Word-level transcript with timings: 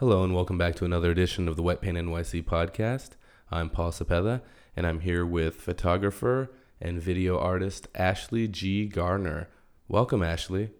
Hello 0.00 0.24
and 0.24 0.34
welcome 0.34 0.56
back 0.56 0.76
to 0.76 0.86
another 0.86 1.10
edition 1.10 1.46
of 1.46 1.56
the 1.56 1.62
Wet 1.62 1.82
Paint 1.82 1.98
NYC 1.98 2.42
podcast. 2.42 3.10
I'm 3.50 3.68
Paul 3.68 3.90
Cepeda 3.90 4.40
and 4.74 4.86
I'm 4.86 5.00
here 5.00 5.26
with 5.26 5.56
photographer 5.56 6.50
and 6.80 7.02
video 7.02 7.38
artist 7.38 7.86
Ashley 7.94 8.48
G. 8.48 8.86
Garner. 8.86 9.50
Welcome, 9.88 10.22
Ashley. 10.22 10.70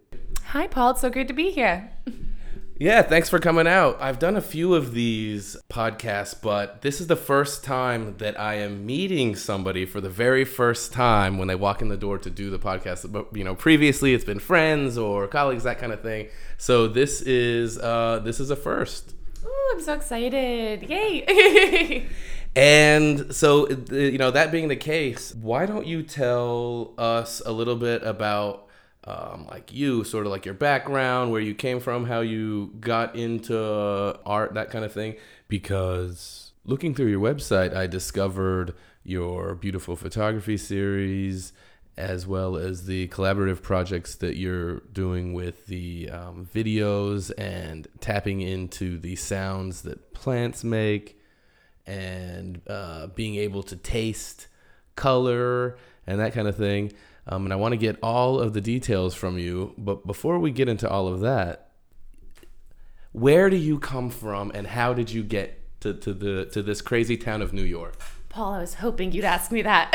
Hi, 0.46 0.66
Paul. 0.68 0.92
It's 0.92 1.02
so 1.02 1.10
great 1.10 1.28
to 1.28 1.34
be 1.34 1.50
here. 1.50 1.90
Yeah, 2.80 3.02
thanks 3.02 3.28
for 3.28 3.38
coming 3.38 3.66
out. 3.66 3.98
I've 4.00 4.18
done 4.18 4.38
a 4.38 4.40
few 4.40 4.74
of 4.74 4.94
these 4.94 5.54
podcasts, 5.68 6.34
but 6.40 6.80
this 6.80 6.98
is 6.98 7.08
the 7.08 7.16
first 7.16 7.62
time 7.62 8.16
that 8.16 8.40
I 8.40 8.54
am 8.54 8.86
meeting 8.86 9.36
somebody 9.36 9.84
for 9.84 10.00
the 10.00 10.08
very 10.08 10.46
first 10.46 10.90
time 10.90 11.36
when 11.36 11.46
they 11.46 11.54
walk 11.54 11.82
in 11.82 11.90
the 11.90 11.98
door 11.98 12.16
to 12.16 12.30
do 12.30 12.48
the 12.48 12.58
podcast. 12.58 13.12
But 13.12 13.36
you 13.36 13.44
know, 13.44 13.54
previously 13.54 14.14
it's 14.14 14.24
been 14.24 14.38
friends 14.38 14.96
or 14.96 15.28
colleagues, 15.28 15.64
that 15.64 15.78
kind 15.78 15.92
of 15.92 16.00
thing. 16.00 16.28
So 16.56 16.88
this 16.88 17.20
is 17.20 17.76
uh, 17.76 18.20
this 18.24 18.40
is 18.40 18.48
a 18.48 18.56
first. 18.56 19.14
Oh, 19.44 19.72
I'm 19.74 19.82
so 19.82 19.92
excited! 19.92 20.88
Yay! 20.88 22.06
And 22.56 23.32
so, 23.32 23.68
uh, 23.68 23.94
you 23.94 24.18
know, 24.18 24.32
that 24.32 24.50
being 24.50 24.66
the 24.66 24.74
case, 24.74 25.32
why 25.36 25.66
don't 25.66 25.86
you 25.86 26.02
tell 26.02 26.94
us 26.98 27.40
a 27.46 27.52
little 27.52 27.76
bit 27.76 28.02
about 28.02 28.66
um, 29.10 29.46
like 29.50 29.72
you, 29.72 30.04
sort 30.04 30.26
of 30.26 30.32
like 30.32 30.44
your 30.44 30.54
background, 30.54 31.32
where 31.32 31.40
you 31.40 31.54
came 31.54 31.80
from, 31.80 32.06
how 32.06 32.20
you 32.20 32.72
got 32.80 33.16
into 33.16 33.58
art, 34.24 34.54
that 34.54 34.70
kind 34.70 34.84
of 34.84 34.92
thing. 34.92 35.16
Because 35.48 36.52
looking 36.64 36.94
through 36.94 37.08
your 37.08 37.20
website, 37.20 37.74
I 37.74 37.86
discovered 37.86 38.74
your 39.02 39.54
beautiful 39.54 39.96
photography 39.96 40.56
series 40.56 41.52
as 41.96 42.26
well 42.26 42.56
as 42.56 42.86
the 42.86 43.08
collaborative 43.08 43.60
projects 43.62 44.14
that 44.16 44.36
you're 44.36 44.80
doing 44.92 45.32
with 45.34 45.66
the 45.66 46.08
um, 46.10 46.48
videos 46.54 47.30
and 47.36 47.88
tapping 48.00 48.40
into 48.40 48.98
the 48.98 49.16
sounds 49.16 49.82
that 49.82 50.14
plants 50.14 50.62
make 50.62 51.20
and 51.86 52.60
uh, 52.68 53.08
being 53.08 53.34
able 53.34 53.62
to 53.62 53.76
taste 53.76 54.46
color 54.94 55.76
and 56.06 56.20
that 56.20 56.32
kind 56.32 56.46
of 56.46 56.56
thing. 56.56 56.92
Um, 57.26 57.44
and 57.44 57.52
I 57.52 57.56
want 57.56 57.72
to 57.72 57.76
get 57.76 57.98
all 58.02 58.40
of 58.40 58.52
the 58.52 58.60
details 58.60 59.14
from 59.14 59.38
you. 59.38 59.74
But 59.76 60.06
before 60.06 60.38
we 60.38 60.50
get 60.50 60.68
into 60.68 60.88
all 60.88 61.08
of 61.08 61.20
that, 61.20 61.70
where 63.12 63.50
do 63.50 63.56
you 63.56 63.78
come 63.78 64.10
from, 64.10 64.52
and 64.54 64.66
how 64.66 64.94
did 64.94 65.10
you 65.10 65.22
get 65.22 65.80
to, 65.80 65.94
to 65.94 66.12
the 66.12 66.44
to 66.46 66.62
this 66.62 66.80
crazy 66.80 67.16
town 67.16 67.42
of 67.42 67.52
New 67.52 67.64
York? 67.64 67.96
Paul, 68.28 68.54
I 68.54 68.60
was 68.60 68.74
hoping 68.74 69.10
you'd 69.10 69.24
ask 69.24 69.50
me 69.50 69.62
that. 69.62 69.90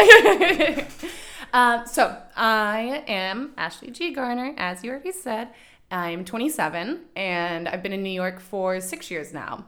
uh, 1.53 1.85
so 1.85 2.21
I 2.35 3.03
am 3.07 3.53
Ashley 3.57 3.91
G. 3.91 4.11
Garner, 4.11 4.53
as 4.57 4.83
you 4.83 4.91
already 4.91 5.13
said. 5.13 5.49
I'm 5.91 6.25
27, 6.25 6.99
and 7.15 7.69
I've 7.69 7.83
been 7.83 7.93
in 7.93 8.03
New 8.03 8.09
York 8.09 8.39
for 8.39 8.81
six 8.81 9.09
years 9.09 9.33
now 9.33 9.65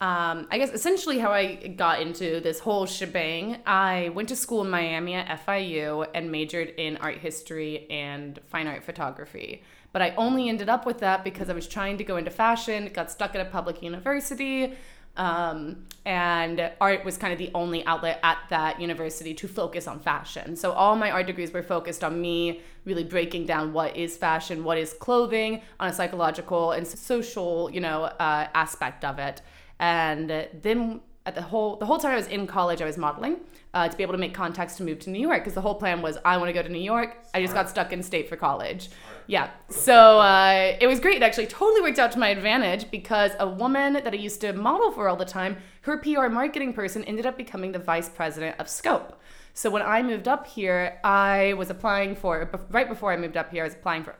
um, 0.00 0.46
I 0.50 0.56
guess 0.56 0.70
essentially 0.70 1.18
how 1.18 1.30
I 1.30 1.56
got 1.76 2.00
into 2.00 2.40
this 2.40 2.58
whole 2.58 2.86
shebang, 2.86 3.58
I 3.66 4.10
went 4.14 4.30
to 4.30 4.36
school 4.36 4.62
in 4.62 4.70
Miami 4.70 5.14
at 5.14 5.44
FIU 5.44 6.06
and 6.14 6.32
majored 6.32 6.72
in 6.78 6.96
art 6.98 7.18
history 7.18 7.86
and 7.90 8.40
fine 8.46 8.66
art 8.66 8.82
photography. 8.82 9.62
But 9.92 10.00
I 10.00 10.14
only 10.16 10.48
ended 10.48 10.70
up 10.70 10.86
with 10.86 11.00
that 11.00 11.22
because 11.22 11.50
I 11.50 11.52
was 11.52 11.66
trying 11.66 11.98
to 11.98 12.04
go 12.04 12.16
into 12.16 12.30
fashion, 12.30 12.90
got 12.94 13.10
stuck 13.10 13.34
at 13.34 13.46
a 13.46 13.50
public 13.50 13.82
university, 13.82 14.74
um, 15.18 15.84
and 16.06 16.72
art 16.80 17.04
was 17.04 17.18
kind 17.18 17.34
of 17.34 17.38
the 17.38 17.50
only 17.54 17.84
outlet 17.84 18.20
at 18.22 18.38
that 18.48 18.80
university 18.80 19.34
to 19.34 19.48
focus 19.48 19.86
on 19.86 20.00
fashion. 20.00 20.56
So 20.56 20.72
all 20.72 20.96
my 20.96 21.10
art 21.10 21.26
degrees 21.26 21.52
were 21.52 21.62
focused 21.62 22.02
on 22.02 22.18
me 22.22 22.62
really 22.86 23.04
breaking 23.04 23.44
down 23.44 23.74
what 23.74 23.94
is 23.98 24.16
fashion, 24.16 24.64
what 24.64 24.78
is 24.78 24.94
clothing, 24.94 25.60
on 25.78 25.88
a 25.88 25.92
psychological 25.92 26.72
and 26.72 26.86
social, 26.86 27.70
you 27.70 27.80
know, 27.80 28.04
uh, 28.04 28.48
aspect 28.54 29.04
of 29.04 29.18
it. 29.18 29.42
And 29.80 30.46
then 30.62 31.00
at 31.26 31.34
the 31.34 31.42
whole 31.42 31.76
the 31.76 31.86
whole 31.86 31.98
time 31.98 32.12
I 32.12 32.16
was 32.16 32.28
in 32.28 32.46
college, 32.46 32.80
I 32.80 32.84
was 32.84 32.96
modeling 32.96 33.40
uh, 33.74 33.88
to 33.88 33.96
be 33.96 34.02
able 34.02 34.12
to 34.12 34.18
make 34.18 34.34
contacts 34.34 34.76
to 34.76 34.82
move 34.82 34.98
to 35.00 35.10
New 35.10 35.20
York 35.20 35.40
because 35.40 35.54
the 35.54 35.60
whole 35.60 35.74
plan 35.74 36.02
was 36.02 36.18
I 36.24 36.36
want 36.36 36.48
to 36.48 36.52
go 36.52 36.62
to 36.62 36.68
New 36.68 36.78
York. 36.78 37.16
I 37.34 37.42
just 37.42 37.54
got 37.54 37.68
stuck 37.68 37.92
in 37.92 38.02
state 38.02 38.28
for 38.28 38.36
college. 38.36 38.90
Yeah, 39.26 39.50
so 39.68 40.18
uh, 40.18 40.76
it 40.80 40.86
was 40.86 40.98
great. 40.98 41.16
It 41.16 41.22
actually 41.22 41.46
totally 41.46 41.82
worked 41.82 41.98
out 41.98 42.10
to 42.12 42.18
my 42.18 42.28
advantage 42.28 42.90
because 42.90 43.32
a 43.38 43.48
woman 43.48 43.92
that 43.92 44.08
I 44.08 44.16
used 44.16 44.40
to 44.40 44.52
model 44.52 44.90
for 44.90 45.08
all 45.08 45.16
the 45.16 45.24
time, 45.24 45.58
her 45.82 45.98
PR 45.98 46.28
marketing 46.28 46.72
person 46.72 47.04
ended 47.04 47.26
up 47.26 47.36
becoming 47.36 47.70
the 47.70 47.78
vice 47.78 48.08
president 48.08 48.58
of 48.58 48.68
Scope. 48.68 49.20
So 49.54 49.70
when 49.70 49.82
I 49.82 50.02
moved 50.02 50.26
up 50.26 50.46
here, 50.46 50.98
I 51.04 51.54
was 51.56 51.70
applying 51.70 52.16
for 52.16 52.50
right 52.70 52.88
before 52.88 53.12
I 53.12 53.16
moved 53.16 53.36
up 53.36 53.50
here, 53.50 53.62
I 53.62 53.66
was 53.66 53.74
applying 53.74 54.04
for 54.04 54.16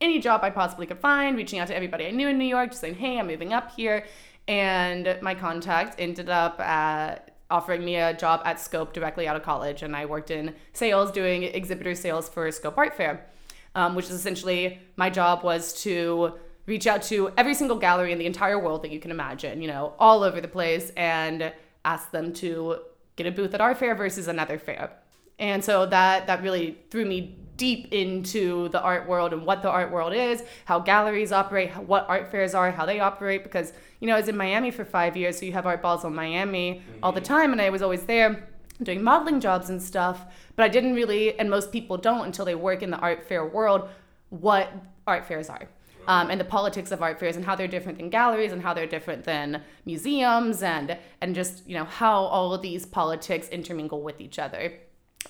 any 0.00 0.18
job 0.20 0.42
I 0.42 0.50
possibly 0.50 0.86
could 0.86 0.98
find, 1.00 1.36
reaching 1.36 1.58
out 1.58 1.68
to 1.68 1.76
everybody 1.76 2.06
I 2.06 2.10
knew 2.10 2.28
in 2.28 2.38
New 2.38 2.44
York, 2.44 2.70
just 2.70 2.80
saying, 2.80 2.96
"Hey, 2.96 3.18
I'm 3.18 3.26
moving 3.26 3.52
up 3.52 3.72
here." 3.72 4.04
And 4.48 5.18
my 5.22 5.34
contact 5.34 6.00
ended 6.00 6.28
up 6.28 6.58
at 6.58 7.36
offering 7.50 7.84
me 7.84 7.96
a 7.96 8.14
job 8.14 8.42
at 8.44 8.58
Scope 8.58 8.92
directly 8.92 9.28
out 9.28 9.36
of 9.36 9.42
college, 9.42 9.82
and 9.82 9.94
I 9.94 10.06
worked 10.06 10.30
in 10.30 10.54
sales 10.72 11.10
doing 11.12 11.44
exhibitor 11.44 11.94
sales 11.94 12.28
for 12.28 12.50
Scope 12.50 12.76
Art 12.76 12.96
Fair, 12.96 13.26
um, 13.74 13.94
which 13.94 14.06
is 14.06 14.12
essentially 14.12 14.80
my 14.96 15.08
job 15.10 15.44
was 15.44 15.82
to 15.82 16.34
reach 16.66 16.86
out 16.86 17.02
to 17.02 17.30
every 17.36 17.54
single 17.54 17.78
gallery 17.78 18.12
in 18.12 18.18
the 18.18 18.26
entire 18.26 18.58
world 18.58 18.82
that 18.82 18.90
you 18.90 19.00
can 19.00 19.10
imagine, 19.10 19.62
you 19.62 19.68
know, 19.68 19.94
all 19.98 20.22
over 20.22 20.40
the 20.40 20.48
place, 20.48 20.90
and 20.96 21.52
ask 21.84 22.10
them 22.10 22.32
to 22.34 22.78
get 23.16 23.26
a 23.26 23.30
booth 23.30 23.54
at 23.54 23.60
our 23.60 23.74
fair 23.74 23.94
versus 23.94 24.28
another 24.28 24.58
fair. 24.58 24.90
And 25.38 25.64
so 25.64 25.86
that 25.86 26.26
that 26.26 26.42
really 26.42 26.78
threw 26.90 27.04
me 27.04 27.38
deep 27.58 27.92
into 27.92 28.70
the 28.70 28.80
art 28.80 29.06
world 29.06 29.34
and 29.34 29.44
what 29.44 29.60
the 29.60 29.68
art 29.68 29.92
world 29.92 30.14
is, 30.14 30.42
how 30.64 30.78
galleries 30.78 31.32
operate, 31.32 31.76
what 31.76 32.06
art 32.08 32.30
fairs 32.30 32.54
are, 32.54 32.70
how 32.70 32.86
they 32.86 33.00
operate. 33.00 33.42
Because, 33.42 33.74
you 34.00 34.06
know, 34.06 34.14
I 34.14 34.20
was 34.20 34.28
in 34.28 34.36
Miami 34.36 34.70
for 34.70 34.86
five 34.86 35.16
years, 35.16 35.38
so 35.38 35.44
you 35.44 35.52
have 35.52 35.66
Art 35.66 35.82
Basel 35.82 36.08
in 36.08 36.16
Miami 36.16 36.76
mm-hmm. 36.76 37.04
all 37.04 37.12
the 37.12 37.20
time, 37.20 37.52
and 37.52 37.60
I 37.60 37.68
was 37.68 37.82
always 37.82 38.04
there 38.04 38.48
doing 38.82 39.02
modeling 39.02 39.40
jobs 39.40 39.68
and 39.68 39.82
stuff. 39.82 40.24
But 40.56 40.62
I 40.62 40.68
didn't 40.68 40.94
really, 40.94 41.38
and 41.38 41.50
most 41.50 41.70
people 41.72 41.98
don't 41.98 42.24
until 42.24 42.44
they 42.44 42.54
work 42.54 42.82
in 42.82 42.90
the 42.90 42.98
art 42.98 43.28
fair 43.28 43.46
world, 43.46 43.88
what 44.30 44.72
art 45.06 45.26
fairs 45.26 45.50
are. 45.50 45.68
Um, 46.06 46.30
and 46.30 46.40
the 46.40 46.44
politics 46.44 46.90
of 46.90 47.02
art 47.02 47.20
fairs 47.20 47.36
and 47.36 47.44
how 47.44 47.54
they're 47.54 47.68
different 47.68 47.98
than 47.98 48.08
galleries 48.08 48.52
and 48.52 48.62
how 48.62 48.72
they're 48.72 48.86
different 48.86 49.24
than 49.24 49.62
museums 49.84 50.62
and 50.62 50.96
and 51.20 51.34
just 51.34 51.68
you 51.68 51.76
know 51.76 51.84
how 51.84 52.22
all 52.22 52.54
of 52.54 52.62
these 52.62 52.86
politics 52.86 53.48
intermingle 53.48 54.00
with 54.00 54.18
each 54.18 54.38
other. 54.38 54.72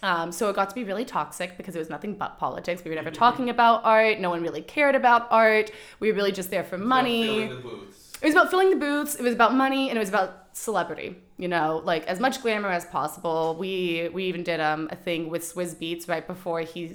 Um, 0.03 0.33
so 0.33 0.49
it 0.49 0.57
got 0.57 0.69
to 0.69 0.75
be 0.75 0.85
really 0.85 1.05
toxic 1.05 1.57
because 1.57 1.75
it 1.75 1.79
was 1.79 1.91
nothing 1.91 2.15
but 2.15 2.39
politics. 2.39 2.83
We 2.85 2.91
were 2.91 2.95
never 2.95 3.11
talking 3.11 3.51
about 3.51 3.85
art. 3.85 4.21
No 4.21 4.31
one 4.31 4.43
really 4.43 4.63
cared 4.63 4.95
about 4.95 5.27
art. 5.31 5.71
We 6.01 6.11
were 6.11 6.17
really 6.17 6.33
just 6.33 6.51
there 6.51 6.65
for 6.65 6.79
money. 6.79 7.43
It 7.43 8.25
was 8.25 8.35
about 8.35 8.51
filling 8.51 8.71
the 8.71 8.77
booths. 8.77 9.15
It 9.17 9.23
was 9.23 9.35
about 9.35 9.55
money, 9.55 9.89
and 9.91 9.97
it 9.97 10.01
was 10.01 10.09
about 10.09 10.49
celebrity. 10.53 11.17
You 11.37 11.49
know, 11.49 11.83
like 11.85 12.07
as 12.07 12.21
much 12.21 12.43
glamour 12.43 12.71
as 12.71 12.85
possible. 12.87 13.57
We 13.59 14.09
we 14.13 14.25
even 14.25 14.43
did 14.43 14.61
um, 14.61 14.89
a 14.91 14.97
thing 14.97 15.31
with 15.31 15.43
Swizz 15.43 15.77
Beatz 15.77 16.09
right 16.09 16.27
before 16.27 16.61
he 16.61 16.95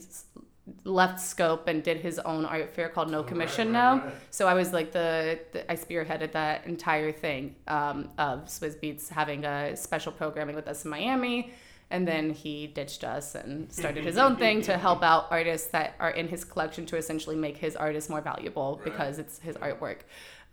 left 0.86 1.20
Scope 1.20 1.68
and 1.68 1.84
did 1.84 1.98
his 1.98 2.20
own 2.20 2.46
art 2.46 2.74
fair 2.74 2.88
called 2.88 3.12
No 3.12 3.22
Commission 3.22 3.74
right, 3.74 3.80
right, 3.80 3.98
Now. 3.98 4.06
Right. 4.06 4.14
So 4.32 4.48
I 4.48 4.54
was 4.54 4.72
like 4.72 4.94
the, 4.94 5.40
the, 5.52 5.70
I 5.70 5.76
spearheaded 5.76 6.32
that 6.34 6.66
entire 6.66 7.12
thing 7.12 7.56
um, 7.68 8.10
of 8.18 8.46
Swizz 8.46 8.80
Beatz 8.82 9.10
having 9.10 9.44
a 9.44 9.76
special 9.76 10.14
programming 10.14 10.56
with 10.56 10.70
us 10.70 10.86
in 10.86 10.92
Miami 10.92 11.52
and 11.90 12.08
then 12.08 12.32
he 12.32 12.68
ditched 12.68 13.04
us 13.04 13.36
and 13.36 13.72
started 13.72 14.04
his 14.04 14.18
own 14.24 14.36
thing 14.36 14.62
to 14.64 14.78
help 14.78 15.04
out 15.04 15.28
artists 15.30 15.68
that 15.70 15.96
are 16.00 16.12
in 16.12 16.28
his 16.28 16.44
collection 16.44 16.86
to 16.88 16.98
essentially 16.98 17.36
make 17.36 17.58
his 17.58 17.76
artists 17.76 18.10
more 18.10 18.22
valuable 18.22 18.78
right. 18.78 18.86
because 18.86 19.20
it's 19.20 19.40
his 19.40 19.56
artwork. 19.58 20.00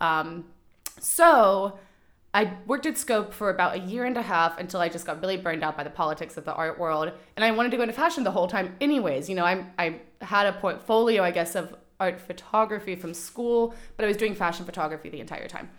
Um, 0.01 0.47
so 0.99 1.79
I 2.33 2.53
worked 2.67 2.87
at 2.87 2.97
Scope 2.97 3.33
for 3.33 3.51
about 3.51 3.75
a 3.75 3.81
year 3.81 4.05
and 4.05 4.17
a 4.17 4.23
half 4.23 4.59
until 4.59 4.81
I 4.81 4.89
just 4.89 5.05
got 5.05 5.21
really 5.21 5.37
burned 5.37 5.65
out 5.65 5.77
by 5.77 5.83
the 5.83 5.91
politics 5.91 6.37
of 6.37 6.45
the 6.45 6.55
art 6.55 6.79
world, 6.79 7.13
and 7.37 7.45
I 7.45 7.51
wanted 7.51 7.71
to 7.71 7.77
go 7.77 7.83
into 7.83 7.95
fashion 7.95 8.23
the 8.23 8.31
whole 8.31 8.47
time. 8.47 8.77
Anyways, 8.81 9.29
you 9.29 9.35
know, 9.35 9.45
I 9.45 9.65
I 9.79 10.01
had 10.21 10.47
a 10.47 10.53
portfolio, 10.53 11.25
I 11.25 11.33
guess, 11.33 11.55
of 11.57 11.75
art 11.99 12.21
photography 12.21 12.95
from 12.95 13.15
school, 13.15 13.75
but 13.97 14.05
I 14.05 14.09
was 14.09 14.17
doing 14.17 14.35
fashion 14.35 14.65
photography 14.65 15.11
the 15.11 15.21
entire 15.21 15.49
time. 15.49 15.71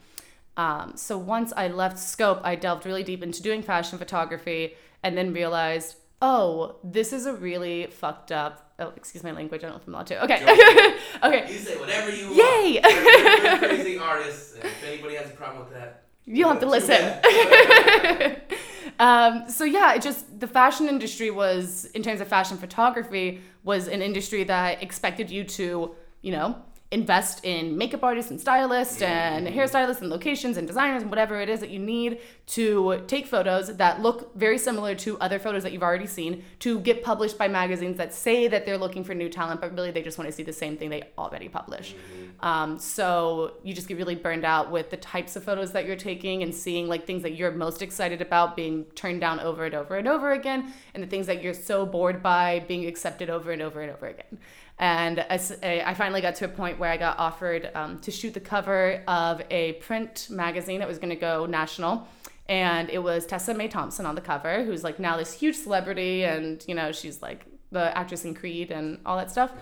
Um, 0.58 0.94
so 0.96 1.18
once 1.18 1.54
I 1.56 1.70
left 1.70 1.98
Scope, 1.98 2.42
I 2.44 2.56
delved 2.56 2.86
really 2.86 3.04
deep 3.04 3.24
into 3.24 3.42
doing 3.42 3.64
fashion 3.64 3.98
photography 3.98 4.76
and 5.04 5.18
then 5.18 5.34
realized, 5.34 5.96
oh, 6.22 6.78
this 6.84 7.14
is 7.14 7.26
a 7.26 7.34
really 7.34 7.88
fucked 7.88 8.32
up. 8.32 8.74
Oh, 8.80 8.94
excuse 8.96 9.24
my 9.24 9.32
language. 9.32 9.64
I 9.64 9.68
don't 9.68 9.72
know 9.72 9.82
if 9.82 9.88
I'm 9.88 9.94
allowed 9.94 10.08
to. 10.08 10.24
Okay. 10.24 10.36
okay. 11.24 11.52
You 11.52 11.60
say 11.60 11.78
whatever 11.78 12.12
you 12.12 12.30
Yay! 12.34 12.82
want. 12.82 13.62
Yay! 13.62 13.68
crazy 13.68 13.98
artists. 13.98 14.56
And 14.56 14.66
if 14.66 14.84
anybody 14.84 15.16
has 15.16 15.30
a 15.30 15.34
problem 15.34 15.66
with 15.66 15.74
that, 15.74 16.04
you'll 16.26 16.50
have 16.50 16.60
to 16.60 16.66
listen. 16.68 17.02
um, 19.00 19.50
so 19.50 19.64
yeah, 19.64 19.94
it 19.94 20.02
just 20.02 20.40
the 20.40 20.48
fashion 20.48 20.88
industry 20.88 21.32
was, 21.32 21.86
in 21.94 22.04
terms 22.04 22.22
of 22.22 22.28
fashion 22.28 22.58
photography, 22.58 23.42
was 23.64 23.88
an 23.88 24.02
industry 24.02 24.44
that 24.46 24.82
expected 24.82 25.30
you 25.30 25.44
to, 25.44 25.96
you 26.22 26.32
know, 26.32 26.62
invest 26.92 27.46
in 27.46 27.78
makeup 27.78 28.04
artists 28.04 28.32
and 28.32 28.40
stylists 28.40 29.02
and 29.02 29.48
hairstylists 29.48 30.02
and 30.02 30.10
locations 30.10 30.58
and 30.58 30.68
designers 30.68 31.02
and 31.02 31.10
whatever 31.10 31.40
it 31.40 31.48
is 31.48 31.62
that 31.62 31.70
you 31.70 31.80
need 31.80 32.20
to 32.46 33.02
take 33.08 33.26
photos 33.26 33.78
that 33.78 34.02
look 34.02 34.36
very 34.36 34.58
similar 34.58 34.94
to 34.94 35.18
other 35.20 35.40
photos 35.40 35.64
that 35.64 35.72
you've 35.72 35.84
already 35.84 36.06
seen 36.06 36.44
to 36.60 36.80
get 36.82 37.02
published 37.02 37.38
by 37.38 37.48
magazines 37.48 37.98
that 37.98 38.14
say 38.14 38.48
that 38.50 38.66
they're 38.66 38.78
looking 38.78 39.06
for 39.06 39.16
new 39.16 39.30
talent 39.30 39.62
but 39.62 39.74
really 39.74 39.92
they 39.92 40.02
just 40.02 40.18
want 40.18 40.30
to 40.30 40.36
see 40.36 40.44
the 40.44 40.52
same 40.52 40.76
thing 40.76 40.90
they 40.90 41.04
already 41.18 41.48
publish 41.48 41.94
mm-hmm. 41.94 42.22
Um, 42.42 42.80
so 42.80 43.54
you 43.64 43.74
just 43.74 43.88
get 43.88 43.98
really 43.98 44.16
burned 44.16 44.46
out 44.46 44.72
with 44.72 44.90
the 44.90 44.98
types 44.98 45.36
of 45.36 45.44
photos 45.44 45.72
that 45.74 45.86
you're 45.86 45.96
taking 45.96 46.42
and 46.42 46.54
seeing 46.54 46.88
like 46.88 47.06
things 47.06 47.22
that 47.24 47.36
you're 47.36 47.52
most 47.52 47.82
excited 47.82 48.22
about 48.22 48.56
being 48.56 48.86
turned 48.96 49.22
down 49.22 49.40
over 49.40 49.66
and 49.66 49.76
over 49.76 49.98
and 49.98 50.08
over 50.08 50.32
again, 50.32 50.74
and 50.94 51.04
the 51.04 51.08
things 51.08 51.28
that 51.28 51.44
you're 51.44 51.54
so 51.54 51.86
bored 51.86 52.24
by 52.24 52.64
being 52.68 52.86
accepted 52.88 53.30
over 53.30 53.52
and 53.52 53.62
over 53.62 53.82
and 53.82 53.92
over 53.92 54.08
again. 54.08 54.40
And 54.82 55.20
as, 55.20 55.56
I 55.62 55.94
finally 55.94 56.22
got 56.22 56.34
to 56.36 56.46
a 56.46 56.48
point 56.48 56.80
where 56.80 56.90
I 56.90 56.98
got 56.98 57.20
offered 57.20 57.70
um, 57.76 58.00
to 58.00 58.10
shoot 58.10 58.34
the 58.34 58.40
cover 58.40 59.04
of 59.08 59.40
a 59.52 59.74
print 59.74 60.28
magazine 60.32 60.80
that 60.80 60.88
was 60.88 60.98
going 60.98 61.12
to 61.12 61.16
go 61.16 61.46
national. 61.46 62.08
And 62.50 62.90
it 62.90 62.98
was 62.98 63.28
Tessa 63.28 63.54
Mae 63.54 63.68
Thompson 63.68 64.08
on 64.08 64.16
the 64.16 64.22
cover, 64.22 64.64
who's 64.64 64.84
like 64.84 65.00
now 65.00 65.18
this 65.18 65.34
huge 65.34 65.56
celebrity, 65.56 66.24
and 66.24 66.66
you 66.68 66.74
know 66.74 66.92
she's 66.92 67.22
like 67.22 67.46
the 67.72 67.96
actress 67.96 68.26
in 68.26 68.34
Creed 68.34 68.72
and 68.72 69.00
all 69.06 69.18
that 69.18 69.30
stuff. 69.30 69.54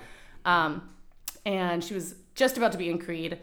Um, 0.46 0.90
and 1.46 1.84
she 1.84 1.94
was 1.94 2.16
just 2.34 2.56
about 2.56 2.72
to 2.72 2.78
be 2.78 2.90
in 2.90 2.98
Creed 2.98 3.40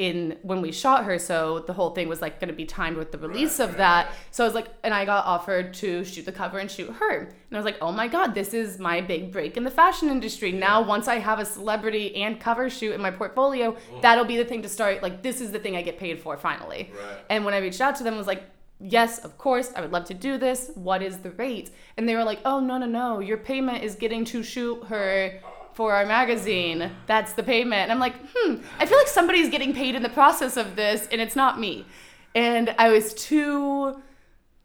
in 0.00 0.38
when 0.40 0.62
we 0.62 0.72
shot 0.72 1.04
her, 1.04 1.18
so 1.18 1.58
the 1.66 1.74
whole 1.74 1.90
thing 1.90 2.08
was 2.08 2.22
like 2.22 2.40
going 2.40 2.48
to 2.48 2.54
be 2.54 2.64
timed 2.64 2.96
with 2.96 3.12
the 3.12 3.18
release 3.18 3.60
of 3.60 3.76
that. 3.76 4.10
So 4.30 4.42
I 4.42 4.46
was 4.46 4.54
like, 4.54 4.68
and 4.82 4.94
I 4.94 5.04
got 5.04 5.26
offered 5.26 5.74
to 5.74 6.02
shoot 6.06 6.24
the 6.24 6.32
cover 6.32 6.58
and 6.58 6.70
shoot 6.70 6.90
her, 6.90 7.18
and 7.18 7.52
I 7.52 7.56
was 7.56 7.66
like, 7.66 7.76
oh 7.82 7.92
my 7.92 8.08
god, 8.08 8.34
this 8.34 8.54
is 8.54 8.78
my 8.78 9.02
big 9.02 9.30
break 9.30 9.58
in 9.58 9.64
the 9.64 9.70
fashion 9.70 10.08
industry. 10.08 10.52
Now, 10.52 10.80
once 10.80 11.06
I 11.06 11.18
have 11.18 11.38
a 11.38 11.44
celebrity 11.44 12.16
and 12.16 12.40
cover 12.40 12.70
shoot 12.70 12.94
in 12.94 13.02
my 13.02 13.10
portfolio, 13.10 13.76
that'll 14.00 14.24
be 14.24 14.38
the 14.38 14.44
thing 14.46 14.62
to 14.62 14.70
start. 14.70 15.02
Like, 15.02 15.22
this 15.22 15.42
is 15.42 15.52
the 15.52 15.58
thing 15.58 15.76
I 15.76 15.82
get 15.82 15.98
paid 15.98 16.18
for 16.18 16.38
finally. 16.38 16.90
Right. 16.94 17.18
And 17.28 17.44
when 17.44 17.52
I 17.52 17.58
reached 17.58 17.82
out 17.82 17.94
to 17.96 18.02
them, 18.02 18.14
I 18.14 18.16
was 18.16 18.26
like, 18.26 18.44
yes, 18.80 19.18
of 19.18 19.36
course, 19.36 19.70
I 19.76 19.82
would 19.82 19.92
love 19.92 20.06
to 20.06 20.14
do 20.14 20.38
this. 20.38 20.70
What 20.74 21.02
is 21.02 21.18
the 21.18 21.30
rate? 21.32 21.70
And 21.98 22.08
they 22.08 22.16
were 22.16 22.24
like, 22.24 22.40
oh, 22.46 22.60
no, 22.60 22.78
no, 22.78 22.86
no. 22.86 23.20
Your 23.20 23.36
payment 23.36 23.84
is 23.84 23.94
getting 23.94 24.24
to 24.26 24.42
shoot 24.42 24.82
her 24.84 25.40
oh, 25.44 25.49
for 25.80 25.94
our 25.94 26.04
magazine. 26.04 26.90
That's 27.06 27.32
the 27.32 27.42
payment. 27.42 27.84
And 27.84 27.90
I'm 27.90 27.98
like, 27.98 28.12
hmm, 28.34 28.56
I 28.78 28.84
feel 28.84 28.98
like 28.98 29.08
somebody's 29.08 29.48
getting 29.48 29.72
paid 29.72 29.94
in 29.94 30.02
the 30.02 30.10
process 30.10 30.58
of 30.58 30.76
this 30.76 31.08
and 31.10 31.22
it's 31.22 31.34
not 31.34 31.58
me. 31.58 31.86
And 32.34 32.74
I 32.76 32.90
was 32.90 33.14
too 33.14 33.98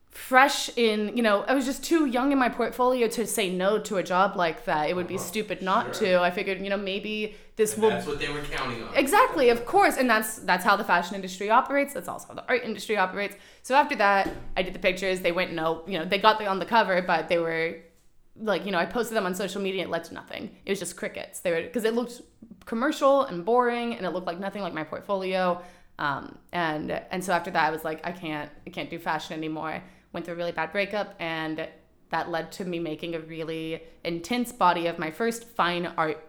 fresh 0.10 0.70
in, 0.76 1.16
you 1.16 1.24
know, 1.24 1.44
I 1.44 1.54
was 1.54 1.64
just 1.64 1.86
too 1.86 2.06
young 2.06 2.34
in 2.34 2.38
my 2.38 2.50
portfolio 2.50 3.08
to 3.08 3.26
say 3.26 3.50
no 3.50 3.80
to 3.80 3.96
a 3.96 4.04
job 4.04 4.36
like 4.36 4.66
that. 4.66 4.90
It 4.90 4.98
would 4.98 5.08
be 5.08 5.18
stupid 5.18 5.62
not 5.62 5.94
to. 5.94 6.20
I 6.20 6.32
figured, 6.32 6.60
you 6.60 6.70
know, 6.70 6.76
maybe 6.76 7.38
this 7.56 7.78
will 7.78 7.92
That's 7.92 8.08
what 8.08 8.20
they 8.20 8.28
were 8.28 8.42
counting 8.42 8.84
on. 8.84 8.94
Exactly, 8.94 9.48
of 9.50 9.66
course, 9.66 9.96
and 9.96 10.10
that's 10.10 10.40
that's 10.40 10.66
how 10.66 10.76
the 10.76 10.84
fashion 10.84 11.16
industry 11.16 11.50
operates. 11.50 11.94
That's 11.94 12.10
also 12.10 12.28
how 12.28 12.34
the 12.34 12.46
art 12.50 12.64
industry 12.66 12.98
operates. 12.98 13.38
So 13.64 13.74
after 13.76 13.96
that, 13.96 14.34
I 14.58 14.64
did 14.64 14.74
the 14.76 14.80
pictures. 14.80 15.22
They 15.22 15.32
went 15.32 15.54
no, 15.54 15.84
you 15.88 15.98
know, 15.98 16.04
they 16.04 16.18
got 16.18 16.40
the 16.40 16.48
on 16.48 16.60
the 16.60 16.66
cover, 16.66 17.02
but 17.02 17.30
they 17.30 17.38
were 17.38 17.78
like, 18.38 18.66
you 18.66 18.72
know, 18.72 18.78
I 18.78 18.86
posted 18.86 19.16
them 19.16 19.26
on 19.26 19.36
social 19.36 19.62
media. 19.62 19.84
It 19.84 19.90
led 19.90 20.04
to 20.06 20.14
nothing. 20.14 20.56
It 20.66 20.72
was 20.72 20.80
just 20.80 20.96
crickets. 20.98 21.40
They 21.40 21.52
were 21.52 21.62
because 21.62 21.86
it 21.86 21.94
looked 21.94 22.22
commercial 22.66 23.24
and 23.24 23.46
boring, 23.46 23.96
and 23.96 24.06
it 24.06 24.10
looked 24.12 24.28
like 24.28 24.40
nothing 24.40 24.62
like 24.62 24.74
my 24.74 24.84
portfolio. 24.84 25.62
Um, 25.98 26.38
and 26.52 26.92
and 26.92 27.24
so 27.24 27.34
after 27.34 27.52
that, 27.52 27.68
I 27.68 27.72
was 27.72 27.84
like, 27.84 28.06
I 28.06 28.12
can't, 28.12 28.52
I 28.68 28.70
can't 28.70 28.90
do 28.90 29.00
fashion 29.00 29.38
anymore. 29.38 29.82
Went 30.12 30.26
through 30.26 30.36
a 30.36 30.38
really 30.38 30.52
bad 30.52 30.72
breakup, 30.72 31.16
and 31.20 31.68
that 32.10 32.30
led 32.30 32.52
to 32.54 32.66
me 32.66 32.80
making 32.80 33.16
a 33.16 33.20
really 33.20 33.82
intense 34.04 34.52
body 34.52 34.88
of 34.88 35.00
my 35.00 35.12
first 35.12 35.48
fine 35.50 35.86
art 35.98 36.26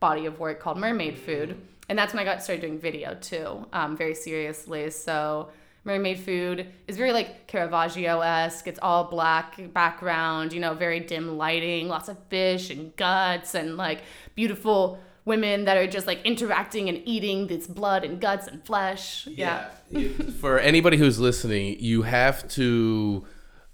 body 0.00 0.26
of 0.26 0.38
work 0.38 0.60
called 0.60 0.78
Mermaid 0.78 1.18
Food. 1.18 1.60
And 1.88 1.98
that's 1.98 2.12
when 2.12 2.20
I 2.20 2.24
got 2.24 2.42
started 2.42 2.62
doing 2.62 2.78
video 2.78 3.14
too, 3.14 3.66
um, 3.72 3.96
very 3.96 4.14
seriously. 4.14 4.90
So 4.90 5.50
Mermaid 5.84 6.20
Food 6.20 6.66
is 6.86 6.96
very 6.96 7.12
like 7.12 7.46
Caravaggio 7.46 8.20
esque. 8.20 8.66
It's 8.66 8.78
all 8.82 9.04
black 9.04 9.72
background, 9.72 10.52
you 10.52 10.60
know, 10.60 10.74
very 10.74 11.00
dim 11.00 11.38
lighting, 11.38 11.88
lots 11.88 12.08
of 12.08 12.18
fish 12.28 12.70
and 12.70 12.94
guts 12.96 13.54
and 13.54 13.76
like 13.76 14.02
beautiful 14.34 15.00
women 15.24 15.64
that 15.64 15.76
are 15.76 15.86
just 15.86 16.06
like 16.06 16.24
interacting 16.24 16.88
and 16.88 17.00
eating 17.04 17.46
this 17.46 17.66
blood 17.66 18.04
and 18.04 18.20
guts 18.20 18.46
and 18.46 18.64
flesh. 18.64 19.26
Yeah. 19.26 19.68
For 20.40 20.58
anybody 20.58 20.96
who's 20.96 21.18
listening, 21.18 21.76
you 21.80 22.02
have 22.02 22.48
to 22.50 23.24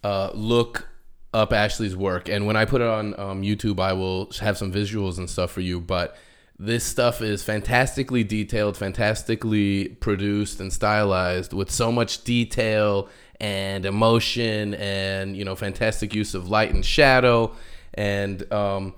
uh, 0.04 0.30
look 0.34 0.88
up 1.34 1.52
Ashley's 1.52 1.96
work, 1.96 2.28
and 2.28 2.46
when 2.46 2.56
I 2.56 2.64
put 2.64 2.80
it 2.80 2.86
on 2.86 3.18
um, 3.18 3.42
YouTube, 3.42 3.78
I 3.78 3.92
will 3.92 4.30
have 4.40 4.56
some 4.56 4.72
visuals 4.72 5.18
and 5.18 5.28
stuff 5.28 5.50
for 5.50 5.60
you. 5.60 5.80
But 5.80 6.16
this 6.58 6.84
stuff 6.84 7.20
is 7.20 7.42
fantastically 7.42 8.24
detailed, 8.24 8.76
fantastically 8.76 9.88
produced 9.88 10.60
and 10.60 10.72
stylized, 10.72 11.52
with 11.52 11.70
so 11.70 11.92
much 11.92 12.24
detail 12.24 13.08
and 13.40 13.84
emotion, 13.84 14.74
and 14.74 15.36
you 15.36 15.44
know, 15.44 15.54
fantastic 15.54 16.14
use 16.14 16.34
of 16.34 16.48
light 16.48 16.72
and 16.72 16.84
shadow, 16.84 17.54
and 17.94 18.50
um, 18.52 18.94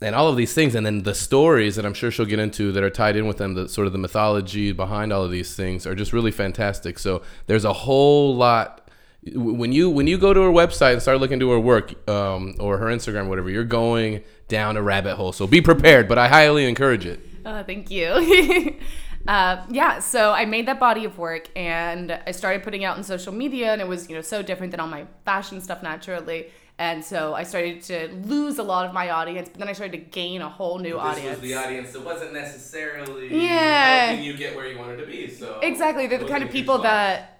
and 0.00 0.14
all 0.14 0.28
of 0.28 0.36
these 0.36 0.54
things, 0.54 0.74
and 0.74 0.84
then 0.84 1.02
the 1.02 1.14
stories 1.14 1.76
that 1.76 1.84
I'm 1.84 1.94
sure 1.94 2.10
she'll 2.10 2.26
get 2.26 2.38
into 2.38 2.70
that 2.72 2.82
are 2.84 2.90
tied 2.90 3.16
in 3.16 3.26
with 3.26 3.38
them, 3.38 3.54
the 3.54 3.68
sort 3.68 3.86
of 3.86 3.92
the 3.92 3.98
mythology 3.98 4.70
behind 4.70 5.12
all 5.12 5.24
of 5.24 5.30
these 5.30 5.56
things 5.56 5.86
are 5.86 5.94
just 5.94 6.12
really 6.12 6.30
fantastic. 6.30 6.98
So 6.98 7.22
there's 7.46 7.64
a 7.64 7.72
whole 7.72 8.36
lot 8.36 8.83
when 9.32 9.72
you 9.72 9.88
when 9.90 10.06
you 10.06 10.18
go 10.18 10.34
to 10.34 10.40
her 10.42 10.50
website 10.50 10.92
and 10.94 11.02
start 11.02 11.18
looking 11.20 11.40
to 11.40 11.50
her 11.50 11.60
work 11.60 12.08
um, 12.08 12.54
or 12.60 12.78
her 12.78 12.86
Instagram, 12.86 13.28
whatever, 13.28 13.50
you're 13.50 13.64
going 13.64 14.22
down 14.48 14.76
a 14.76 14.82
rabbit 14.82 15.16
hole. 15.16 15.32
So 15.32 15.46
be 15.46 15.60
prepared, 15.60 16.08
but 16.08 16.18
I 16.18 16.28
highly 16.28 16.66
encourage 16.66 17.06
it. 17.06 17.20
Oh, 17.46 17.62
thank 17.62 17.90
you. 17.90 18.08
uh, 19.28 19.64
yeah, 19.70 19.98
so 20.00 20.32
I 20.32 20.44
made 20.44 20.66
that 20.68 20.78
body 20.78 21.04
of 21.04 21.18
work 21.18 21.48
and 21.56 22.18
I 22.26 22.32
started 22.32 22.62
putting 22.62 22.84
out 22.84 22.96
on 22.96 23.04
social 23.04 23.32
media, 23.32 23.72
and 23.72 23.80
it 23.80 23.88
was 23.88 24.08
you 24.08 24.14
know 24.14 24.22
so 24.22 24.42
different 24.42 24.70
than 24.72 24.80
all 24.80 24.88
my 24.88 25.06
fashion 25.24 25.60
stuff 25.60 25.82
naturally. 25.82 26.46
And 26.76 27.04
so 27.04 27.34
I 27.34 27.44
started 27.44 27.82
to 27.82 28.08
lose 28.24 28.58
a 28.58 28.64
lot 28.64 28.84
of 28.84 28.92
my 28.92 29.10
audience, 29.10 29.48
but 29.48 29.60
then 29.60 29.68
I 29.68 29.72
started 29.74 29.92
to 29.92 30.04
gain 30.10 30.42
a 30.42 30.48
whole 30.48 30.78
new 30.80 30.98
audience. 30.98 31.38
the 31.38 31.54
audience 31.54 31.92
that 31.92 32.04
wasn't 32.04 32.32
necessarily 32.32 33.28
Yeah. 33.46 34.06
helping 34.06 34.24
you 34.24 34.36
get 34.36 34.56
where 34.56 34.66
you 34.66 34.76
wanted 34.76 34.96
to 34.96 35.06
be. 35.06 35.30
So 35.30 35.60
Exactly, 35.62 36.08
they're 36.08 36.18
the 36.18 36.24
kind 36.24 36.42
of 36.42 36.50
people 36.50 36.78
that 36.78 37.33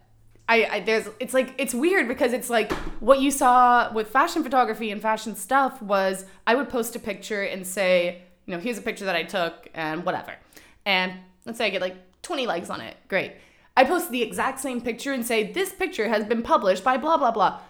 I, 0.49 0.65
I 0.65 0.81
there's 0.81 1.09
it's 1.21 1.33
like 1.33 1.55
it's 1.59 1.75
weird 1.75 2.07
because 2.07 2.33
it's 2.33 2.51
like 2.51 2.71
what 3.01 3.21
you 3.21 3.31
saw 3.31 3.93
with 3.93 4.09
fashion 4.09 4.43
photography 4.43 4.91
and 4.91 5.01
fashion 5.01 5.35
stuff 5.37 5.81
was 5.81 6.25
I 6.47 6.55
would 6.55 6.69
post 6.69 6.95
a 6.97 6.99
picture 6.99 7.43
and 7.43 7.67
say, 7.67 8.23
you 8.47 8.55
know, 8.55 8.61
here's 8.61 8.79
a 8.79 8.83
picture 8.83 9.07
that 9.07 9.17
I 9.17 9.23
took 9.23 9.69
and 9.75 10.05
whatever. 10.05 10.35
And 10.85 11.15
let's 11.47 11.59
say 11.59 11.67
I 11.67 11.71
get 11.71 11.81
like 11.81 11.97
20 12.23 12.47
likes 12.47 12.69
on 12.69 12.81
it. 12.81 12.97
Great. 13.09 13.33
I 13.77 13.85
post 13.85 14.11
the 14.11 14.23
exact 14.23 14.61
same 14.61 14.81
picture 14.81 15.13
and 15.13 15.27
say 15.27 15.51
this 15.51 15.73
picture 15.73 16.09
has 16.09 16.25
been 16.25 16.43
published 16.43 16.85
by 16.85 16.99
blah 16.99 17.17
blah 17.17 17.31
blah. 17.31 17.61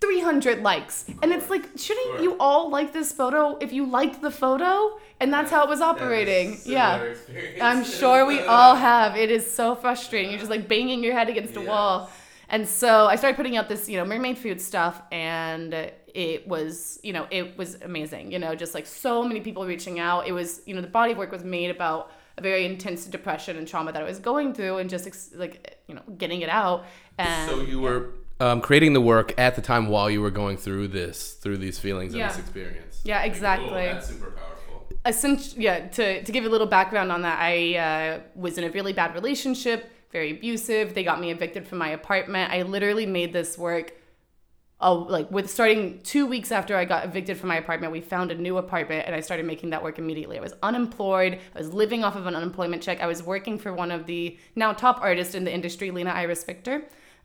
300 0.00 0.62
likes. 0.62 1.06
And 1.22 1.32
it's 1.32 1.50
like, 1.50 1.64
shouldn't 1.76 2.22
you 2.22 2.36
all 2.38 2.70
like 2.70 2.92
this 2.92 3.12
photo 3.12 3.56
if 3.58 3.72
you 3.72 3.84
liked 3.84 4.22
the 4.22 4.30
photo? 4.30 4.98
And 5.20 5.32
that's 5.32 5.50
how 5.50 5.64
it 5.64 5.68
was 5.68 5.80
operating. 5.80 6.58
Yeah. 6.64 7.14
I'm 7.60 7.84
sure 7.84 8.24
we 8.24 8.40
all 8.40 8.76
have. 8.76 9.16
It 9.16 9.30
is 9.30 9.52
so 9.52 9.74
frustrating. 9.74 10.30
You're 10.30 10.38
just 10.38 10.50
like 10.50 10.68
banging 10.68 11.02
your 11.02 11.14
head 11.14 11.28
against 11.28 11.56
a 11.56 11.60
wall. 11.60 12.10
And 12.48 12.66
so 12.66 13.06
I 13.06 13.16
started 13.16 13.36
putting 13.36 13.56
out 13.56 13.68
this, 13.68 13.88
you 13.88 13.98
know, 13.98 14.04
mermaid 14.04 14.38
food 14.38 14.60
stuff 14.60 15.02
and 15.10 15.74
it 16.14 16.48
was, 16.48 16.98
you 17.02 17.12
know, 17.12 17.26
it 17.30 17.58
was 17.58 17.74
amazing. 17.82 18.32
You 18.32 18.38
know, 18.38 18.54
just 18.54 18.74
like 18.74 18.86
so 18.86 19.22
many 19.24 19.40
people 19.40 19.66
reaching 19.66 19.98
out. 19.98 20.26
It 20.26 20.32
was, 20.32 20.62
you 20.64 20.74
know, 20.74 20.80
the 20.80 20.86
body 20.86 21.12
of 21.12 21.18
work 21.18 21.32
was 21.32 21.44
made 21.44 21.70
about 21.70 22.10
a 22.38 22.40
very 22.40 22.64
intense 22.64 23.04
depression 23.04 23.56
and 23.56 23.66
trauma 23.66 23.92
that 23.92 24.00
I 24.00 24.04
was 24.06 24.20
going 24.20 24.54
through 24.54 24.78
and 24.78 24.88
just 24.88 25.06
ex- 25.06 25.30
like, 25.34 25.78
you 25.88 25.94
know, 25.94 26.02
getting 26.16 26.40
it 26.40 26.48
out. 26.48 26.86
And 27.18 27.50
So 27.50 27.60
you 27.60 27.80
were 27.80 28.12
um, 28.40 28.60
creating 28.60 28.92
the 28.92 29.00
work 29.00 29.34
at 29.38 29.56
the 29.56 29.62
time 29.62 29.88
while 29.88 30.08
you 30.10 30.20
were 30.20 30.30
going 30.30 30.56
through 30.56 30.88
this, 30.88 31.32
through 31.34 31.58
these 31.58 31.78
feelings 31.78 32.14
Yeah. 32.14 32.24
and 32.24 32.30
this 32.30 32.38
experience. 32.38 33.00
Yeah, 33.04 33.22
exactly. 33.22 33.68
Cool. 33.68 33.76
That's 33.76 34.08
super 34.08 34.30
powerful. 34.30 34.86
essentially, 35.06 35.64
yeah, 35.64 35.88
to, 35.88 36.22
to 36.22 36.32
give 36.32 36.44
a 36.44 36.48
little 36.48 36.66
background 36.66 37.10
on 37.12 37.22
that, 37.22 37.38
I 37.40 37.74
uh, 37.76 38.20
was 38.34 38.58
in 38.58 38.64
a 38.64 38.70
really 38.70 38.92
bad 38.92 39.14
relationship, 39.14 39.90
very 40.12 40.30
abusive. 40.32 40.94
They 40.94 41.04
got 41.04 41.20
me 41.20 41.30
evicted 41.30 41.66
from 41.66 41.78
my 41.78 41.90
apartment. 41.90 42.52
I 42.52 42.62
literally 42.62 43.06
made 43.06 43.32
this 43.32 43.58
work. 43.58 43.94
Oh, 44.80 44.94
like 44.94 45.28
with 45.32 45.50
starting 45.50 46.00
two 46.04 46.24
weeks 46.24 46.52
after 46.52 46.76
I 46.76 46.84
got 46.84 47.04
evicted 47.04 47.36
from 47.36 47.48
my 47.48 47.56
apartment, 47.56 47.92
we 47.92 48.00
found 48.00 48.30
a 48.30 48.36
new 48.36 48.58
apartment 48.58 49.06
and 49.06 49.14
I 49.14 49.18
started 49.18 49.44
making 49.44 49.70
that 49.70 49.82
work 49.82 49.98
immediately. 49.98 50.38
I 50.38 50.40
was 50.40 50.54
unemployed. 50.62 51.40
I 51.56 51.58
was 51.58 51.72
living 51.74 52.04
off 52.04 52.14
of 52.14 52.28
an 52.28 52.36
unemployment 52.36 52.80
check. 52.80 53.00
I 53.00 53.08
was 53.08 53.20
working 53.20 53.58
for 53.58 53.74
one 53.74 53.90
of 53.90 54.06
the 54.06 54.38
now 54.54 54.72
top 54.72 55.00
artists 55.02 55.34
in 55.34 55.42
the 55.44 55.52
industry, 55.52 55.90
Lina 55.90 56.10
Iris 56.10 56.44
Viktor. 56.44 56.84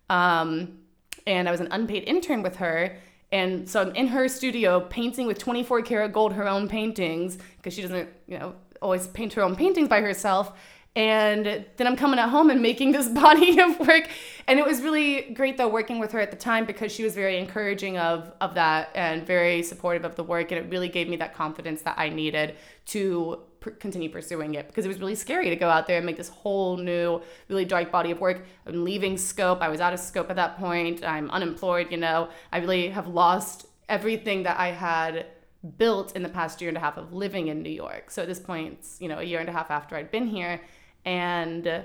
Um, 0.10 0.80
and 1.26 1.48
I 1.48 1.52
was 1.52 1.60
an 1.60 1.70
unpaid 1.72 2.04
intern 2.04 2.44
with 2.44 2.58
her. 2.58 2.96
And 3.32 3.68
so 3.68 3.82
I'm 3.82 3.96
in 3.96 4.08
her 4.08 4.28
studio 4.28 4.82
painting 4.82 5.26
with 5.26 5.40
24 5.40 5.82
karat 5.82 6.14
gold 6.14 6.34
her 6.34 6.48
own 6.48 6.68
paintings 6.68 7.38
because 7.58 7.74
she 7.74 7.82
doesn't, 7.82 8.10
you 8.28 8.38
know, 8.38 8.56
always 8.82 9.08
paint 9.08 9.34
her 9.34 9.42
own 9.42 9.56
paintings 9.56 9.88
by 9.88 10.02
herself. 10.02 10.54
And 10.96 11.66
then 11.78 11.88
I'm 11.88 11.96
coming 11.96 12.20
at 12.20 12.30
home 12.30 12.52
and 12.52 12.62
making 12.62 12.92
this 12.92 13.08
body 13.24 13.60
of 13.60 13.80
work. 13.80 14.08
And 14.48 14.60
it 14.60 14.66
was 14.66 14.82
really 14.82 15.34
great 15.34 15.58
though 15.58 15.68
working 15.68 15.98
with 15.98 16.12
her 16.12 16.20
at 16.20 16.30
the 16.30 16.38
time 16.38 16.66
because 16.66 16.92
she 16.92 17.04
was 17.04 17.16
very 17.16 17.40
encouraging 17.40 17.98
of 17.98 18.32
of 18.40 18.54
that 18.54 18.92
and 18.94 19.26
very 19.26 19.64
supportive 19.64 20.06
of 20.06 20.16
the 20.16 20.24
work. 20.24 20.52
And 20.52 20.64
it 20.64 20.70
really 20.70 20.90
gave 20.90 21.10
me 21.10 21.16
that 21.16 21.34
confidence 21.34 21.82
that 21.82 21.98
I 21.98 22.10
needed 22.10 22.56
to 22.88 23.40
pr- 23.64 23.72
continue 23.72 24.10
pursuing 24.10 24.54
it 24.54 24.68
because 24.68 24.86
it 24.86 24.90
was 24.90 25.00
really 25.00 25.16
scary 25.16 25.50
to 25.50 25.56
go 25.56 25.70
out 25.70 25.88
there 25.88 25.98
and 25.98 26.06
make 26.06 26.18
this 26.18 26.30
whole 26.30 26.78
new, 26.78 27.22
really 27.48 27.66
dark 27.66 27.92
body 27.92 28.12
of 28.12 28.20
work. 28.20 28.46
I'm 28.68 28.84
leaving 28.84 29.18
scope. 29.18 29.62
I 29.62 29.70
was 29.70 29.80
out 29.80 29.94
of 29.94 30.00
scope 30.00 30.30
at 30.30 30.36
that 30.36 30.58
point. 30.58 31.04
I'm 31.04 31.32
unemployed, 31.32 31.88
you 31.90 31.98
know. 31.98 32.30
I 32.52 32.60
really 32.60 32.90
have 32.90 33.08
lost 33.08 33.66
everything 33.90 34.44
that 34.44 34.60
I 34.60 34.68
had 34.68 35.26
built 35.78 36.16
in 36.16 36.24
the 36.24 36.30
past 36.30 36.62
year 36.62 36.68
and 36.68 36.78
a 36.78 36.82
half 36.82 36.98
of 36.98 37.14
living 37.14 37.48
in 37.48 37.64
New 37.64 37.72
York. 37.72 38.12
So 38.12 38.22
at 38.22 38.28
this 38.28 38.40
point, 38.40 38.80
you 39.00 39.08
know, 39.08 39.20
a 39.20 39.24
year 39.24 39.40
and 39.40 39.48
a 39.48 39.54
half 39.54 39.72
after 39.72 39.96
I'd 39.96 40.12
been 40.12 40.28
here, 40.28 40.62
and 41.06 41.84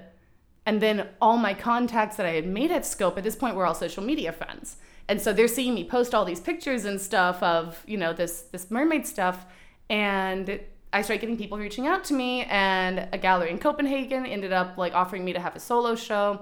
and 0.67 0.83
then 0.83 1.09
all 1.23 1.39
my 1.39 1.55
contacts 1.55 2.17
that 2.17 2.27
I 2.27 2.33
had 2.33 2.47
made 2.47 2.71
at 2.71 2.85
Scope 2.85 3.17
at 3.17 3.25
this 3.25 3.37
point 3.37 3.57
were 3.57 3.65
all 3.65 3.75
social 3.75 4.03
media 4.03 4.33
friends. 4.33 4.77
And 5.09 5.19
so 5.19 5.33
they're 5.33 5.49
seeing 5.49 5.75
me 5.75 5.85
post 5.85 6.15
all 6.15 6.27
these 6.27 6.41
pictures 6.41 6.85
and 6.85 7.01
stuff 7.01 7.43
of, 7.43 7.83
you 7.87 7.97
know, 7.97 8.13
this 8.13 8.43
this 8.53 8.71
mermaid 8.71 9.07
stuff 9.07 9.47
and 9.89 10.61
I 10.93 11.03
started 11.03 11.21
getting 11.21 11.37
people 11.37 11.59
reaching 11.59 11.87
out 11.87 12.05
to 12.05 12.15
me 12.15 12.45
and 12.45 13.09
a 13.13 13.19
gallery 13.19 13.51
in 13.51 13.59
Copenhagen 13.59 14.25
ended 14.25 14.53
up 14.53 14.79
like 14.79 14.95
offering 14.95 15.25
me 15.25 15.33
to 15.35 15.41
have 15.41 15.55
a 15.55 15.61
solo 15.61 15.95
show. 15.95 16.41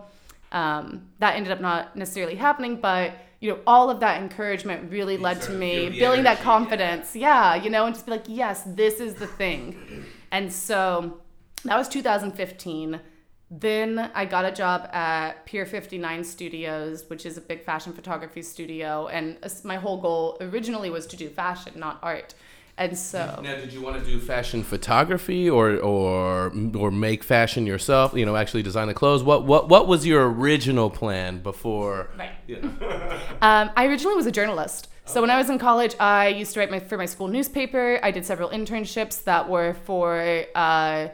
Um, 0.53 1.09
that 1.19 1.35
ended 1.35 1.53
up 1.53 1.61
not 1.61 1.97
necessarily 1.97 2.37
happening, 2.37 2.77
but 2.81 3.13
you 3.41 3.51
know, 3.51 3.59
all 3.67 3.91
of 3.91 4.01
that 4.01 4.21
encouragement 4.23 4.91
really 4.91 5.15
You 5.15 5.21
led 5.21 5.43
to 5.43 5.53
me 5.53 5.91
building 5.91 6.23
that 6.25 6.41
confidence. 6.41 7.15
Yeah, 7.15 7.55
you 7.57 7.71
know, 7.71 7.87
and 7.87 7.95
just 7.95 8.07
be 8.07 8.13
like, 8.13 8.25
yes, 8.29 8.63
this 8.67 9.01
is 9.01 9.15
the 9.15 9.27
thing. 9.27 10.05
And 10.31 10.53
so 10.53 11.21
that 11.65 11.77
was 11.77 11.89
2015. 11.89 13.01
Then 13.49 14.11
I 14.15 14.25
got 14.25 14.45
a 14.45 14.51
job 14.51 14.89
at 14.93 15.45
Pier 15.47 15.67
59 15.67 16.25
Studios, 16.25 17.05
which 17.09 17.25
is 17.27 17.37
a 17.37 17.41
big 17.41 17.63
fashion 17.63 17.93
photography 17.93 18.43
studio. 18.43 19.07
And 19.09 19.39
my 19.65 19.77
whole 19.77 20.01
goal 20.01 20.37
originally 20.41 20.91
was 20.91 21.07
to 21.09 21.17
do 21.17 21.29
fashion, 21.29 21.75
not 21.77 21.99
art. 22.03 22.35
And 22.79 22.97
so. 22.97 23.41
Now, 23.43 23.55
did 23.57 23.73
you 23.73 23.81
want 23.81 23.99
to 23.99 24.05
do 24.05 24.21
fashion 24.21 24.63
photography 24.63 25.49
or 25.49 25.77
or 25.79 26.53
or 26.77 26.91
make 26.91 27.25
fashion 27.25 27.67
yourself? 27.67 28.13
You 28.15 28.27
know, 28.27 28.37
actually 28.37 28.63
design 28.63 28.89
the 28.89 28.95
clothes. 28.95 29.23
What 29.23 29.45
what 29.45 29.69
what 29.69 29.89
was 29.89 30.07
your 30.07 30.31
original 30.31 30.91
plan 30.91 31.39
before? 31.39 32.11
Right. 32.19 32.33
Know? 32.49 32.73
Um, 33.43 33.71
I 33.77 33.87
originally 33.87 34.17
was 34.17 34.27
a 34.27 34.33
journalist. 34.33 34.89
So 35.05 35.21
when 35.21 35.31
I 35.31 35.39
was 35.39 35.51
in 35.51 35.59
college, 35.59 35.95
I 36.01 36.29
used 36.29 36.55
to 36.55 36.61
write 36.61 36.71
my, 36.71 36.81
for 36.81 36.99
my 36.99 37.07
school 37.07 37.29
newspaper. 37.29 38.01
I 38.03 38.11
did 38.11 38.27
several 38.27 38.49
internships 38.51 39.23
that 39.25 39.49
were 39.49 39.75
for 39.85 40.45
uh, 40.55 41.09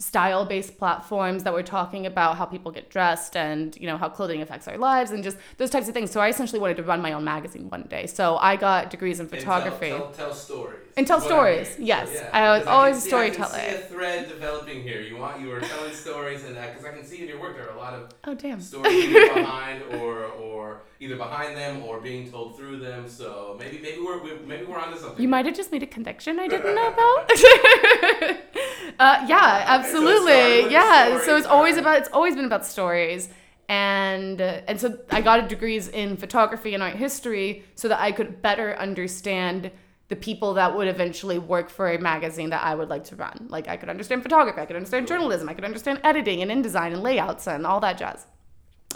style-based 0.00 0.78
platforms 0.78 1.44
that 1.44 1.52
were 1.52 1.62
talking 1.62 2.06
about 2.06 2.36
how 2.38 2.44
people 2.46 2.72
get 2.72 2.88
dressed 2.90 3.36
and 3.36 3.76
you 3.76 3.86
know 3.86 3.98
how 3.98 4.08
clothing 4.08 4.40
affects 4.40 4.66
our 4.66 4.78
lives 4.78 5.10
and 5.12 5.22
just 5.22 5.36
those 5.58 5.70
types 5.70 5.86
of 5.88 5.94
things. 5.94 6.10
So 6.10 6.20
I 6.20 6.28
essentially 6.28 6.58
wanted 6.58 6.78
to 6.78 6.82
run 6.82 7.00
my 7.02 7.12
own 7.12 7.22
magazine 7.24 7.68
one 7.68 7.82
day. 7.82 8.06
So 8.06 8.36
I 8.38 8.56
got 8.56 8.90
degrees 8.90 9.20
in 9.20 9.28
photography. 9.28 9.90
And 9.90 10.02
tell, 10.04 10.12
tell, 10.12 10.28
tell 10.30 10.34
stories. 10.34 10.80
And 10.96 11.06
tell 11.06 11.18
Is 11.18 11.24
what 11.24 11.32
I'm 11.32 11.36
stories, 11.38 11.68
hearing. 11.76 11.86
yes. 11.86 12.22
I 12.32 12.58
was 12.58 12.66
always 12.66 13.02
see- 13.02 13.08
storyteller. 13.08 13.54
I 13.54 13.60
can 13.66 13.76
see 13.76 13.82
a 13.84 13.88
thread 13.88 14.28
developing 14.28 14.82
here. 14.82 15.02
You 15.02 15.16
want 15.18 15.40
you 15.40 15.52
are 15.52 15.60
telling 15.60 15.92
stories, 15.94 16.42
and 16.44 16.54
because 16.56 16.84
I 16.84 16.92
can 16.96 17.04
see 17.04 17.20
in 17.22 17.28
your 17.28 17.40
work 17.40 17.54
there 17.56 17.68
are 17.68 17.76
a 17.76 17.78
lot 17.78 17.92
of 17.94 18.10
Oh 18.24 18.34
damn. 18.34 18.60
stories 18.60 19.06
behind 19.34 19.82
or 20.00 20.24
or 20.24 20.82
either 20.98 21.16
behind 21.16 21.56
them 21.56 21.82
or 21.84 22.00
being 22.00 22.30
told 22.30 22.56
through 22.56 22.78
them. 22.80 23.08
So 23.08 23.56
maybe 23.58 23.78
maybe 23.78 24.00
we're 24.00 24.22
maybe 24.46 24.64
we're 24.64 24.78
onto 24.78 24.98
something. 24.98 25.20
You 25.22 25.28
might 25.28 25.44
have 25.46 25.54
just 25.54 25.70
made 25.72 25.82
a 25.82 25.86
connection 25.86 26.40
I 26.40 26.48
didn't 26.48 26.74
know 26.74 26.88
about. 26.94 28.36
uh, 28.98 29.24
yeah, 29.28 29.64
absolutely. 29.66 30.64
with 30.64 30.72
yeah. 30.72 31.20
So 31.24 31.36
it's 31.36 31.46
always 31.46 31.76
about 31.76 31.98
it's 31.98 32.08
always 32.12 32.34
been 32.34 32.44
about 32.44 32.66
stories. 32.66 33.28
And 33.68 34.40
uh, 34.40 34.62
and 34.66 34.80
so 34.80 34.98
I 35.10 35.20
got 35.20 35.38
a 35.44 35.48
degrees 35.48 35.88
in 35.88 36.16
photography 36.16 36.74
and 36.74 36.82
art 36.82 36.96
history 36.96 37.64
so 37.76 37.88
that 37.88 38.00
I 38.00 38.10
could 38.12 38.42
better 38.42 38.74
understand 38.76 39.70
the 40.08 40.16
people 40.16 40.54
that 40.54 40.76
would 40.76 40.88
eventually 40.88 41.38
work 41.38 41.70
for 41.70 41.88
a 41.92 41.96
magazine 41.96 42.50
that 42.50 42.64
I 42.64 42.74
would 42.74 42.88
like 42.88 43.04
to 43.04 43.16
run. 43.16 43.46
Like 43.48 43.68
I 43.68 43.76
could 43.76 43.88
understand 43.88 44.24
photography, 44.24 44.60
I 44.60 44.66
could 44.66 44.74
understand 44.74 45.06
journalism, 45.06 45.48
I 45.48 45.54
could 45.54 45.64
understand 45.64 46.00
editing 46.02 46.42
and 46.42 46.50
InDesign 46.50 46.92
and 46.92 47.02
layouts 47.02 47.46
and 47.46 47.64
all 47.64 47.78
that 47.80 47.96
jazz. 47.96 48.26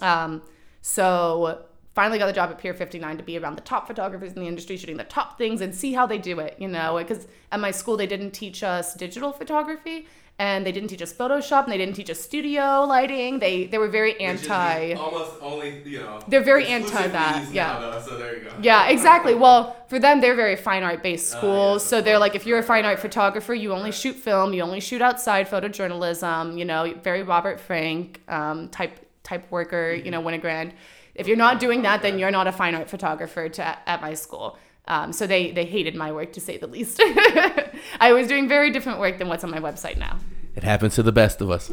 Um, 0.02 0.42
so 0.82 1.66
finally 1.94 2.18
got 2.18 2.26
the 2.26 2.32
job 2.32 2.50
at 2.50 2.58
Pier 2.58 2.74
59 2.74 3.16
to 3.18 3.22
be 3.22 3.38
around 3.38 3.56
the 3.56 3.62
top 3.62 3.86
photographers 3.86 4.32
in 4.32 4.40
the 4.40 4.48
industry, 4.48 4.76
shooting 4.76 4.96
the 4.96 5.04
top 5.04 5.38
things 5.38 5.60
and 5.60 5.74
see 5.74 5.92
how 5.92 6.06
they 6.06 6.18
do 6.18 6.38
it, 6.40 6.56
you 6.58 6.68
know, 6.68 6.98
because 6.98 7.26
at 7.52 7.60
my 7.60 7.70
school 7.70 7.96
they 7.96 8.06
didn't 8.06 8.32
teach 8.32 8.62
us 8.62 8.94
digital 8.94 9.32
photography 9.32 10.06
and 10.38 10.66
they 10.66 10.72
didn't 10.72 10.88
teach 10.88 11.00
us 11.00 11.12
Photoshop 11.12 11.62
and 11.64 11.72
they 11.72 11.78
didn't 11.78 11.94
teach 11.94 12.10
us 12.10 12.18
studio 12.20 12.84
lighting. 12.88 13.38
They 13.38 13.66
they 13.66 13.78
were 13.78 13.88
very 13.88 14.20
anti. 14.20 14.94
almost 14.94 15.30
only 15.40 15.80
you 15.84 16.00
know. 16.00 16.18
They're 16.26 16.42
very 16.42 16.66
anti 16.66 17.06
that, 17.06 17.52
yeah. 17.52 17.78
though, 17.78 18.00
so 18.00 18.18
there 18.18 18.38
you 18.38 18.44
go. 18.44 18.50
Yeah, 18.60 18.88
exactly. 18.88 19.34
Well, 19.44 19.76
for 19.88 19.98
them, 19.98 20.20
they're 20.20 20.34
very 20.34 20.56
fine 20.56 20.82
art 20.82 21.02
based 21.02 21.34
Ah, 21.34 21.38
schools. 21.38 21.82
yes, 21.82 21.90
so 21.90 22.00
they're 22.00 22.18
like, 22.18 22.34
if 22.34 22.46
you're 22.46 22.58
a 22.58 22.62
fine 22.64 22.84
art 22.84 22.98
photographer, 22.98 23.54
you 23.54 23.72
only 23.72 23.92
shoot 23.92 24.16
film, 24.16 24.54
you 24.54 24.62
only 24.62 24.80
shoot 24.80 25.02
outside 25.02 25.48
photojournalism, 25.48 26.58
you 26.58 26.64
know, 26.64 26.94
very 27.02 27.22
Robert 27.22 27.60
Frank 27.60 28.20
um, 28.28 28.68
type 28.70 28.98
type 29.22 29.50
worker, 29.52 29.92
you 29.94 30.10
know, 30.10 30.20
Winogrand. 30.22 30.72
If 31.14 31.28
you're 31.28 31.36
not 31.36 31.60
doing 31.60 31.82
that, 31.82 32.02
then 32.02 32.18
you're 32.18 32.30
not 32.30 32.46
a 32.46 32.52
fine 32.52 32.74
art 32.74 32.90
photographer 32.90 33.48
to, 33.48 33.88
at 33.88 34.00
my 34.00 34.14
school. 34.14 34.58
Um, 34.86 35.12
so 35.12 35.26
they, 35.26 35.50
they 35.52 35.64
hated 35.64 35.94
my 35.94 36.12
work 36.12 36.32
to 36.34 36.40
say 36.40 36.58
the 36.58 36.66
least. 36.66 37.00
I 38.00 38.12
was 38.12 38.28
doing 38.28 38.48
very 38.48 38.70
different 38.70 38.98
work 38.98 39.18
than 39.18 39.28
what's 39.28 39.44
on 39.44 39.50
my 39.50 39.60
website 39.60 39.96
now. 39.96 40.18
It 40.54 40.62
happens 40.62 40.94
to 40.96 41.02
the 41.02 41.12
best 41.12 41.40
of 41.40 41.50
us. 41.50 41.66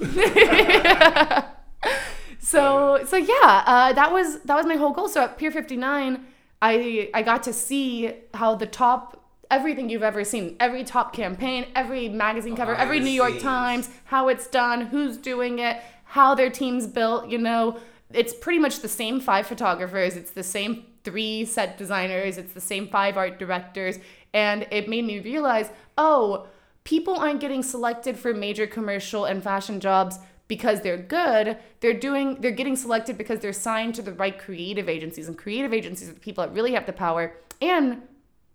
so 2.39 3.03
so 3.05 3.17
yeah, 3.17 3.63
uh, 3.65 3.93
that 3.93 4.11
was 4.11 4.39
that 4.41 4.55
was 4.55 4.65
my 4.65 4.75
whole 4.75 4.91
goal. 4.91 5.07
So 5.07 5.23
at 5.23 5.37
Pier 5.37 5.51
59, 5.51 6.25
I 6.61 7.09
I 7.13 7.21
got 7.21 7.43
to 7.43 7.53
see 7.53 8.11
how 8.33 8.55
the 8.55 8.65
top 8.65 9.21
everything 9.51 9.89
you've 9.89 10.01
ever 10.01 10.23
seen, 10.23 10.55
every 10.59 10.83
top 10.83 11.13
campaign, 11.13 11.67
every 11.75 12.09
magazine 12.09 12.55
cover, 12.55 12.71
Behind 12.71 12.87
every 12.87 12.99
New 13.01 13.11
York. 13.11 13.39
Times, 13.39 13.89
how 14.05 14.29
it's 14.29 14.47
done, 14.47 14.87
who's 14.87 15.17
doing 15.17 15.59
it, 15.59 15.81
how 16.05 16.33
their 16.33 16.49
team's 16.49 16.87
built, 16.87 17.29
you 17.29 17.37
know, 17.37 17.77
it's 18.13 18.33
pretty 18.33 18.59
much 18.59 18.79
the 18.79 18.89
same 18.89 19.19
five 19.19 19.47
photographers, 19.47 20.15
it's 20.15 20.31
the 20.31 20.43
same 20.43 20.85
three 21.03 21.45
set 21.45 21.77
designers, 21.77 22.37
it's 22.37 22.53
the 22.53 22.61
same 22.61 22.87
five 22.87 23.17
art 23.17 23.39
directors, 23.39 23.99
and 24.33 24.67
it 24.71 24.87
made 24.87 25.05
me 25.05 25.19
realize, 25.19 25.69
oh, 25.97 26.47
people 26.83 27.15
aren't 27.15 27.39
getting 27.39 27.63
selected 27.63 28.17
for 28.17 28.33
major 28.33 28.67
commercial 28.67 29.25
and 29.25 29.43
fashion 29.43 29.79
jobs 29.79 30.19
because 30.47 30.81
they're 30.81 30.97
good. 30.97 31.57
They're 31.79 31.93
doing 31.93 32.41
they're 32.41 32.51
getting 32.51 32.75
selected 32.75 33.17
because 33.17 33.39
they're 33.39 33.53
signed 33.53 33.95
to 33.95 34.01
the 34.01 34.11
right 34.13 34.37
creative 34.37 34.89
agencies 34.89 35.27
and 35.27 35.37
creative 35.37 35.73
agencies 35.73 36.09
are 36.09 36.13
the 36.13 36.19
people 36.19 36.45
that 36.45 36.53
really 36.53 36.73
have 36.73 36.85
the 36.85 36.93
power. 36.93 37.33
And 37.61 38.01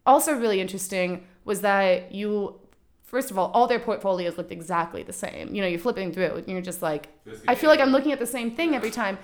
also 0.04 0.34
really 0.34 0.60
interesting 0.60 1.26
was 1.44 1.62
that 1.62 2.12
you 2.12 2.60
first 3.02 3.30
of 3.30 3.38
all 3.38 3.50
all 3.52 3.66
their 3.66 3.78
portfolios 3.78 4.36
looked 4.36 4.52
exactly 4.52 5.02
the 5.04 5.12
same. 5.12 5.54
You 5.54 5.62
know 5.62 5.68
you're 5.68 5.78
flipping 5.78 6.12
through 6.12 6.34
and 6.36 6.48
you're 6.48 6.60
just 6.60 6.82
like 6.82 7.08
i 7.48 7.54
feel 7.54 7.70
like 7.70 7.80
i'm 7.80 7.90
looking 7.90 8.12
at 8.12 8.18
the 8.18 8.26
same 8.26 8.50
thing 8.50 8.74
every 8.74 8.90
time 8.90 9.16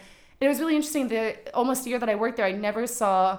it 0.43 0.49
was 0.49 0.59
really 0.61 0.77
interesting 0.77 1.09
that 1.09 1.51
almost 1.55 1.87
a 1.87 1.89
year 1.89 1.99
that 1.99 2.09
i 2.09 2.15
worked 2.15 2.37
there 2.37 2.47
i 2.47 2.53
never 2.53 2.87
saw 2.87 3.39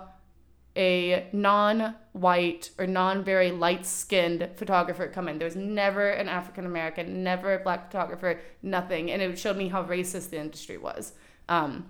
a 0.75 1.27
non-white 1.31 2.71
or 2.79 2.87
non-very 2.87 3.51
light-skinned 3.51 4.49
photographer 4.55 5.07
come 5.07 5.27
in. 5.27 5.37
There 5.37 5.45
was 5.45 5.55
never 5.55 6.09
an 6.09 6.27
African 6.27 6.65
American, 6.65 7.23
never 7.23 7.53
a 7.53 7.59
black 7.59 7.91
photographer, 7.91 8.39
nothing, 8.61 9.11
and 9.11 9.21
it 9.21 9.37
showed 9.37 9.57
me 9.57 9.67
how 9.67 9.83
racist 9.83 10.31
the 10.31 10.39
industry 10.39 10.77
was. 10.77 11.13
Um, 11.47 11.85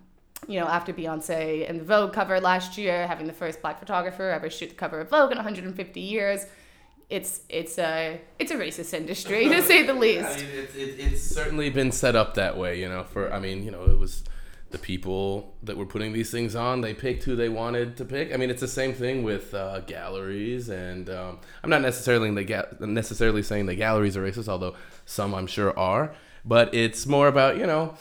you 0.48 0.60
know, 0.60 0.68
after 0.68 0.92
Beyonce 0.92 1.70
and 1.70 1.80
the 1.80 1.86
Vogue 1.86 2.12
cover 2.12 2.42
last 2.42 2.78
year, 2.78 3.08
having 3.08 3.28
the 3.28 3.34
first 3.34 3.62
black 3.62 3.80
photographer 3.80 4.30
ever 4.30 4.50
shoot 4.50 4.70
the 4.70 4.76
cover 4.76 5.00
of 5.00 5.10
Vogue 5.10 5.32
in 5.32 5.38
150 5.38 6.00
years, 6.02 6.46
it's 7.10 7.42
it's 7.48 7.78
a 7.78 8.20
it's 8.40 8.52
a 8.52 8.56
racist 8.56 8.94
industry 8.94 9.48
to 9.48 9.62
say 9.62 9.84
the 9.84 9.94
I 9.94 9.98
least. 9.98 10.40
mean, 10.40 10.50
it, 10.50 10.70
it's 10.76 11.22
certainly 11.22 11.70
been 11.70 11.92
set 11.92 12.16
up 12.16 12.34
that 12.34 12.58
way, 12.58 12.82
you 12.82 12.90
know. 12.90 13.04
For 13.04 13.32
I 13.32 13.40
mean, 13.40 13.64
you 13.64 13.72
know, 13.72 13.84
it 13.84 13.98
was 13.98 14.24
the 14.74 14.80
people 14.80 15.54
that 15.64 15.78
were 15.78 15.86
putting 15.86 16.12
these 16.12 16.32
things 16.32 16.56
on. 16.56 16.82
They 16.82 16.94
picked 16.94 17.24
who 17.24 17.38
they 17.38 17.48
wanted 17.48 17.96
to 17.98 18.06
pick. 18.06 18.34
I 18.34 18.38
mean, 18.38 18.50
it's 18.50 18.60
the 18.60 18.68
same 18.68 18.94
thing 18.94 19.24
with 19.24 19.54
uh, 19.54 19.80
galleries, 19.82 20.68
and 20.68 21.10
um, 21.10 21.40
I'm 21.64 21.70
not 21.70 21.82
necessarily 21.82 22.28
in 22.28 22.36
the 22.36 22.44
ga- 22.44 22.68
necessarily 22.82 23.44
saying 23.44 23.68
the 23.68 23.76
galleries 23.76 24.18
are 24.18 24.24
racist, 24.24 24.50
although 24.50 24.76
some 25.06 25.34
I'm 25.34 25.48
sure 25.48 25.78
are. 25.80 26.14
But 26.44 26.74
it's 26.74 27.06
more 27.06 27.30
about 27.30 27.56
you 27.58 27.66
know. 27.66 27.96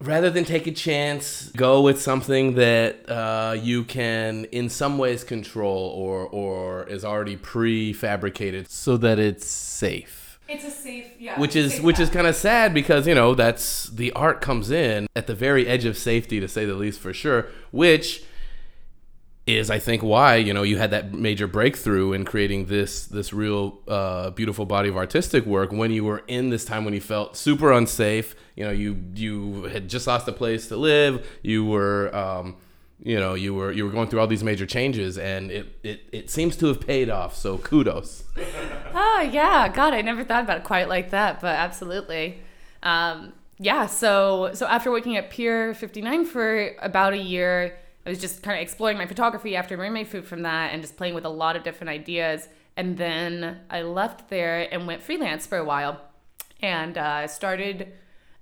Rather 0.00 0.30
than 0.30 0.44
take 0.44 0.66
a 0.66 0.72
chance, 0.72 1.52
go 1.52 1.80
with 1.80 2.02
something 2.02 2.56
that 2.56 3.08
uh, 3.08 3.56
you 3.56 3.84
can, 3.84 4.46
in 4.46 4.68
some 4.68 4.98
ways, 4.98 5.22
control 5.22 5.90
or 5.96 6.26
or 6.26 6.84
is 6.88 7.04
already 7.04 7.36
prefabricated, 7.36 8.68
so 8.68 8.96
that 8.96 9.20
it's 9.20 9.46
safe 9.46 10.21
It's 10.52 10.64
a 10.64 10.70
safe, 10.70 11.06
yeah. 11.18 11.40
which 11.40 11.56
is 11.56 11.80
which 11.80 11.98
is 11.98 12.10
kind 12.10 12.26
of 12.26 12.36
sad 12.36 12.74
because 12.74 13.06
you 13.06 13.14
know 13.14 13.34
that's 13.34 13.88
the 13.88 14.12
art 14.12 14.42
comes 14.42 14.70
in 14.70 15.06
at 15.16 15.26
the 15.26 15.34
very 15.34 15.66
edge 15.66 15.86
of 15.86 15.96
safety 15.96 16.40
to 16.40 16.48
say 16.48 16.66
the 16.66 16.74
least 16.74 17.00
for 17.00 17.14
sure 17.14 17.46
which 17.70 18.22
is 19.46 19.70
i 19.70 19.78
think 19.78 20.02
why 20.02 20.36
you 20.36 20.52
know 20.52 20.62
you 20.62 20.76
had 20.76 20.90
that 20.90 21.12
major 21.14 21.46
breakthrough 21.46 22.12
in 22.12 22.24
creating 22.24 22.66
this 22.66 23.06
this 23.06 23.32
real 23.32 23.80
uh, 23.88 24.30
beautiful 24.30 24.66
body 24.66 24.88
of 24.88 24.96
artistic 24.96 25.44
work 25.46 25.72
when 25.72 25.90
you 25.90 26.04
were 26.04 26.22
in 26.28 26.50
this 26.50 26.64
time 26.64 26.84
when 26.84 26.94
you 26.94 27.00
felt 27.00 27.36
super 27.36 27.72
unsafe 27.72 28.36
you 28.54 28.64
know 28.64 28.70
you 28.70 29.02
you 29.14 29.64
had 29.64 29.88
just 29.88 30.06
lost 30.06 30.28
a 30.28 30.32
place 30.32 30.68
to 30.68 30.76
live 30.76 31.26
you 31.42 31.64
were 31.64 32.14
um, 32.14 32.56
you 33.02 33.18
know 33.18 33.34
you 33.34 33.52
were 33.52 33.72
you 33.72 33.84
were 33.84 33.90
going 33.90 34.08
through 34.08 34.20
all 34.20 34.26
these 34.26 34.44
major 34.44 34.64
changes 34.64 35.18
and 35.18 35.50
it 35.50 35.66
it, 35.82 36.00
it 36.12 36.30
seems 36.30 36.56
to 36.56 36.66
have 36.66 36.80
paid 36.80 37.10
off 37.10 37.34
so 37.34 37.58
kudos 37.58 38.24
Oh 38.94 39.20
yeah, 39.32 39.68
God, 39.68 39.94
I 39.94 40.02
never 40.02 40.24
thought 40.24 40.44
about 40.44 40.58
it 40.58 40.64
quite 40.64 40.88
like 40.88 41.10
that, 41.10 41.40
but 41.40 41.56
absolutely. 41.56 42.40
Um, 42.82 43.32
yeah, 43.58 43.86
so 43.86 44.50
so 44.52 44.66
after 44.66 44.90
working 44.90 45.16
at 45.16 45.30
Pier 45.30 45.74
59 45.74 46.24
for 46.26 46.74
about 46.80 47.12
a 47.12 47.18
year, 47.18 47.78
I 48.04 48.10
was 48.10 48.20
just 48.20 48.42
kind 48.42 48.58
of 48.58 48.62
exploring 48.62 48.98
my 48.98 49.06
photography 49.06 49.56
after 49.56 49.76
Mermaid 49.76 50.08
Food 50.08 50.26
from 50.26 50.42
that 50.42 50.72
and 50.72 50.82
just 50.82 50.96
playing 50.96 51.14
with 51.14 51.24
a 51.24 51.30
lot 51.30 51.56
of 51.56 51.62
different 51.62 51.90
ideas. 51.90 52.48
And 52.76 52.96
then 52.96 53.60
I 53.70 53.82
left 53.82 54.28
there 54.28 54.72
and 54.72 54.86
went 54.86 55.02
freelance 55.02 55.46
for 55.46 55.58
a 55.58 55.64
while 55.64 56.00
and 56.60 56.98
uh, 56.98 57.28
started. 57.28 57.92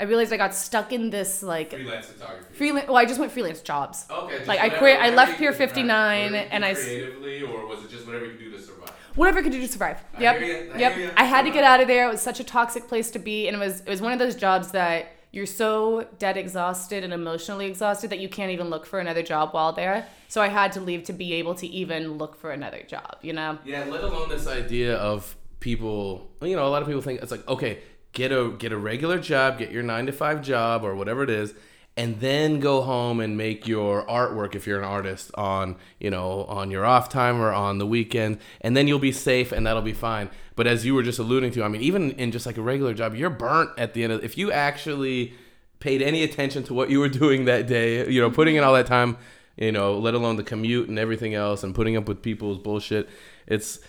I 0.01 0.05
realized 0.05 0.33
I 0.33 0.39
got 0.39 0.55
stuck 0.55 0.93
in 0.93 1.11
this 1.11 1.43
like 1.43 1.71
Freelance 1.73 2.07
photography. 2.07 2.55
freelance. 2.55 2.89
Well, 2.89 2.97
I 2.97 3.05
just 3.05 3.21
went 3.21 3.31
freelance 3.33 3.61
jobs. 3.61 4.07
Okay. 4.11 4.45
Like, 4.47 4.59
I 4.61 4.71
quit- 4.71 4.99
I 4.99 5.11
left 5.11 5.39
Pier 5.39 5.53
59 5.53 6.35
and 6.35 6.65
I 6.65 6.75
creatively, 6.75 7.43
or 7.43 7.67
was 7.67 7.85
it 7.85 7.91
just 7.91 8.07
whatever 8.07 8.25
you 8.25 8.31
could 8.33 8.41
do 8.41 8.51
to 8.53 8.59
survive? 8.63 8.91
whatever 9.17 9.41
I 9.41 9.43
could 9.43 9.53
do 9.53 9.61
to 9.61 9.69
survive. 9.69 9.99
I 10.17 10.23
Yep. 10.23 10.37
I 10.37 10.79
yep. 10.79 11.13
I 11.17 11.25
had 11.25 11.43
to 11.43 11.51
get 11.51 11.65
out 11.65 11.81
of 11.81 11.89
there. 11.89 12.09
It 12.09 12.13
was 12.13 12.21
such 12.23 12.41
a 12.41 12.45
toxic 12.45 12.89
place 12.89 13.11
to 13.11 13.19
be, 13.19 13.47
and 13.49 13.57
it 13.57 13.61
was 13.61 13.81
it 13.81 13.89
was 13.89 14.01
one 14.01 14.13
of 14.13 14.19
those 14.19 14.35
jobs 14.37 14.71
that 14.73 15.13
you're 15.33 15.47
so 15.47 16.07
dead 16.19 16.37
exhausted 16.37 17.05
and 17.05 17.13
emotionally 17.13 17.67
exhausted 17.67 18.11
that 18.11 18.19
you 18.19 18.29
can't 18.29 18.51
even 18.51 18.69
look 18.71 18.85
for 18.87 18.99
another 18.99 19.23
job 19.23 19.51
while 19.53 19.73
there. 19.73 20.07
So 20.29 20.41
I 20.41 20.49
had 20.49 20.73
to 20.73 20.81
leave 20.81 21.05
to 21.05 21.13
be 21.13 21.35
able 21.35 21.55
to 21.57 21.67
even 21.67 22.19
look 22.19 22.37
for 22.37 22.51
another 22.51 22.83
job. 22.83 23.17
You 23.23 23.33
know. 23.35 23.59
Yeah, 23.65 23.85
let 23.85 24.03
alone 24.03 24.29
this 24.29 24.47
idea 24.47 24.97
of 24.97 25.37
people. 25.61 26.31
You 26.43 26.57
know, 26.57 26.67
a 26.67 26.71
lot 26.71 26.83
of 26.83 26.89
people 26.89 27.03
think 27.03 27.21
it's 27.23 27.31
like, 27.31 27.47
okay, 27.49 27.81
get 28.13 28.33
a 28.33 28.51
get 28.59 28.73
a 28.73 28.77
regular 28.77 29.19
job, 29.19 29.59
get 29.59 29.71
your 29.71 29.83
nine 29.83 30.07
to 30.07 30.13
five 30.13 30.43
job 30.43 30.85
or 30.85 30.95
whatever 30.95 31.23
it 31.23 31.31
is, 31.31 31.55
and 31.97 32.21
then 32.21 32.61
go 32.61 32.83
home 32.83 33.21
and 33.21 33.37
make 33.37 33.67
your 33.67 34.07
artwork 34.07 34.55
if 34.55 34.67
you're 34.67 34.79
an 34.79 34.85
artist 34.85 35.31
on 35.35 35.77
you 35.99 36.11
know 36.11 36.45
on 36.45 36.71
your 36.71 36.85
off 36.85 37.09
time 37.09 37.41
or 37.41 37.53
on 37.53 37.79
the 37.79 37.87
weekend, 37.87 38.39
and 38.61 38.77
then 38.77 38.89
you'll 38.89 38.99
be 38.99 39.13
safe 39.13 39.53
and 39.53 39.67
that'll 39.67 39.83
be 39.83 39.93
fine. 39.93 40.31
But 40.57 40.67
as 40.67 40.85
you 40.85 40.95
were 40.95 41.03
just 41.03 41.19
alluding 41.19 41.53
to, 41.53 41.63
I 41.65 41.69
mean, 41.69 41.83
even 41.83 42.11
in 42.13 42.33
just 42.33 42.47
like 42.47 42.57
a 42.57 42.63
regular 42.63 42.95
job, 42.95 43.15
you're 43.15 43.31
burnt 43.31 43.71
at 43.79 43.95
the 43.95 44.05
end 44.05 44.13
of. 44.13 44.25
If 44.25 44.37
you 44.37 44.53
actually 44.53 45.35
paid 45.79 46.03
any 46.03 46.23
attention 46.23 46.63
to 46.65 46.75
what 46.75 46.91
you 46.91 47.01
were 47.01 47.09
doing 47.09 47.47
that 47.47 47.67
day, 47.67 48.09
you 48.09 48.21
know, 48.21 48.31
putting 48.31 48.57
in 48.57 48.65
all 48.65 48.75
that 48.75 48.87
time, 48.87 49.17
you 49.57 49.73
know, 49.73 49.99
let 49.99 50.15
alone 50.15 50.37
the 50.37 50.43
commute 50.43 50.89
and 50.89 50.99
everything 50.99 51.35
else 51.35 51.63
and 51.63 51.75
putting 51.75 51.97
up 51.97 52.07
with 52.07 52.23
people's 52.23 52.59
bullshit, 52.59 53.09
it's 53.47 53.81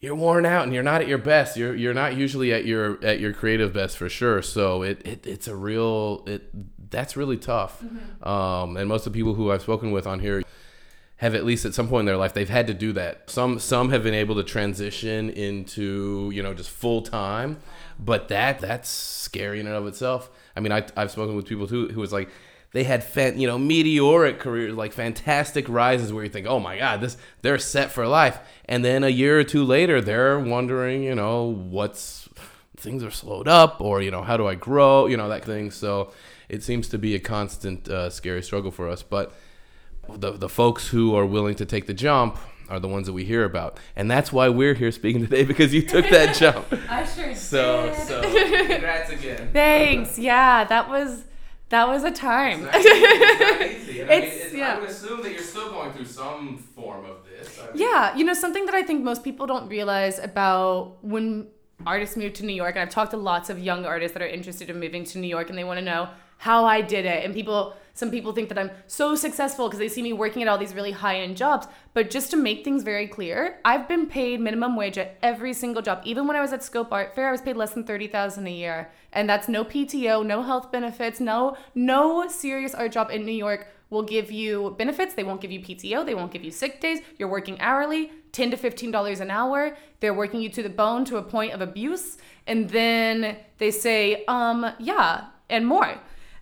you're 0.00 0.14
worn 0.14 0.46
out 0.46 0.64
and 0.64 0.72
you're 0.72 0.82
not 0.82 1.00
at 1.00 1.08
your 1.08 1.18
best. 1.18 1.56
You're 1.56 1.74
you're 1.74 1.94
not 1.94 2.16
usually 2.16 2.52
at 2.52 2.64
your 2.64 3.04
at 3.04 3.18
your 3.20 3.32
creative 3.32 3.72
best 3.72 3.96
for 3.96 4.08
sure. 4.08 4.42
So 4.42 4.82
it, 4.82 5.04
it 5.04 5.26
it's 5.26 5.48
a 5.48 5.56
real 5.56 6.22
it 6.26 6.50
that's 6.90 7.16
really 7.16 7.36
tough. 7.36 7.82
Um, 8.22 8.76
and 8.76 8.88
most 8.88 9.06
of 9.06 9.12
the 9.12 9.18
people 9.18 9.34
who 9.34 9.50
I've 9.50 9.62
spoken 9.62 9.90
with 9.90 10.06
on 10.06 10.20
here 10.20 10.42
have 11.16 11.34
at 11.34 11.44
least 11.44 11.64
at 11.64 11.74
some 11.74 11.88
point 11.88 12.00
in 12.00 12.06
their 12.06 12.16
life 12.16 12.32
they've 12.32 12.48
had 12.48 12.68
to 12.68 12.74
do 12.74 12.92
that. 12.92 13.28
Some 13.28 13.58
some 13.58 13.90
have 13.90 14.04
been 14.04 14.14
able 14.14 14.36
to 14.36 14.44
transition 14.44 15.30
into 15.30 16.30
you 16.32 16.42
know 16.42 16.54
just 16.54 16.70
full 16.70 17.02
time, 17.02 17.58
but 17.98 18.28
that 18.28 18.60
that's 18.60 18.88
scary 18.88 19.58
in 19.58 19.66
and 19.66 19.74
of 19.74 19.86
itself. 19.88 20.30
I 20.54 20.60
mean, 20.60 20.72
I, 20.72 20.84
I've 20.96 21.10
spoken 21.10 21.34
with 21.34 21.46
people 21.46 21.66
too 21.66 21.88
who 21.88 22.00
was 22.00 22.12
like 22.12 22.28
they 22.78 22.84
had 22.84 23.02
fan, 23.02 23.40
you 23.40 23.48
know 23.48 23.58
meteoric 23.58 24.38
careers, 24.38 24.72
like 24.76 24.92
fantastic 24.92 25.68
rises 25.68 26.12
where 26.12 26.22
you 26.22 26.30
think, 26.30 26.46
oh 26.46 26.60
my 26.60 26.78
god, 26.78 27.00
this 27.00 27.16
they're 27.42 27.58
set 27.58 27.90
for 27.90 28.06
life, 28.06 28.38
and 28.66 28.84
then 28.84 29.02
a 29.02 29.08
year 29.08 29.36
or 29.40 29.42
two 29.42 29.64
later 29.64 30.00
they're 30.00 30.38
wondering, 30.38 31.02
you 31.02 31.16
know, 31.16 31.42
what's 31.46 32.28
things 32.76 33.02
are 33.02 33.10
slowed 33.10 33.48
up 33.48 33.80
or 33.80 34.00
you 34.00 34.12
know 34.12 34.22
how 34.22 34.36
do 34.36 34.46
I 34.46 34.54
grow, 34.54 35.06
you 35.06 35.16
know 35.16 35.28
that 35.28 35.44
thing. 35.44 35.72
So 35.72 36.12
it 36.48 36.62
seems 36.62 36.86
to 36.90 36.98
be 36.98 37.16
a 37.16 37.18
constant 37.18 37.88
uh, 37.88 38.10
scary 38.10 38.44
struggle 38.44 38.70
for 38.70 38.88
us, 38.88 39.02
but 39.02 39.34
the 40.08 40.30
the 40.30 40.48
folks 40.48 40.86
who 40.86 41.16
are 41.16 41.26
willing 41.26 41.56
to 41.56 41.66
take 41.66 41.88
the 41.88 41.94
jump 41.94 42.38
are 42.68 42.78
the 42.78 42.86
ones 42.86 43.08
that 43.08 43.12
we 43.12 43.24
hear 43.24 43.42
about, 43.42 43.80
and 43.96 44.08
that's 44.08 44.32
why 44.32 44.48
we're 44.48 44.74
here 44.74 44.92
speaking 44.92 45.22
today 45.22 45.44
because 45.44 45.74
you 45.74 45.82
took 45.82 46.08
that 46.10 46.36
jump. 46.36 46.64
I 46.88 47.04
sure 47.04 47.34
So 47.34 47.92
so 48.06 48.22
congrats 48.68 49.10
again. 49.10 49.48
Thanks. 49.52 50.16
Yeah, 50.16 50.62
that 50.62 50.88
was 50.88 51.24
that 51.70 51.86
was 51.88 52.04
a 52.04 52.10
time. 52.10 52.68
It's- 52.74 54.52
yeah. 54.54 54.76
I 54.76 54.80
would 54.80 54.88
assume 54.90 55.22
that 55.22 55.32
you're 55.32 55.42
still 55.42 55.70
going 55.70 55.92
through 55.92 56.06
some 56.06 56.58
form 56.74 57.04
of 57.04 57.18
this. 57.28 57.58
I 57.58 57.66
mean, 57.66 57.82
Yeah, 57.82 58.16
you 58.16 58.24
know, 58.24 58.34
something 58.34 58.66
that 58.66 58.74
I 58.74 58.82
think 58.82 59.04
most 59.04 59.22
people 59.24 59.46
don't 59.46 59.68
realize 59.68 60.18
about 60.18 61.02
when 61.02 61.48
artists 61.86 62.16
move 62.16 62.32
to 62.34 62.44
New 62.44 62.54
York, 62.54 62.74
and 62.74 62.82
I've 62.82 62.90
talked 62.90 63.10
to 63.12 63.16
lots 63.16 63.50
of 63.50 63.58
young 63.58 63.84
artists 63.84 64.12
that 64.14 64.22
are 64.22 64.26
interested 64.28 64.70
in 64.70 64.80
moving 64.80 65.04
to 65.04 65.18
New 65.18 65.28
York 65.28 65.48
and 65.50 65.58
they 65.58 65.64
want 65.64 65.78
to 65.78 65.84
know 65.84 66.08
how 66.38 66.64
I 66.64 66.80
did 66.80 67.04
it. 67.04 67.24
And 67.24 67.34
people, 67.34 67.74
some 67.98 68.12
people 68.12 68.32
think 68.32 68.48
that 68.48 68.58
I'm 68.58 68.70
so 68.86 69.16
successful 69.16 69.66
because 69.66 69.80
they 69.80 69.88
see 69.88 70.02
me 70.02 70.12
working 70.12 70.40
at 70.40 70.46
all 70.46 70.56
these 70.56 70.72
really 70.72 70.92
high 70.92 71.16
end 71.18 71.36
jobs. 71.36 71.66
But 71.94 72.10
just 72.10 72.30
to 72.30 72.36
make 72.36 72.62
things 72.62 72.84
very 72.84 73.08
clear, 73.08 73.58
I've 73.64 73.88
been 73.88 74.06
paid 74.06 74.40
minimum 74.40 74.76
wage 74.76 74.98
at 74.98 75.18
every 75.20 75.52
single 75.52 75.82
job. 75.82 76.02
Even 76.04 76.28
when 76.28 76.36
I 76.36 76.40
was 76.40 76.52
at 76.52 76.62
Scope 76.62 76.92
Art 76.92 77.16
Fair, 77.16 77.26
I 77.26 77.32
was 77.32 77.42
paid 77.42 77.56
less 77.56 77.72
than 77.72 77.82
30000 77.82 78.46
a 78.46 78.50
year. 78.50 78.92
And 79.12 79.28
that's 79.28 79.48
no 79.48 79.64
PTO, 79.64 80.24
no 80.24 80.42
health 80.42 80.70
benefits, 80.70 81.18
no, 81.18 81.56
no 81.74 82.28
serious 82.28 82.72
art 82.72 82.92
job 82.92 83.10
in 83.10 83.26
New 83.26 83.32
York 83.32 83.66
will 83.90 84.04
give 84.04 84.30
you 84.30 84.76
benefits. 84.78 85.14
They 85.14 85.24
won't 85.24 85.40
give 85.40 85.50
you 85.50 85.58
PTO. 85.58 86.06
They 86.06 86.14
won't 86.14 86.30
give 86.30 86.44
you 86.44 86.52
sick 86.52 86.80
days. 86.80 87.00
You're 87.18 87.28
working 87.28 87.60
hourly, 87.60 88.12
ten 88.30 88.52
to 88.52 88.56
fifteen 88.56 88.92
dollars 88.92 89.18
an 89.18 89.30
hour. 89.30 89.76
They're 89.98 90.14
working 90.14 90.40
you 90.40 90.50
to 90.50 90.62
the 90.62 90.68
bone 90.68 91.04
to 91.06 91.16
a 91.16 91.22
point 91.22 91.52
of 91.52 91.60
abuse, 91.60 92.18
and 92.46 92.70
then 92.70 93.38
they 93.58 93.72
say, 93.72 94.24
um, 94.28 94.72
yeah, 94.78 95.24
and 95.50 95.66
more. 95.66 95.98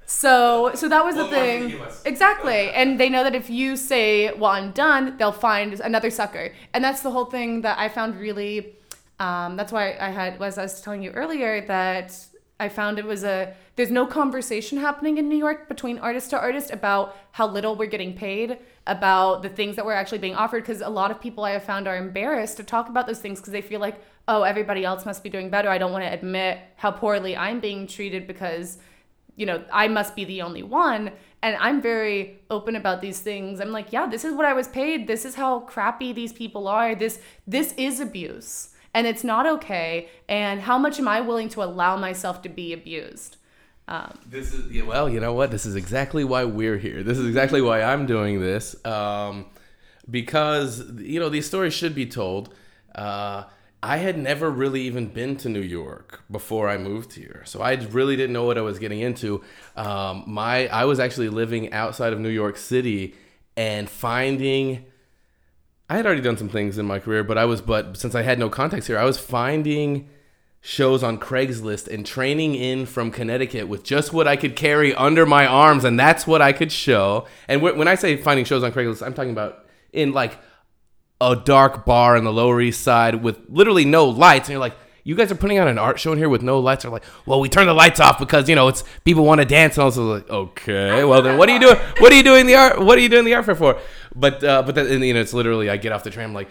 So, 0.07 0.71
so 0.75 0.88
that 0.88 1.05
was 1.05 1.16
the 1.16 1.23
more 1.23 1.31
can 1.31 1.71
thing. 1.71 1.81
us? 1.83 2.03
Exactly, 2.05 2.71
and 2.71 2.99
they 2.99 3.09
know 3.09 3.25
that 3.25 3.35
if 3.35 3.51
you 3.51 3.77
say, 3.77 4.33
"Well, 4.33 4.53
I'm 4.53 4.71
done," 4.71 5.16
they'll 5.19 5.33
find 5.33 5.81
another 5.81 6.11
sucker, 6.11 6.53
and 6.73 6.83
that's 6.83 7.03
the 7.03 7.11
whole 7.11 7.25
thing 7.27 7.62
that 7.62 7.79
I 7.79 7.88
found 7.88 8.19
really. 8.19 8.77
Um, 9.19 9.57
that's 9.57 9.73
why 9.73 9.97
I 9.99 10.11
had, 10.11 10.40
as 10.40 10.59
I 10.59 10.62
was 10.62 10.81
telling 10.81 11.03
you 11.03 11.11
earlier, 11.11 11.66
that 11.66 12.16
I 12.61 12.69
found 12.69 12.99
it 12.99 13.05
was 13.05 13.25
a 13.25 13.55
there's 13.77 13.90
no 13.90 14.07
conversation 14.07 14.79
happening 14.79 15.19
in 15.19 15.29
New 15.29 15.37
York 15.37 15.69
between 15.69 15.99
artist 15.99 16.31
to 16.31 16.38
artist 16.38 16.71
about 16.71 17.14
how 17.33 17.47
little 17.47 17.77
we're 17.77 17.87
getting 17.87 18.14
paid, 18.14 18.59
about 18.87 19.42
the 19.42 19.51
things 19.51 19.77
that 19.77 19.85
we're 19.85 19.92
actually 19.92 20.19
being 20.19 20.35
offered. 20.35 20.62
Because 20.62 20.81
a 20.81 20.88
lot 20.88 21.11
of 21.11 21.21
people 21.21 21.45
I 21.45 21.51
have 21.51 21.64
found 21.64 21.87
are 21.87 21.97
embarrassed 21.97 22.57
to 22.57 22.64
talk 22.64 22.88
about 22.88 23.07
those 23.07 23.19
things 23.19 23.38
because 23.38 23.53
they 23.53 23.61
feel 23.61 23.81
like, 23.81 24.01
oh, 24.29 24.45
everybody 24.45 24.83
else 24.83 25.05
must 25.05 25.23
be 25.23 25.29
doing 25.29 25.51
better. 25.51 25.69
I 25.69 25.77
don't 25.77 25.92
want 25.92 26.05
to 26.05 26.12
admit 26.12 26.59
how 26.77 26.90
poorly 26.90 27.37
I'm 27.37 27.61
being 27.61 27.87
treated 27.87 28.27
because, 28.27 28.79
you 29.37 29.46
know, 29.46 29.62
I 29.72 29.88
must 29.88 30.16
be 30.16 30.25
the 30.25 30.42
only 30.42 30.62
one. 30.62 31.12
And 31.42 31.57
I'm 31.61 31.81
very 31.81 32.40
open 32.51 32.75
about 32.75 33.01
these 33.01 33.20
things. 33.20 33.61
I'm 33.61 33.70
like, 33.70 33.92
yeah, 33.92 34.07
this 34.07 34.25
is 34.25 34.35
what 34.35 34.46
I 34.46 34.53
was 34.53 34.66
paid. 34.66 35.07
This 35.07 35.25
is 35.25 35.35
how 35.37 35.61
crappy 35.61 36.12
these 36.12 36.33
people 36.33 36.66
are. 36.66 36.94
This 36.94 37.20
this 37.46 37.72
is 37.77 38.01
abuse 38.01 38.70
and 38.96 39.07
it's 39.07 39.22
not 39.22 39.46
okay. 39.46 40.09
And 40.27 40.62
how 40.62 40.79
much 40.79 40.99
am 40.99 41.07
I 41.07 41.20
willing 41.20 41.51
to 41.51 41.62
allow 41.62 41.96
myself 41.99 42.40
to 42.42 42.49
be 42.49 42.72
abused? 42.72 43.37
Um, 43.88 44.18
This 44.29 44.55
is 44.55 44.72
yeah, 44.72 44.85
well, 44.85 45.09
you 45.09 45.20
know 45.20 45.35
what? 45.35 45.51
This 45.51 45.66
is 45.66 45.77
exactly 45.77 46.25
why 46.25 46.44
we're 46.44 46.79
here. 46.79 47.03
This 47.03 47.18
is 47.18 47.27
exactly 47.27 47.61
why 47.61 47.83
I'm 47.83 48.07
doing 48.07 48.40
this. 48.40 48.75
Um, 48.87 49.46
because 50.11 50.90
you 50.99 51.20
know 51.20 51.29
these 51.29 51.46
stories 51.46 51.75
should 51.75 51.94
be 51.94 52.07
told. 52.07 52.55
Uh, 52.94 53.44
I 53.82 53.98
had 53.98 54.18
never 54.18 54.50
really 54.50 54.82
even 54.82 55.08
been 55.08 55.36
to 55.38 55.48
New 55.48 55.60
York 55.60 56.22
before 56.30 56.68
I 56.68 56.78
moved 56.78 57.12
here, 57.12 57.42
so 57.44 57.60
I 57.60 57.74
really 57.74 58.16
didn't 58.16 58.32
know 58.32 58.44
what 58.44 58.58
I 58.58 58.62
was 58.62 58.78
getting 58.78 59.00
into. 59.00 59.42
Um, 59.76 60.24
my 60.26 60.66
I 60.68 60.84
was 60.86 60.98
actually 60.98 61.28
living 61.28 61.72
outside 61.72 62.12
of 62.12 62.18
New 62.18 62.30
York 62.30 62.56
City 62.56 63.14
and 63.56 63.88
finding. 63.88 64.86
I 65.88 65.96
had 65.96 66.06
already 66.06 66.22
done 66.22 66.36
some 66.36 66.48
things 66.48 66.78
in 66.78 66.86
my 66.86 66.98
career, 66.98 67.22
but 67.22 67.38
I 67.38 67.44
was 67.44 67.60
but 67.60 67.96
since 67.96 68.14
I 68.14 68.22
had 68.22 68.38
no 68.38 68.48
contacts 68.48 68.86
here, 68.86 68.98
I 68.98 69.04
was 69.04 69.18
finding 69.18 70.08
shows 70.66 71.04
on 71.04 71.16
Craigslist 71.18 71.86
and 71.86 72.04
training 72.04 72.56
in 72.56 72.86
from 72.86 73.12
Connecticut 73.12 73.68
with 73.68 73.84
just 73.84 74.12
what 74.12 74.26
I 74.26 74.34
could 74.34 74.56
carry 74.56 74.92
under 74.94 75.24
my 75.24 75.46
arms, 75.46 75.84
and 75.84 76.00
that's 76.00 76.26
what 76.26 76.42
I 76.42 76.52
could 76.52 76.72
show. 76.72 77.26
And 77.46 77.62
when 77.62 77.86
I 77.86 77.94
say 77.94 78.16
finding 78.16 78.44
shows 78.44 78.64
on 78.64 78.72
Craigslist, 78.72 79.06
I'm 79.06 79.14
talking 79.14 79.30
about 79.30 79.66
in 79.92 80.12
like 80.12 80.38
a 81.20 81.37
dark 81.37 81.85
bar 81.85 82.16
in 82.16 82.24
the 82.24 82.33
Lower 82.33 82.61
East 82.61 82.83
Side 82.83 83.22
with 83.22 83.38
literally 83.48 83.85
no 83.85 84.07
lights, 84.07 84.48
and 84.48 84.55
you're 84.55 84.61
like. 84.61 84.76
You 85.09 85.14
guys 85.14 85.31
are 85.31 85.37
putting 85.37 85.61
on 85.61 85.68
an 85.68 85.79
art 85.79 86.00
show 86.00 86.11
in 86.11 86.18
here 86.18 86.29
with 86.29 86.42
no 86.42 86.59
lights. 86.59 86.83
They're 86.83 86.90
like, 86.90 87.05
well, 87.26 87.38
we 87.38 87.48
turn 87.48 87.68
the 87.68 87.72
lights 87.72 88.00
off 88.00 88.18
because 88.18 88.48
you 88.48 88.57
know 88.57 88.66
it's 88.66 88.83
people 89.05 89.24
want 89.24 89.40
to 89.40 89.44
dance. 89.44 89.76
And 89.76 89.83
I 89.83 89.85
was 89.85 89.96
like, 89.96 90.29
okay, 90.29 91.05
well 91.05 91.22
then, 91.22 91.38
what 91.38 91.48
are 91.48 91.52
you 91.52 91.61
doing? 91.61 91.76
What 91.98 92.12
are 92.12 92.16
you 92.16 92.24
doing 92.24 92.46
the 92.46 92.57
art? 92.57 92.81
What 92.81 92.98
are 92.98 93.00
you 93.00 93.09
doing 93.09 93.24
the 93.24 93.35
art 93.35 93.44
fair 93.44 93.55
for? 93.55 93.79
But 94.16 94.42
uh, 94.42 94.64
but 94.64 94.74
then 94.74 95.00
you 95.05 95.14
know 95.14 95.20
it's 95.20 95.33
literally 95.33 95.70
I 95.70 95.76
get 95.76 95.92
off 95.92 96.02
the 96.02 96.11
tram 96.11 96.35
like 96.35 96.48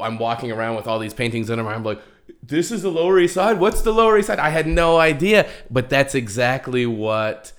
I'm 0.00 0.18
walking 0.18 0.50
around 0.50 0.74
with 0.74 0.88
all 0.88 0.98
these 0.98 1.14
paintings 1.14 1.48
under 1.48 1.62
my 1.62 1.74
arm 1.74 1.84
like 1.84 2.02
this 2.42 2.70
is 2.70 2.82
the 2.82 2.90
Lower 2.90 3.18
East 3.20 3.34
Side. 3.34 3.58
What's 3.58 3.82
the 3.82 3.92
Lower 3.92 4.18
East 4.18 4.28
Side? 4.28 4.38
I 4.38 4.50
had 4.50 4.66
no 4.66 4.98
idea, 4.98 5.48
but 5.70 5.88
that's 5.88 6.14
exactly 6.14 6.86
what 6.86 7.52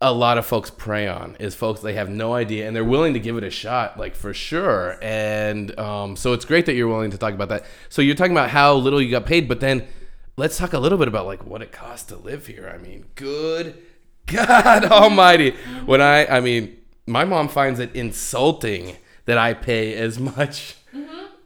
a 0.00 0.12
lot 0.12 0.38
of 0.38 0.46
folks 0.46 0.70
prey 0.70 1.06
on 1.06 1.36
is 1.38 1.54
folks 1.54 1.80
they 1.80 1.92
have 1.92 2.08
no 2.08 2.32
idea 2.32 2.66
and 2.66 2.74
they're 2.74 2.84
willing 2.84 3.12
to 3.12 3.20
give 3.20 3.36
it 3.36 3.44
a 3.44 3.50
shot 3.50 3.98
like 3.98 4.14
for 4.14 4.32
sure. 4.32 4.98
And 5.02 5.78
um, 5.78 6.16
so 6.16 6.32
it's 6.32 6.44
great 6.44 6.66
that 6.66 6.74
you're 6.74 6.88
willing 6.88 7.10
to 7.10 7.18
talk 7.18 7.34
about 7.34 7.50
that. 7.50 7.66
So 7.90 8.00
you're 8.00 8.14
talking 8.14 8.32
about 8.32 8.50
how 8.50 8.74
little 8.74 9.02
you 9.02 9.10
got 9.10 9.26
paid 9.26 9.46
but 9.46 9.60
then 9.60 9.86
let's 10.36 10.56
talk 10.56 10.72
a 10.72 10.78
little 10.78 10.96
bit 10.96 11.08
about 11.08 11.26
like 11.26 11.44
what 11.44 11.60
it 11.60 11.70
costs 11.70 12.06
to 12.08 12.16
live 12.16 12.46
here. 12.46 12.70
I 12.74 12.78
mean 12.78 13.06
good 13.14 13.76
god 14.26 14.86
almighty. 14.86 15.50
When 15.84 16.00
i 16.00 16.26
i 16.26 16.40
mean 16.40 16.78
my 17.06 17.24
mom 17.24 17.48
finds 17.48 17.78
it 17.78 17.94
insulting 17.94 18.96
that 19.26 19.36
i 19.36 19.52
pay 19.52 19.94
as 19.94 20.18
much 20.18 20.76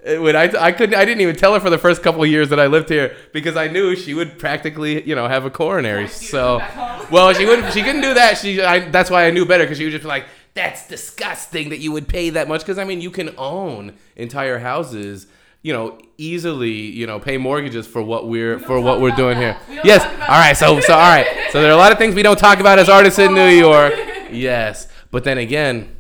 Uh, 0.07 0.21
when 0.21 0.37
I, 0.37 0.51
I 0.59 0.73
couldn't 0.73 0.95
I 0.95 1.05
didn't 1.05 1.23
even 1.23 1.35
tell 1.37 1.55
her 1.55 1.61
for 1.61 1.71
the 1.71 1.79
first 1.79 2.03
couple 2.03 2.23
of 2.23 2.29
years 2.29 2.51
that 2.51 2.61
I 2.61 2.67
lived 2.67 2.89
here 2.91 3.17
because 3.33 3.57
I 3.57 3.69
knew 3.69 3.97
she 3.97 4.13
would 4.13 4.39
practically 4.39 5.03
you 5.09 5.15
know 5.15 5.29
have 5.29 5.45
a 5.45 5.51
coronary. 5.51 6.07
Force 6.09 6.23
you 6.23 6.27
to 6.27 6.31
So, 6.33 6.59
come 6.59 6.59
back 6.59 6.71
home. 6.99 7.07
well, 7.11 7.33
she 7.33 7.47
wouldn't. 7.47 7.73
She 7.73 7.83
couldn't 7.83 8.03
do 8.03 8.15
that. 8.15 8.37
She 8.39 8.61
I, 8.63 8.89
that's 8.91 9.11
why 9.11 9.27
I 9.27 9.31
knew 9.31 9.47
better 9.47 9.65
because 9.65 9.79
she 9.79 9.85
would 9.85 9.93
just 9.93 10.03
be 10.05 10.09
like, 10.09 10.27
that's 10.55 10.87
disgusting 10.89 11.71
that 11.71 11.79
you 11.79 11.91
would 11.93 12.07
pay 12.09 12.31
that 12.31 12.49
much 12.49 12.61
because 12.61 12.79
I 12.79 12.85
mean 12.85 13.01
you 13.01 13.11
can 13.11 13.35
own 13.39 13.95
entire 14.17 14.59
houses 14.59 15.27
you 15.63 15.73
know 15.73 15.99
easily 16.19 16.71
you 16.73 17.07
know 17.07 17.19
pay 17.19 17.39
mortgages 17.39 17.87
for 17.87 18.03
what 18.03 18.29
we're 18.29 18.59
for 18.59 18.79
what 18.81 19.01
we're 19.01 19.17
doing 19.17 19.39
that. 19.41 19.63
here 19.67 19.83
We 19.83 19.89
yes 19.89 20.03
all 20.05 20.29
right 20.39 20.55
so 20.57 20.79
so 20.81 20.93
all 20.95 21.01
right 21.01 21.27
so 21.51 21.61
there 21.63 21.71
are 21.71 21.75
a 21.75 21.79
lot 21.79 21.91
of 21.91 21.97
things 21.99 22.15
we 22.15 22.23
don't 22.23 22.39
talk 22.39 22.61
about 22.61 22.79
as 22.79 22.89
artists 22.99 23.19
in 23.19 23.35
new 23.35 23.49
york 23.49 23.95
yes 24.31 24.87
but 25.11 25.25
then 25.25 25.39
again 25.39 25.94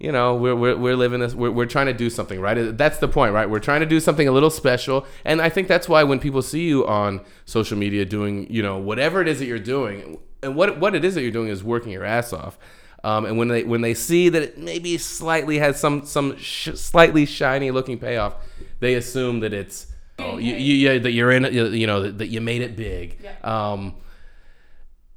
you 0.00 0.10
know 0.10 0.34
we're, 0.34 0.56
we're, 0.56 0.76
we're 0.76 0.96
living 0.96 1.20
this 1.20 1.34
we're, 1.34 1.50
we're 1.50 1.66
trying 1.66 1.86
to 1.86 1.92
do 1.92 2.10
something 2.10 2.40
right? 2.40 2.76
That's 2.76 2.98
the 2.98 3.08
point 3.08 3.34
right? 3.34 3.48
We're 3.48 3.60
trying 3.60 3.80
to 3.80 3.86
do 3.86 4.00
something 4.00 4.26
a 4.26 4.32
little 4.32 4.50
special. 4.50 5.06
And 5.24 5.40
i 5.40 5.48
think 5.48 5.68
that's 5.68 5.88
why 5.88 6.02
when 6.02 6.18
people 6.18 6.42
see 6.42 6.66
you 6.66 6.86
on 6.86 7.20
social 7.44 7.76
media 7.78 8.04
doing 8.04 8.50
you 8.50 8.62
know 8.62 8.78
whatever 8.78 9.20
it 9.20 9.28
is 9.28 9.38
that 9.38 9.46
you're 9.46 9.58
doing 9.58 10.18
and 10.42 10.56
what 10.56 10.78
what 10.80 10.94
it 10.94 11.04
is 11.04 11.14
that 11.14 11.22
you're 11.22 11.30
doing 11.30 11.48
is 11.48 11.62
working 11.62 11.92
your 11.92 12.04
ass 12.04 12.32
off. 12.32 12.58
Um, 13.02 13.24
and 13.24 13.38
when 13.38 13.48
they 13.48 13.62
when 13.64 13.80
they 13.80 13.94
see 13.94 14.28
that 14.28 14.42
it 14.42 14.58
maybe 14.58 14.98
slightly 14.98 15.58
has 15.58 15.78
some 15.78 16.04
some 16.04 16.36
sh- 16.36 16.74
slightly 16.74 17.24
shiny 17.24 17.70
looking 17.70 17.98
payoff 17.98 18.34
they 18.80 18.94
assume 18.94 19.40
that 19.40 19.54
it's 19.54 19.86
oh, 20.18 20.36
you, 20.36 20.54
you, 20.54 20.74
yeah, 20.74 20.98
that 20.98 21.12
you're 21.12 21.30
in 21.30 21.44
you 21.44 21.66
you 21.68 21.86
know 21.86 22.02
that, 22.02 22.18
that 22.18 22.26
you 22.26 22.42
made 22.42 22.60
it 22.60 22.76
big. 22.76 23.18
Yeah. 23.22 23.32
um, 23.42 23.94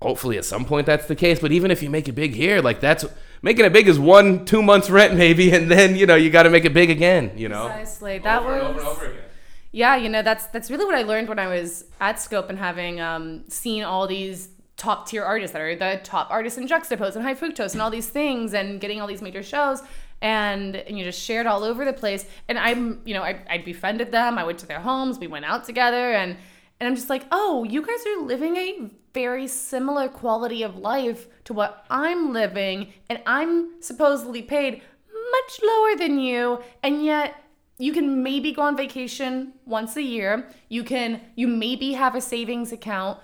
hopefully 0.02 0.38
at 0.38 0.46
some 0.46 0.64
point 0.64 0.86
that's 0.86 1.08
the 1.08 1.16
case 1.16 1.40
but 1.40 1.52
even 1.52 1.72
if 1.72 1.84
you 1.84 1.90
make 1.90 2.08
it 2.08 2.14
big 2.14 2.34
here 2.36 2.62
like 2.62 2.80
that's 2.80 3.06
making 3.44 3.66
it 3.66 3.72
big 3.72 3.88
is 3.88 4.00
one 4.00 4.44
two 4.46 4.64
months 4.64 4.90
rent 4.90 5.16
maybe 5.16 5.52
and 5.52 5.70
then 5.70 5.96
you 5.96 6.08
know 6.08 6.16
you 6.16 6.32
got 6.32 6.44
to 6.44 6.50
make 6.50 6.66
it 6.66 6.74
big 6.74 6.90
again 6.90 7.32
you 7.36 7.48
know 7.48 7.68
Precisely. 7.68 8.18
That 8.18 8.42
Over 8.42 8.56
and 8.56 8.76
was 8.76 8.78
over 8.78 8.80
and 8.80 8.88
over 8.88 9.06
again. 9.06 9.30
Yeah, 9.76 9.96
you 9.96 10.08
know, 10.08 10.22
that's 10.22 10.46
that's 10.48 10.70
really 10.70 10.86
what 10.86 10.94
I 10.94 11.02
learned 11.02 11.30
when 11.30 11.40
I 11.40 11.48
was 11.48 11.86
at 12.00 12.20
Scope 12.22 12.52
and 12.52 12.60
having 12.60 13.02
um, 13.02 13.44
seen 13.48 13.84
all 13.84 14.06
these 14.06 14.50
top 14.78 15.08
tier 15.08 15.24
artists 15.24 15.54
that 15.54 15.62
are 15.62 15.76
the 15.76 16.00
top 16.04 16.30
artists 16.30 16.60
in 16.60 16.68
Juxtapose 16.68 17.16
and 17.16 17.24
High 17.24 17.34
Fructose 17.34 17.74
and 17.74 17.82
all 17.82 17.90
these 17.90 18.08
things 18.08 18.54
and 18.54 18.80
getting 18.80 19.02
all 19.02 19.08
these 19.08 19.22
major 19.22 19.42
shows 19.42 19.82
and, 20.22 20.76
and 20.76 20.98
you 20.98 21.04
just 21.04 21.22
shared 21.22 21.46
all 21.46 21.64
over 21.64 21.86
the 21.86 21.94
place. 21.94 22.26
And 22.48 22.58
I'm, 22.58 23.02
you 23.04 23.14
know, 23.14 23.24
I, 23.24 23.44
I 23.50 23.58
befriended 23.60 24.12
them. 24.12 24.38
I 24.38 24.44
went 24.44 24.60
to 24.60 24.66
their 24.66 24.80
homes. 24.80 25.20
We 25.20 25.28
went 25.28 25.46
out 25.46 25.66
together 25.66 26.14
and 26.14 26.38
and 26.84 26.90
I'm 26.90 26.96
just 26.98 27.10
like, 27.10 27.24
oh, 27.32 27.64
you 27.64 27.82
guys 27.82 28.06
are 28.06 28.24
living 28.24 28.58
a 28.58 28.90
very 29.14 29.48
similar 29.48 30.10
quality 30.10 30.64
of 30.64 30.76
life 30.76 31.28
to 31.46 31.54
what 31.54 31.86
I'm 31.90 32.34
living, 32.34 32.92
and 33.10 33.22
I'm 33.26 33.82
supposedly 33.82 34.42
paid 34.42 34.82
much 35.32 35.60
lower 35.64 35.96
than 35.96 36.20
you, 36.20 36.62
and 36.84 37.06
yet 37.06 37.36
you 37.78 37.94
can 37.94 38.22
maybe 38.22 38.52
go 38.52 38.64
on 38.64 38.76
vacation 38.76 39.54
once 39.66 39.96
a 39.96 40.02
year. 40.02 40.50
You 40.68 40.84
can 40.84 41.22
you 41.36 41.48
maybe 41.48 41.94
have 41.94 42.16
a 42.16 42.22
savings 42.22 42.74
account, 42.74 43.18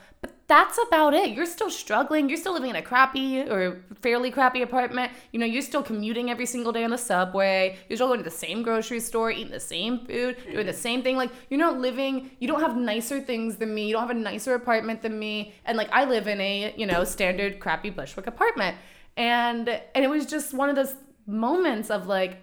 that's 0.49 0.79
about 0.87 1.13
it. 1.13 1.29
You're 1.29 1.45
still 1.45 1.69
struggling. 1.69 2.27
You're 2.27 2.39
still 2.39 2.53
living 2.53 2.71
in 2.71 2.75
a 2.75 2.81
crappy 2.81 3.41
or 3.41 3.83
fairly 4.01 4.31
crappy 4.31 4.63
apartment. 4.63 5.11
You 5.31 5.39
know, 5.39 5.45
you're 5.45 5.61
still 5.61 5.83
commuting 5.83 6.31
every 6.31 6.47
single 6.47 6.71
day 6.71 6.83
on 6.83 6.89
the 6.89 6.97
subway. 6.97 7.77
You're 7.87 7.97
still 7.97 8.07
going 8.07 8.19
to 8.19 8.23
the 8.23 8.31
same 8.31 8.63
grocery 8.63 8.99
store, 8.99 9.29
eating 9.29 9.51
the 9.51 9.59
same 9.59 10.07
food, 10.07 10.37
doing 10.51 10.65
the 10.65 10.73
same 10.73 11.03
thing. 11.03 11.17
Like 11.17 11.29
you're 11.51 11.59
not 11.59 11.77
living. 11.77 12.31
You 12.39 12.47
don't 12.47 12.61
have 12.61 12.75
nicer 12.75 13.21
things 13.21 13.57
than 13.57 13.75
me. 13.75 13.85
You 13.85 13.93
don't 13.93 14.07
have 14.07 14.15
a 14.15 14.19
nicer 14.19 14.55
apartment 14.55 15.03
than 15.03 15.19
me. 15.19 15.53
And 15.65 15.77
like 15.77 15.89
I 15.91 16.05
live 16.05 16.27
in 16.27 16.41
a 16.41 16.73
you 16.75 16.87
know 16.87 17.03
standard 17.03 17.59
crappy 17.59 17.91
Bushwick 17.91 18.25
apartment, 18.25 18.75
and 19.15 19.69
and 19.69 20.03
it 20.03 20.09
was 20.09 20.25
just 20.25 20.55
one 20.55 20.69
of 20.69 20.75
those 20.75 20.95
moments 21.27 21.91
of 21.91 22.07
like 22.07 22.37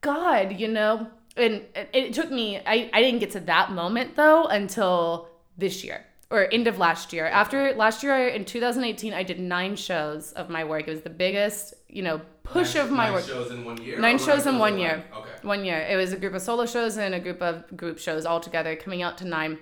God, 0.00 0.58
you 0.58 0.68
know, 0.68 1.08
and 1.36 1.66
it, 1.74 1.90
it 1.92 2.14
took 2.14 2.30
me. 2.30 2.56
I 2.56 2.88
I 2.94 3.02
didn't 3.02 3.20
get 3.20 3.32
to 3.32 3.40
that 3.40 3.72
moment 3.72 4.16
though 4.16 4.44
until 4.44 5.28
this 5.58 5.84
year 5.84 6.06
or 6.30 6.48
end 6.52 6.66
of 6.66 6.78
last 6.78 7.12
year. 7.12 7.26
After 7.26 7.74
last 7.74 8.02
year 8.02 8.28
in 8.28 8.44
2018, 8.44 9.14
I 9.14 9.22
did 9.22 9.40
nine 9.40 9.76
shows 9.76 10.32
of 10.32 10.50
my 10.50 10.64
work. 10.64 10.86
It 10.86 10.90
was 10.90 11.00
the 11.02 11.10
biggest, 11.10 11.74
you 11.88 12.02
know, 12.02 12.20
push 12.42 12.74
of 12.76 12.90
my 12.90 13.10
work. 13.10 13.26
Nine 13.26 13.34
shows 13.34 13.50
in 13.50 13.64
one 13.64 13.82
year 13.82 13.98
Nine 13.98 14.18
shows 14.18 14.46
in 14.46 14.58
one 14.58 14.78
year. 14.78 15.04
okay 15.14 15.30
One 15.42 15.64
year. 15.64 15.78
It 15.80 15.96
was 15.96 16.12
a 16.12 16.16
group 16.16 16.34
of 16.34 16.42
solo 16.42 16.66
shows 16.66 16.96
and 16.96 17.14
a 17.14 17.20
group 17.20 17.40
of 17.40 17.76
group 17.76 17.98
shows 17.98 18.26
all 18.26 18.40
together, 18.40 18.76
coming 18.76 19.02
out 19.02 19.18
to 19.18 19.24
nine. 19.24 19.58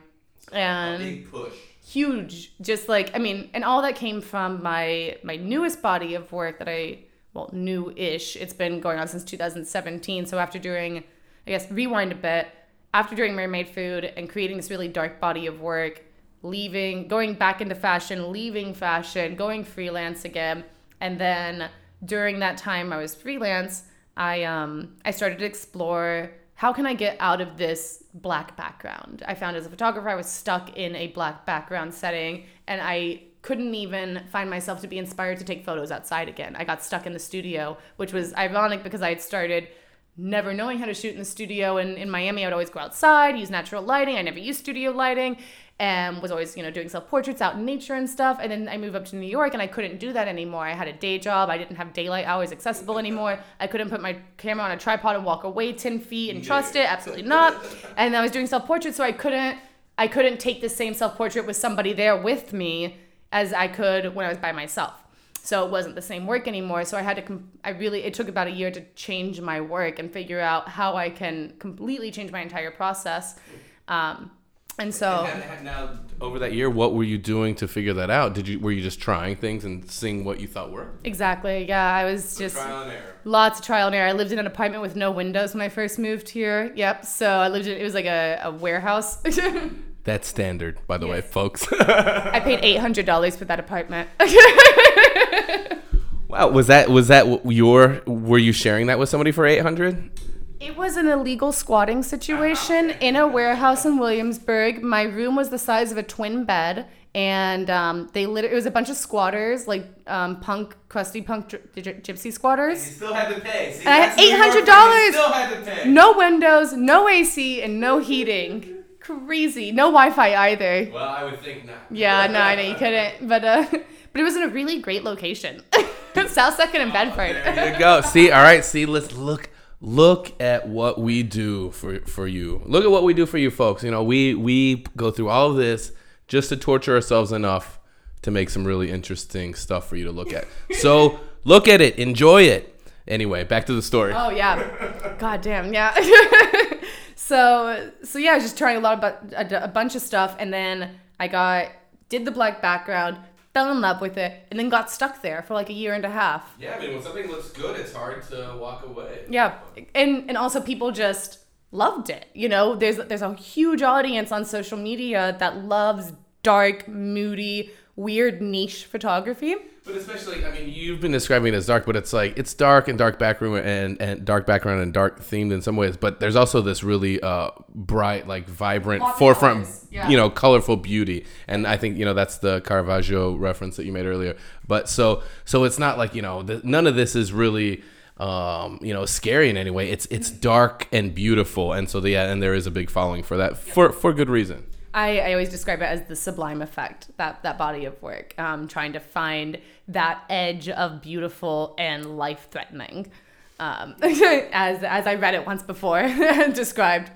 And 0.52 0.98
big 0.98 1.30
push 1.30 1.52
huge 1.86 2.50
just 2.60 2.88
like 2.88 3.14
i 3.14 3.18
mean 3.18 3.48
and 3.54 3.62
all 3.62 3.80
that 3.80 3.94
came 3.94 4.20
from 4.20 4.60
my 4.60 5.16
my 5.22 5.36
newest 5.36 5.80
body 5.80 6.16
of 6.16 6.32
work 6.32 6.58
that 6.58 6.68
i 6.68 6.98
well 7.32 7.48
new-ish 7.52 8.34
it's 8.34 8.52
been 8.52 8.80
going 8.80 8.98
on 8.98 9.06
since 9.06 9.22
2017 9.22 10.26
so 10.26 10.36
after 10.36 10.58
doing 10.58 11.04
i 11.46 11.50
guess 11.50 11.70
rewind 11.70 12.10
a 12.10 12.16
bit 12.16 12.48
after 12.92 13.14
doing 13.14 13.36
mermaid 13.36 13.68
food 13.68 14.04
and 14.04 14.28
creating 14.28 14.56
this 14.56 14.68
really 14.68 14.88
dark 14.88 15.20
body 15.20 15.46
of 15.46 15.60
work 15.60 16.02
leaving 16.48 17.08
going 17.08 17.34
back 17.34 17.60
into 17.60 17.74
fashion 17.74 18.32
leaving 18.32 18.74
fashion 18.74 19.34
going 19.36 19.64
freelance 19.64 20.24
again 20.24 20.64
and 21.00 21.20
then 21.20 21.68
during 22.04 22.38
that 22.38 22.56
time 22.56 22.92
i 22.92 22.96
was 22.96 23.14
freelance 23.14 23.84
i 24.16 24.42
um 24.44 24.94
i 25.04 25.10
started 25.10 25.38
to 25.38 25.44
explore 25.44 26.30
how 26.56 26.72
can 26.72 26.86
I 26.86 26.94
get 26.94 27.18
out 27.20 27.42
of 27.42 27.58
this 27.58 28.02
black 28.14 28.56
background? 28.56 29.22
I 29.28 29.34
found 29.34 29.58
as 29.58 29.66
a 29.66 29.68
photographer, 29.70 30.08
I 30.08 30.14
was 30.14 30.26
stuck 30.26 30.74
in 30.74 30.96
a 30.96 31.08
black 31.08 31.44
background 31.44 31.92
setting 31.92 32.46
and 32.66 32.80
I 32.82 33.24
couldn't 33.42 33.74
even 33.74 34.22
find 34.32 34.48
myself 34.48 34.80
to 34.80 34.88
be 34.88 34.98
inspired 34.98 35.38
to 35.38 35.44
take 35.44 35.66
photos 35.66 35.90
outside 35.90 36.28
again. 36.28 36.56
I 36.56 36.64
got 36.64 36.82
stuck 36.82 37.06
in 37.06 37.12
the 37.12 37.18
studio, 37.18 37.76
which 37.96 38.12
was 38.12 38.32
ironic 38.34 38.82
because 38.82 39.02
I 39.02 39.10
had 39.10 39.20
started 39.20 39.68
never 40.16 40.54
knowing 40.54 40.78
how 40.78 40.86
to 40.86 40.94
shoot 40.94 41.12
in 41.12 41.18
the 41.18 41.26
studio. 41.26 41.76
And 41.76 41.98
in 41.98 42.08
Miami, 42.08 42.42
I 42.42 42.46
would 42.46 42.54
always 42.54 42.70
go 42.70 42.80
outside, 42.80 43.38
use 43.38 43.50
natural 43.50 43.82
lighting. 43.82 44.16
I 44.16 44.22
never 44.22 44.38
used 44.38 44.60
studio 44.60 44.92
lighting 44.92 45.36
and 45.78 46.22
was 46.22 46.30
always, 46.30 46.56
you 46.56 46.62
know, 46.62 46.70
doing 46.70 46.88
self 46.88 47.08
portraits 47.08 47.42
out 47.42 47.54
in 47.56 47.64
nature 47.64 47.94
and 47.94 48.08
stuff. 48.08 48.38
And 48.40 48.50
then 48.50 48.68
I 48.68 48.78
moved 48.78 48.96
up 48.96 49.04
to 49.06 49.16
New 49.16 49.26
York 49.26 49.52
and 49.52 49.60
I 49.60 49.66
couldn't 49.66 49.98
do 49.98 50.12
that 50.14 50.26
anymore. 50.26 50.64
I 50.64 50.72
had 50.72 50.88
a 50.88 50.92
day 50.92 51.18
job. 51.18 51.50
I 51.50 51.58
didn't 51.58 51.76
have 51.76 51.92
daylight 51.92 52.24
hours 52.26 52.50
accessible 52.50 52.98
anymore. 52.98 53.38
I 53.60 53.66
couldn't 53.66 53.90
put 53.90 54.00
my 54.00 54.16
camera 54.38 54.64
on 54.64 54.70
a 54.70 54.78
tripod 54.78 55.16
and 55.16 55.24
walk 55.24 55.44
away 55.44 55.72
10 55.72 56.00
feet 56.00 56.34
and 56.34 56.42
trust 56.42 56.76
it. 56.76 56.90
Absolutely 56.90 57.24
not. 57.24 57.62
And 57.96 58.16
I 58.16 58.22
was 58.22 58.30
doing 58.30 58.46
self 58.46 58.66
portraits, 58.66 58.96
so 58.96 59.04
I 59.04 59.12
couldn't. 59.12 59.58
I 59.98 60.08
couldn't 60.08 60.38
take 60.40 60.60
the 60.60 60.68
same 60.68 60.94
self 60.94 61.16
portrait 61.16 61.46
with 61.46 61.56
somebody 61.56 61.92
there 61.92 62.16
with 62.16 62.52
me 62.52 62.96
as 63.32 63.52
I 63.52 63.68
could 63.68 64.14
when 64.14 64.24
I 64.24 64.28
was 64.30 64.38
by 64.38 64.52
myself. 64.52 64.94
So 65.42 65.64
it 65.64 65.70
wasn't 65.70 65.94
the 65.94 66.02
same 66.02 66.26
work 66.26 66.48
anymore. 66.48 66.84
So 66.84 66.98
I 66.98 67.02
had 67.02 67.16
to, 67.16 67.22
com- 67.22 67.50
I 67.62 67.70
really, 67.70 68.02
it 68.02 68.14
took 68.14 68.28
about 68.28 68.48
a 68.48 68.50
year 68.50 68.70
to 68.72 68.80
change 68.94 69.40
my 69.40 69.60
work 69.60 70.00
and 70.00 70.10
figure 70.10 70.40
out 70.40 70.68
how 70.68 70.96
I 70.96 71.08
can 71.08 71.54
completely 71.60 72.10
change 72.10 72.32
my 72.32 72.40
entire 72.40 72.72
process. 72.72 73.38
Um, 73.86 74.32
and 74.78 74.94
so, 74.94 75.26
And- 75.28 75.42
and 75.42 75.64
now 75.64 75.90
over 76.20 76.38
that 76.38 76.52
year 76.54 76.70
what 76.70 76.94
were 76.94 77.02
you 77.04 77.18
doing 77.18 77.54
to 77.56 77.68
figure 77.68 77.92
that 77.94 78.08
out 78.08 78.32
did 78.34 78.48
you 78.48 78.58
were 78.58 78.72
you 78.72 78.80
just 78.82 78.98
trying 79.00 79.36
things 79.36 79.64
and 79.66 79.90
seeing 79.90 80.24
what 80.24 80.40
you 80.40 80.46
thought 80.48 80.72
worked 80.72 81.06
exactly, 81.06 81.66
yeah, 81.68 81.92
I 81.94 82.04
was 82.04 82.38
just 82.38 82.56
and 82.56 82.90
error 82.90 83.02
lots 83.26 83.58
of 83.58 83.66
trial 83.66 83.88
and 83.88 83.94
error. 83.96 84.08
I 84.08 84.12
lived 84.12 84.30
in 84.32 84.38
an 84.38 84.46
apartment 84.46 84.80
with 84.82 84.94
no 84.96 85.10
windows 85.10 85.52
when 85.52 85.60
I 85.60 85.68
first 85.68 85.98
moved 85.98 86.28
here. 86.28 86.72
Yep. 86.76 87.04
So 87.04 87.28
I 87.28 87.48
lived 87.48 87.66
in, 87.66 87.76
it 87.76 87.82
was 87.82 87.92
like 87.92 88.04
a, 88.06 88.38
a 88.44 88.50
warehouse. 88.52 89.16
that's 90.04 90.28
standard 90.28 90.78
by 90.86 90.96
the 90.96 91.06
way 91.06 91.20
folks 91.20 91.66
I 91.72 92.38
paid 92.38 92.60
$800 92.62 93.36
for 93.36 93.44
that 93.46 93.58
apartment. 93.58 94.08
wow 96.28 96.48
was 96.48 96.68
that 96.68 96.88
was 96.88 97.08
that 97.08 97.44
your 97.44 98.00
were 98.06 98.38
you 98.38 98.52
sharing 98.52 98.86
that 98.86 98.98
with 98.98 99.08
somebody 99.08 99.32
for 99.32 99.46
800 99.46 100.10
It 100.58 100.76
was 100.76 100.96
an 100.96 101.06
illegal 101.08 101.52
squatting 101.52 102.02
situation 102.02 102.90
in 103.00 103.14
a 103.16 103.26
warehouse 103.26 103.84
in 103.84 103.98
Williamsburg. 103.98 104.82
My 104.82 105.02
room 105.02 105.36
was 105.36 105.50
the 105.50 105.58
size 105.58 105.92
of 105.92 105.98
a 105.98 106.02
twin 106.02 106.44
bed, 106.44 106.86
and 107.14 107.68
um, 107.68 108.08
they 108.14 108.24
lit- 108.24 108.46
it 108.46 108.54
was 108.54 108.64
a 108.64 108.70
bunch 108.70 108.88
of 108.88 108.96
squatters, 108.96 109.68
like 109.68 109.86
um, 110.06 110.40
punk, 110.40 110.74
crusty 110.88 111.20
punk 111.20 111.48
gy- 111.48 111.58
gy- 111.82 111.92
gypsy 112.00 112.32
squatters. 112.32 112.80
still 112.80 113.12
had 113.12 113.34
to 113.34 113.40
pay 113.40 113.72
See, 113.74 113.80
And 113.80 113.88
I 113.90 113.96
had 113.96 114.08
that's 114.10 114.16
New 114.16 114.28
York, 114.28 114.66
$800. 114.66 115.08
still 115.10 115.32
had 115.32 115.50
to 115.64 115.70
pay 115.70 115.90
No 115.90 116.16
windows, 116.16 116.72
no 116.72 117.06
AC, 117.08 117.62
and 117.62 117.78
no 117.78 117.98
heating. 117.98 118.76
Crazy. 119.00 119.72
No 119.72 119.84
Wi-Fi 119.92 120.34
either. 120.50 120.90
well 120.92 121.08
i 121.08 121.22
would 121.22 121.40
think 121.40 121.64
not 121.66 121.76
Yeah, 121.90 122.26
no, 122.28 122.40
I 122.40 122.56
know 122.56 122.62
you 122.62 122.74
couldn't, 122.74 123.28
but 123.28 123.44
uh, 123.44 123.66
but 123.70 124.20
it 124.20 124.24
was 124.24 124.36
in 124.36 124.42
a 124.42 124.48
really 124.48 124.80
great 124.80 125.04
location, 125.04 125.62
South 126.28 126.54
Second 126.56 126.80
and 126.80 126.92
Bedford. 126.94 127.36
There 127.54 127.72
you 127.74 127.78
go. 127.78 128.00
See, 128.00 128.30
all 128.30 128.42
right. 128.42 128.64
See, 128.64 128.86
let's 128.86 129.12
look. 129.12 129.50
Look 129.80 130.40
at 130.40 130.68
what 130.68 130.98
we 130.98 131.22
do 131.22 131.70
for 131.70 132.00
for 132.00 132.26
you. 132.26 132.62
Look 132.64 132.84
at 132.84 132.90
what 132.90 133.02
we 133.02 133.12
do 133.14 133.26
for 133.26 133.38
you, 133.38 133.50
folks. 133.50 133.82
You 133.84 133.90
know, 133.90 134.02
we 134.02 134.34
we 134.34 134.84
go 134.96 135.10
through 135.10 135.28
all 135.28 135.50
of 135.50 135.56
this 135.56 135.92
just 136.28 136.48
to 136.48 136.56
torture 136.56 136.94
ourselves 136.94 137.30
enough 137.30 137.78
to 138.22 138.30
make 138.30 138.50
some 138.50 138.64
really 138.64 138.90
interesting 138.90 139.54
stuff 139.54 139.88
for 139.88 139.96
you 139.96 140.04
to 140.04 140.12
look 140.12 140.32
at. 140.32 140.46
So 140.78 141.20
look 141.44 141.68
at 141.68 141.80
it, 141.80 141.98
enjoy 141.98 142.42
it. 142.42 142.72
Anyway, 143.06 143.44
back 143.44 143.66
to 143.66 143.72
the 143.72 143.82
story. 143.82 144.12
Oh 144.14 144.30
yeah, 144.30 145.14
god 145.18 145.42
damn 145.42 145.72
yeah. 145.72 145.94
so 147.14 147.92
so 148.02 148.18
yeah, 148.18 148.32
I 148.32 148.34
was 148.36 148.44
just 148.44 148.58
trying 148.58 148.78
a 148.78 148.80
lot 148.80 148.98
about 148.98 149.32
a, 149.32 149.64
a 149.64 149.68
bunch 149.68 149.94
of 149.94 150.02
stuff, 150.02 150.34
and 150.38 150.52
then 150.52 150.98
I 151.20 151.28
got 151.28 151.68
did 152.08 152.24
the 152.24 152.30
black 152.30 152.60
background, 152.60 153.18
fell 153.56 153.72
in 153.72 153.80
love 153.80 154.02
with 154.02 154.18
it, 154.18 154.32
and 154.50 154.60
then 154.60 154.68
got 154.68 154.90
stuck 154.90 155.22
there 155.22 155.42
for 155.46 155.54
like 155.54 155.70
a 155.70 155.72
year 155.72 155.94
and 155.94 156.04
a 156.04 156.10
half. 156.10 156.54
Yeah, 156.60 156.74
I 156.76 156.78
mean, 156.78 156.92
when 156.92 157.02
something 157.02 157.26
looks 157.26 157.48
good, 157.48 157.74
it's 157.80 157.94
hard 157.94 158.22
to 158.28 158.54
walk 158.60 158.84
away. 158.84 159.20
Yeah, 159.30 159.54
and 159.94 160.28
and 160.28 160.36
also 160.36 160.60
people 160.60 160.92
just 160.92 161.38
loved 161.72 162.10
it. 162.10 162.26
You 162.34 162.50
know, 162.50 162.74
there's 162.74 162.98
there's 163.08 163.22
a 163.22 163.32
huge 163.32 163.80
audience 163.80 164.30
on 164.30 164.44
social 164.44 164.76
media 164.76 165.36
that 165.38 165.64
loves 165.64 166.12
dark, 166.42 166.86
moody, 166.86 167.70
weird 167.96 168.42
niche 168.42 168.84
photography. 168.84 169.54
But 169.86 169.94
especially, 169.94 170.44
I 170.44 170.50
mean, 170.50 170.68
you've 170.68 171.00
been 171.00 171.12
describing 171.12 171.54
it 171.54 171.56
as 171.56 171.66
dark, 171.66 171.86
but 171.86 171.94
it's 171.94 172.12
like 172.12 172.36
it's 172.36 172.52
dark 172.54 172.88
and 172.88 172.98
dark 172.98 173.20
background 173.20 173.58
and 173.58 174.02
and 174.02 174.24
dark 174.24 174.44
background 174.44 174.82
and 174.82 174.92
dark 174.92 175.20
themed 175.20 175.52
in 175.52 175.62
some 175.62 175.76
ways. 175.76 175.96
But 175.96 176.18
there's 176.18 176.34
also 176.34 176.60
this 176.60 176.82
really 176.82 177.20
uh, 177.20 177.50
bright, 177.72 178.26
like 178.26 178.48
vibrant 178.48 179.02
Poppy 179.02 179.18
forefront, 179.20 179.64
colors, 179.64 179.86
yeah. 179.92 180.08
you 180.08 180.16
know, 180.16 180.28
colorful 180.28 180.76
beauty. 180.76 181.24
And 181.46 181.68
I 181.68 181.76
think 181.76 181.98
you 181.98 182.04
know 182.04 182.14
that's 182.14 182.38
the 182.38 182.62
Caravaggio 182.62 183.36
reference 183.36 183.76
that 183.76 183.86
you 183.86 183.92
made 183.92 184.06
earlier. 184.06 184.36
But 184.66 184.88
so 184.88 185.22
so 185.44 185.62
it's 185.62 185.78
not 185.78 185.98
like 185.98 186.16
you 186.16 186.22
know 186.22 186.42
th- 186.42 186.64
none 186.64 186.88
of 186.88 186.96
this 186.96 187.14
is 187.14 187.32
really. 187.32 187.82
Um, 188.18 188.78
you 188.80 188.94
know, 188.94 189.04
scary 189.04 189.50
in 189.50 189.58
any 189.58 189.68
way. 189.68 189.90
It's 189.90 190.06
it's 190.06 190.30
dark 190.30 190.88
and 190.90 191.14
beautiful, 191.14 191.74
and 191.74 191.86
so 191.86 192.00
the, 192.00 192.12
yeah, 192.12 192.32
and 192.32 192.42
there 192.42 192.54
is 192.54 192.66
a 192.66 192.70
big 192.70 192.88
following 192.88 193.22
for 193.22 193.36
that 193.36 193.58
for 193.58 193.92
for 193.92 194.14
good 194.14 194.30
reason. 194.30 194.64
I, 194.96 195.18
I 195.18 195.32
always 195.32 195.50
describe 195.50 195.82
it 195.82 195.84
as 195.84 196.04
the 196.04 196.16
sublime 196.16 196.62
effect 196.62 197.10
that 197.18 197.42
that 197.42 197.58
body 197.58 197.84
of 197.84 198.02
work 198.02 198.32
um, 198.38 198.66
trying 198.66 198.94
to 198.94 199.00
find 199.00 199.58
that 199.88 200.24
edge 200.28 200.68
of 200.68 201.00
beautiful 201.00 201.74
and 201.78 202.16
life 202.16 202.48
threatening 202.50 203.10
um, 203.58 203.94
as 204.02 204.82
as 204.82 205.06
I 205.06 205.14
read 205.14 205.34
it 205.34 205.46
once 205.46 205.62
before 205.62 206.02
described. 206.52 207.10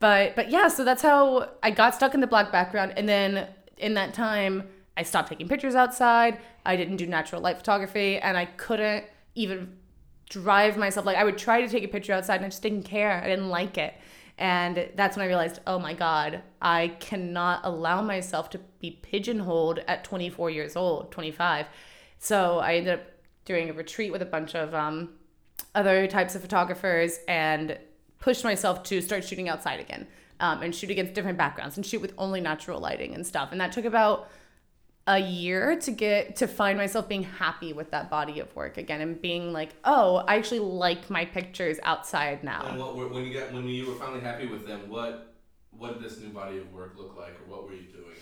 But 0.00 0.36
but 0.36 0.50
yeah 0.50 0.68
so 0.68 0.84
that's 0.84 1.02
how 1.02 1.50
I 1.62 1.70
got 1.70 1.94
stuck 1.94 2.14
in 2.14 2.20
the 2.20 2.26
black 2.26 2.50
background. 2.50 2.94
And 2.96 3.08
then 3.08 3.48
in 3.78 3.94
that 3.94 4.14
time 4.14 4.64
I 4.96 5.02
stopped 5.02 5.28
taking 5.28 5.48
pictures 5.48 5.74
outside. 5.74 6.38
I 6.64 6.76
didn't 6.76 6.96
do 6.96 7.06
natural 7.06 7.40
light 7.40 7.58
photography. 7.58 8.18
And 8.18 8.36
I 8.36 8.46
couldn't 8.46 9.04
even 9.34 9.76
drive 10.28 10.76
myself. 10.76 11.06
Like 11.06 11.16
I 11.16 11.24
would 11.24 11.38
try 11.38 11.60
to 11.60 11.68
take 11.68 11.84
a 11.84 11.88
picture 11.88 12.12
outside 12.12 12.36
and 12.36 12.46
I 12.46 12.48
just 12.48 12.62
didn't 12.62 12.84
care. 12.84 13.22
I 13.22 13.28
didn't 13.28 13.48
like 13.48 13.78
it. 13.78 13.94
And 14.36 14.88
that's 14.96 15.16
when 15.16 15.24
I 15.24 15.28
realized, 15.28 15.60
oh 15.66 15.78
my 15.78 15.94
God, 15.94 16.42
I 16.60 16.88
cannot 16.98 17.60
allow 17.62 18.02
myself 18.02 18.50
to 18.50 18.60
be 18.80 18.98
pigeonholed 19.02 19.78
at 19.86 20.02
24 20.02 20.50
years 20.50 20.74
old, 20.74 21.12
25. 21.12 21.66
So 22.24 22.58
I 22.58 22.76
ended 22.76 22.94
up 22.94 23.02
doing 23.44 23.68
a 23.68 23.74
retreat 23.74 24.10
with 24.10 24.22
a 24.22 24.24
bunch 24.24 24.54
of 24.54 24.74
um, 24.74 25.10
other 25.74 26.06
types 26.06 26.34
of 26.34 26.40
photographers 26.40 27.18
and 27.28 27.78
pushed 28.18 28.44
myself 28.44 28.82
to 28.84 29.02
start 29.02 29.24
shooting 29.24 29.50
outside 29.50 29.78
again 29.78 30.06
um, 30.40 30.62
and 30.62 30.74
shoot 30.74 30.88
against 30.88 31.12
different 31.12 31.36
backgrounds 31.36 31.76
and 31.76 31.84
shoot 31.84 32.00
with 32.00 32.14
only 32.16 32.40
natural 32.40 32.80
lighting 32.80 33.14
and 33.14 33.26
stuff. 33.26 33.52
And 33.52 33.60
that 33.60 33.72
took 33.72 33.84
about 33.84 34.30
a 35.06 35.18
year 35.18 35.78
to 35.80 35.90
get 35.90 36.36
to 36.36 36.46
find 36.46 36.78
myself 36.78 37.10
being 37.10 37.24
happy 37.24 37.74
with 37.74 37.90
that 37.90 38.08
body 38.08 38.40
of 38.40 38.56
work 38.56 38.78
again 38.78 39.02
and 39.02 39.20
being 39.20 39.52
like, 39.52 39.74
oh, 39.84 40.24
I 40.26 40.36
actually 40.36 40.60
like 40.60 41.10
my 41.10 41.26
pictures 41.26 41.78
outside 41.82 42.42
now. 42.42 42.64
And 42.70 42.80
what 42.80 42.96
were, 42.96 43.08
when 43.08 43.26
you 43.26 43.38
got 43.38 43.52
when 43.52 43.68
you 43.68 43.86
were 43.86 43.96
finally 43.96 44.20
happy 44.20 44.46
with 44.46 44.66
them, 44.66 44.88
what 44.88 45.34
what 45.72 45.92
did 45.92 46.10
this 46.10 46.18
new 46.20 46.30
body 46.30 46.56
of 46.56 46.72
work 46.72 46.94
look 46.96 47.18
like, 47.18 47.32
or 47.32 47.50
what 47.50 47.64
were 47.64 47.74
you 47.74 47.82
doing? 47.92 48.16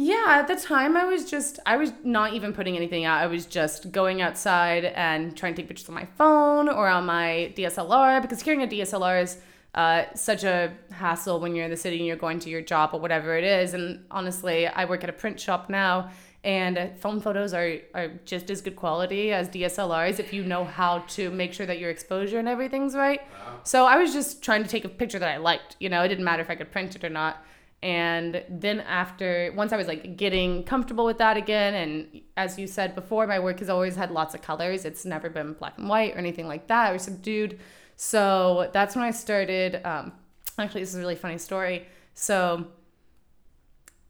At 0.00 0.08
this 0.08 0.08
point? 0.08 0.08
Yeah, 0.08 0.38
at 0.40 0.48
the 0.48 0.56
time 0.56 0.96
I 0.96 1.04
was 1.04 1.30
just 1.30 1.58
I 1.66 1.76
was 1.76 1.92
not 2.02 2.32
even 2.32 2.52
putting 2.52 2.76
anything 2.76 3.04
out. 3.04 3.20
I 3.20 3.26
was 3.26 3.46
just 3.46 3.92
going 3.92 4.22
outside 4.22 4.84
and 4.84 5.36
trying 5.36 5.54
to 5.54 5.62
take 5.62 5.68
pictures 5.68 5.88
on 5.88 5.94
my 5.94 6.06
phone 6.16 6.68
or 6.68 6.88
on 6.88 7.06
my 7.06 7.52
DSLR 7.56 8.22
because 8.22 8.42
carrying 8.42 8.62
a 8.62 8.66
DSLR 8.66 9.22
is 9.22 9.38
uh, 9.74 10.04
such 10.14 10.44
a 10.44 10.72
hassle 10.90 11.40
when 11.40 11.54
you're 11.54 11.64
in 11.64 11.70
the 11.70 11.76
city 11.76 11.98
and 11.98 12.06
you're 12.06 12.16
going 12.16 12.40
to 12.40 12.50
your 12.50 12.60
job 12.60 12.90
or 12.92 13.00
whatever 13.00 13.36
it 13.36 13.44
is. 13.44 13.74
And 13.74 14.04
honestly, 14.10 14.66
I 14.66 14.84
work 14.84 15.04
at 15.04 15.10
a 15.10 15.12
print 15.12 15.38
shop 15.38 15.70
now, 15.70 16.10
and 16.42 16.90
phone 16.98 17.20
photos 17.20 17.52
are, 17.54 17.76
are 17.94 18.08
just 18.24 18.50
as 18.50 18.60
good 18.62 18.76
quality 18.76 19.32
as 19.32 19.48
DSLRs 19.48 20.18
if 20.18 20.32
you 20.32 20.42
know 20.42 20.64
how 20.64 21.00
to 21.00 21.30
make 21.30 21.52
sure 21.52 21.66
that 21.66 21.78
your 21.78 21.90
exposure 21.90 22.38
and 22.38 22.48
everything's 22.48 22.94
right. 22.94 23.20
So 23.62 23.84
I 23.86 23.96
was 23.96 24.12
just 24.12 24.42
trying 24.42 24.62
to 24.62 24.68
take 24.68 24.84
a 24.84 24.88
picture 24.88 25.18
that 25.18 25.28
I 25.28 25.36
liked. 25.36 25.76
You 25.78 25.88
know, 25.88 26.02
it 26.02 26.08
didn't 26.08 26.24
matter 26.24 26.42
if 26.42 26.50
I 26.50 26.56
could 26.56 26.72
print 26.72 26.96
it 26.96 27.04
or 27.04 27.10
not. 27.10 27.44
And 27.82 28.44
then 28.48 28.80
after, 28.80 29.52
once 29.56 29.72
I 29.72 29.76
was 29.76 29.86
like 29.86 30.16
getting 30.16 30.64
comfortable 30.64 31.06
with 31.06 31.18
that 31.18 31.38
again, 31.38 31.74
and 31.74 32.22
as 32.36 32.58
you 32.58 32.66
said 32.66 32.94
before, 32.94 33.26
my 33.26 33.38
work 33.38 33.60
has 33.60 33.70
always 33.70 33.96
had 33.96 34.10
lots 34.10 34.34
of 34.34 34.42
colors. 34.42 34.84
It's 34.84 35.06
never 35.06 35.30
been 35.30 35.54
black 35.54 35.78
and 35.78 35.88
white 35.88 36.14
or 36.14 36.18
anything 36.18 36.46
like 36.46 36.66
that 36.66 36.94
or 36.94 36.98
subdued. 36.98 37.58
So 37.96 38.68
that's 38.74 38.94
when 38.96 39.04
I 39.04 39.12
started. 39.12 39.80
Um, 39.84 40.12
actually, 40.58 40.82
this 40.82 40.90
is 40.90 40.96
a 40.96 41.00
really 41.00 41.14
funny 41.14 41.38
story. 41.38 41.86
So 42.12 42.66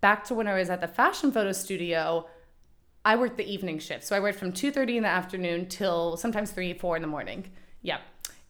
back 0.00 0.24
to 0.24 0.34
when 0.34 0.48
I 0.48 0.54
was 0.54 0.68
at 0.68 0.80
the 0.80 0.88
fashion 0.88 1.30
photo 1.30 1.52
studio, 1.52 2.26
I 3.04 3.16
worked 3.16 3.36
the 3.36 3.48
evening 3.48 3.78
shift. 3.78 4.04
So 4.04 4.16
I 4.16 4.20
worked 4.20 4.38
from 4.38 4.52
2:30 4.52 4.96
in 4.96 5.02
the 5.04 5.08
afternoon 5.08 5.66
till 5.66 6.16
sometimes 6.16 6.50
3, 6.50 6.74
4 6.74 6.96
in 6.96 7.02
the 7.02 7.08
morning. 7.08 7.50
Yep. 7.82 8.00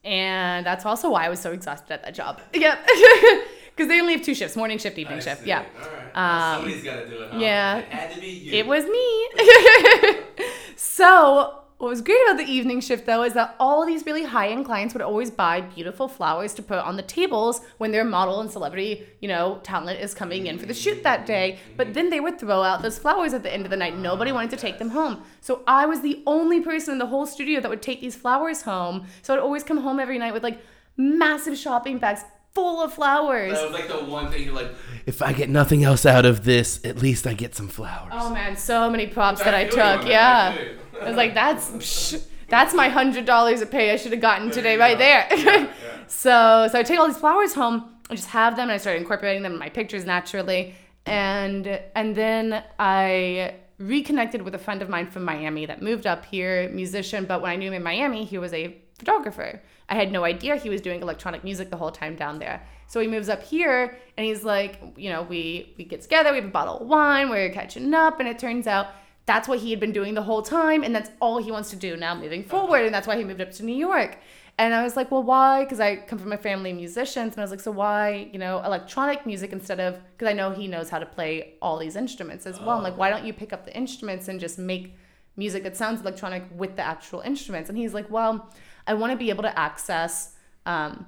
And 0.03 0.65
that's 0.65 0.87
also 0.87 1.11
why 1.11 1.27
I 1.27 1.29
was 1.29 1.41
so 1.41 1.53
exhausted 1.53 1.93
at 1.93 2.03
that 2.05 2.15
job. 2.15 2.41
Yep. 2.55 2.89
Because 3.75 3.89
they 3.89 4.01
only 4.01 4.15
have 4.15 4.23
two 4.23 4.35
shifts, 4.35 4.57
morning 4.57 4.79
shift, 4.79 4.99
evening 4.99 5.19
I 5.19 5.23
shift. 5.23 5.43
see. 5.43 5.49
Yeah. 5.49 5.65
All 5.83 5.89
right. 5.89 6.55
Um, 6.55 6.61
Somebody's 6.63 6.85
got 6.85 6.97
to 6.97 7.09
do 7.09 7.23
it. 7.23 7.31
Huh? 7.33 7.39
yeah. 7.39 7.79
It 7.79 7.85
had 7.87 8.15
to 8.15 8.21
be 8.21 8.27
you. 8.29 8.53
It 8.53 8.67
was 8.67 8.85
me. 8.85 9.29
so, 10.77 11.57
what 11.79 11.89
was 11.89 12.03
great 12.03 12.19
about 12.27 12.37
the 12.37 12.45
evening 12.45 12.83
shift 12.83 13.07
though 13.07 13.23
is 13.23 13.33
that 13.33 13.57
all 13.59 13.87
these 13.87 14.05
really 14.05 14.25
high 14.25 14.49
end 14.49 14.67
clients 14.67 14.93
would 14.93 15.01
always 15.03 15.31
buy 15.31 15.63
beautiful 15.63 16.09
flowers 16.09 16.53
to 16.53 16.63
put 16.63 16.77
on 16.79 16.97
the 16.97 17.03
tables 17.03 17.63
when 17.79 17.91
their 17.91 18.05
model 18.05 18.41
and 18.43 18.51
celebrity, 18.51 19.07
you 19.21 19.29
know, 19.29 19.61
talent 19.63 19.99
is 19.99 20.13
coming 20.13 20.47
in 20.47 20.59
for 20.59 20.67
the 20.67 20.75
shoot 20.75 21.03
that 21.05 21.25
day. 21.25 21.59
But 21.79 21.95
then 21.95 22.11
they 22.11 22.21
would 22.21 22.39
throw 22.39 22.63
out 22.63 22.83
those 22.83 22.99
flowers 22.99 23.33
at 23.33 23.43
the 23.43 23.51
end 23.53 23.65
of 23.65 23.71
the 23.71 23.79
night. 23.79 23.97
Nobody 23.97 24.31
wanted 24.31 24.51
to 24.51 24.57
take 24.59 24.79
them 24.79 24.91
home. 24.91 25.23
So, 25.41 25.63
I 25.67 25.87
was 25.87 26.03
the 26.03 26.23
only 26.27 26.61
person 26.61 26.93
in 26.93 26.99
the 26.99 27.07
whole 27.07 27.25
studio 27.25 27.61
that 27.61 27.71
would 27.71 27.81
take 27.83 28.03
these 28.03 28.15
flowers 28.17 28.61
home. 28.63 29.07
So, 29.23 29.33
I'd 29.33 29.41
always 29.41 29.65
come 29.65 29.79
home 29.79 29.99
every 30.01 30.19
night 30.19 30.35
with 30.35 30.43
like 30.43 30.61
massive 30.99 31.57
shopping 31.57 31.99
bags 31.99 32.25
full 32.55 32.83
of 32.83 32.93
flowers. 32.95 33.53
That 33.53 33.71
was 33.71 33.73
like 33.73 33.89
the 33.89 34.05
one 34.05 34.31
thing 34.31 34.45
you're 34.45 34.55
like, 34.55 34.73
if 35.07 35.23
I 35.23 35.33
get 35.33 35.49
nothing 35.49 35.85
else 35.85 36.05
out 36.05 36.27
of 36.27 36.45
this, 36.45 36.85
at 36.85 36.99
least 36.99 37.27
I 37.27 37.35
get 37.35 37.55
some 37.55 37.69
flowers. 37.69 38.13
Oh 38.13 38.31
man, 38.33 38.57
so 38.57 38.91
many 38.91 39.07
props 39.07 39.43
that 39.43 39.55
I 39.55 39.61
you 39.63 39.67
on 39.67 39.71
took. 39.71 40.03
that, 40.03 40.07
Yeah. 40.07 40.57
I. 41.01 41.05
I 41.05 41.09
was 41.09 41.17
like, 41.17 41.33
that's 41.35 41.71
psh, 41.71 42.23
that's 42.49 42.75
my 42.75 42.89
hundred 42.89 43.25
dollars 43.25 43.61
a 43.63 43.67
pay 43.67 43.93
I 43.93 43.97
should 43.97 44.13
have 44.13 44.21
gotten 44.21 44.51
today 44.51 44.77
right 44.77 44.99
there. 44.99 45.27
so 46.09 46.69
so 46.71 46.79
I 46.79 46.83
take 46.83 46.99
all 46.99 47.07
these 47.07 47.17
flowers 47.17 47.55
home, 47.55 47.95
I 48.11 48.15
just 48.17 48.29
have 48.29 48.57
them, 48.57 48.65
and 48.65 48.73
I 48.73 48.77
started 48.77 49.01
incorporating 49.01 49.43
them 49.43 49.53
in 49.53 49.59
my 49.59 49.69
pictures 49.71 50.05
naturally. 50.05 50.75
And 51.07 51.67
and 51.95 52.15
then 52.15 52.63
I 52.79 53.55
reconnected 53.79 54.43
with 54.43 54.55
a 54.55 54.59
friend 54.59 54.83
of 54.83 54.91
mine 54.91 55.07
from 55.07 55.25
Miami 55.25 55.65
that 55.67 55.81
moved 55.81 56.07
up 56.07 56.27
here, 56.27 56.69
musician, 56.69 57.25
but 57.25 57.41
when 57.41 57.51
I 57.51 57.57
knew 57.57 57.69
him 57.69 57.75
in 57.75 57.83
Miami, 57.83 58.25
he 58.25 58.37
was 58.37 58.53
a 58.53 58.77
photographer. 58.99 59.63
I 59.91 59.95
had 59.95 60.13
no 60.13 60.25
idea 60.25 60.57
he 60.57 60.71
was 60.71 60.81
doing 60.81 61.03
electronic 61.03 61.45
music 61.45 61.69
the 61.69 61.77
whole 61.77 61.91
time 61.91 62.15
down 62.15 62.39
there. 62.39 62.63
So 62.87 63.01
he 63.01 63.09
moves 63.09 63.29
up 63.29 63.43
here 63.43 63.99
and 64.17 64.25
he's 64.25 64.45
like, 64.45 64.81
you 64.97 65.11
know, 65.11 65.23
we 65.23 65.75
we 65.77 65.85
get 65.85 66.01
together, 66.01 66.31
we 66.31 66.37
have 66.37 66.47
a 66.47 66.49
bottle 66.49 66.79
of 66.79 66.87
wine, 66.87 67.29
we're 67.29 67.51
catching 67.51 67.93
up, 67.93 68.21
and 68.21 68.29
it 68.29 68.39
turns 68.39 68.67
out 68.67 68.89
that's 69.27 69.47
what 69.47 69.59
he 69.59 69.71
had 69.71 69.81
been 69.81 69.93
doing 69.93 70.15
the 70.15 70.23
whole 70.23 70.43
time, 70.43 70.83
and 70.83 70.95
that's 70.95 71.11
all 71.21 71.39
he 71.43 71.53
wants 71.53 71.71
to 71.71 71.77
do 71.77 71.97
now 71.97 72.15
moving 72.15 72.41
uh-huh. 72.41 72.51
forward, 72.51 72.85
and 72.85 72.95
that's 72.95 73.07
why 73.07 73.17
he 73.17 73.25
moved 73.25 73.41
up 73.41 73.53
to 73.53 73.65
New 73.65 73.77
York. 73.77 74.19
And 74.59 74.75
I 74.75 74.83
was 74.83 74.97
like, 74.97 75.11
well, 75.11 75.23
why? 75.23 75.65
Because 75.65 75.81
I 75.81 75.97
come 75.97 76.19
from 76.19 76.33
a 76.33 76.37
family 76.37 76.71
of 76.71 76.77
musicians, 76.77 77.33
and 77.33 77.39
I 77.39 77.43
was 77.43 77.51
like, 77.51 77.61
so 77.61 77.71
why, 77.71 78.29
you 78.33 78.39
know, 78.39 78.63
electronic 78.63 79.25
music 79.25 79.53
instead 79.53 79.81
of? 79.81 79.99
Because 80.13 80.29
I 80.31 80.35
know 80.35 80.51
he 80.51 80.67
knows 80.67 80.91
how 80.91 80.99
to 80.99 81.07
play 81.07 81.55
all 81.63 81.79
these 81.79 81.97
instruments 81.97 82.45
as 82.45 82.61
well. 82.61 82.77
I'm 82.77 82.83
like, 82.83 82.99
why 82.99 83.11
oh. 83.11 83.17
don't 83.17 83.27
you 83.27 83.33
pick 83.33 83.53
up 83.53 83.65
the 83.65 83.75
instruments 83.75 84.29
and 84.29 84.39
just 84.39 84.59
make 84.59 84.97
music 85.37 85.63
that 85.63 85.77
sounds 85.77 86.01
electronic 86.01 86.43
with 86.55 86.77
the 86.77 86.83
actual 86.83 87.21
instruments? 87.21 87.71
And 87.71 87.79
he's 87.79 87.95
like, 87.95 88.11
well, 88.11 88.51
I 88.91 88.95
want 88.95 89.13
to 89.13 89.17
be 89.17 89.31
able 89.31 89.45
to 89.45 89.57
access 89.57 90.35
um, 90.67 91.07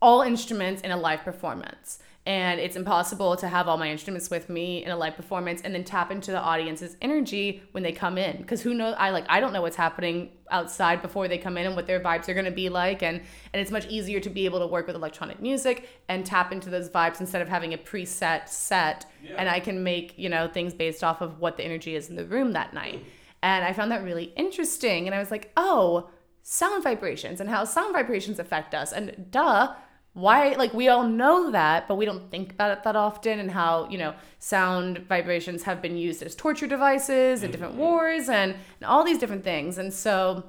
all 0.00 0.22
instruments 0.22 0.80
in 0.80 0.90
a 0.90 0.96
live 0.96 1.20
performance. 1.20 1.98
And 2.24 2.58
it's 2.58 2.76
impossible 2.76 3.36
to 3.36 3.46
have 3.46 3.68
all 3.68 3.76
my 3.76 3.90
instruments 3.90 4.30
with 4.30 4.48
me 4.48 4.82
in 4.82 4.90
a 4.90 4.96
live 4.96 5.14
performance 5.14 5.60
and 5.60 5.74
then 5.74 5.84
tap 5.84 6.10
into 6.10 6.30
the 6.30 6.40
audience's 6.40 6.96
energy 7.02 7.62
when 7.72 7.82
they 7.82 7.92
come 7.92 8.16
in. 8.16 8.38
Because 8.38 8.62
who 8.62 8.72
knows? 8.72 8.94
I 8.98 9.10
like 9.10 9.26
I 9.28 9.38
don't 9.40 9.52
know 9.52 9.60
what's 9.60 9.76
happening 9.76 10.30
outside 10.50 11.02
before 11.02 11.28
they 11.28 11.36
come 11.36 11.58
in 11.58 11.66
and 11.66 11.76
what 11.76 11.86
their 11.86 12.00
vibes 12.00 12.26
are 12.30 12.32
going 12.32 12.46
to 12.46 12.50
be 12.50 12.70
like. 12.70 13.02
And 13.02 13.20
and 13.52 13.60
it's 13.60 13.70
much 13.70 13.86
easier 13.88 14.20
to 14.20 14.30
be 14.30 14.46
able 14.46 14.60
to 14.60 14.66
work 14.66 14.86
with 14.86 14.96
electronic 14.96 15.42
music 15.42 15.86
and 16.08 16.24
tap 16.24 16.52
into 16.52 16.70
those 16.70 16.88
vibes 16.88 17.20
instead 17.20 17.42
of 17.42 17.50
having 17.50 17.74
a 17.74 17.78
preset 17.78 18.48
set. 18.48 19.04
And 19.36 19.46
I 19.46 19.60
can 19.60 19.84
make 19.84 20.14
you 20.16 20.30
know 20.30 20.48
things 20.48 20.72
based 20.72 21.04
off 21.04 21.20
of 21.20 21.38
what 21.38 21.58
the 21.58 21.64
energy 21.64 21.94
is 21.96 22.08
in 22.08 22.16
the 22.16 22.24
room 22.24 22.52
that 22.52 22.72
night. 22.72 23.04
And 23.42 23.62
I 23.62 23.74
found 23.74 23.92
that 23.92 24.02
really 24.02 24.32
interesting. 24.36 25.04
And 25.04 25.14
I 25.14 25.18
was 25.18 25.30
like, 25.30 25.52
oh, 25.58 26.08
sound 26.44 26.84
vibrations 26.84 27.40
and 27.40 27.48
how 27.50 27.64
sound 27.64 27.94
vibrations 27.94 28.38
affect 28.38 28.74
us. 28.74 28.92
And 28.92 29.26
duh, 29.30 29.74
why, 30.12 30.50
like, 30.52 30.72
we 30.72 30.88
all 30.88 31.08
know 31.08 31.50
that, 31.50 31.88
but 31.88 31.96
we 31.96 32.04
don't 32.04 32.30
think 32.30 32.52
about 32.52 32.70
it 32.70 32.84
that 32.84 32.94
often 32.94 33.40
and 33.40 33.50
how, 33.50 33.88
you 33.88 33.98
know, 33.98 34.14
sound 34.38 34.98
vibrations 35.08 35.64
have 35.64 35.82
been 35.82 35.96
used 35.96 36.22
as 36.22 36.36
torture 36.36 36.68
devices 36.68 37.42
in 37.42 37.50
different 37.50 37.72
mm-hmm. 37.72 37.82
wars 37.82 38.28
and, 38.28 38.52
and 38.52 38.86
all 38.86 39.02
these 39.02 39.18
different 39.18 39.42
things. 39.42 39.78
And 39.78 39.92
so 39.92 40.44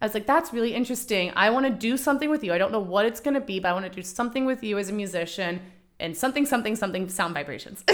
I 0.00 0.06
was 0.06 0.14
like, 0.14 0.26
that's 0.26 0.52
really 0.52 0.74
interesting. 0.74 1.30
I 1.36 1.50
want 1.50 1.66
to 1.66 1.72
do 1.72 1.96
something 1.96 2.30
with 2.30 2.42
you. 2.42 2.52
I 2.52 2.58
don't 2.58 2.72
know 2.72 2.80
what 2.80 3.04
it's 3.04 3.20
going 3.20 3.34
to 3.34 3.40
be, 3.40 3.60
but 3.60 3.68
I 3.68 3.72
want 3.74 3.84
to 3.84 3.92
do 3.92 4.02
something 4.02 4.46
with 4.46 4.64
you 4.64 4.78
as 4.78 4.88
a 4.88 4.92
musician 4.92 5.60
and 6.00 6.16
something, 6.16 6.46
something, 6.46 6.76
something 6.76 7.08
sound 7.10 7.34
vibrations. 7.34 7.84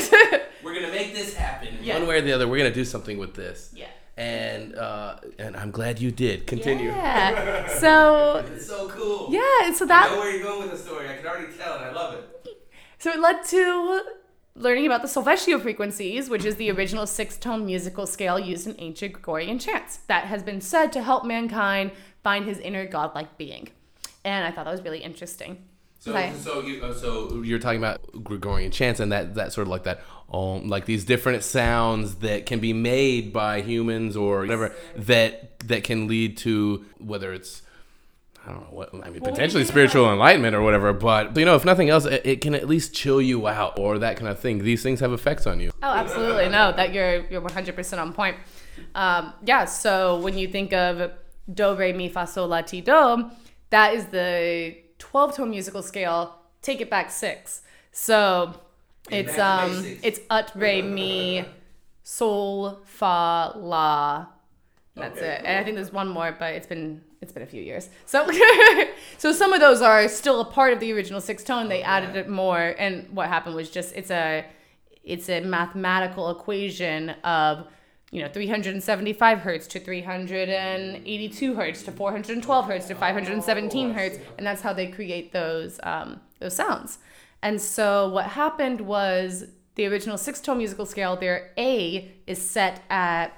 We're 0.65 0.75
gonna 0.75 0.93
make 0.93 1.13
this 1.13 1.35
happen. 1.35 1.77
Yeah. 1.83 1.99
One 1.99 2.07
way 2.07 2.19
or 2.19 2.21
the 2.21 2.33
other, 2.33 2.47
we're 2.47 2.59
gonna 2.59 2.73
do 2.73 2.85
something 2.85 3.19
with 3.19 3.35
this. 3.35 3.73
yeah. 3.75 3.89
And 4.23 4.77
uh, 4.77 5.17
and 5.39 5.57
I'm 5.57 5.73
glad 5.73 6.01
you 6.01 6.13
did. 6.13 6.47
Continue. 6.47 6.91
Yeah. 6.91 7.67
So, 7.69 8.45
It's 8.55 8.67
so 8.67 8.89
cool. 8.89 9.29
yeah. 9.31 9.73
So 9.73 9.85
that. 9.87 10.11
I 10.11 10.15
know 10.15 10.21
where 10.21 10.31
you're 10.33 10.45
going 10.45 10.63
with 10.63 10.71
the 10.71 10.79
story. 10.79 11.09
I 11.09 11.17
can 11.17 11.27
already 11.27 11.53
tell, 11.59 11.75
and 11.77 11.85
I 11.85 11.93
love 11.93 12.15
it. 12.15 12.25
So 12.99 13.11
it 13.11 13.19
led 13.19 13.45
to 13.47 14.03
learning 14.55 14.87
about 14.87 15.03
the 15.03 15.09
solfeggio 15.09 15.59
frequencies, 15.59 16.31
which 16.31 16.45
is 16.45 16.55
the 16.57 16.71
original 16.71 17.07
six 17.07 17.37
tone 17.37 17.67
musical 17.67 18.07
scale 18.07 18.39
used 18.39 18.67
in 18.69 18.77
ancient 18.79 19.15
Gregorian 19.15 19.59
chants 19.59 19.99
that 20.07 20.25
has 20.27 20.43
been 20.45 20.61
said 20.61 20.93
to 20.93 21.03
help 21.03 21.25
mankind 21.25 21.91
find 22.23 22.45
his 22.45 22.59
inner 22.59 22.87
godlike 22.87 23.37
being. 23.37 23.71
And 24.25 24.45
I 24.45 24.53
thought 24.53 24.67
that 24.67 24.73
was 24.73 24.83
really 24.83 25.03
interesting. 25.03 25.65
So, 26.05 26.11
Okay. 26.11 26.33
so 26.37 26.61
you 26.63 26.83
uh, 26.83 26.93
so 26.93 27.43
you're 27.45 27.61
talking 27.61 27.79
about 27.79 28.01
Gregorian 28.25 28.73
chants 28.73 28.99
and 28.99 29.13
that 29.13 29.37
that 29.37 29.53
sort 29.53 29.69
of 29.69 29.71
like 29.71 29.85
that 29.85 30.01
um 30.33 30.67
like 30.69 30.85
these 30.85 31.05
different 31.05 31.45
sounds 31.45 32.17
that 32.17 32.45
can 32.45 32.59
be 32.59 32.73
made 32.73 33.33
by 33.33 33.61
humans 33.63 34.17
or 34.17 34.41
whatever 34.41 34.75
that 34.97 35.61
that 35.61 35.85
can 35.85 36.09
lead 36.09 36.37
to 36.39 36.85
whether 36.99 37.33
it's 37.33 37.63
I 38.45 38.51
don't 38.51 38.63
know 38.63 38.77
what 38.77 38.91
I 39.07 39.11
mean 39.11 39.21
potentially 39.21 39.65
spiritual 39.65 40.11
enlightenment 40.11 40.57
or 40.57 40.63
whatever 40.63 40.93
but 40.93 41.37
you 41.37 41.45
know 41.45 41.55
if 41.55 41.65
nothing 41.65 41.89
else 41.89 42.05
it, 42.05 42.23
it 42.27 42.41
can 42.41 42.57
at 42.57 42.67
least 42.67 42.93
chill 42.93 43.23
you 43.23 43.47
out 43.47 43.79
or 43.79 44.01
that 44.01 44.17
kind 44.17 44.27
of 44.27 44.41
thing 44.41 44.65
these 44.65 44.83
things 44.83 44.99
have 44.99 45.13
effects 45.13 45.47
on 45.47 45.61
you 45.61 45.71
Oh, 45.85 45.93
absolutely. 45.93 46.49
No, 46.49 46.73
that 46.73 46.93
you're 46.93 47.27
you're 47.31 47.41
100% 47.41 47.99
on 48.01 48.13
point. 48.13 48.37
Um, 48.97 49.33
yeah, 49.45 49.67
so 49.67 50.19
when 50.19 50.37
you 50.37 50.49
think 50.49 50.73
of 50.73 51.13
do 51.53 51.75
re 51.77 51.93
mi 51.93 52.09
fa 52.09 52.27
sol 52.27 52.49
la 52.49 52.63
ti 52.63 52.81
do, 52.81 53.31
that 53.71 53.95
is 53.95 54.07
the 54.07 54.77
12 55.03 55.37
tone 55.37 55.51
musical 55.51 55.83
scale. 55.83 56.37
Take 56.63 56.81
it 56.81 56.89
back 56.89 57.11
6. 57.11 57.63
So 57.91 58.55
it's 59.11 59.37
um 59.37 59.85
it's 60.03 60.21
ut 60.31 60.53
re 60.55 60.81
mi 60.81 61.45
sol 62.05 62.81
fa 62.85 63.53
la 63.57 64.27
that's 64.95 65.19
Okay, 65.19 65.27
it. 65.27 65.43
And 65.45 65.59
I 65.59 65.65
think 65.65 65.77
there's 65.77 65.93
one 65.93 66.09
more, 66.09 66.37
but 66.39 66.55
it's 66.55 66.67
been 66.67 67.03
it's 67.21 67.33
been 67.33 67.43
a 67.43 67.47
few 67.47 67.63
years. 67.63 67.89
So 68.07 68.29
so 69.19 69.33
some 69.33 69.53
of 69.53 69.61
those 69.61 69.81
are 69.83 70.07
still 70.09 70.41
a 70.41 70.45
part 70.45 70.73
of 70.73 70.81
the 70.81 70.93
original 70.93 71.21
six 71.21 71.43
tone. 71.43 71.69
They 71.69 71.83
added 71.83 72.15
it 72.15 72.29
more, 72.29 72.75
and 72.79 73.09
what 73.11 73.29
happened 73.29 73.57
was 73.57 73.71
just 73.71 73.95
it's 73.97 74.11
a 74.11 74.45
it's 75.03 75.29
a 75.29 75.41
mathematical 75.41 76.31
equation 76.31 77.11
of 77.25 77.67
you 78.13 78.23
know 78.23 78.29
375 78.29 79.39
hertz 79.41 79.67
to 79.67 79.81
382 79.81 81.55
hertz 81.55 81.83
to 81.83 81.91
412 81.91 82.67
hertz 82.67 82.87
to 82.87 82.95
517 82.95 83.95
hertz, 83.95 84.19
and 84.39 84.47
that's 84.47 84.63
how 84.63 84.73
they 84.73 84.87
create 84.87 85.33
those 85.33 85.81
um, 85.83 86.21
those 86.39 86.55
sounds. 86.55 86.99
And 87.43 87.61
so 87.61 88.09
what 88.11 88.27
happened 88.27 88.83
was 88.83 89.47
the 89.75 89.87
original 89.87 90.19
six 90.19 90.41
tone 90.41 90.59
musical 90.59 90.87
scale, 90.87 91.17
their 91.17 91.51
A 91.59 92.13
is 92.27 92.41
set 92.41 92.83
at 92.91 93.37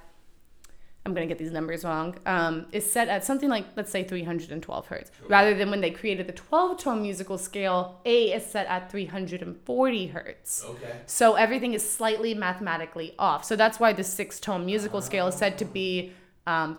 I'm 1.06 1.12
gonna 1.12 1.26
get 1.26 1.38
these 1.38 1.50
numbers 1.52 1.84
wrong. 1.84 2.16
Um, 2.24 2.66
is 2.72 2.90
set 2.90 3.08
at 3.08 3.24
something 3.24 3.50
like 3.50 3.66
let's 3.76 3.90
say 3.90 4.04
312 4.04 4.86
hertz, 4.86 5.10
rather 5.28 5.54
than 5.54 5.70
when 5.70 5.80
they 5.82 5.90
created 5.90 6.26
the 6.26 6.32
12 6.32 6.78
tone 6.78 7.02
musical 7.02 7.36
scale, 7.36 8.00
A 8.06 8.32
is 8.32 8.46
set 8.46 8.66
at 8.68 8.90
340 8.90 10.06
hertz. 10.08 10.64
okay 10.66 11.00
So 11.06 11.34
everything 11.34 11.74
is 11.74 11.88
slightly 11.88 12.32
mathematically 12.32 13.14
off. 13.18 13.44
So 13.44 13.54
that's 13.54 13.78
why 13.78 13.92
the 13.92 14.04
six 14.04 14.40
tone 14.40 14.64
musical 14.64 15.02
scale 15.02 15.26
is 15.26 15.34
said 15.34 15.58
to 15.58 15.66
be 15.66 16.12
um, 16.46 16.78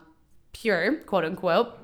pure, 0.53 0.95
quote 1.03 1.25
unquote, 1.25 1.77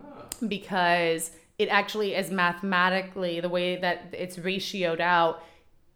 because 0.48 1.32
it 1.60 1.70
actually 1.70 2.16
is 2.16 2.32
mathematically 2.32 3.40
the 3.40 3.50
way 3.50 3.76
that 3.76 4.06
it's 4.14 4.38
ratioed 4.38 5.00
out 5.00 5.44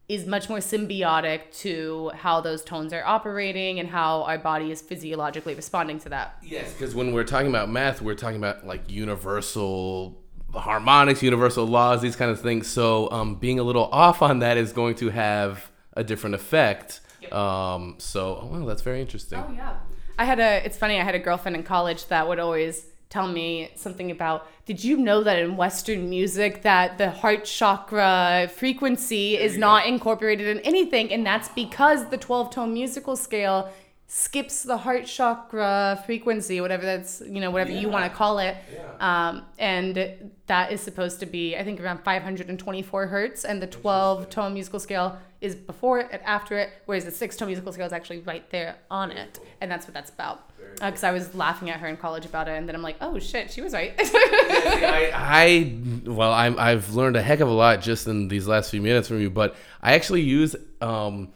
is 0.07 0.27
much 0.27 0.49
more 0.49 0.59
symbiotic 0.59 1.51
to 1.51 2.11
how 2.15 2.39
those 2.39 2.63
tones 2.63 2.93
are 2.93 3.03
operating 3.03 3.79
and 3.79 3.89
how 3.89 4.21
our 4.23 4.37
body 4.37 4.71
is 4.71 4.81
physiologically 4.81 5.55
responding 5.55 5.99
to 5.99 6.09
that. 6.09 6.37
Yes, 6.43 6.71
because 6.73 6.93
when 6.93 7.13
we're 7.13 7.23
talking 7.23 7.47
about 7.47 7.69
math, 7.69 8.01
we're 8.01 8.13
talking 8.13 8.37
about 8.37 8.67
like 8.67 8.89
universal 8.89 10.21
harmonics, 10.53 11.23
universal 11.23 11.65
laws, 11.65 12.01
these 12.01 12.15
kind 12.15 12.29
of 12.29 12.39
things. 12.39 12.67
So 12.67 13.09
um, 13.11 13.35
being 13.35 13.59
a 13.59 13.63
little 13.63 13.85
off 13.85 14.21
on 14.21 14.39
that 14.39 14.57
is 14.57 14.73
going 14.73 14.95
to 14.95 15.09
have 15.09 15.71
a 15.93 16.03
different 16.03 16.35
effect. 16.35 17.01
Um, 17.31 17.95
so, 17.97 18.39
oh, 18.41 18.47
well, 18.51 18.65
that's 18.65 18.83
very 18.83 19.01
interesting. 19.01 19.39
Oh, 19.39 19.51
yeah. 19.51 19.77
I 20.17 20.25
had 20.25 20.39
a 20.39 20.65
it's 20.65 20.77
funny, 20.77 20.99
I 20.99 21.03
had 21.03 21.15
a 21.15 21.19
girlfriend 21.19 21.57
in 21.57 21.63
college 21.63 22.07
that 22.07 22.27
would 22.27 22.39
always 22.39 22.85
tell 23.15 23.28
me 23.30 23.71
something 23.75 24.12
about 24.12 24.45
did 24.65 24.84
you 24.84 24.97
know 24.97 25.23
that 25.23 25.39
in 25.39 25.56
western 25.56 26.10
music 26.10 26.63
that 26.63 26.97
the 26.97 27.10
heart 27.10 27.45
chakra 27.45 28.51
frequency 28.54 29.38
is 29.38 29.58
not 29.58 29.86
incorporated 29.86 30.47
in 30.47 30.60
anything 30.71 31.13
and 31.13 31.25
that's 31.25 31.47
because 31.63 32.10
the 32.10 32.17
12 32.17 32.49
tone 32.56 32.73
musical 32.73 33.15
scale 33.15 33.71
skips 34.07 34.61
the 34.63 34.77
heart 34.77 35.05
chakra 35.05 36.01
frequency 36.05 36.61
whatever 36.61 36.85
that's 36.85 37.21
you 37.25 37.41
know 37.41 37.49
whatever 37.49 37.71
you 37.71 37.89
want 37.89 38.09
to 38.09 38.15
call 38.15 38.37
it. 38.37 38.55
Um, 38.99 39.43
and 39.57 40.31
that 40.47 40.71
is 40.71 40.79
supposed 40.79 41.19
to 41.21 41.25
be 41.25 41.57
i 41.57 41.63
think 41.63 41.81
around 41.81 42.03
524 42.03 43.07
hertz 43.07 43.45
and 43.45 43.61
the 43.61 43.67
12 43.67 44.29
tone 44.29 44.53
musical 44.53 44.79
scale 44.79 45.17
is 45.41 45.55
before 45.55 45.99
it 45.99 46.09
and 46.11 46.21
after 46.23 46.57
it 46.57 46.69
whereas 46.85 47.05
the 47.05 47.11
6 47.11 47.35
tone 47.35 47.47
musical 47.47 47.73
scale 47.73 47.87
is 47.87 47.91
actually 47.91 48.19
right 48.19 48.49
there 48.51 48.75
on 48.91 49.11
it 49.11 49.39
and 49.59 49.71
that's 49.71 49.87
what 49.87 49.93
that's 49.93 50.11
about. 50.11 50.49
Because 50.75 51.03
i 51.03 51.11
was 51.11 51.33
laughing 51.33 51.69
at 51.69 51.79
her 51.79 51.87
in 51.87 51.97
college 51.97 52.25
about 52.25 52.47
it 52.47 52.51
and 52.51 52.67
then 52.67 52.75
i'm 52.75 52.83
like 52.83 52.97
oh 53.01 53.17
shit 53.17 53.51
she 53.51 53.61
was 53.61 53.73
right. 53.73 53.93
I, 53.99 55.11
I 55.13 55.75
well, 56.09 56.31
I'm, 56.31 56.57
I've 56.59 56.93
learned 56.93 57.15
a 57.15 57.21
heck 57.21 57.39
of 57.39 57.47
a 57.47 57.51
lot 57.53 57.81
just 57.81 58.07
in 58.07 58.27
these 58.27 58.47
last 58.47 58.71
few 58.71 58.81
minutes 58.81 59.07
from 59.07 59.19
you, 59.19 59.29
but 59.29 59.55
I 59.81 59.93
actually 59.93 60.21
use 60.21 60.55
um, 60.81 61.29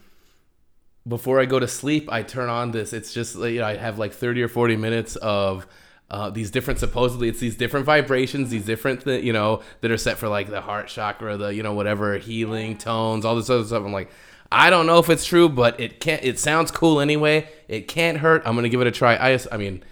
before 1.07 1.39
I 1.39 1.45
go 1.45 1.59
to 1.59 1.67
sleep, 1.67 2.11
I 2.11 2.23
turn 2.23 2.49
on 2.49 2.71
this. 2.71 2.93
It's 2.93 3.13
just 3.13 3.35
you 3.35 3.59
know, 3.59 3.65
I 3.65 3.77
have 3.77 3.97
like 3.97 4.13
30 4.13 4.43
or 4.43 4.47
40 4.47 4.75
minutes 4.75 5.15
of 5.17 5.67
uh, 6.11 6.29
these 6.29 6.49
different 6.49 6.79
supposedly 6.79 7.29
it's 7.29 7.39
these 7.39 7.55
different 7.55 7.85
vibrations, 7.85 8.49
these 8.49 8.65
different 8.65 9.03
th- 9.03 9.23
you 9.23 9.33
know 9.33 9.61
that 9.81 9.91
are 9.91 9.97
set 9.97 10.17
for 10.17 10.27
like 10.27 10.49
the 10.49 10.61
heart 10.61 10.87
chakra, 10.87 11.37
the 11.37 11.53
you 11.53 11.63
know 11.63 11.73
whatever 11.73 12.17
healing 12.17 12.77
tones, 12.77 13.25
all 13.25 13.35
this 13.35 13.49
other 13.49 13.65
stuff. 13.65 13.83
I'm 13.83 13.93
like. 13.93 14.09
I 14.51 14.71
don't 14.71 14.87
know 14.87 14.97
if 14.97 15.11
it's 15.11 15.25
true, 15.25 15.47
but 15.47 15.79
it 15.79 15.99
can't. 15.99 16.23
It 16.23 16.39
sounds 16.39 16.71
cool 16.71 16.99
anyway. 16.99 17.47
It 17.67 17.87
can't 17.87 18.17
hurt. 18.17 18.41
I'm 18.47 18.55
gonna 18.55 18.67
give 18.67 18.81
it 18.81 18.87
a 18.87 18.91
try. 18.91 19.13
I, 19.13 19.37
I 19.51 19.57
mean, 19.57 19.83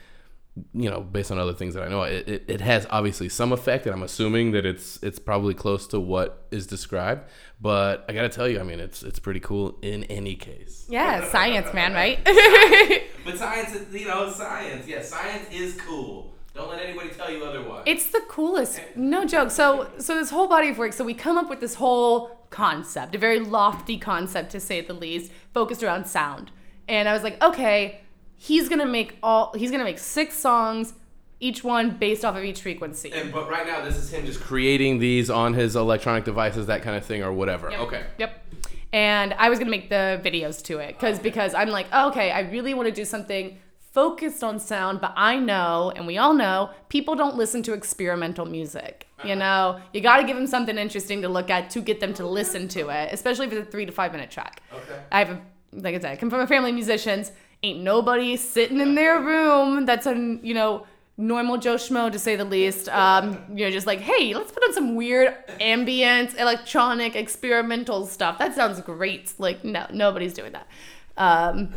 you 0.73 0.89
know, 0.89 1.01
based 1.01 1.31
on 1.31 1.39
other 1.39 1.53
things 1.53 1.73
that 1.73 1.83
I 1.83 1.87
know, 1.89 2.03
it, 2.03 2.27
it, 2.27 2.43
it 2.47 2.61
has 2.61 2.87
obviously 2.89 3.29
some 3.29 3.51
effect, 3.51 3.85
and 3.85 3.93
I'm 3.93 4.03
assuming 4.03 4.51
that 4.51 4.65
it's 4.65 5.01
it's 5.03 5.19
probably 5.19 5.53
close 5.53 5.87
to 5.87 5.99
what 5.99 6.47
is 6.51 6.67
described. 6.67 7.29
But 7.59 8.05
I 8.07 8.13
gotta 8.13 8.29
tell 8.29 8.47
you, 8.47 8.59
I 8.59 8.63
mean, 8.63 8.79
it's 8.79 9.03
it's 9.03 9.19
pretty 9.19 9.39
cool 9.39 9.77
in 9.81 10.03
any 10.05 10.35
case. 10.35 10.85
yeah 10.89 11.29
science 11.29 11.73
man 11.73 11.93
right 11.93 12.19
But 13.25 13.37
science, 13.37 13.75
is, 13.75 13.93
you 13.93 14.07
know, 14.07 14.29
science. 14.31 14.87
Yeah, 14.87 15.01
science 15.01 15.47
is 15.51 15.79
cool. 15.81 16.33
Don't 16.55 16.69
let 16.69 16.81
anybody 16.81 17.09
tell 17.09 17.29
you 17.29 17.43
otherwise. 17.43 17.83
It's 17.85 18.09
the 18.09 18.21
coolest. 18.29 18.79
No 18.95 19.25
joke. 19.25 19.51
So 19.51 19.89
so 19.97 20.15
this 20.15 20.29
whole 20.29 20.47
body 20.47 20.69
of 20.69 20.77
work, 20.77 20.93
so 20.93 21.03
we 21.03 21.13
come 21.13 21.37
up 21.37 21.49
with 21.49 21.59
this 21.59 21.75
whole 21.75 22.47
concept, 22.49 23.13
a 23.13 23.17
very 23.17 23.39
lofty 23.39 23.97
concept 23.97 24.51
to 24.51 24.59
say 24.59 24.81
the 24.81 24.93
least, 24.93 25.31
focused 25.53 25.83
around 25.83 26.07
sound. 26.07 26.51
And 26.87 27.09
I 27.09 27.13
was 27.13 27.21
like, 27.21 27.41
okay, 27.43 28.01
he's 28.37 28.69
gonna 28.69 28.85
make 28.85 29.17
all 29.21 29.53
he's 29.55 29.71
gonna 29.71 29.83
make 29.83 29.99
six 29.99 30.35
songs, 30.35 30.93
each 31.39 31.63
one 31.63 31.97
based 31.97 32.23
off 32.23 32.35
of 32.35 32.43
each 32.43 32.61
frequency. 32.61 33.11
and, 33.11 33.31
but 33.31 33.49
right 33.49 33.67
now, 33.67 33.83
this 33.83 33.97
is 33.97 34.11
him 34.13 34.25
just 34.25 34.39
creating 34.39 34.99
these 34.99 35.29
on 35.29 35.53
his 35.53 35.75
electronic 35.75 36.23
devices, 36.23 36.67
that 36.67 36.83
kind 36.83 36.95
of 36.95 37.05
thing, 37.05 37.23
or 37.23 37.33
whatever. 37.33 37.69
Yep. 37.69 37.79
Okay. 37.81 38.03
Yep. 38.19 38.45
And 38.93 39.33
I 39.33 39.49
was 39.49 39.59
gonna 39.59 39.71
make 39.71 39.89
the 39.89 40.21
videos 40.23 40.63
to 40.63 40.77
it 40.79 40.97
because 40.97 41.19
because 41.19 41.53
I'm 41.53 41.69
like, 41.69 41.87
oh, 41.91 42.09
okay, 42.09 42.31
I 42.31 42.41
really 42.41 42.73
want 42.73 42.87
to 42.87 42.93
do 42.93 43.03
something 43.03 43.59
focused 43.97 44.43
on 44.43 44.59
sound, 44.59 45.01
but 45.01 45.11
I 45.15 45.37
know, 45.37 45.91
and 45.95 46.05
we 46.05 46.19
all 46.19 46.35
know, 46.35 46.69
people 46.87 47.15
don't 47.15 47.35
listen 47.35 47.63
to 47.63 47.73
experimental 47.73 48.45
music. 48.45 49.07
You 49.23 49.31
uh-huh. 49.31 49.39
know, 49.39 49.81
you 49.91 50.01
got 50.01 50.17
to 50.17 50.23
give 50.23 50.37
them 50.37 50.45
something 50.45 50.77
interesting 50.77 51.23
to 51.23 51.29
look 51.29 51.49
at 51.49 51.71
to 51.71 51.81
get 51.81 51.99
them 51.99 52.13
to 52.13 52.27
listen 52.27 52.67
to 52.67 52.89
it, 52.89 53.09
especially 53.11 53.47
if 53.47 53.53
it's 53.53 53.67
a 53.67 53.71
three 53.71 53.87
to 53.87 53.91
five 53.91 54.11
minute 54.11 54.29
track. 54.29 54.61
Okay. 54.71 55.01
I 55.11 55.17
have, 55.17 55.29
a, 55.31 55.41
like 55.73 55.95
I 55.95 55.99
said, 55.99 56.11
I 56.11 56.15
come 56.15 56.29
from 56.29 56.41
a 56.41 56.45
family 56.47 56.69
of 56.69 56.75
musicians. 56.75 57.31
Ain't 57.63 57.81
nobody 57.81 58.37
sitting 58.37 58.79
in 58.79 58.95
their 58.95 59.19
room 59.19 59.85
that's 59.85 60.05
a 60.05 60.13
you 60.43 60.53
know 60.53 60.85
normal 61.17 61.57
Joe 61.57 61.75
schmo 61.75 62.11
to 62.11 62.19
say 62.19 62.35
the 62.35 62.45
least. 62.45 62.87
Um, 62.89 63.43
you 63.53 63.65
know, 63.65 63.71
just 63.71 63.87
like, 63.87 63.99
hey, 63.99 64.33
let's 64.33 64.51
put 64.51 64.63
on 64.63 64.73
some 64.73 64.95
weird 64.95 65.35
ambient, 65.59 66.35
electronic, 66.35 67.15
experimental 67.15 68.05
stuff. 68.05 68.37
That 68.37 68.55
sounds 68.55 68.79
great. 68.81 69.33
Like, 69.39 69.65
no, 69.65 69.87
nobody's 69.91 70.33
doing 70.33 70.53
that. 70.53 70.67
Um, 71.17 71.73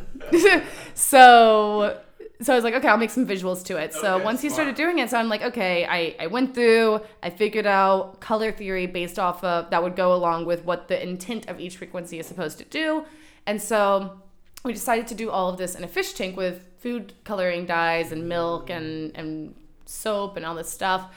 so. 0.94 2.00
So 2.42 2.54
I 2.54 2.56
was 2.56 2.64
like, 2.64 2.72
okay, 2.72 2.88
I'll 2.88 2.96
make 2.96 3.10
some 3.10 3.26
visuals 3.26 3.62
to 3.66 3.76
it. 3.76 3.92
So 3.92 4.14
Okay, 4.14 4.24
once 4.24 4.40
he 4.40 4.48
started 4.48 4.74
doing 4.74 4.98
it, 4.98 5.10
so 5.10 5.18
I'm 5.18 5.28
like, 5.28 5.42
okay, 5.42 5.84
I, 5.84 6.16
I 6.18 6.26
went 6.26 6.54
through, 6.54 7.02
I 7.22 7.28
figured 7.28 7.66
out 7.66 8.18
color 8.20 8.50
theory 8.50 8.86
based 8.86 9.18
off 9.18 9.44
of 9.44 9.68
that 9.68 9.82
would 9.82 9.94
go 9.94 10.14
along 10.14 10.46
with 10.46 10.64
what 10.64 10.88
the 10.88 11.02
intent 11.02 11.50
of 11.50 11.60
each 11.60 11.76
frequency 11.76 12.18
is 12.18 12.24
supposed 12.24 12.56
to 12.56 12.64
do. 12.64 13.04
And 13.44 13.60
so 13.60 14.22
we 14.64 14.72
decided 14.72 15.06
to 15.08 15.14
do 15.14 15.30
all 15.30 15.48
of 15.48 15.58
this 15.58 15.74
in 15.74 15.84
a 15.84 15.88
fish 15.88 16.12
tank 16.12 16.36
with 16.36 16.64
food 16.78 17.12
coloring 17.24 17.66
dyes 17.66 18.12
and 18.12 18.28
milk 18.28 18.70
and, 18.70 19.16
and 19.16 19.54
soap 19.86 20.36
and 20.36 20.44
all 20.44 20.54
this 20.54 20.68
stuff. 20.68 21.12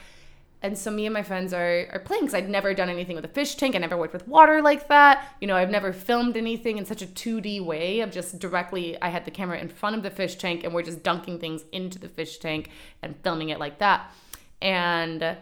And 0.62 0.78
so 0.78 0.90
me 0.90 1.04
and 1.04 1.12
my 1.12 1.22
friends 1.22 1.52
are, 1.52 1.86
are 1.92 1.98
playing 1.98 2.22
because 2.22 2.34
I'd 2.34 2.48
never 2.48 2.72
done 2.72 2.88
anything 2.88 3.16
with 3.16 3.24
a 3.26 3.28
fish 3.28 3.54
tank. 3.56 3.74
I 3.74 3.78
never 3.78 3.98
worked 3.98 4.14
with 4.14 4.26
water 4.26 4.62
like 4.62 4.88
that. 4.88 5.28
You 5.38 5.46
know, 5.46 5.56
I've 5.56 5.68
never 5.68 5.92
filmed 5.92 6.38
anything 6.38 6.78
in 6.78 6.86
such 6.86 7.02
a 7.02 7.06
2D 7.06 7.62
way 7.62 8.00
of 8.00 8.10
just 8.10 8.38
directly, 8.38 9.00
I 9.02 9.10
had 9.10 9.26
the 9.26 9.30
camera 9.30 9.58
in 9.58 9.68
front 9.68 9.94
of 9.94 10.02
the 10.02 10.10
fish 10.10 10.36
tank 10.36 10.64
and 10.64 10.72
we're 10.72 10.82
just 10.82 11.02
dunking 11.02 11.38
things 11.38 11.64
into 11.72 11.98
the 11.98 12.08
fish 12.08 12.38
tank 12.38 12.70
and 13.02 13.14
filming 13.22 13.50
it 13.50 13.58
like 13.58 13.78
that. 13.80 14.10
And 14.62 15.36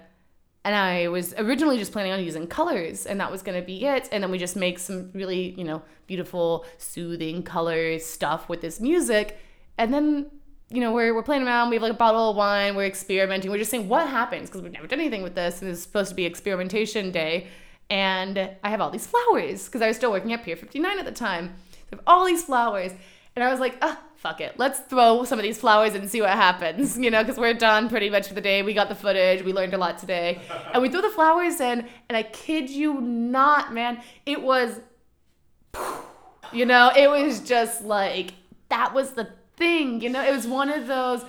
and 0.64 0.76
I 0.76 1.08
was 1.08 1.34
originally 1.38 1.76
just 1.78 1.90
planning 1.90 2.12
on 2.12 2.22
using 2.22 2.46
colors, 2.46 3.04
and 3.04 3.18
that 3.20 3.32
was 3.32 3.42
going 3.42 3.60
to 3.60 3.66
be 3.66 3.84
it. 3.84 4.08
And 4.12 4.22
then 4.22 4.30
we 4.30 4.38
just 4.38 4.54
make 4.54 4.78
some 4.78 5.10
really, 5.12 5.54
you 5.58 5.64
know, 5.64 5.82
beautiful, 6.06 6.64
soothing 6.78 7.42
colors 7.42 8.06
stuff 8.06 8.48
with 8.48 8.60
this 8.60 8.80
music. 8.80 9.38
And 9.76 9.92
then, 9.92 10.30
you 10.70 10.80
know, 10.80 10.92
we're, 10.92 11.14
we're 11.14 11.24
playing 11.24 11.42
around. 11.42 11.70
We 11.70 11.76
have 11.76 11.82
like 11.82 11.92
a 11.92 11.96
bottle 11.96 12.30
of 12.30 12.36
wine. 12.36 12.76
We're 12.76 12.86
experimenting. 12.86 13.50
We're 13.50 13.58
just 13.58 13.72
saying 13.72 13.88
what 13.88 14.08
happens 14.08 14.48
because 14.48 14.62
we've 14.62 14.72
never 14.72 14.86
done 14.86 15.00
anything 15.00 15.22
with 15.22 15.34
this. 15.34 15.62
And 15.62 15.70
it's 15.70 15.82
supposed 15.82 16.10
to 16.10 16.14
be 16.14 16.24
experimentation 16.24 17.10
day. 17.10 17.48
And 17.90 18.50
I 18.62 18.70
have 18.70 18.80
all 18.80 18.90
these 18.90 19.06
flowers 19.06 19.66
because 19.66 19.82
I 19.82 19.88
was 19.88 19.96
still 19.96 20.12
working 20.12 20.32
at 20.32 20.44
Pier 20.44 20.56
59 20.56 20.98
at 20.98 21.04
the 21.04 21.12
time. 21.12 21.54
I 21.92 21.96
have 21.96 22.00
all 22.06 22.24
these 22.24 22.44
flowers. 22.44 22.92
And 23.34 23.42
I 23.42 23.50
was 23.50 23.58
like, 23.58 23.78
ah, 23.82 24.00
fuck 24.22 24.40
it. 24.40 24.56
Let's 24.56 24.78
throw 24.78 25.24
some 25.24 25.40
of 25.40 25.42
these 25.42 25.58
flowers 25.58 25.94
and 25.94 26.08
see 26.08 26.20
what 26.20 26.30
happens, 26.30 26.96
you 26.96 27.10
know, 27.10 27.24
because 27.24 27.38
we're 27.38 27.54
done 27.54 27.88
pretty 27.88 28.08
much 28.08 28.28
for 28.28 28.34
the 28.34 28.40
day. 28.40 28.62
We 28.62 28.72
got 28.72 28.88
the 28.88 28.94
footage. 28.94 29.42
We 29.42 29.52
learned 29.52 29.74
a 29.74 29.78
lot 29.78 29.98
today. 29.98 30.40
And 30.72 30.80
we 30.80 30.88
threw 30.88 31.02
the 31.02 31.10
flowers 31.10 31.60
in, 31.60 31.88
and 32.08 32.16
I 32.16 32.22
kid 32.22 32.70
you 32.70 33.00
not, 33.00 33.74
man, 33.74 34.00
it 34.24 34.40
was, 34.40 34.78
you 36.52 36.64
know, 36.66 36.92
it 36.96 37.10
was 37.10 37.40
just 37.40 37.82
like, 37.82 38.34
that 38.68 38.94
was 38.94 39.10
the 39.10 39.28
thing, 39.56 40.00
you 40.00 40.08
know, 40.08 40.24
it 40.24 40.32
was 40.32 40.46
one 40.46 40.70
of 40.70 40.86
those 40.86 41.24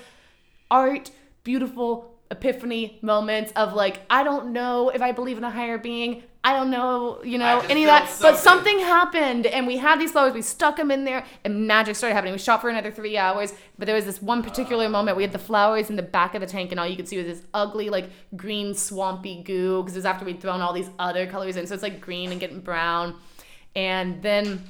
art, 0.70 1.10
beautiful 1.44 2.14
epiphany 2.30 3.00
moments 3.02 3.52
of 3.56 3.74
like, 3.74 4.02
I 4.10 4.24
don't 4.24 4.54
know 4.54 4.90
if 4.90 5.02
I 5.02 5.14
believe 5.14 5.40
in 5.40 5.44
a 5.44 5.52
higher 5.52 5.80
being. 5.80 6.24
I 6.46 6.52
don't 6.52 6.72
know, 6.72 7.24
you 7.24 7.38
know, 7.38 7.62
any 7.70 7.84
of 7.84 7.88
that. 7.88 8.10
Something. 8.10 8.32
But 8.32 8.38
something 8.38 8.80
happened, 8.80 9.46
and 9.46 9.66
we 9.66 9.78
had 9.78 9.98
these 9.98 10.12
flowers. 10.12 10.34
We 10.34 10.42
stuck 10.42 10.76
them 10.76 10.92
in 10.92 11.06
there, 11.06 11.26
and 11.46 11.68
magic 11.68 11.96
started 11.96 12.16
happening. 12.16 12.34
We 12.34 12.40
shot 12.40 12.60
for 12.60 12.70
another 12.70 12.92
three 12.92 13.18
hours, 13.18 13.54
but 13.78 13.86
there 13.86 13.96
was 13.96 14.04
this 14.04 14.22
one 14.22 14.44
particular 14.44 14.90
moment. 14.90 15.16
We 15.16 15.24
had 15.24 15.32
the 15.32 15.40
flowers 15.40 15.90
in 15.90 15.96
the 15.96 16.04
back 16.04 16.36
of 16.36 16.42
the 16.42 16.48
tank, 16.48 16.72
and 16.72 16.82
all 16.82 16.88
you 16.88 16.98
could 16.98 17.08
see 17.08 17.18
was 17.18 17.28
this 17.28 17.46
ugly, 17.54 17.90
like 17.90 18.10
green, 18.36 18.74
swampy 18.74 19.42
goo. 19.42 19.82
Because 19.82 19.96
it 19.96 20.00
was 20.00 20.06
after 20.06 20.26
we'd 20.26 20.42
thrown 20.42 20.60
all 20.60 20.74
these 20.74 20.90
other 21.00 21.26
colors 21.28 21.56
in, 21.56 21.66
so 21.66 21.76
it's 21.76 21.84
like 21.84 22.02
green 22.02 22.32
and 22.32 22.42
getting 22.42 22.60
brown. 22.60 23.16
And 23.74 24.22
then 24.22 24.64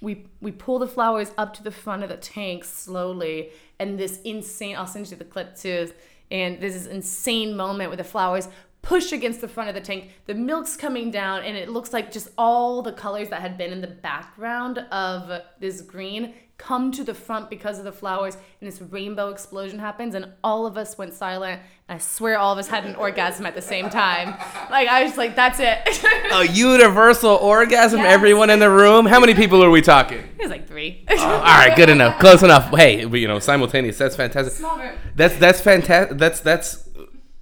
we 0.00 0.26
we 0.40 0.52
pull 0.52 0.78
the 0.78 0.86
flowers 0.86 1.32
up 1.36 1.52
to 1.54 1.64
the 1.64 1.72
front 1.72 2.04
of 2.04 2.10
the 2.10 2.16
tank 2.16 2.64
slowly, 2.64 3.50
and 3.80 3.98
this 3.98 4.20
insane. 4.22 4.76
I'll 4.76 4.86
send 4.86 5.10
you 5.10 5.16
the 5.16 5.24
clip 5.24 5.56
too. 5.56 5.90
And 6.30 6.60
there's 6.60 6.74
this 6.74 6.86
insane 6.86 7.56
moment 7.56 7.88
where 7.88 7.96
the 7.96 8.04
flowers 8.04 8.48
push 8.82 9.12
against 9.12 9.40
the 9.40 9.48
front 9.48 9.68
of 9.68 9.74
the 9.74 9.80
tank. 9.80 10.10
The 10.26 10.34
milk's 10.34 10.76
coming 10.76 11.10
down, 11.10 11.42
and 11.42 11.56
it 11.56 11.68
looks 11.68 11.92
like 11.92 12.12
just 12.12 12.28
all 12.38 12.82
the 12.82 12.92
colors 12.92 13.28
that 13.28 13.40
had 13.40 13.58
been 13.58 13.72
in 13.72 13.80
the 13.80 13.86
background 13.86 14.78
of 14.90 15.42
this 15.60 15.80
green 15.80 16.34
come 16.58 16.90
to 16.90 17.04
the 17.04 17.14
front 17.14 17.48
because 17.48 17.78
of 17.78 17.84
the 17.84 17.92
flowers, 17.92 18.36
and 18.60 18.68
this 18.68 18.82
rainbow 18.82 19.28
explosion 19.28 19.78
happens, 19.78 20.14
and 20.14 20.32
all 20.42 20.66
of 20.66 20.76
us 20.76 20.98
went 20.98 21.14
silent. 21.14 21.62
I 21.88 21.98
swear 21.98 22.36
all 22.36 22.52
of 22.52 22.58
us 22.58 22.66
had 22.66 22.84
an 22.84 22.96
orgasm 22.96 23.46
at 23.46 23.54
the 23.54 23.62
same 23.62 23.88
time. 23.88 24.30
Like, 24.68 24.88
I 24.88 25.04
was 25.04 25.16
like, 25.16 25.36
that's 25.36 25.60
it. 25.60 25.78
a 26.32 26.46
universal 26.52 27.36
orgasm, 27.36 28.00
yes. 28.00 28.12
everyone 28.12 28.50
in 28.50 28.58
the 28.58 28.68
room? 28.68 29.06
How 29.06 29.20
many 29.20 29.34
people 29.34 29.62
are 29.62 29.70
we 29.70 29.80
talking? 29.80 30.18
It 30.18 30.42
was 30.42 30.50
like 30.50 30.66
three. 30.66 31.04
oh, 31.08 31.16
all 31.16 31.40
right, 31.40 31.74
good 31.76 31.88
enough. 31.88 32.18
Close 32.18 32.42
enough. 32.42 32.76
Hey, 32.76 33.06
you 33.06 33.28
know, 33.28 33.38
simultaneous. 33.38 33.96
That's 33.96 34.16
fantastic. 34.16 34.54
Small 34.54 34.78
room. 34.78 34.94
That's, 35.14 35.36
that's 35.36 35.60
fantastic. 35.60 36.18
That's, 36.18 36.40
that's, 36.40 36.88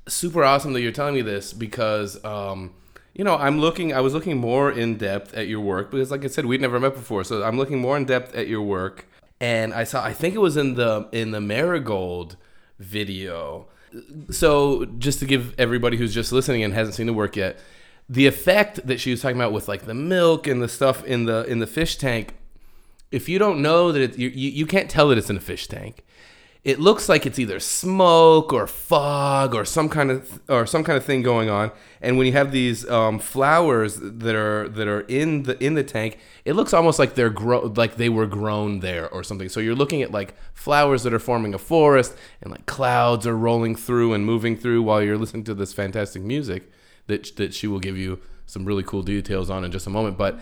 super 0.09 0.45
awesome 0.45 0.73
that 0.73 0.81
you're 0.81 0.93
telling 0.93 1.15
me 1.15 1.23
this 1.23 1.53
because 1.53 2.23
um, 2.25 2.73
you 3.15 3.25
know 3.25 3.37
I'm 3.37 3.59
looking. 3.59 3.93
I 3.93 4.01
was 4.01 4.15
looking 4.15 4.37
more 4.37 4.71
in 4.71 4.97
depth 4.97 5.35
at 5.35 5.49
your 5.49 5.61
work 5.61 5.91
because, 5.91 6.11
like 6.11 6.25
I 6.25 6.29
said, 6.29 6.47
we'd 6.47 6.61
never 6.61 6.79
met 6.81 6.95
before. 6.95 7.25
So 7.25 7.43
I'm 7.43 7.57
looking 7.57 7.79
more 7.79 7.97
in 7.97 8.05
depth 8.05 8.35
at 8.35 8.49
your 8.49 8.63
work, 8.63 9.07
and 9.41 9.75
I 9.75 9.85
saw. 9.85 10.05
I 10.05 10.13
think 10.13 10.35
it 10.35 10.41
was 10.41 10.57
in 10.57 10.75
the 10.75 11.09
in 11.13 11.31
the 11.31 11.41
Marigold 11.41 12.37
video. 12.79 13.69
So 14.31 14.85
just 14.85 15.21
to 15.21 15.27
give 15.27 15.55
everybody 15.59 15.97
who's 15.97 16.13
just 16.13 16.33
listening 16.33 16.63
and 16.63 16.75
hasn't 16.75 16.97
seen 16.97 17.07
the 17.07 17.15
work 17.15 17.37
yet, 17.37 17.59
the 18.09 18.27
effect 18.27 18.87
that 18.87 19.01
she 19.01 19.11
was 19.11 19.23
talking 19.23 19.37
about 19.37 19.53
with 19.53 19.69
like 19.69 19.87
the 19.87 19.95
milk 19.95 20.47
and 20.47 20.61
the 20.61 20.69
stuff 20.69 21.05
in 21.05 21.25
the 21.25 21.45
in 21.45 21.59
the 21.59 21.67
fish 21.67 21.97
tank. 21.97 22.35
If 23.13 23.29
you 23.29 23.39
don't 23.39 23.63
know 23.63 23.93
that 23.93 24.03
it, 24.03 24.19
you, 24.19 24.29
you 24.29 24.67
can't 24.67 24.91
tell 24.91 25.09
that 25.09 25.17
it's 25.17 25.31
in 25.31 25.37
a 25.37 25.41
fish 25.41 25.69
tank 25.69 26.05
it 26.67 26.81
looks 26.81 27.09
like 27.09 27.27
it's 27.27 27.39
either 27.39 27.61
smoke 27.61 28.53
or 28.53 28.67
fog 28.67 29.55
or 29.55 29.65
some 29.65 29.89
kind 29.89 30.11
of 30.11 30.41
or 30.49 30.67
some 30.67 30.83
kind 30.83 30.97
of 30.97 31.05
thing 31.05 31.23
going 31.23 31.49
on. 31.49 31.71
And 32.01 32.19
when 32.19 32.27
you 32.27 32.33
have 32.33 32.51
these 32.51 32.85
um, 32.91 33.21
flowers 33.21 33.99
that 34.03 34.35
are 34.35 34.69
that 34.71 34.89
are 34.89 35.03
in 35.03 35.45
the 35.45 35.63
in 35.65 35.75
the 35.75 35.85
tank, 35.85 36.19
it 36.45 36.55
looks 36.55 36.75
almost 36.75 36.99
like 36.99 37.15
they're 37.15 37.31
grow 37.31 37.73
like 37.77 37.99
they 37.99 38.09
were 38.09 38.27
grown 38.27 38.81
there 38.81 39.09
or 39.11 39.23
something. 39.23 39.49
So 39.49 39.61
you're 39.61 39.77
looking 39.77 40.03
at 40.03 40.11
like 40.11 40.35
flowers 40.55 41.05
that 41.05 41.15
are 41.15 41.21
forming 41.21 41.55
a 41.55 41.59
forest, 41.59 42.17
and 42.43 42.51
like 42.51 42.67
clouds 42.67 43.29
are 43.29 43.37
rolling 43.37 43.77
through 43.77 44.13
and 44.13 44.27
moving 44.27 44.57
through 44.57 44.83
while 44.83 45.01
you're 45.01 45.17
listening 45.17 45.45
to 45.45 45.55
this 45.55 45.73
fantastic 45.73 46.23
music 46.23 46.69
that 47.07 47.37
that 47.37 47.55
she 47.55 47.69
will 47.69 47.79
give 47.79 47.97
you 47.97 48.19
some 48.47 48.65
really 48.65 48.83
cool 48.83 49.05
details 49.05 49.51
on 49.51 49.65
in 49.65 49.71
just 49.71 49.87
a 49.87 49.91
moment. 49.91 50.19
But 50.19 50.41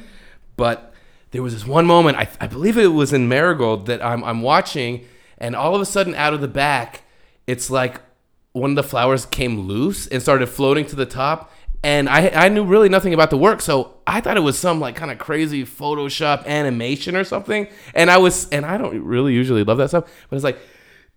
but 0.56 0.94
there 1.32 1.42
was 1.42 1.52
this 1.52 1.66
one 1.66 1.84
moment 1.84 2.16
I, 2.16 2.28
I 2.40 2.46
believe 2.46 2.78
it 2.78 2.86
was 2.86 3.12
in 3.12 3.28
Marigold 3.28 3.84
that 3.88 4.02
I'm 4.02 4.24
I'm 4.24 4.40
watching 4.40 5.04
and 5.44 5.54
all 5.54 5.74
of 5.74 5.80
a 5.80 5.84
sudden 5.84 6.14
out 6.14 6.32
of 6.32 6.40
the 6.40 6.48
back 6.48 7.02
it's 7.46 7.68
like 7.68 8.00
one 8.52 8.70
of 8.70 8.76
the 8.76 8.82
flowers 8.82 9.26
came 9.26 9.60
loose 9.60 10.06
and 10.06 10.22
started 10.22 10.46
floating 10.46 10.86
to 10.86 10.94
the 10.94 11.04
top. 11.04 11.52
And 11.82 12.08
I, 12.08 12.28
I 12.28 12.48
knew 12.48 12.64
really 12.64 12.88
nothing 12.88 13.12
about 13.12 13.28
the 13.28 13.36
work 13.36 13.60
so 13.60 13.96
i 14.06 14.20
thought 14.20 14.38
it 14.38 14.40
was 14.40 14.58
some 14.58 14.80
like 14.80 14.96
kind 14.96 15.10
of 15.10 15.18
crazy 15.18 15.64
photoshop 15.64 16.46
animation 16.46 17.14
or 17.14 17.24
something. 17.24 17.68
And 17.94 18.10
i 18.10 18.16
was 18.16 18.48
and 18.48 18.64
i 18.64 18.78
don't 18.78 19.04
really 19.04 19.34
usually 19.34 19.64
love 19.64 19.78
that 19.78 19.88
stuff 19.88 20.04
but 20.30 20.36
it's 20.36 20.44
like 20.44 20.58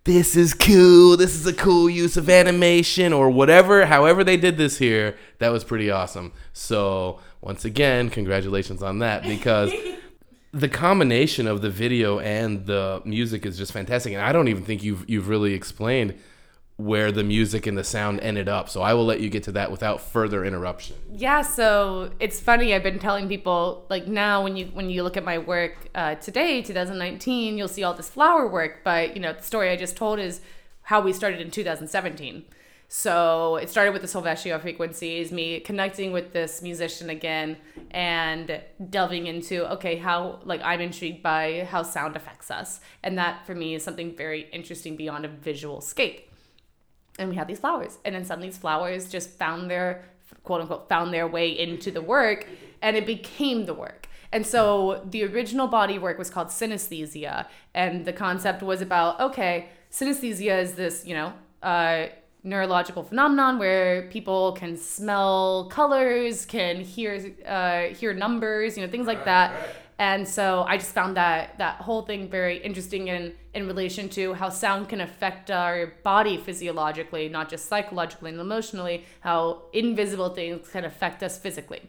this 0.04 0.36
is 0.36 0.52
cool 0.52 1.16
this 1.16 1.34
is 1.34 1.46
a 1.46 1.54
cool 1.54 1.88
use 1.88 2.18
of 2.18 2.28
animation 2.28 3.14
or 3.14 3.30
whatever 3.30 3.86
however 3.86 4.24
they 4.24 4.36
did 4.36 4.58
this 4.58 4.76
here 4.76 5.16
that 5.38 5.48
was 5.48 5.64
pretty 5.64 5.90
awesome. 5.90 6.32
So 6.52 7.20
once 7.40 7.64
again 7.64 8.10
congratulations 8.10 8.82
on 8.82 8.98
that 8.98 9.22
because 9.22 9.72
the 10.52 10.68
combination 10.68 11.46
of 11.46 11.60
the 11.60 11.70
video 11.70 12.20
and 12.20 12.66
the 12.66 13.02
music 13.04 13.44
is 13.44 13.58
just 13.58 13.72
fantastic. 13.72 14.12
And 14.12 14.22
i 14.22 14.32
don't 14.32 14.48
even 14.48 14.64
think 14.64 14.82
you've 14.82 15.08
you've 15.08 15.28
really 15.28 15.54
explained 15.54 16.14
where 16.76 17.10
the 17.10 17.24
music 17.24 17.66
and 17.66 17.76
the 17.76 17.82
sound 17.82 18.20
ended 18.20 18.48
up. 18.48 18.68
So 18.68 18.82
i 18.82 18.94
will 18.94 19.04
let 19.04 19.20
you 19.20 19.28
get 19.28 19.42
to 19.44 19.52
that 19.52 19.70
without 19.70 20.00
further 20.00 20.44
interruption. 20.44 20.96
Yeah 21.12 21.42
so 21.42 22.10
it's 22.18 22.40
funny 22.40 22.74
i've 22.74 22.82
been 22.82 22.98
telling 22.98 23.28
people 23.28 23.86
like 23.90 24.06
now 24.06 24.42
when 24.42 24.56
you 24.56 24.66
when 24.66 24.88
you 24.88 25.02
look 25.02 25.16
at 25.16 25.24
my 25.24 25.38
work 25.38 25.88
uh, 25.94 26.14
today 26.16 26.62
2019 26.62 27.58
you'll 27.58 27.68
see 27.68 27.82
all 27.82 27.94
this 27.94 28.08
flower 28.08 28.48
work 28.48 28.80
but 28.84 29.14
you 29.14 29.20
know 29.20 29.32
the 29.32 29.42
story 29.42 29.70
i 29.70 29.76
just 29.76 29.96
told 29.96 30.18
is 30.18 30.40
how 30.82 31.00
we 31.00 31.12
started 31.12 31.40
in 31.40 31.50
2017 31.50 32.44
so 32.90 33.56
it 33.56 33.68
started 33.68 33.92
with 33.92 34.00
the 34.00 34.08
solfeggio 34.08 34.58
frequencies, 34.58 35.30
me 35.30 35.60
connecting 35.60 36.10
with 36.10 36.32
this 36.32 36.62
musician 36.62 37.10
again 37.10 37.58
and 37.90 38.62
delving 38.88 39.26
into, 39.26 39.70
okay, 39.72 39.96
how, 39.96 40.40
like, 40.44 40.62
I'm 40.64 40.80
intrigued 40.80 41.22
by 41.22 41.68
how 41.70 41.82
sound 41.82 42.16
affects 42.16 42.50
us. 42.50 42.80
And 43.02 43.18
that 43.18 43.44
for 43.46 43.54
me 43.54 43.74
is 43.74 43.82
something 43.82 44.16
very 44.16 44.48
interesting 44.52 44.96
beyond 44.96 45.26
a 45.26 45.28
visual 45.28 45.82
scape. 45.82 46.30
And 47.18 47.28
we 47.28 47.36
had 47.36 47.46
these 47.46 47.58
flowers. 47.58 47.98
And 48.06 48.14
then 48.14 48.24
suddenly 48.24 48.48
these 48.48 48.56
flowers 48.56 49.10
just 49.10 49.30
found 49.30 49.70
their, 49.70 50.04
quote 50.44 50.62
unquote, 50.62 50.88
found 50.88 51.12
their 51.12 51.26
way 51.26 51.50
into 51.50 51.90
the 51.90 52.00
work 52.00 52.46
and 52.80 52.96
it 52.96 53.04
became 53.04 53.66
the 53.66 53.74
work. 53.74 54.08
And 54.32 54.46
so 54.46 55.06
the 55.10 55.24
original 55.24 55.66
body 55.66 55.98
work 55.98 56.18
was 56.18 56.30
called 56.30 56.48
synesthesia. 56.48 57.46
And 57.74 58.06
the 58.06 58.12
concept 58.14 58.62
was 58.62 58.80
about, 58.80 59.20
okay, 59.20 59.68
synesthesia 59.90 60.62
is 60.62 60.72
this, 60.74 61.04
you 61.06 61.14
know, 61.14 61.32
uh, 61.62 62.06
neurological 62.42 63.02
phenomenon 63.02 63.58
where 63.58 64.08
people 64.08 64.52
can 64.52 64.76
smell 64.76 65.68
colors, 65.70 66.46
can 66.46 66.80
hear 66.80 67.34
uh, 67.46 67.82
hear 67.94 68.14
numbers, 68.14 68.76
you 68.76 68.84
know, 68.84 68.90
things 68.90 69.06
like 69.06 69.24
that. 69.24 69.52
And 70.00 70.28
so 70.28 70.64
I 70.68 70.76
just 70.76 70.94
found 70.94 71.16
that 71.16 71.58
that 71.58 71.76
whole 71.80 72.02
thing 72.02 72.28
very 72.28 72.58
interesting 72.58 73.08
in 73.08 73.34
in 73.52 73.66
relation 73.66 74.08
to 74.10 74.34
how 74.34 74.48
sound 74.48 74.88
can 74.88 75.00
affect 75.00 75.50
our 75.50 75.86
body 76.04 76.36
physiologically, 76.36 77.28
not 77.28 77.48
just 77.48 77.66
psychologically 77.68 78.30
and 78.30 78.40
emotionally, 78.40 79.04
how 79.20 79.62
invisible 79.72 80.30
things 80.30 80.68
can 80.68 80.84
affect 80.84 81.22
us 81.22 81.38
physically. 81.38 81.82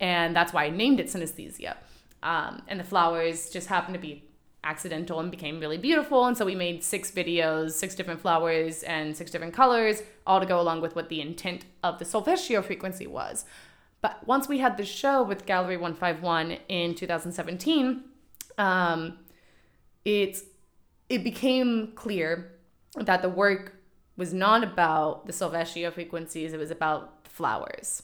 And 0.00 0.34
that's 0.34 0.52
why 0.52 0.64
I 0.64 0.70
named 0.70 1.00
it 1.00 1.06
synesthesia. 1.06 1.76
Um, 2.22 2.62
and 2.66 2.80
the 2.80 2.84
flowers 2.84 3.50
just 3.50 3.68
happen 3.68 3.92
to 3.92 4.00
be 4.00 4.24
accidental 4.66 5.20
and 5.20 5.30
became 5.30 5.60
really 5.60 5.78
beautiful. 5.78 6.26
And 6.26 6.36
so 6.36 6.44
we 6.44 6.54
made 6.54 6.82
six 6.82 7.10
videos, 7.10 7.72
six 7.72 7.94
different 7.94 8.20
flowers 8.20 8.82
and 8.82 9.16
six 9.16 9.30
different 9.30 9.54
colors, 9.54 10.02
all 10.26 10.40
to 10.40 10.46
go 10.46 10.60
along 10.60 10.80
with 10.80 10.96
what 10.96 11.08
the 11.08 11.20
intent 11.20 11.64
of 11.84 11.98
the 11.98 12.04
solfeggio 12.04 12.62
frequency 12.62 13.06
was. 13.06 13.44
But 14.02 14.26
once 14.26 14.48
we 14.48 14.58
had 14.58 14.76
the 14.76 14.84
show 14.84 15.22
with 15.22 15.46
Gallery 15.46 15.76
151 15.76 16.58
in 16.68 16.94
2017, 16.94 18.02
um, 18.58 19.18
it, 20.04 20.38
it 21.08 21.24
became 21.24 21.92
clear 21.94 22.52
that 22.96 23.22
the 23.22 23.28
work 23.28 23.74
was 24.16 24.34
not 24.34 24.64
about 24.64 25.26
the 25.26 25.32
solfeggio 25.32 25.90
frequencies, 25.90 26.52
it 26.52 26.58
was 26.58 26.70
about 26.70 27.24
the 27.24 27.30
flowers. 27.30 28.02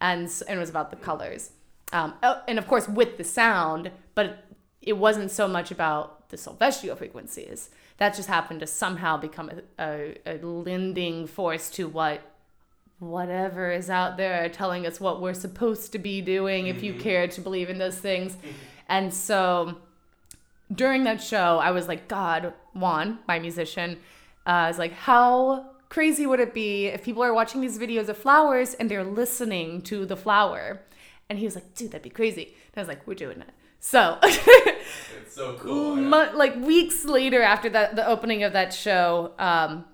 And, 0.00 0.28
and 0.48 0.58
it 0.58 0.60
was 0.60 0.70
about 0.70 0.90
the 0.90 0.96
colors. 0.96 1.52
Um, 1.92 2.14
oh, 2.22 2.42
and 2.48 2.58
of 2.58 2.66
course, 2.66 2.88
with 2.88 3.18
the 3.18 3.24
sound, 3.24 3.90
but 4.14 4.44
it 4.82 4.94
wasn't 4.94 5.30
so 5.30 5.46
much 5.48 5.70
about 5.70 6.28
the 6.30 6.36
solfeggio 6.36 6.94
frequencies. 6.96 7.70
That 7.98 8.14
just 8.14 8.28
happened 8.28 8.60
to 8.60 8.66
somehow 8.66 9.16
become 9.16 9.50
a, 9.78 9.82
a, 9.82 10.18
a 10.26 10.34
lending 10.44 11.26
force 11.26 11.70
to 11.70 11.88
what 11.88 12.22
whatever 12.98 13.70
is 13.72 13.90
out 13.90 14.16
there 14.16 14.48
telling 14.48 14.86
us 14.86 15.00
what 15.00 15.20
we're 15.20 15.34
supposed 15.34 15.90
to 15.90 15.98
be 15.98 16.20
doing 16.20 16.68
if 16.68 16.84
you 16.84 16.94
care 16.94 17.26
to 17.26 17.40
believe 17.40 17.68
in 17.68 17.78
those 17.78 17.98
things. 17.98 18.36
And 18.88 19.14
so 19.14 19.78
during 20.74 21.04
that 21.04 21.22
show, 21.22 21.58
I 21.58 21.70
was 21.70 21.88
like, 21.88 22.08
God, 22.08 22.52
Juan, 22.74 23.20
my 23.26 23.38
musician, 23.38 23.92
uh, 24.46 24.50
I 24.50 24.68
was 24.68 24.78
like, 24.78 24.92
how 24.92 25.70
crazy 25.88 26.26
would 26.26 26.40
it 26.40 26.52
be 26.52 26.88
if 26.88 27.02
people 27.02 27.22
are 27.22 27.32
watching 27.32 27.62
these 27.62 27.78
videos 27.78 28.08
of 28.08 28.18
flowers 28.18 28.74
and 28.74 28.90
they're 28.90 29.04
listening 29.04 29.80
to 29.82 30.04
the 30.04 30.16
flower? 30.16 30.82
And 31.30 31.38
he 31.38 31.46
was 31.46 31.54
like, 31.54 31.74
dude, 31.74 31.92
that'd 31.92 32.02
be 32.02 32.10
crazy. 32.10 32.44
And 32.44 32.76
I 32.76 32.80
was 32.80 32.88
like, 32.88 33.06
we're 33.06 33.14
doing 33.14 33.40
it. 33.40 33.48
So, 33.82 34.16
It's 34.22 35.34
so 35.34 35.56
cool. 35.58 35.96
mo- 35.96 36.30
like 36.34 36.54
weeks 36.56 37.04
later 37.04 37.42
after 37.42 37.68
that, 37.70 37.96
the 37.96 38.06
opening 38.06 38.44
of 38.44 38.52
that 38.52 38.72
show, 38.72 39.32
um, 39.38 39.84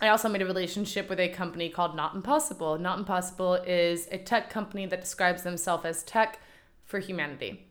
I 0.00 0.08
also 0.08 0.28
made 0.28 0.42
a 0.42 0.46
relationship 0.46 1.08
with 1.08 1.18
a 1.18 1.28
company 1.30 1.70
called 1.70 1.96
Not 1.96 2.14
Impossible. 2.14 2.78
Not 2.78 2.98
Impossible 2.98 3.54
is 3.54 4.06
a 4.12 4.18
tech 4.18 4.50
company 4.50 4.84
that 4.86 5.00
describes 5.00 5.42
themselves 5.42 5.84
as 5.86 6.02
tech 6.04 6.38
for 6.84 6.98
humanity. 7.00 7.64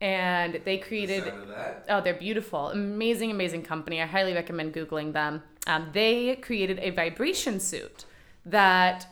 And 0.00 0.60
they 0.64 0.78
created 0.78 1.24
that. 1.24 1.86
Oh, 1.88 2.00
they're 2.00 2.14
beautiful. 2.14 2.70
Amazing, 2.70 3.30
amazing 3.30 3.62
company. 3.62 4.02
I 4.02 4.06
highly 4.06 4.34
recommend 4.34 4.74
Googling 4.74 5.12
them. 5.12 5.44
Um, 5.68 5.90
they 5.92 6.34
created 6.36 6.80
a 6.80 6.90
vibration 6.90 7.60
suit 7.60 8.04
that 8.44 9.06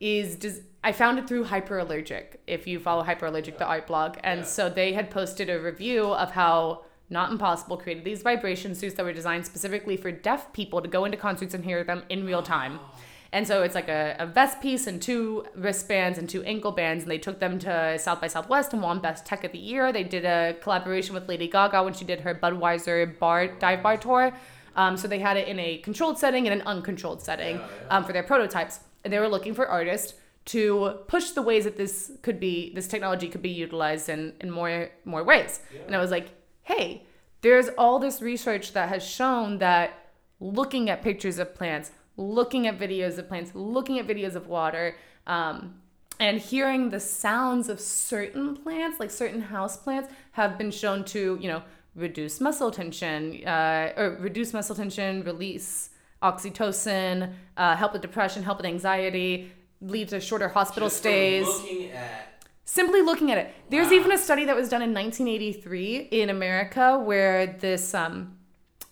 is, 0.00 0.36
des- 0.36 0.62
I 0.82 0.92
found 0.92 1.18
it 1.18 1.26
through 1.28 1.44
Hyperallergic, 1.46 2.36
if 2.46 2.66
you 2.66 2.78
follow 2.78 3.02
Hyperallergic, 3.04 3.58
the 3.58 3.64
art 3.66 3.86
blog. 3.86 4.16
And 4.22 4.40
Yeah. 4.40 4.46
so 4.46 4.68
they 4.68 4.92
had 4.92 5.10
posted 5.10 5.48
a 5.48 5.58
review 5.60 6.06
of 6.12 6.32
how 6.32 6.84
Not 7.10 7.30
Impossible 7.30 7.76
created 7.76 8.04
these 8.04 8.22
vibration 8.22 8.74
suits 8.74 8.94
that 8.96 9.04
were 9.04 9.12
designed 9.12 9.46
specifically 9.46 9.96
for 9.96 10.10
deaf 10.10 10.52
people 10.52 10.80
to 10.82 10.88
go 10.88 11.04
into 11.04 11.16
concerts 11.18 11.54
and 11.54 11.64
hear 11.64 11.84
them 11.84 12.02
in 12.08 12.24
real 12.26 12.42
time. 12.42 12.80
And 13.32 13.48
so 13.48 13.64
it's 13.64 13.74
like 13.74 13.88
a, 13.88 14.14
a 14.20 14.26
vest 14.26 14.60
piece 14.60 14.86
and 14.86 15.02
two 15.02 15.44
wristbands 15.56 16.18
and 16.20 16.30
two 16.30 16.44
ankle 16.44 16.70
bands. 16.70 17.02
And 17.02 17.10
they 17.10 17.18
took 17.18 17.40
them 17.40 17.58
to 17.60 17.98
South 17.98 18.20
by 18.20 18.28
Southwest 18.28 18.72
and 18.72 18.80
won 18.80 19.00
Best 19.00 19.26
Tech 19.26 19.42
of 19.42 19.50
the 19.50 19.58
Year. 19.58 19.92
They 19.92 20.04
did 20.04 20.24
a 20.24 20.54
collaboration 20.62 21.14
with 21.16 21.28
Lady 21.28 21.48
Gaga 21.48 21.82
when 21.82 21.94
she 21.94 22.04
did 22.04 22.20
her 22.20 22.32
Budweiser 22.32 23.18
bar 23.18 23.48
dive 23.48 23.82
bar 23.82 23.96
tour. 23.96 24.32
Um, 24.76 24.96
so 24.96 25.08
they 25.08 25.18
had 25.18 25.36
it 25.36 25.48
in 25.48 25.58
a 25.58 25.78
controlled 25.78 26.16
setting 26.16 26.46
and 26.46 26.60
an 26.60 26.64
uncontrolled 26.64 27.22
setting 27.22 27.60
um, 27.90 28.04
for 28.04 28.12
their 28.12 28.22
prototypes. 28.22 28.78
And 29.04 29.12
they 29.12 29.18
were 29.18 29.28
looking 29.28 29.54
for 29.54 29.68
artists 29.68 30.14
to 30.46 30.98
push 31.06 31.30
the 31.30 31.42
ways 31.42 31.64
that 31.64 31.76
this 31.76 32.12
could 32.22 32.38
be, 32.40 32.72
this 32.74 32.86
technology 32.86 33.28
could 33.28 33.42
be 33.42 33.50
utilized 33.50 34.08
in, 34.08 34.34
in 34.40 34.50
more 34.50 34.90
more 35.04 35.22
ways. 35.22 35.60
And 35.86 35.94
I 35.94 36.00
was 36.00 36.10
like, 36.10 36.28
hey, 36.62 37.06
there's 37.40 37.68
all 37.78 37.98
this 37.98 38.20
research 38.22 38.72
that 38.72 38.88
has 38.88 39.04
shown 39.04 39.58
that 39.58 40.10
looking 40.40 40.90
at 40.90 41.02
pictures 41.02 41.38
of 41.38 41.54
plants, 41.54 41.92
looking 42.16 42.66
at 42.66 42.78
videos 42.78 43.18
of 43.18 43.28
plants, 43.28 43.52
looking 43.54 43.98
at 43.98 44.06
videos 44.06 44.34
of 44.34 44.46
water, 44.46 44.96
um, 45.26 45.74
and 46.20 46.38
hearing 46.38 46.90
the 46.90 47.00
sounds 47.00 47.68
of 47.68 47.80
certain 47.80 48.56
plants, 48.56 49.00
like 49.00 49.10
certain 49.10 49.40
house 49.40 49.76
plants, 49.76 50.12
have 50.32 50.56
been 50.56 50.70
shown 50.70 51.04
to, 51.04 51.38
you 51.40 51.48
know, 51.48 51.62
reduce 51.94 52.40
muscle 52.40 52.70
tension, 52.70 53.46
uh, 53.46 53.92
or 53.96 54.16
reduce 54.20 54.52
muscle 54.52 54.76
tension, 54.76 55.22
release 55.24 55.90
oxytocin, 56.28 57.32
uh, 57.56 57.76
help 57.76 57.92
with 57.92 58.02
depression, 58.02 58.42
help 58.42 58.58
with 58.58 58.66
anxiety, 58.66 59.52
lead 59.80 60.08
to 60.08 60.20
shorter 60.20 60.48
hospital 60.48 60.88
stays 60.90 61.46
looking 61.46 61.90
at 61.90 62.44
simply 62.64 63.02
looking 63.02 63.30
at 63.30 63.38
it. 63.38 63.46
There's 63.70 63.88
Wow. 63.88 63.98
even 63.98 64.12
a 64.12 64.18
study 64.18 64.44
that 64.46 64.56
was 64.56 64.68
done 64.70 64.82
in 64.82 64.92
1983 64.94 66.08
in 66.10 66.30
America 66.30 66.98
where 66.98 67.46
this 67.46 67.94
um 67.94 68.38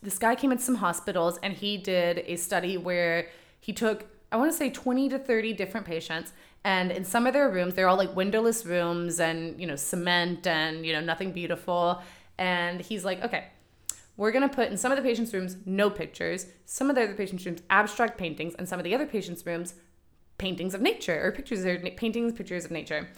this 0.03 0.19
guy 0.19 0.35
came 0.35 0.53
into 0.53 0.65
some 0.65 0.77
hospitals 0.77 1.39
and 1.43 1.53
he 1.55 1.77
did 1.79 2.15
a 2.27 2.37
study 2.37 2.77
where 2.77 3.29
he 3.61 3.73
took 3.73 3.99
I 4.33 4.37
want 4.37 4.51
to 4.51 4.57
say 4.57 4.69
20 4.71 5.09
to 5.11 5.19
30 5.19 5.53
different 5.55 5.87
patients 5.87 6.33
and 6.65 6.91
in 6.91 7.05
some 7.05 7.27
of 7.27 7.33
their 7.33 7.49
rooms 7.49 7.75
they're 7.75 7.89
all 7.89 7.97
like 8.05 8.15
windowless 8.15 8.67
rooms 8.67 9.21
and 9.21 9.39
you 9.61 9.67
know 9.67 9.77
cement 9.77 10.47
and 10.47 10.85
you 10.87 10.93
know 10.93 11.01
nothing 11.01 11.33
beautiful 11.33 12.03
and 12.39 12.81
he's 12.81 13.05
like 13.05 13.23
okay 13.23 13.45
we're 14.17 14.33
going 14.33 14.49
to 14.49 14.55
put 14.55 14.71
in 14.71 14.77
some 14.77 14.93
of 14.93 14.97
the 14.97 15.03
patients' 15.03 15.33
rooms 15.33 15.57
no 15.65 15.91
pictures, 15.91 16.47
some 16.67 16.91
of 16.91 16.97
the 16.97 17.03
other 17.03 17.15
patients' 17.15 17.47
rooms 17.47 17.63
abstract 17.71 18.19
paintings, 18.19 18.55
and 18.55 18.69
some 18.69 18.79
of 18.79 18.85
the 18.85 18.95
other 18.95 19.07
patients' 19.07 19.45
rooms 19.47 19.75
paintings 20.39 20.75
of 20.75 20.81
nature 20.81 21.25
or 21.25 21.33
pictures 21.33 21.65
or 21.65 21.79
na- 21.79 21.91
paintings, 21.97 22.33
pictures 22.33 22.65
of 22.65 22.71
nature. 22.71 23.09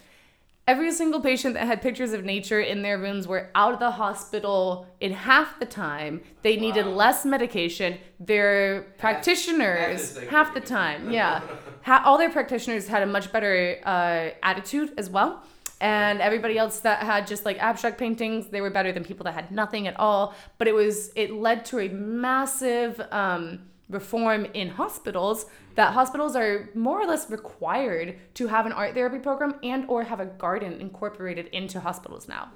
Every 0.67 0.91
single 0.91 1.21
patient 1.21 1.53
that 1.53 1.67
had 1.67 1.79
pictures 1.81 2.11
of 2.11 2.23
nature 2.23 2.59
in 2.59 2.81
their 2.81 2.97
rooms 2.97 3.27
were 3.27 3.51
out 3.53 3.73
of 3.73 3.79
the 3.79 3.91
hospital 3.91 4.87
in 4.99 5.11
half 5.11 5.59
the 5.59 5.65
time. 5.65 6.21
They 6.41 6.57
needed 6.57 6.87
less 6.87 7.23
medication. 7.23 7.99
Their 8.19 8.81
practitioners, 8.97 10.17
half 10.17 10.29
half, 10.29 10.53
the 10.55 10.61
the 10.61 10.65
time, 10.65 11.11
yeah. 11.11 11.41
Ha- 11.83 12.01
all 12.03 12.17
their 12.17 12.31
practitioners 12.31 12.87
had 12.87 13.03
a 13.03 13.05
much 13.05 13.31
better 13.31 13.77
uh, 13.85 14.29
attitude 14.41 14.93
as 14.97 15.07
well. 15.07 15.43
And 15.81 16.21
everybody 16.21 16.57
else 16.57 16.79
that 16.79 17.03
had 17.03 17.27
just 17.27 17.45
like 17.45 17.57
abstract 17.59 17.97
paintings, 17.97 18.47
they 18.47 18.61
were 18.61 18.69
better 18.69 18.91
than 18.91 19.03
people 19.03 19.25
that 19.25 19.33
had 19.33 19.51
nothing 19.51 19.87
at 19.87 19.99
all. 19.99 20.33
But 20.57 20.67
it 20.67 20.73
was, 20.73 21.11
it 21.15 21.33
led 21.33 21.65
to 21.65 21.79
a 21.79 21.89
massive 21.89 23.01
um, 23.11 23.59
reform 23.89 24.45
in 24.53 24.69
hospitals 24.69 25.45
that 25.75 25.93
hospitals 25.93 26.35
are 26.35 26.69
more 26.73 26.99
or 26.99 27.05
less 27.05 27.29
required 27.29 28.17
to 28.33 28.47
have 28.47 28.65
an 28.65 28.71
art 28.71 28.93
therapy 28.93 29.19
program 29.19 29.55
and 29.61 29.85
or 29.87 30.03
have 30.03 30.19
a 30.19 30.25
garden 30.25 30.81
incorporated 30.81 31.47
into 31.47 31.79
hospitals 31.79 32.27
now 32.27 32.49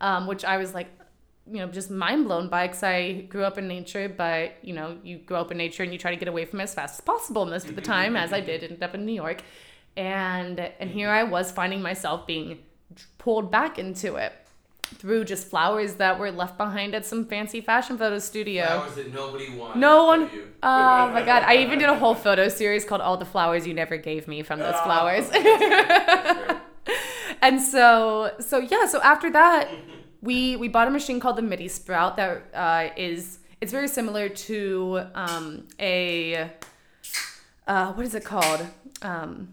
um, 0.00 0.28
which 0.28 0.44
i 0.44 0.56
was 0.56 0.74
like 0.74 0.88
you 1.50 1.58
know 1.58 1.66
just 1.66 1.90
mind 1.90 2.24
blown 2.24 2.48
by 2.48 2.68
because 2.68 2.84
i 2.84 3.12
grew 3.22 3.42
up 3.42 3.58
in 3.58 3.66
nature 3.66 4.08
but 4.08 4.52
you 4.62 4.72
know 4.72 4.96
you 5.02 5.18
grow 5.18 5.40
up 5.40 5.50
in 5.50 5.58
nature 5.58 5.82
and 5.82 5.92
you 5.92 5.98
try 5.98 6.12
to 6.12 6.16
get 6.16 6.28
away 6.28 6.44
from 6.44 6.60
it 6.60 6.64
as 6.64 6.74
fast 6.74 7.00
as 7.00 7.00
possible 7.00 7.44
most 7.46 7.68
of 7.68 7.74
the 7.74 7.82
time 7.82 8.14
as 8.14 8.32
i 8.32 8.40
did 8.40 8.62
ended 8.62 8.82
up 8.82 8.94
in 8.94 9.04
new 9.04 9.12
york 9.12 9.42
and 9.96 10.60
and 10.60 10.90
here 10.90 11.08
i 11.10 11.22
was 11.22 11.50
finding 11.50 11.80
myself 11.82 12.26
being 12.26 12.58
pulled 13.18 13.50
back 13.50 13.78
into 13.78 14.16
it 14.16 14.32
through 14.82 15.24
just 15.24 15.48
flowers 15.48 15.94
that 15.94 16.18
were 16.18 16.30
left 16.30 16.56
behind 16.56 16.94
at 16.94 17.04
some 17.04 17.24
fancy 17.26 17.60
fashion 17.60 17.98
photo 17.98 18.18
studio 18.18 18.64
flowers 18.66 18.94
that 18.94 19.12
nobody 19.12 19.50
wanted. 19.56 19.78
no 19.80 20.04
one. 20.04 20.30
Oh 20.62 21.10
my 21.12 21.22
god! 21.24 21.42
I 21.44 21.56
even 21.58 21.78
did 21.80 21.88
a 21.88 21.94
whole 21.98 22.14
photo 22.14 22.48
series 22.48 22.84
called 22.84 23.00
"All 23.00 23.16
the 23.16 23.24
Flowers 23.24 23.66
You 23.66 23.74
Never 23.74 23.96
Gave 23.96 24.28
Me" 24.28 24.42
from 24.42 24.60
those 24.60 24.74
Oh, 24.78 24.84
flowers. 24.84 25.28
that's 25.28 26.60
and 27.42 27.60
so, 27.60 28.32
so 28.38 28.58
yeah. 28.60 28.86
So 28.86 29.00
after 29.02 29.30
that, 29.32 29.68
we 30.22 30.54
we 30.56 30.68
bought 30.68 30.86
a 30.88 30.90
machine 30.90 31.18
called 31.20 31.36
the 31.36 31.42
MIDI 31.42 31.68
Sprout 31.68 32.16
that 32.16 32.42
uh, 32.54 32.88
is 32.96 33.40
it's 33.60 33.72
very 33.72 33.88
similar 33.88 34.28
to 34.28 35.02
um, 35.14 35.66
a 35.80 36.50
uh, 37.66 37.92
what 37.92 38.06
is 38.06 38.14
it 38.14 38.24
called? 38.24 38.64
Um, 39.02 39.48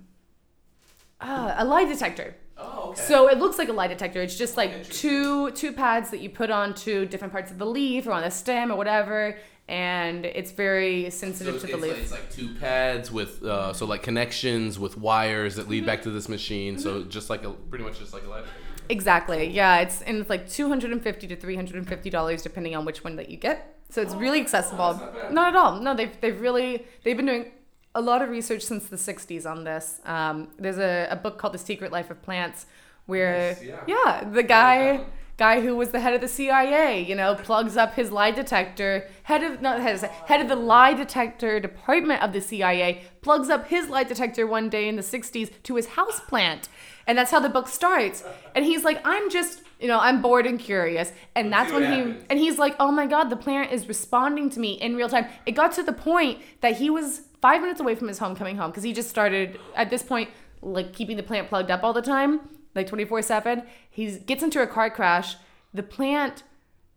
uh, 1.23 1.55
a 1.57 1.65
lie 1.65 1.85
detector. 1.85 2.35
Oh, 2.57 2.89
okay. 2.91 3.01
So 3.01 3.27
it 3.29 3.37
looks 3.39 3.57
like 3.57 3.69
a 3.69 3.73
lie 3.73 3.87
detector. 3.87 4.21
It's 4.21 4.37
just 4.37 4.55
like 4.57 4.89
two 4.89 5.51
two 5.51 5.71
pads 5.73 6.11
that 6.11 6.19
you 6.19 6.29
put 6.29 6.51
onto 6.51 7.05
different 7.05 7.33
parts 7.33 7.51
of 7.51 7.57
the 7.57 7.65
leaf 7.65 8.05
or 8.07 8.11
on 8.11 8.21
the 8.21 8.29
stem 8.29 8.71
or 8.71 8.75
whatever, 8.77 9.37
and 9.67 10.25
it's 10.25 10.51
very 10.51 11.09
So 11.09 11.17
sensitive 11.17 11.55
it's, 11.55 11.63
to 11.65 11.71
the 11.71 11.77
like, 11.77 11.91
leaf. 11.91 11.99
it's 12.03 12.11
like 12.11 12.31
two 12.31 12.49
pads 12.59 13.11
with 13.11 13.43
uh, 13.43 13.73
so 13.73 13.85
like 13.85 14.03
connections 14.03 14.77
with 14.77 14.97
wires 14.97 15.55
that 15.55 15.67
lead 15.67 15.79
Mm-hmm. 15.79 15.87
back 15.87 16.01
to 16.03 16.11
this 16.11 16.29
machine. 16.29 16.77
So 16.77 17.03
just 17.03 17.29
like 17.29 17.43
a 17.43 17.51
pretty 17.51 17.83
much 17.83 17.99
just 17.99 18.13
like 18.13 18.23
a 18.25 18.29
light. 18.29 18.43
Exactly. 18.89 19.49
Yeah, 19.49 19.79
it's 19.79 20.01
and 20.03 20.17
it's 20.19 20.29
like 20.29 20.47
two 20.49 20.67
hundred 20.67 20.91
and 20.91 21.01
fifty 21.01 21.25
to 21.27 21.35
three 21.35 21.55
hundred 21.55 21.75
and 21.77 21.87
fifty 21.87 22.09
dollars 22.09 22.41
depending 22.43 22.75
on 22.75 22.85
which 22.85 23.03
one 23.03 23.15
that 23.15 23.29
you 23.29 23.37
get. 23.37 23.77
So 23.89 24.01
it's 24.01 24.13
really 24.15 24.41
accessible. 24.41 24.93
that's 24.93 25.13
not. 25.23 25.33
Not 25.33 25.47
at 25.49 25.55
all. 25.55 25.79
No, 25.79 25.95
they've 25.95 26.15
they've 26.21 26.39
really 26.39 26.85
they've 27.03 27.17
been 27.17 27.25
doing 27.25 27.51
a 27.95 28.01
lot 28.01 28.21
of 28.21 28.29
research 28.29 28.61
since 28.63 28.87
the 28.87 28.95
'60s 28.97 29.49
on 29.49 29.63
this. 29.63 29.99
Um, 30.05 30.49
there's 30.57 30.77
a, 30.79 31.07
a 31.11 31.15
book 31.15 31.37
called 31.37 31.53
The 31.53 31.59
Secret 31.59 31.91
Life 31.91 32.09
of 32.09 32.21
Plants, 32.21 32.65
where 33.05 33.55
Nice, 33.55 33.63
yeah. 33.63 33.83
yeah, 33.87 34.23
the 34.29 34.43
guy 34.43 35.05
guy 35.37 35.61
who 35.61 35.75
was 35.75 35.89
the 35.89 35.99
head 35.99 36.13
of 36.13 36.21
the 36.21 36.27
CIA, 36.27 37.01
you 37.01 37.15
know, 37.15 37.35
plugs 37.35 37.75
up 37.75 37.95
his 37.95 38.11
lie 38.11 38.31
detector, 38.31 39.09
head 39.23 39.43
of 39.43 39.61
not 39.61 39.81
head 39.81 39.95
of, 39.95 40.01
head 40.03 40.41
of 40.41 40.47
the 40.47 40.55
lie 40.55 40.93
detector 40.93 41.59
department 41.59 42.21
of 42.21 42.33
the 42.33 42.41
CIA, 42.41 43.01
plugs 43.21 43.49
up 43.49 43.67
his 43.67 43.89
lie 43.89 44.03
detector 44.03 44.45
one 44.45 44.69
day 44.69 44.87
in 44.87 44.95
the 44.95 45.01
60s 45.01 45.51
to 45.63 45.75
his 45.75 45.87
house 45.87 46.19
plant. 46.19 46.69
And 47.07 47.17
that's 47.17 47.31
how 47.31 47.39
the 47.39 47.49
book 47.49 47.67
starts. 47.67 48.23
And 48.55 48.63
he's 48.63 48.83
like, 48.83 49.01
I'm 49.03 49.29
just, 49.29 49.63
you 49.79 49.87
know, 49.87 49.99
I'm 49.99 50.21
bored 50.21 50.45
and 50.45 50.59
curious. 50.59 51.11
And 51.35 51.49
Let's 51.49 51.71
that's 51.71 51.73
when 51.73 51.91
he 51.91 51.97
happens. 51.97 52.25
and 52.29 52.39
he's 52.39 52.57
like, 52.57 52.75
"Oh 52.79 52.91
my 52.91 53.05
god, 53.07 53.29
the 53.29 53.35
plant 53.35 53.71
is 53.73 53.87
responding 53.87 54.49
to 54.51 54.59
me 54.59 54.73
in 54.73 54.95
real 54.95 55.09
time." 55.09 55.25
It 55.45 55.53
got 55.53 55.73
to 55.73 55.83
the 55.83 55.91
point 55.91 56.39
that 56.61 56.77
he 56.77 56.89
was 56.89 57.23
5 57.43 57.59
minutes 57.59 57.81
away 57.81 57.93
from 57.93 58.07
his 58.07 58.19
home 58.19 58.37
coming 58.37 58.55
home 58.55 58.71
because 58.71 58.83
he 58.83 58.93
just 58.93 59.09
started 59.09 59.59
at 59.75 59.89
this 59.89 60.01
point 60.01 60.29
like 60.61 60.93
keeping 60.93 61.17
the 61.17 61.23
plant 61.23 61.49
plugged 61.49 61.69
up 61.69 61.83
all 61.83 61.91
the 61.91 62.01
time, 62.01 62.39
like 62.73 62.87
24/7. 62.87 63.65
He 63.89 64.17
gets 64.17 64.41
into 64.41 64.61
a 64.61 64.65
car 64.65 64.89
crash. 64.89 65.35
The 65.73 65.83
plant 65.83 66.43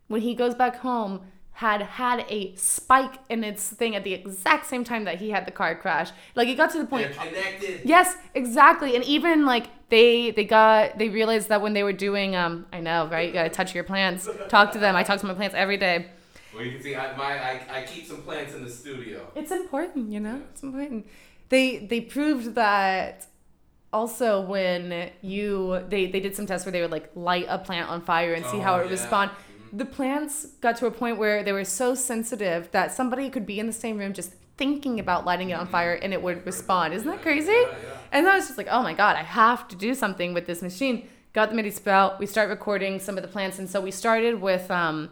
when 0.07 0.21
he 0.21 0.37
goes 0.37 0.55
back 0.55 0.77
home 0.77 1.23
had 1.51 1.83
had 1.83 2.25
a 2.29 2.55
spike 2.55 3.15
in 3.29 3.43
its 3.43 3.71
thing 3.71 3.97
at 3.97 4.05
the 4.05 4.15
exact 4.15 4.67
same 4.67 4.85
time 4.85 5.03
that 5.03 5.19
he 5.19 5.31
had 5.31 5.47
the 5.49 5.51
car 5.51 5.75
crash. 5.75 6.11
Like 6.37 6.47
it 6.47 6.55
got 6.55 6.71
to 6.73 6.79
the 6.79 6.87
point 6.87 7.09
They're 7.09 7.27
connected. 7.27 7.81
Yes, 7.85 8.17
exactly. 8.35 8.95
And 8.95 9.05
even 9.05 9.47
like 9.47 9.67
they 9.89 10.31
they 10.31 10.45
got 10.45 10.97
they 10.97 11.09
realized 11.09 11.49
that 11.49 11.61
when 11.61 11.73
they 11.73 11.83
were 11.83 11.93
doing 12.09 12.37
um 12.37 12.67
I 12.73 12.79
know, 12.79 13.09
right? 13.09 13.27
You 13.27 13.33
gotta 13.33 13.49
touch 13.49 13.75
your 13.75 13.83
plants. 13.83 14.29
Talk 14.49 14.71
to 14.75 14.79
them. 14.79 14.95
I 14.95 15.03
talk 15.03 15.19
to 15.19 15.27
my 15.27 15.35
plants 15.35 15.57
every 15.57 15.77
day. 15.77 16.11
Well, 16.57 16.65
you 16.65 16.73
can 16.73 16.83
see 16.83 16.97
I, 16.97 17.15
my 17.17 17.33
I, 17.51 17.61
I 17.81 17.83
keep 17.83 18.07
some 18.07 18.23
plants 18.23 18.55
in 18.55 18.65
the 18.65 18.71
studio. 18.71 19.31
It's 19.35 19.51
important, 19.51 20.11
you 20.11 20.21
know? 20.21 20.41
It's 20.53 20.63
important. 20.63 21.07
they 21.51 21.79
they 21.91 22.01
proved 22.01 22.55
that 22.55 23.27
also 23.93 24.41
when 24.41 25.11
you 25.23 25.83
they 25.89 26.07
they 26.07 26.21
did 26.21 26.35
some 26.35 26.47
tests 26.47 26.65
where 26.67 26.73
they 26.73 26.81
would 26.81 26.91
like 26.91 27.11
light 27.15 27.47
a 27.49 27.59
plant 27.59 27.89
on 27.91 28.01
fire 28.01 28.33
and 28.33 28.45
see 28.47 28.59
how 28.59 28.75
Oh, 28.75 28.79
it 28.79 28.83
would 28.85 28.87
yeah. 28.87 29.03
respond. 29.03 29.31
The 29.73 29.85
plants 29.85 30.47
got 30.63 30.77
to 30.79 30.87
a 30.87 30.91
point 30.91 31.19
where 31.19 31.43
they 31.43 31.53
were 31.53 31.65
so 31.65 31.95
sensitive 31.95 32.71
that 32.73 32.93
somebody 32.93 33.29
could 33.31 33.47
be 33.47 33.59
in 33.61 33.67
the 33.67 33.73
same 33.73 33.99
room 33.99 34.13
just 34.15 34.33
thinking 34.57 34.99
about 35.01 35.27
lighting 35.27 35.51
it 35.51 35.55
on 35.55 35.67
fire 35.67 35.95
and 35.95 36.15
it 36.15 36.23
would 36.23 36.47
respond. 36.47 36.95
Isn't 36.95 37.11
that 37.11 37.21
crazy? 37.21 37.61
And 38.13 38.27
I 38.27 38.37
was 38.37 38.47
just 38.47 38.57
like, 38.57 38.69
oh 38.71 38.83
my 38.83 38.95
god, 38.95 39.17
I 39.17 39.23
have 39.23 39.69
to 39.69 39.77
do 39.77 39.95
something 39.95 40.33
with 40.33 40.47
this 40.47 40.63
machine. 40.63 41.09
Got 41.35 41.51
the 41.51 41.57
MIDI 41.57 41.71
sprout. 41.71 42.19
We 42.19 42.25
start 42.25 42.49
recording 42.49 42.99
some 42.99 43.19
of 43.19 43.23
the 43.23 43.29
plants, 43.29 43.59
and 43.59 43.69
so 43.69 43.79
we 43.83 43.91
started 43.91 44.41
with 44.41 44.71
um, 44.71 45.11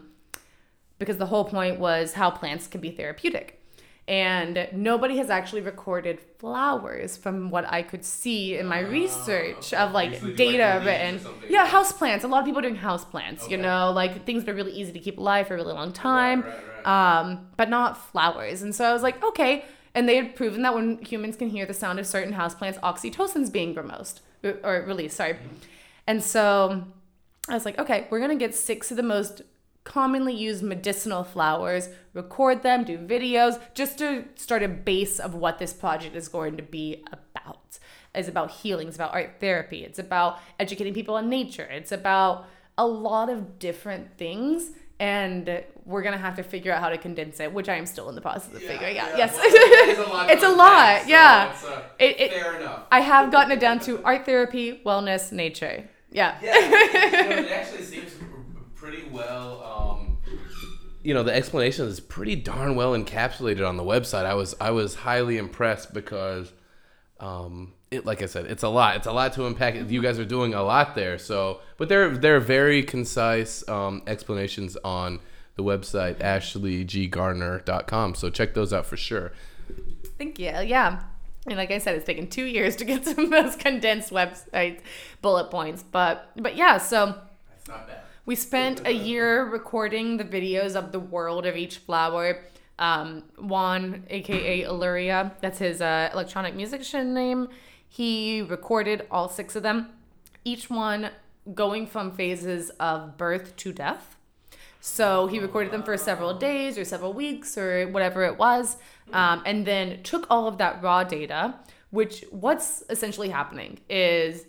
because 0.99 1.17
the 1.17 1.25
whole 1.27 1.45
point 1.45 1.79
was 1.79 2.13
how 2.13 2.29
plants 2.31 2.67
can 2.67 2.81
be 2.81 2.91
therapeutic. 2.91 3.61
And 4.07 4.67
nobody 4.71 5.17
has 5.17 5.31
actually 5.31 5.61
recorded 5.61 6.19
flowers 6.37 7.17
from 7.17 7.49
what 7.49 7.65
I 7.67 7.81
could 7.81 8.05
see 8.05 8.55
in 8.55 8.67
my 8.67 8.79
research 8.79 9.73
of 9.73 9.93
like 9.93 10.11
Usually 10.11 10.29
like, 10.29 10.37
data 10.37 10.77
or 10.77 10.85
written. 10.85 11.19
Yeah, 11.49 11.65
house 11.65 11.91
plants. 11.91 12.23
A 12.23 12.27
lot 12.27 12.39
of 12.39 12.45
people 12.45 12.59
are 12.59 12.61
doing 12.61 12.75
house 12.75 13.03
plants, 13.03 13.49
you 13.49 13.57
know, 13.57 13.91
like 13.91 14.23
things 14.25 14.43
that 14.43 14.51
are 14.51 14.55
really 14.55 14.73
easy 14.73 14.91
to 14.91 14.99
keep 14.99 15.17
alive 15.17 15.47
for 15.47 15.55
a 15.55 15.57
really 15.57 15.73
long 15.73 15.91
time, 15.91 16.41
Right, 16.41 16.53
right, 16.85 17.19
Um, 17.19 17.47
but 17.57 17.67
not 17.67 17.97
flowers. 18.11 18.61
And 18.61 18.75
so 18.75 18.85
I 18.85 18.93
was 18.93 19.01
like, 19.01 19.23
okay. 19.23 19.65
And 19.95 20.07
they 20.07 20.17
had 20.17 20.35
proven 20.35 20.61
that 20.61 20.75
when 20.75 20.99
humans 20.99 21.35
can 21.35 21.49
hear 21.49 21.65
the 21.65 21.73
sound 21.73 21.99
of 21.99 22.05
certain 22.05 22.33
houseplants, 22.33 22.79
oxytocin's 22.81 23.49
being 23.49 23.73
released, 23.73 24.21
or 24.43 24.83
released, 24.85 25.17
sorry. 25.17 25.37
And 26.05 26.21
so 26.21 26.83
I 27.49 27.53
was 27.55 27.65
like, 27.65 27.79
okay, 27.79 28.05
we're 28.11 28.19
gonna 28.19 28.35
get 28.35 28.53
six 28.53 28.91
of 28.91 28.97
the 28.97 29.03
most 29.03 29.41
commonly 29.85 30.33
used 30.33 30.61
medicinal 30.63 31.23
flowers, 31.23 31.89
record 32.13 32.61
them, 32.63 32.83
do 32.83 32.97
videos, 32.97 33.61
just 33.73 33.97
to 33.99 34.25
start 34.35 34.61
a 34.63 34.67
base 34.67 35.19
of 35.19 35.33
what 35.35 35.59
this 35.59 35.71
project 35.71 36.15
is 36.15 36.27
going 36.27 36.57
to 36.57 36.63
be 36.63 37.05
about. 37.13 37.79
It's 38.13 38.27
about 38.27 38.51
healing, 38.51 38.87
it's 38.87 38.97
about 38.97 39.13
art 39.13 39.35
therapy, 39.39 39.83
it's 39.85 39.99
about 39.99 40.39
educating 40.59 40.93
people 40.93 41.15
on 41.15 41.29
nature, 41.29 41.63
it's 41.71 41.91
about 41.91 42.47
a 42.77 42.85
lot 42.85 43.29
of 43.29 43.59
different 43.59 44.17
things. 44.17 44.71
And 44.97 45.61
we're 45.83 46.01
gonna 46.01 46.17
have 46.17 46.37
to 46.37 46.43
figure 46.43 46.71
out 46.71 46.79
how 46.81 46.87
to 46.87 46.97
condense 46.97 47.41
it, 47.41 47.51
which 47.53 47.67
I 47.67 47.75
am 47.75 47.85
still 47.85 48.07
in 48.07 48.15
the 48.15 48.21
process 48.21 48.53
of 48.53 48.61
figuring 48.63 48.97
out. 48.97 49.17
Yes, 49.17 49.37
it's 49.41 49.99
a 49.99 50.09
lot. 50.09 50.29
It's 50.31 50.43
a 50.43 50.49
lot, 50.49 51.01
so 51.01 51.07
yeah. 51.09 51.49
it's, 51.51 51.63
uh, 51.65 51.81
It- 51.99 52.19
it- 52.21 52.31
fair 52.31 52.55
enough. 52.55 52.83
I 52.91 53.01
have 53.01 53.29
gotten 53.29 53.51
it 53.51 53.59
down 53.59 53.79
to 53.81 54.01
art 54.03 54.25
therapy, 54.25 54.81
wellness, 54.85 55.33
nature. 55.33 55.83
Yeah. 56.11 56.37
Yeah, 56.41 56.53
it, 56.55 57.11
you 57.11 57.29
know, 57.29 57.41
it 57.41 57.51
actually 57.51 57.83
seems 57.83 58.14
pretty 58.85 59.07
well. 59.09 59.63
Um, 59.63 60.17
you 61.01 61.15
know, 61.15 61.23
the 61.23 61.33
explanation 61.33 61.87
is 61.87 61.99
pretty 61.99 62.35
darn 62.35 62.75
well 62.75 62.93
encapsulated 62.93 63.67
on 63.67 63.77
the 63.77 63.83
website. 63.83 64.25
I 64.25 64.35
was 64.35 64.55
I 64.61 64.69
was 64.71 64.93
highly 64.93 65.37
impressed 65.37 65.91
because, 65.93 66.51
um, 67.19 67.73
it 67.89 68.05
like 68.05 68.21
I 68.21 68.27
said, 68.27 68.45
it's 68.45 68.61
a 68.61 68.69
lot. 68.69 68.97
It's 68.97 69.07
a 69.07 69.11
lot 69.11 69.33
to 69.33 69.47
unpack. 69.47 69.89
You 69.89 70.01
guys 70.03 70.19
are 70.19 70.25
doing 70.25 70.53
a 70.53 70.61
lot 70.61 70.93
there. 70.93 71.17
So, 71.17 71.61
but 71.77 71.89
there 71.89 72.15
there 72.15 72.35
are 72.35 72.39
very 72.39 72.83
concise 72.83 73.67
um, 73.67 74.03
explanations 74.05 74.77
on 74.83 75.19
the 75.55 75.63
website 75.63 76.17
ashleyggardner.com. 76.17 78.15
So 78.15 78.29
check 78.29 78.53
those 78.53 78.71
out 78.71 78.85
for 78.85 78.97
sure. 78.97 79.31
Thank 80.19 80.37
you. 80.37 80.53
Yeah. 80.63 81.01
And 81.47 81.57
like 81.57 81.71
I 81.71 81.79
said, 81.79 81.95
it's 81.95 82.05
taken 82.05 82.27
two 82.27 82.45
years 82.45 82.75
to 82.77 82.85
get 82.85 83.03
some 83.07 83.25
of 83.25 83.29
those 83.31 83.55
condensed 83.55 84.11
website 84.11 84.81
bullet 85.23 85.49
points. 85.49 85.83
But 85.83 86.29
but 86.35 86.55
yeah, 86.55 86.77
so 86.77 87.15
That's 87.49 87.67
not 87.67 87.87
bad. 87.87 88.04
We 88.25 88.35
spent 88.35 88.85
a 88.85 88.91
year 88.91 89.43
recording 89.43 90.17
the 90.17 90.23
videos 90.23 90.75
of 90.75 90.91
the 90.91 90.99
world 90.99 91.45
of 91.45 91.55
each 91.55 91.77
flower. 91.77 92.41
Um, 92.79 93.23
Juan, 93.37 94.03
aka 94.09 94.63
Illuria, 94.63 95.33
that's 95.41 95.59
his 95.59 95.81
uh, 95.81 96.09
electronic 96.11 96.55
musician 96.55 97.13
name. 97.13 97.49
He 97.87 98.41
recorded 98.41 99.07
all 99.11 99.29
six 99.29 99.55
of 99.55 99.63
them, 99.63 99.89
each 100.43 100.69
one 100.69 101.11
going 101.53 101.85
from 101.85 102.11
phases 102.11 102.71
of 102.71 103.15
birth 103.15 103.55
to 103.57 103.71
death. 103.71 104.17
So 104.81 105.27
he 105.27 105.39
recorded 105.39 105.71
them 105.71 105.83
for 105.83 105.95
several 105.95 106.33
days 106.33 106.77
or 106.77 106.85
several 106.85 107.13
weeks 107.13 107.57
or 107.57 107.87
whatever 107.87 108.23
it 108.23 108.37
was, 108.37 108.77
um, 109.13 109.41
and 109.45 109.65
then 109.65 110.03
took 110.03 110.27
all 110.29 110.47
of 110.47 110.57
that 110.57 110.81
raw 110.81 111.03
data. 111.03 111.55
Which 111.91 112.25
what's 112.31 112.83
essentially 112.89 113.29
happening 113.29 113.79
is 113.89 114.45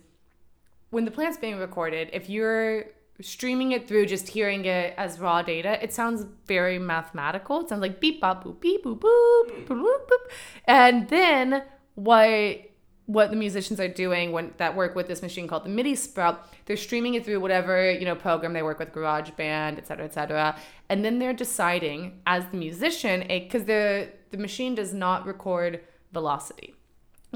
when 0.91 1.05
the 1.05 1.11
plant's 1.11 1.37
being 1.37 1.59
recorded, 1.59 2.11
if 2.13 2.29
you're 2.29 2.87
streaming 3.21 3.73
it 3.73 3.89
through 3.89 4.07
just 4.07 4.29
hearing 4.29 4.65
it 4.65 4.95
as 4.97 5.19
raw 5.19 5.43
data, 5.43 5.83
it 5.83 5.93
sounds 5.93 6.25
very 6.47 6.79
mathematical. 6.79 7.61
It 7.61 7.69
sounds 7.69 7.81
like 7.81 8.01
beep 8.01 8.21
bop 8.21 8.45
boop 8.45 8.61
beep 8.61 8.85
boop 8.85 8.99
boop 8.99 9.51
hmm. 9.51 9.73
boop 9.73 9.83
boop 9.83 10.09
boop. 10.09 10.31
And 10.65 11.09
then 11.09 11.63
what 11.95 12.63
what 13.07 13.31
the 13.31 13.37
musicians 13.37 13.79
are 13.79 13.89
doing 13.89 14.33
when 14.33 14.53
that 14.57 14.75
work 14.75 14.97
with 14.97 15.07
this 15.07 15.23
machine 15.23 15.47
called 15.47 15.65
the 15.65 15.69
MIDI 15.69 15.95
Sprout, 15.95 16.45
they're 16.65 16.77
streaming 16.77 17.15
it 17.15 17.25
through 17.25 17.39
whatever 17.39 17.91
you 17.91 18.05
know 18.05 18.17
program 18.17 18.53
they 18.53 18.63
work 18.63 18.79
with, 18.79 18.93
GarageBand, 18.93 19.79
et 19.79 19.87
cetera, 19.87 20.05
et 20.05 20.13
cetera, 20.13 20.57
and 20.89 21.05
then 21.05 21.19
they're 21.19 21.33
deciding 21.33 22.21
as 22.27 22.45
the 22.51 22.57
musician, 22.57 23.25
because 23.29 23.65
the 23.65 24.11
the 24.31 24.39
machine 24.39 24.75
does 24.75 24.93
not 24.93 25.25
record 25.25 25.81
velocity 26.13 26.77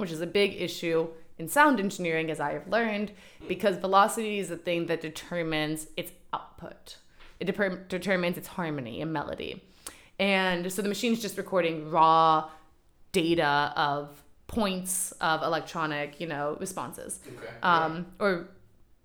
which 0.01 0.11
is 0.11 0.21
a 0.21 0.27
big 0.27 0.61
issue 0.61 1.09
in 1.41 1.49
sound 1.49 1.81
engineering, 1.81 2.31
as 2.31 2.39
I 2.39 2.53
have 2.53 2.69
learned, 2.69 3.13
because 3.49 3.77
velocity 3.79 4.39
is 4.39 4.49
the 4.51 4.57
thing 4.59 4.87
that 4.87 5.01
determines 5.01 5.87
its 5.97 6.13
output. 6.33 6.97
It 7.41 7.47
deper- 7.47 7.85
determines 7.89 8.37
its 8.37 8.49
harmony 8.49 9.01
and 9.01 9.11
melody. 9.13 9.63
And 10.19 10.71
so 10.71 10.83
the 10.83 10.89
machine's 10.89 11.21
just 11.21 11.39
recording 11.39 11.91
raw 11.91 12.51
data 13.13 13.73
of 13.75 14.23
points 14.47 15.13
of 15.21 15.43
electronic, 15.43 16.21
you 16.21 16.27
know, 16.27 16.57
responses. 16.61 17.21
Okay. 17.27 17.53
Um, 17.63 18.07
or 18.21 18.49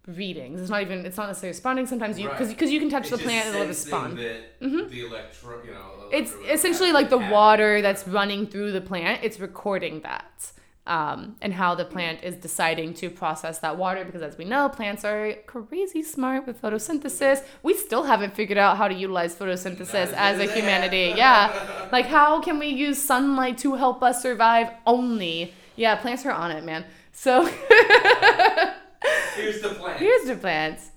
readings. 0.07 0.59
It's 0.61 0.69
not 0.69 0.81
even, 0.81 1.05
it's 1.05 1.17
not 1.17 1.27
necessarily 1.27 1.51
responding. 1.51 1.86
Sometimes 1.88 2.19
you, 2.19 2.27
because 2.27 2.47
Right. 2.47 2.57
because 2.57 2.71
you 2.71 2.79
can 2.79 2.89
touch 2.89 3.09
the 3.09 3.17
plant 3.17 3.47
and 3.47 3.55
it'll 3.55 3.67
respond. 3.67 4.17
Mm-hmm. 4.17 4.89
The 4.89 5.05
electro, 5.05 5.63
you 5.63 5.71
know, 5.71 6.09
It's 6.11 6.33
essentially 6.51 6.91
like 6.91 7.09
the 7.09 7.17
water 7.17 7.81
that's 7.81 8.07
running 8.07 8.45
through 8.45 8.73
the 8.73 8.81
plant. 8.81 9.21
It's 9.23 9.39
recording 9.39 10.01
that. 10.01 10.51
Um, 10.88 11.36
and 11.41 11.51
how 11.51 11.73
the 11.73 11.83
plant 11.83 12.23
is 12.23 12.36
deciding 12.36 12.93
to 12.95 13.09
process 13.09 13.57
that 13.59 13.75
water 13.75 14.05
because 14.05 14.21
as 14.21 14.38
we 14.38 14.45
know 14.45 14.69
plants 14.69 15.03
are 15.03 15.33
crazy 15.47 16.03
smart 16.03 16.45
with 16.45 16.61
photosynthesis. 16.61 17.43
We 17.63 17.73
still 17.73 18.03
haven't 18.03 18.36
figured 18.36 18.59
out 18.59 18.77
how 18.77 18.88
to 18.88 18.93
utilize 18.93 19.33
photosynthesis 19.36 20.13
as 20.13 20.39
a 20.39 20.45
humanity. 20.45 21.13
Yeah. 21.17 21.89
Like 21.91 22.05
how 22.05 22.39
can 22.39 22.59
we 22.59 22.67
use 22.67 23.01
sunlight 23.01 23.57
to 23.59 23.73
help 23.73 24.03
us 24.03 24.21
survive 24.21 24.69
only? 24.86 25.55
Yeah 25.75 25.95
plants 25.95 26.23
are 26.23 26.31
on 26.31 26.51
it 26.51 26.63
man. 26.63 26.86
So 27.11 27.45
Here's 29.36 29.61
the 29.61 29.69
plants 29.79 29.99
here's 29.99 30.27
the 30.27 30.36
plants 30.36 30.91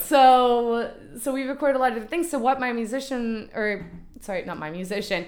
so 0.00 0.90
so 1.20 1.32
we 1.32 1.42
record 1.44 1.76
a 1.76 1.78
lot 1.78 1.96
of 1.96 2.08
things. 2.08 2.30
So 2.30 2.38
what 2.38 2.58
my 2.60 2.72
musician 2.72 3.50
or 3.54 3.86
sorry 4.20 4.44
not 4.44 4.58
my 4.58 4.70
musician 4.70 5.26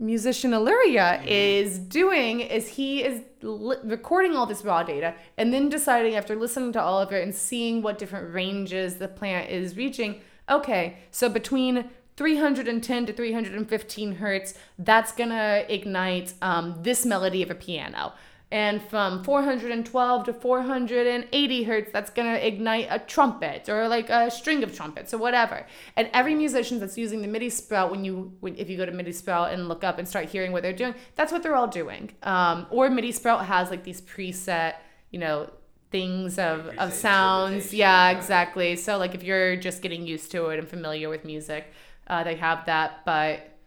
musician 0.00 0.54
Illyria 0.54 1.22
is 1.26 1.78
doing 1.78 2.40
is 2.40 2.68
he 2.68 3.04
is 3.04 3.22
li- 3.42 3.76
recording 3.84 4.34
all 4.34 4.46
this 4.46 4.64
raw 4.64 4.82
data 4.82 5.14
and 5.36 5.52
then 5.52 5.68
deciding 5.68 6.16
after 6.16 6.34
listening 6.34 6.72
to 6.72 6.80
all 6.80 7.00
of 7.00 7.12
it 7.12 7.22
and 7.22 7.34
seeing 7.34 7.82
what 7.82 7.98
different 7.98 8.32
ranges 8.32 8.96
the 8.96 9.08
plant 9.08 9.50
is 9.50 9.76
reaching 9.76 10.20
okay 10.50 10.96
so 11.10 11.28
between 11.28 11.90
310 12.16 13.06
to 13.06 13.12
315 13.12 14.16
hertz 14.16 14.54
that's 14.78 15.12
gonna 15.12 15.64
ignite 15.68 16.32
um, 16.40 16.78
this 16.82 17.04
melody 17.04 17.42
of 17.42 17.50
a 17.50 17.54
piano 17.54 18.12
and 18.52 18.82
from 18.82 19.22
412 19.22 20.24
to 20.24 20.32
480 20.32 21.62
hertz 21.62 21.92
that's 21.92 22.10
going 22.10 22.32
to 22.32 22.46
ignite 22.46 22.88
a 22.90 22.98
trumpet 22.98 23.68
or 23.68 23.86
like 23.86 24.10
a 24.10 24.30
string 24.30 24.64
of 24.64 24.74
trumpets 24.74 25.14
or 25.14 25.18
whatever. 25.18 25.66
And 25.96 26.10
every 26.12 26.34
musician 26.34 26.80
that's 26.80 26.98
using 26.98 27.22
the 27.22 27.28
midi 27.28 27.48
sprout 27.50 27.90
when 27.90 28.04
you 28.04 28.32
when, 28.40 28.56
if 28.56 28.68
you 28.68 28.76
go 28.76 28.84
to 28.84 28.92
midi 28.92 29.12
sprout 29.12 29.52
and 29.52 29.68
look 29.68 29.84
up 29.84 29.98
and 29.98 30.08
start 30.08 30.26
hearing 30.26 30.52
what 30.52 30.62
they're 30.62 30.72
doing 30.72 30.94
that's 31.14 31.30
what 31.30 31.42
they're 31.42 31.54
all 31.54 31.68
doing. 31.68 32.10
Um, 32.22 32.66
or 32.70 32.90
midi 32.90 33.12
sprout 33.12 33.46
has 33.46 33.70
like 33.70 33.84
these 33.84 34.00
preset 34.00 34.74
you 35.10 35.20
know 35.20 35.50
things 35.90 36.38
of, 36.38 36.68
of 36.78 36.92
sounds. 36.92 37.72
Yeah 37.72 38.10
yeah. 38.10 38.18
exactly. 38.18 38.74
So 38.76 38.98
like 38.98 39.14
if 39.14 39.22
you're 39.22 39.56
just 39.56 39.80
getting 39.80 40.06
used 40.06 40.32
to 40.32 40.46
it 40.48 40.58
and 40.58 40.68
familiar 40.68 41.08
with 41.08 41.24
music 41.24 41.72
uh, 42.08 42.24
they 42.24 42.34
have 42.34 42.66
that. 42.66 43.04
But 43.06 43.59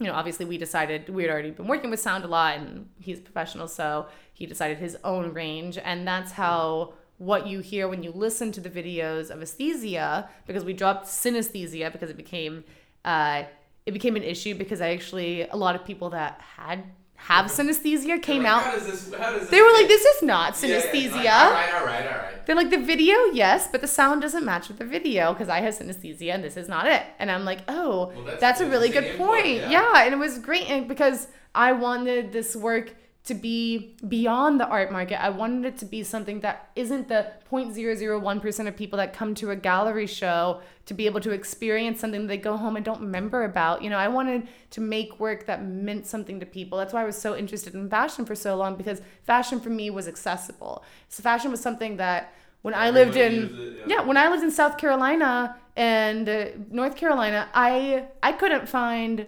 you 0.00 0.06
know, 0.06 0.12
obviously 0.12 0.46
we 0.46 0.58
decided 0.58 1.08
we 1.08 1.22
had 1.22 1.32
already 1.32 1.50
been 1.50 1.66
working 1.66 1.90
with 1.90 2.00
sound 2.00 2.24
a 2.24 2.28
lot 2.28 2.56
and 2.56 2.88
he's 3.00 3.18
a 3.18 3.22
professional, 3.22 3.66
so 3.66 4.06
he 4.32 4.46
decided 4.46 4.78
his 4.78 4.96
own 5.02 5.34
range. 5.34 5.78
And 5.78 6.06
that's 6.06 6.32
how 6.32 6.94
what 7.18 7.48
you 7.48 7.58
hear 7.58 7.88
when 7.88 8.04
you 8.04 8.12
listen 8.12 8.52
to 8.52 8.60
the 8.60 8.70
videos 8.70 9.30
of 9.30 9.42
aesthesia, 9.42 10.28
because 10.46 10.64
we 10.64 10.72
dropped 10.72 11.06
synesthesia 11.06 11.90
because 11.90 12.10
it 12.10 12.16
became 12.16 12.64
uh, 13.04 13.42
it 13.86 13.92
became 13.92 14.16
an 14.16 14.22
issue 14.22 14.54
because 14.54 14.80
I 14.80 14.90
actually 14.90 15.48
a 15.48 15.56
lot 15.56 15.74
of 15.74 15.84
people 15.84 16.10
that 16.10 16.40
had 16.40 16.84
have 17.18 17.46
synesthesia 17.46 18.22
came 18.22 18.42
Like, 18.44 18.52
out. 18.52 18.62
How 18.62 18.72
does 18.74 18.86
this? 18.86 19.14
How 19.14 19.30
does 19.32 19.40
this 19.42 19.50
They 19.50 19.60
were 19.60 19.72
like, 19.72 19.88
"This 19.88 20.02
is 20.04 20.22
not 20.22 20.60
Yeah, 20.62 20.68
yeah, 20.68 20.80
synesthesia." 20.80 21.14
like, 21.14 21.24
all 21.26 21.52
right, 21.52 21.74
all 21.74 21.86
right, 21.86 22.06
all 22.06 22.18
right. 22.18 22.46
They're 22.46 22.56
like, 22.56 22.70
the 22.70 22.78
video, 22.78 23.14
yes, 23.34 23.68
but 23.70 23.82
the 23.82 23.86
sound 23.86 24.22
doesn't 24.22 24.44
match 24.44 24.68
with 24.68 24.78
the 24.78 24.84
video 24.86 25.32
because 25.34 25.50
I 25.50 25.60
have 25.60 25.74
synesthesia 25.74 26.32
and 26.34 26.42
this 26.42 26.56
is 26.56 26.66
not 26.68 26.86
it. 26.86 27.02
And 27.18 27.30
I'm 27.30 27.44
like, 27.44 27.58
oh, 27.68 28.12
Well, 28.14 28.24
that's 28.24 28.40
that's, 28.40 28.60
a 28.62 28.66
really 28.66 28.88
good 28.88 29.04
interesting 29.04 29.26
point. 29.26 29.56
yeah. 29.56 29.70
yeah. 29.70 30.04
and 30.04 30.14
it 30.14 30.18
was 30.18 30.38
great 30.38 30.70
and 30.70 30.88
because 30.88 31.28
I 31.54 31.72
wanted 31.72 32.32
this 32.32 32.56
work 32.56 32.94
to 33.28 33.34
be 33.34 33.94
beyond 34.08 34.58
the 34.58 34.66
art 34.66 34.90
market. 34.90 35.22
I 35.22 35.28
wanted 35.28 35.66
it 35.66 35.76
to 35.78 35.84
be 35.84 36.02
something 36.02 36.40
that 36.40 36.70
isn't 36.74 37.08
the 37.08 37.30
0.001% 37.52 38.66
of 38.66 38.74
people 38.74 38.96
that 38.96 39.12
come 39.12 39.34
to 39.34 39.50
a 39.50 39.56
gallery 39.56 40.06
show 40.06 40.62
to 40.86 40.94
be 40.94 41.04
able 41.04 41.20
to 41.20 41.32
experience 41.32 42.00
something 42.00 42.22
that 42.22 42.28
they 42.28 42.38
go 42.38 42.56
home 42.56 42.76
and 42.76 42.84
don't 42.86 43.02
remember 43.02 43.44
about. 43.44 43.82
You 43.82 43.90
know, 43.90 43.98
I 43.98 44.08
wanted 44.08 44.48
to 44.70 44.80
make 44.80 45.20
work 45.20 45.44
that 45.44 45.62
meant 45.62 46.06
something 46.06 46.40
to 46.40 46.46
people. 46.46 46.78
That's 46.78 46.94
why 46.94 47.02
I 47.02 47.04
was 47.04 47.20
so 47.20 47.36
interested 47.36 47.74
in 47.74 47.90
fashion 47.90 48.24
for 48.24 48.34
so 48.34 48.56
long 48.56 48.76
because 48.76 49.02
fashion 49.24 49.60
for 49.60 49.68
me 49.68 49.90
was 49.90 50.08
accessible. 50.08 50.82
So 51.10 51.22
fashion 51.22 51.50
was 51.50 51.60
something 51.60 51.98
that 51.98 52.32
when 52.62 52.72
I 52.72 52.88
lived 52.88 53.16
in 53.16 53.44
it, 53.44 53.88
yeah. 53.88 54.06
when 54.06 54.16
I 54.16 54.30
lived 54.30 54.42
in 54.42 54.50
South 54.50 54.78
Carolina 54.78 55.54
and 55.76 56.26
uh, 56.26 56.46
North 56.70 56.96
Carolina, 56.96 57.50
I 57.52 58.06
I 58.22 58.32
couldn't 58.32 58.70
find 58.70 59.26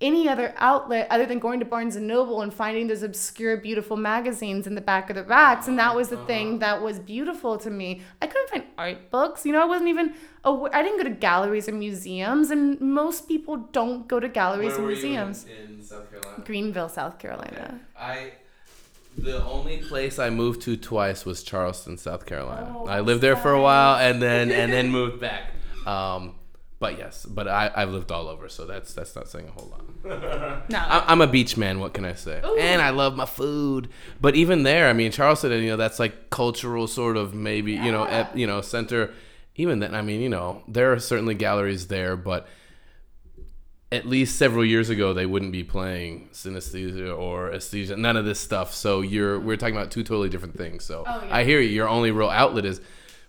any 0.00 0.28
other 0.28 0.54
outlet 0.56 1.06
other 1.10 1.26
than 1.26 1.38
going 1.38 1.60
to 1.60 1.66
Barnes 1.66 1.94
and 1.96 2.06
Noble 2.06 2.40
and 2.40 2.52
finding 2.52 2.86
those 2.86 3.02
obscure 3.02 3.56
beautiful 3.56 3.96
magazines 3.96 4.66
in 4.66 4.74
the 4.74 4.80
back 4.80 5.10
of 5.10 5.16
the 5.16 5.24
racks 5.24 5.68
and 5.68 5.78
that 5.78 5.94
was 5.94 6.08
the 6.08 6.16
thing 6.24 6.58
that 6.60 6.80
was 6.80 6.98
beautiful 6.98 7.58
to 7.58 7.70
me. 7.70 8.02
I 8.22 8.26
couldn't 8.26 8.48
find 8.48 8.64
art 8.78 9.10
books. 9.10 9.44
You 9.44 9.52
know, 9.52 9.62
I 9.62 9.66
wasn't 9.66 9.90
even 9.90 10.14
aware, 10.44 10.74
I 10.74 10.82
didn't 10.82 10.98
go 10.98 11.04
to 11.04 11.10
galleries 11.10 11.68
and 11.68 11.78
museums 11.78 12.50
and 12.50 12.80
most 12.80 13.28
people 13.28 13.56
don't 13.72 14.08
go 14.08 14.18
to 14.20 14.28
galleries 14.28 14.76
and 14.76 14.86
museums. 14.86 15.44
In, 15.44 15.74
in 15.74 15.82
South 15.82 16.10
Carolina. 16.10 16.44
Greenville, 16.44 16.88
South 16.88 17.18
Carolina. 17.18 17.80
I 17.98 18.32
the 19.18 19.44
only 19.44 19.78
place 19.78 20.18
I 20.18 20.30
moved 20.30 20.62
to 20.62 20.76
twice 20.76 21.26
was 21.26 21.42
Charleston, 21.42 21.98
South 21.98 22.24
Carolina. 22.24 22.74
Oh, 22.74 22.86
I 22.86 23.00
lived 23.00 23.22
there 23.22 23.36
for 23.36 23.52
a 23.52 23.60
while 23.60 23.96
and 23.98 24.22
then 24.22 24.50
and 24.60 24.72
then 24.72 24.88
moved 24.88 25.20
back. 25.20 25.52
Um, 25.86 26.36
but 26.78 26.96
yes, 26.96 27.26
but 27.26 27.46
I, 27.46 27.70
I've 27.74 27.90
lived 27.90 28.10
all 28.10 28.28
over, 28.28 28.48
so 28.48 28.64
that's 28.64 28.94
that's 28.94 29.14
not 29.14 29.28
saying 29.28 29.48
a 29.48 29.50
whole 29.50 29.68
lot. 29.68 29.84
No. 30.68 30.78
I- 30.78 31.04
I'm 31.08 31.20
a 31.20 31.26
beach 31.26 31.56
man. 31.56 31.80
What 31.80 31.94
can 31.94 32.04
I 32.04 32.14
say? 32.14 32.40
Ooh. 32.44 32.56
And 32.56 32.80
I 32.80 32.90
love 32.90 33.16
my 33.16 33.26
food. 33.26 33.88
But 34.20 34.34
even 34.36 34.62
there, 34.62 34.88
I 34.88 34.92
mean, 34.92 35.10
Charleston, 35.12 35.50
you 35.62 35.70
know, 35.70 35.76
that's 35.76 35.98
like 35.98 36.30
cultural 36.30 36.86
sort 36.86 37.16
of 37.16 37.34
maybe 37.34 37.72
you 37.72 37.90
know, 37.92 38.04
ep, 38.04 38.36
you 38.36 38.46
know, 38.46 38.60
center. 38.60 39.12
Even 39.56 39.80
then, 39.80 39.94
I 39.94 40.02
mean, 40.02 40.20
you 40.20 40.28
know, 40.28 40.62
there 40.68 40.92
are 40.92 40.98
certainly 41.00 41.34
galleries 41.34 41.88
there, 41.88 42.16
but 42.16 42.46
at 43.92 44.06
least 44.06 44.36
several 44.38 44.64
years 44.64 44.88
ago, 44.88 45.12
they 45.12 45.26
wouldn't 45.26 45.50
be 45.52 45.64
playing 45.64 46.28
synesthesia 46.32 47.16
or 47.16 47.52
aesthesia, 47.52 47.96
none 47.96 48.16
of 48.16 48.24
this 48.24 48.38
stuff. 48.38 48.72
So 48.72 49.00
you're 49.00 49.40
we're 49.40 49.56
talking 49.56 49.74
about 49.76 49.90
two 49.90 50.04
totally 50.04 50.28
different 50.28 50.56
things. 50.56 50.84
So 50.84 51.04
Oh, 51.06 51.22
yeah. 51.26 51.36
I 51.36 51.44
hear 51.44 51.60
you. 51.60 51.68
Your 51.70 51.88
only 51.88 52.12
real 52.12 52.28
outlet 52.30 52.64
is 52.64 52.80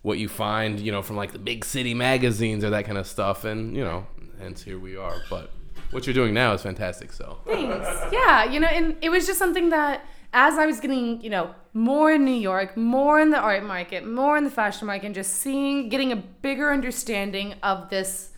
what 0.03 0.19
you 0.19 0.29
find, 0.29 0.79
you 0.79 0.91
know, 0.91 1.01
from 1.01 1.15
like 1.15 1.31
the 1.33 1.39
big 1.39 1.65
city 1.65 1.93
magazines 1.95 2.63
or 2.63 2.69
that 2.69 2.85
kind 2.85 2.97
of 2.99 3.07
stuff, 3.07 3.43
and 3.43 3.75
you 3.75 3.83
know, 3.83 4.05
hence 4.39 4.61
here 4.61 4.77
we 4.79 4.95
are. 4.95 5.21
But 5.29 5.51
what 5.91 6.05
you're 6.07 6.13
doing 6.13 6.33
now 6.33 6.53
is 6.53 6.61
fantastic. 6.61 7.11
So 7.11 7.39
Thanks. 7.45 7.87
Yeah, 8.11 8.43
you 8.45 8.59
know, 8.59 8.67
and 8.67 8.95
it 9.01 9.09
was 9.09 9.25
just 9.27 9.39
something 9.39 9.69
that 9.69 10.05
as 10.33 10.57
I 10.57 10.65
was 10.65 10.79
getting, 10.79 11.21
you 11.21 11.29
know, 11.29 11.53
more 11.73 12.11
in 12.11 12.23
New 12.25 12.31
York, 12.49 12.77
more 12.77 13.19
in 13.19 13.31
the 13.31 13.37
art 13.39 13.63
market, 13.63 14.07
more 14.07 14.37
in 14.37 14.43
the 14.45 14.49
fashion 14.49 14.87
market, 14.87 15.05
and 15.07 15.15
just 15.15 15.33
seeing, 15.33 15.89
getting 15.89 16.11
a 16.11 16.15
bigger 16.15 16.71
understanding 16.71 17.55
of 17.63 17.89
this 17.89 18.29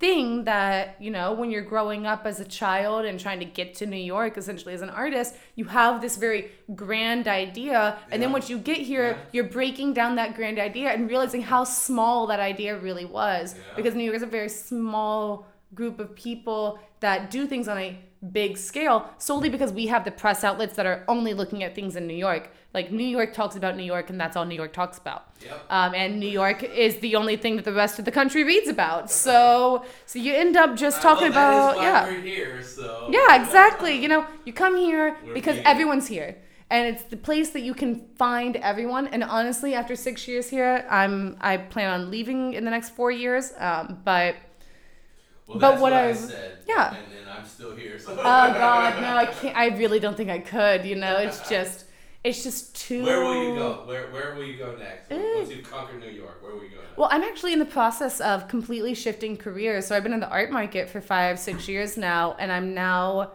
thing 0.00 0.44
that, 0.44 0.96
you 1.00 1.10
know, 1.10 1.32
when 1.32 1.50
you're 1.50 1.62
growing 1.62 2.04
up 2.04 2.26
as 2.26 2.40
a 2.40 2.44
child 2.44 3.06
and 3.06 3.18
trying 3.18 3.38
to 3.38 3.44
get 3.46 3.74
to 3.76 3.86
New 3.86 3.96
York 3.96 4.36
essentially 4.36 4.74
as 4.74 4.82
an 4.82 4.90
artist, 4.90 5.34
you 5.54 5.64
have 5.66 6.02
this 6.02 6.16
very 6.16 6.50
grand 6.74 7.26
idea. 7.28 7.96
And 8.10 8.20
then 8.20 8.32
once 8.32 8.50
you 8.50 8.58
get 8.58 8.78
here, 8.78 9.10
Yeah. 9.12 9.16
you're 9.32 9.44
breaking 9.44 9.94
down 9.94 10.16
that 10.16 10.34
grand 10.34 10.58
idea 10.58 10.90
and 10.90 11.08
realizing 11.08 11.40
how 11.42 11.64
small 11.64 12.26
that 12.26 12.40
idea 12.40 12.76
really 12.78 13.04
was. 13.06 13.54
Yeah. 13.54 13.62
Because 13.76 13.94
New 13.94 14.04
York 14.04 14.16
is 14.16 14.22
a 14.22 14.26
very 14.26 14.48
small 14.50 15.46
group 15.74 15.98
of 15.98 16.14
people 16.14 16.78
that 17.00 17.30
do 17.30 17.46
things 17.46 17.68
on 17.68 17.78
a 17.78 17.98
big 18.32 18.56
scale 18.56 19.10
solely 19.18 19.48
because 19.48 19.72
we 19.72 19.86
have 19.86 20.04
the 20.04 20.10
press 20.10 20.44
outlets 20.44 20.76
that 20.76 20.86
are 20.86 21.04
only 21.08 21.34
looking 21.34 21.62
at 21.62 21.74
things 21.74 21.96
in 21.96 22.06
New 22.06 22.14
York. 22.14 22.50
Like 22.72 22.90
New 22.90 23.06
York 23.06 23.34
talks 23.34 23.54
about 23.56 23.76
New 23.76 23.84
York 23.84 24.10
and 24.10 24.18
that's 24.20 24.36
all 24.36 24.44
New 24.44 24.54
York 24.54 24.72
talks 24.72 24.98
about. 24.98 25.28
Yep. 25.42 25.66
Um, 25.70 25.94
and 25.94 26.18
New 26.18 26.28
York 26.28 26.62
is 26.62 26.96
the 26.96 27.16
only 27.16 27.36
thing 27.36 27.56
that 27.56 27.64
the 27.64 27.72
rest 27.72 27.98
of 27.98 28.04
the 28.04 28.10
country 28.10 28.44
reads 28.44 28.68
about. 28.68 29.10
So 29.10 29.84
so 30.06 30.18
you 30.18 30.34
end 30.34 30.56
up 30.56 30.76
just 30.76 31.02
talking 31.02 31.28
about 31.28 31.76
yeah. 31.76 32.10
here. 32.20 32.62
So 32.62 33.08
Yeah, 33.10 33.42
exactly. 33.42 34.00
You 34.00 34.08
know, 34.08 34.26
you 34.44 34.52
come 34.52 34.76
here 34.76 35.16
We're 35.24 35.34
because 35.34 35.58
everyone's 35.64 36.08
here. 36.08 36.36
And 36.70 36.92
it's 36.92 37.04
the 37.04 37.16
place 37.16 37.50
that 37.50 37.60
you 37.60 37.74
can 37.74 38.06
find 38.16 38.56
everyone. 38.56 39.06
And 39.08 39.22
honestly, 39.22 39.74
after 39.74 39.94
six 39.94 40.26
years 40.26 40.48
here, 40.48 40.86
I'm 40.90 41.36
I 41.40 41.58
plan 41.58 41.90
on 41.90 42.10
leaving 42.10 42.54
in 42.54 42.64
the 42.64 42.70
next 42.70 42.90
four 42.90 43.10
years. 43.10 43.52
Um, 43.58 43.98
but 44.04 44.36
Well, 45.46 45.58
But 45.58 45.70
that's 45.70 45.82
what 45.82 45.92
I 45.92 46.08
I've- 46.10 46.18
said. 46.18 46.58
yeah. 46.66 46.94
And, 46.96 47.06
and 47.20 47.28
I'm 47.30 47.46
still 47.46 47.74
here. 47.76 47.98
So. 47.98 48.12
oh 48.12 48.16
god, 48.22 49.00
no, 49.00 49.16
I 49.16 49.26
can't. 49.26 49.56
I 49.56 49.66
really 49.76 50.00
don't 50.00 50.16
think 50.16 50.30
I 50.30 50.38
could. 50.38 50.84
You 50.84 50.96
know, 50.96 51.16
it's 51.16 51.48
just 51.54 51.84
it's 52.22 52.42
just 52.42 52.74
too. 52.74 53.02
Where 53.04 53.20
will 53.22 53.42
you 53.44 53.54
go? 53.56 53.82
Where 53.86 54.10
Where 54.10 54.34
will 54.34 54.44
you 54.44 54.56
go 54.56 54.74
next? 54.76 55.10
Eh. 55.12 55.34
Once 55.36 55.50
you've 55.50 55.70
conquered 55.70 56.00
New 56.00 56.08
York, 56.10 56.42
where 56.42 56.54
will 56.54 56.62
you 56.62 56.70
go 56.70 56.76
next? 56.76 56.96
Well, 56.96 57.08
I'm 57.12 57.22
actually 57.22 57.52
in 57.52 57.58
the 57.58 57.64
process 57.66 58.20
of 58.20 58.48
completely 58.48 58.94
shifting 58.94 59.36
careers. 59.36 59.86
So 59.86 59.96
I've 59.96 60.02
been 60.02 60.12
in 60.14 60.20
the 60.20 60.28
art 60.30 60.50
market 60.50 60.88
for 60.88 61.00
five, 61.00 61.38
six 61.38 61.68
years 61.68 61.96
now, 61.98 62.34
and 62.38 62.50
I'm 62.50 62.72
now 62.72 63.32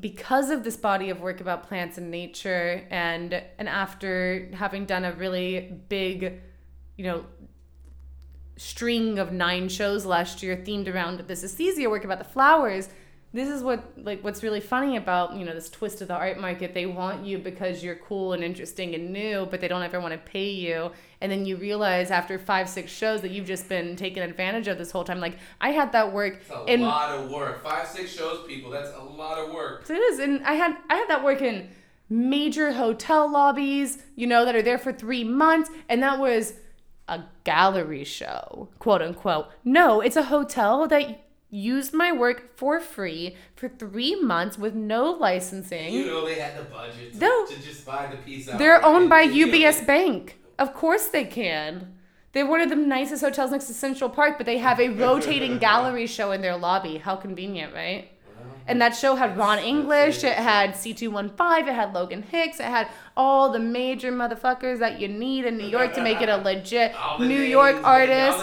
because 0.00 0.50
of 0.50 0.64
this 0.64 0.76
body 0.76 1.10
of 1.10 1.20
work 1.20 1.40
about 1.40 1.68
plants 1.68 1.98
and 1.98 2.10
nature 2.10 2.82
and 2.90 3.42
and 3.58 3.68
after 3.68 4.48
having 4.54 4.86
done 4.86 5.04
a 5.04 5.12
really 5.12 5.72
big, 5.88 6.40
you 6.96 7.04
know, 7.04 7.24
string 8.56 9.18
of 9.18 9.32
nine 9.32 9.68
shows 9.68 10.04
last 10.06 10.42
year 10.42 10.56
themed 10.56 10.92
around 10.92 11.18
this 11.26 11.42
aesthesia 11.42 11.88
work 11.90 12.04
about 12.04 12.18
the 12.18 12.24
flowers 12.24 12.88
this 13.32 13.48
is 13.48 13.64
what 13.64 13.82
like 13.96 14.22
what's 14.22 14.44
really 14.44 14.60
funny 14.60 14.96
about 14.96 15.34
you 15.34 15.44
know 15.44 15.52
this 15.52 15.68
twist 15.68 16.00
of 16.00 16.06
the 16.06 16.14
art 16.14 16.38
market 16.38 16.72
they 16.72 16.86
want 16.86 17.26
you 17.26 17.36
because 17.36 17.82
you're 17.82 17.96
cool 17.96 18.32
and 18.32 18.44
interesting 18.44 18.94
and 18.94 19.12
new 19.12 19.44
but 19.50 19.60
they 19.60 19.66
don't 19.66 19.82
ever 19.82 20.00
want 20.00 20.12
to 20.12 20.18
pay 20.18 20.50
you 20.50 20.88
and 21.20 21.32
then 21.32 21.44
you 21.44 21.56
realize 21.56 22.12
after 22.12 22.38
five 22.38 22.68
six 22.68 22.92
shows 22.92 23.22
that 23.22 23.32
you've 23.32 23.46
just 23.46 23.68
been 23.68 23.96
taken 23.96 24.22
advantage 24.22 24.68
of 24.68 24.78
this 24.78 24.92
whole 24.92 25.02
time 25.02 25.18
like 25.18 25.36
i 25.60 25.70
had 25.70 25.90
that 25.90 26.12
work 26.12 26.34
It's 26.42 26.50
a 26.50 26.64
in 26.72 26.82
lot 26.82 27.10
of 27.10 27.28
work. 27.28 27.64
Five, 27.64 27.88
six 27.88 28.14
shows, 28.14 28.46
people. 28.46 28.70
That's 28.70 28.94
a 28.96 29.02
lot 29.02 29.36
of 29.38 29.52
work. 29.52 29.84
it 29.90 29.94
is, 29.94 30.20
and 30.20 30.44
I 30.44 30.52
had 30.52 30.76
I 30.88 30.94
had 30.94 31.08
that 31.08 31.24
work 31.24 31.42
in 31.42 31.70
major 32.08 32.72
hotel 32.72 33.28
lobbies, 33.30 33.98
you 34.14 34.26
know, 34.28 34.44
that 34.44 34.54
are 34.54 34.62
there 34.62 34.78
for 34.78 34.92
three 34.92 35.24
months, 35.24 35.70
and 35.88 36.02
that 36.04 36.18
was 36.20 36.52
a 37.08 37.22
gallery 37.44 38.04
show, 38.04 38.68
quote 38.78 39.02
unquote. 39.02 39.48
No, 39.64 40.00
it's 40.00 40.16
a 40.16 40.24
hotel 40.24 40.86
that 40.88 41.20
used 41.50 41.94
my 41.94 42.10
work 42.10 42.56
for 42.56 42.80
free 42.80 43.36
for 43.54 43.68
three 43.68 44.16
months 44.16 44.58
with 44.58 44.74
no 44.74 45.10
licensing. 45.12 45.92
You 45.94 46.06
know 46.06 46.24
they 46.26 46.34
had 46.34 46.58
the 46.58 46.64
budget 46.64 47.12
to, 47.12 47.18
No. 47.18 47.46
to 47.46 47.62
just 47.62 47.86
buy 47.86 48.06
the 48.10 48.16
piece 48.16 48.48
out. 48.48 48.58
They're 48.58 48.84
owned 48.84 49.08
by 49.08 49.22
and, 49.22 49.34
you 49.34 49.46
know, 49.46 49.52
UBS 49.52 49.86
Bank. 49.86 50.38
Of 50.58 50.74
course 50.74 51.06
they 51.08 51.24
can. 51.24 51.94
They're 52.32 52.46
one 52.46 52.60
of 52.60 52.68
the 52.70 52.74
nicest 52.76 53.22
hotels 53.22 53.52
next 53.52 53.66
to 53.66 53.74
Central 53.74 54.10
Park, 54.10 54.36
but 54.38 54.46
they 54.46 54.58
have 54.58 54.80
a 54.80 54.88
rotating 54.88 55.58
gallery 55.68 56.08
show 56.08 56.32
in 56.32 56.40
their 56.40 56.56
lobby. 56.56 56.98
How 56.98 57.14
convenient, 57.14 57.72
right? 57.72 58.10
And 58.66 58.80
that 58.80 58.96
show 58.96 59.14
had 59.14 59.36
Ron 59.36 59.58
English, 59.58 60.24
it 60.24 60.32
had 60.32 60.70
C215, 60.74 61.68
it 61.68 61.74
had 61.74 61.92
Logan 61.92 62.22
Hicks, 62.22 62.60
it 62.60 62.64
had 62.64 62.88
all 63.14 63.52
the 63.52 63.58
major 63.58 64.10
motherfuckers 64.10 64.78
that 64.78 64.98
you 64.98 65.06
need 65.06 65.44
in 65.44 65.58
New 65.58 65.66
York 65.66 65.92
to 65.94 66.00
make 66.00 66.22
it 66.22 66.30
a 66.30 66.38
legit 66.38 66.92
New 67.18 67.26
names, 67.28 67.50
York 67.50 67.76
artist. 67.84 68.38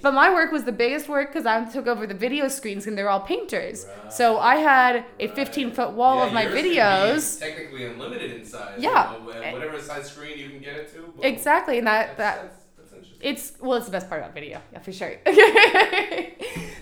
But 0.00 0.14
my 0.14 0.32
work 0.32 0.50
was 0.50 0.64
the 0.64 0.72
biggest 0.72 1.08
work 1.08 1.30
because 1.30 1.44
I 1.44 1.62
took 1.66 1.86
over 1.86 2.06
the 2.06 2.14
video 2.14 2.48
screens 2.48 2.86
and 2.86 2.96
they're 2.96 3.10
all 3.10 3.20
painters. 3.20 3.86
So 4.08 4.38
I 4.38 4.56
had 4.56 5.04
a 5.20 5.28
15 5.28 5.72
foot 5.72 5.92
wall 5.92 6.20
Yeah, 6.20 6.26
of 6.28 6.32
my 6.32 6.42
yours 6.44 6.54
could 6.54 6.62
be 6.62 6.70
videos. 6.76 7.38
Technically 7.40 7.84
unlimited 7.86 8.30
in 8.32 8.44
size. 8.46 8.78
Yeah. 8.78 9.12
You 9.12 9.18
know, 9.26 9.32
wh- 9.32 9.44
eh. 9.46 9.52
whatever 9.52 9.78
size 9.80 10.10
screen 10.10 10.38
you 10.38 10.48
can 10.48 10.60
get 10.60 10.76
it 10.76 10.92
to. 10.94 11.12
but 11.16 11.24
Exactly, 11.26 11.78
and 11.78 11.86
that, 11.86 12.16
That's, 12.16 12.40
that 12.40 12.42
that's, 12.50 12.64
that's 12.92 12.92
interesting. 12.94 13.18
It's 13.30 13.52
well, 13.60 13.74
it's 13.76 13.86
the 13.86 13.92
best 13.92 14.08
part 14.08 14.22
about 14.22 14.32
video, 14.34 14.60
yeah, 14.72 14.78
for 14.78 14.92
sure. 14.92 15.16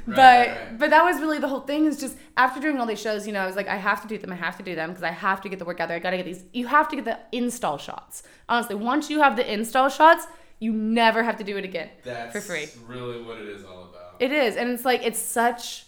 but 0.07 0.17
right. 0.17 0.79
but 0.79 0.91
that 0.91 1.03
was 1.05 1.21
really 1.21 1.39
the 1.39 1.49
whole 1.49 1.61
thing. 1.61 1.87
Is 1.87 2.01
just 2.01 2.17
after 2.37 2.61
doing 2.61 2.79
all 2.79 2.87
these 2.87 3.01
shows, 3.01 3.27
you 3.27 3.33
know, 3.33 3.41
I 3.41 3.47
was 3.47 3.57
like, 3.57 3.69
I 3.69 3.77
have 3.77 4.03
to 4.03 4.09
do 4.09 4.19
them. 4.19 4.33
I 4.33 4.37
have 4.37 4.57
to 4.59 4.63
do 4.63 4.75
them 4.75 4.91
because 4.91 5.03
I 5.03 5.11
have 5.11 5.41
to 5.43 5.49
get 5.49 5.59
the 5.59 5.65
work 5.65 5.81
out 5.81 5.89
there. 5.89 5.97
I 5.97 6.01
got 6.01 6.11
to 6.11 6.17
get 6.17 6.27
these. 6.27 6.45
You 6.53 6.67
have 6.67 6.89
to 6.89 6.97
get 6.97 7.05
the 7.05 7.19
install 7.33 7.79
shots. 7.79 8.23
Honestly, 8.49 8.75
once 8.75 9.09
you 9.09 9.21
have 9.21 9.37
the 9.37 9.51
install 9.51 9.89
shots, 9.89 10.27
you 10.59 10.73
never 10.73 11.23
have 11.23 11.37
to 11.39 11.45
do 11.45 11.57
it 11.57 11.65
again 11.65 11.91
That's 12.05 12.33
for 12.33 12.41
free. 12.41 12.69
really 12.87 13.23
what 13.23 13.39
it 13.39 13.49
is 13.49 13.65
all 13.65 13.85
about. 13.85 14.17
It 14.21 14.33
is, 14.33 14.57
and 14.57 14.71
it's 14.71 14.85
like 14.85 15.05
it's 15.05 15.19
such. 15.19 15.87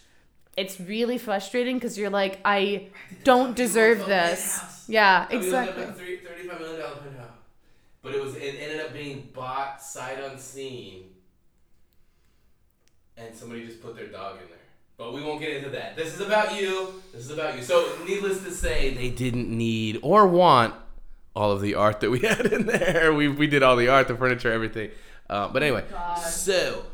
It's 0.57 0.81
really 0.81 1.19
frustrating 1.19 1.77
because 1.77 1.99
you're 1.99 2.09
like, 2.09 2.41
I 2.43 2.89
don't 3.25 3.55
deserve 3.55 4.07
this. 4.07 4.85
Yeah, 4.89 5.27
I 5.29 5.33
mean, 5.33 5.43
it 5.43 5.45
was 5.45 5.53
like 5.53 5.69
exactly. 5.77 6.05
$35 6.05 6.59
million 6.61 6.81
penthouse. 6.81 7.27
But 8.03 8.15
it 8.15 8.23
was 8.23 8.37
it 8.37 8.55
ended 8.61 8.81
up 8.81 8.93
being 8.93 9.29
bought 9.35 9.83
sight 9.83 10.19
unseen. 10.23 11.11
And 13.17 13.35
somebody 13.35 13.67
just 13.67 13.83
put 13.83 13.97
their 13.97 14.09
dog 14.09 14.35
in 14.43 14.49
there. 14.49 14.59
But 14.99 15.13
we 15.13 15.23
won't 15.23 15.41
get 15.41 15.57
into 15.57 15.71
that. 15.71 15.97
This 15.97 16.15
is 16.15 16.21
about 16.21 16.59
you. 16.59 17.03
This 17.13 17.25
is 17.25 17.31
about 17.31 17.57
you. 17.57 17.63
So, 17.63 17.97
needless 18.07 18.43
to 18.45 18.51
say, 18.51 18.95
they 18.95 19.11
didn't 19.11 19.49
need 19.49 19.99
or 20.03 20.27
want 20.27 20.75
all 21.35 21.53
of 21.53 21.61
the 21.61 21.75
art 21.75 22.01
that 22.01 22.11
we 22.11 22.19
had 22.27 22.47
in 22.47 22.67
there. 22.67 23.13
We, 23.13 23.29
we 23.29 23.47
did 23.47 23.63
all 23.63 23.77
the 23.77 23.89
art, 23.89 24.09
the 24.09 24.17
furniture, 24.17 24.51
everything. 24.51 24.91
Uh, 25.29 25.49
but 25.49 25.63
anyway, 25.63 25.85
God. 25.91 26.19
so 26.19 26.85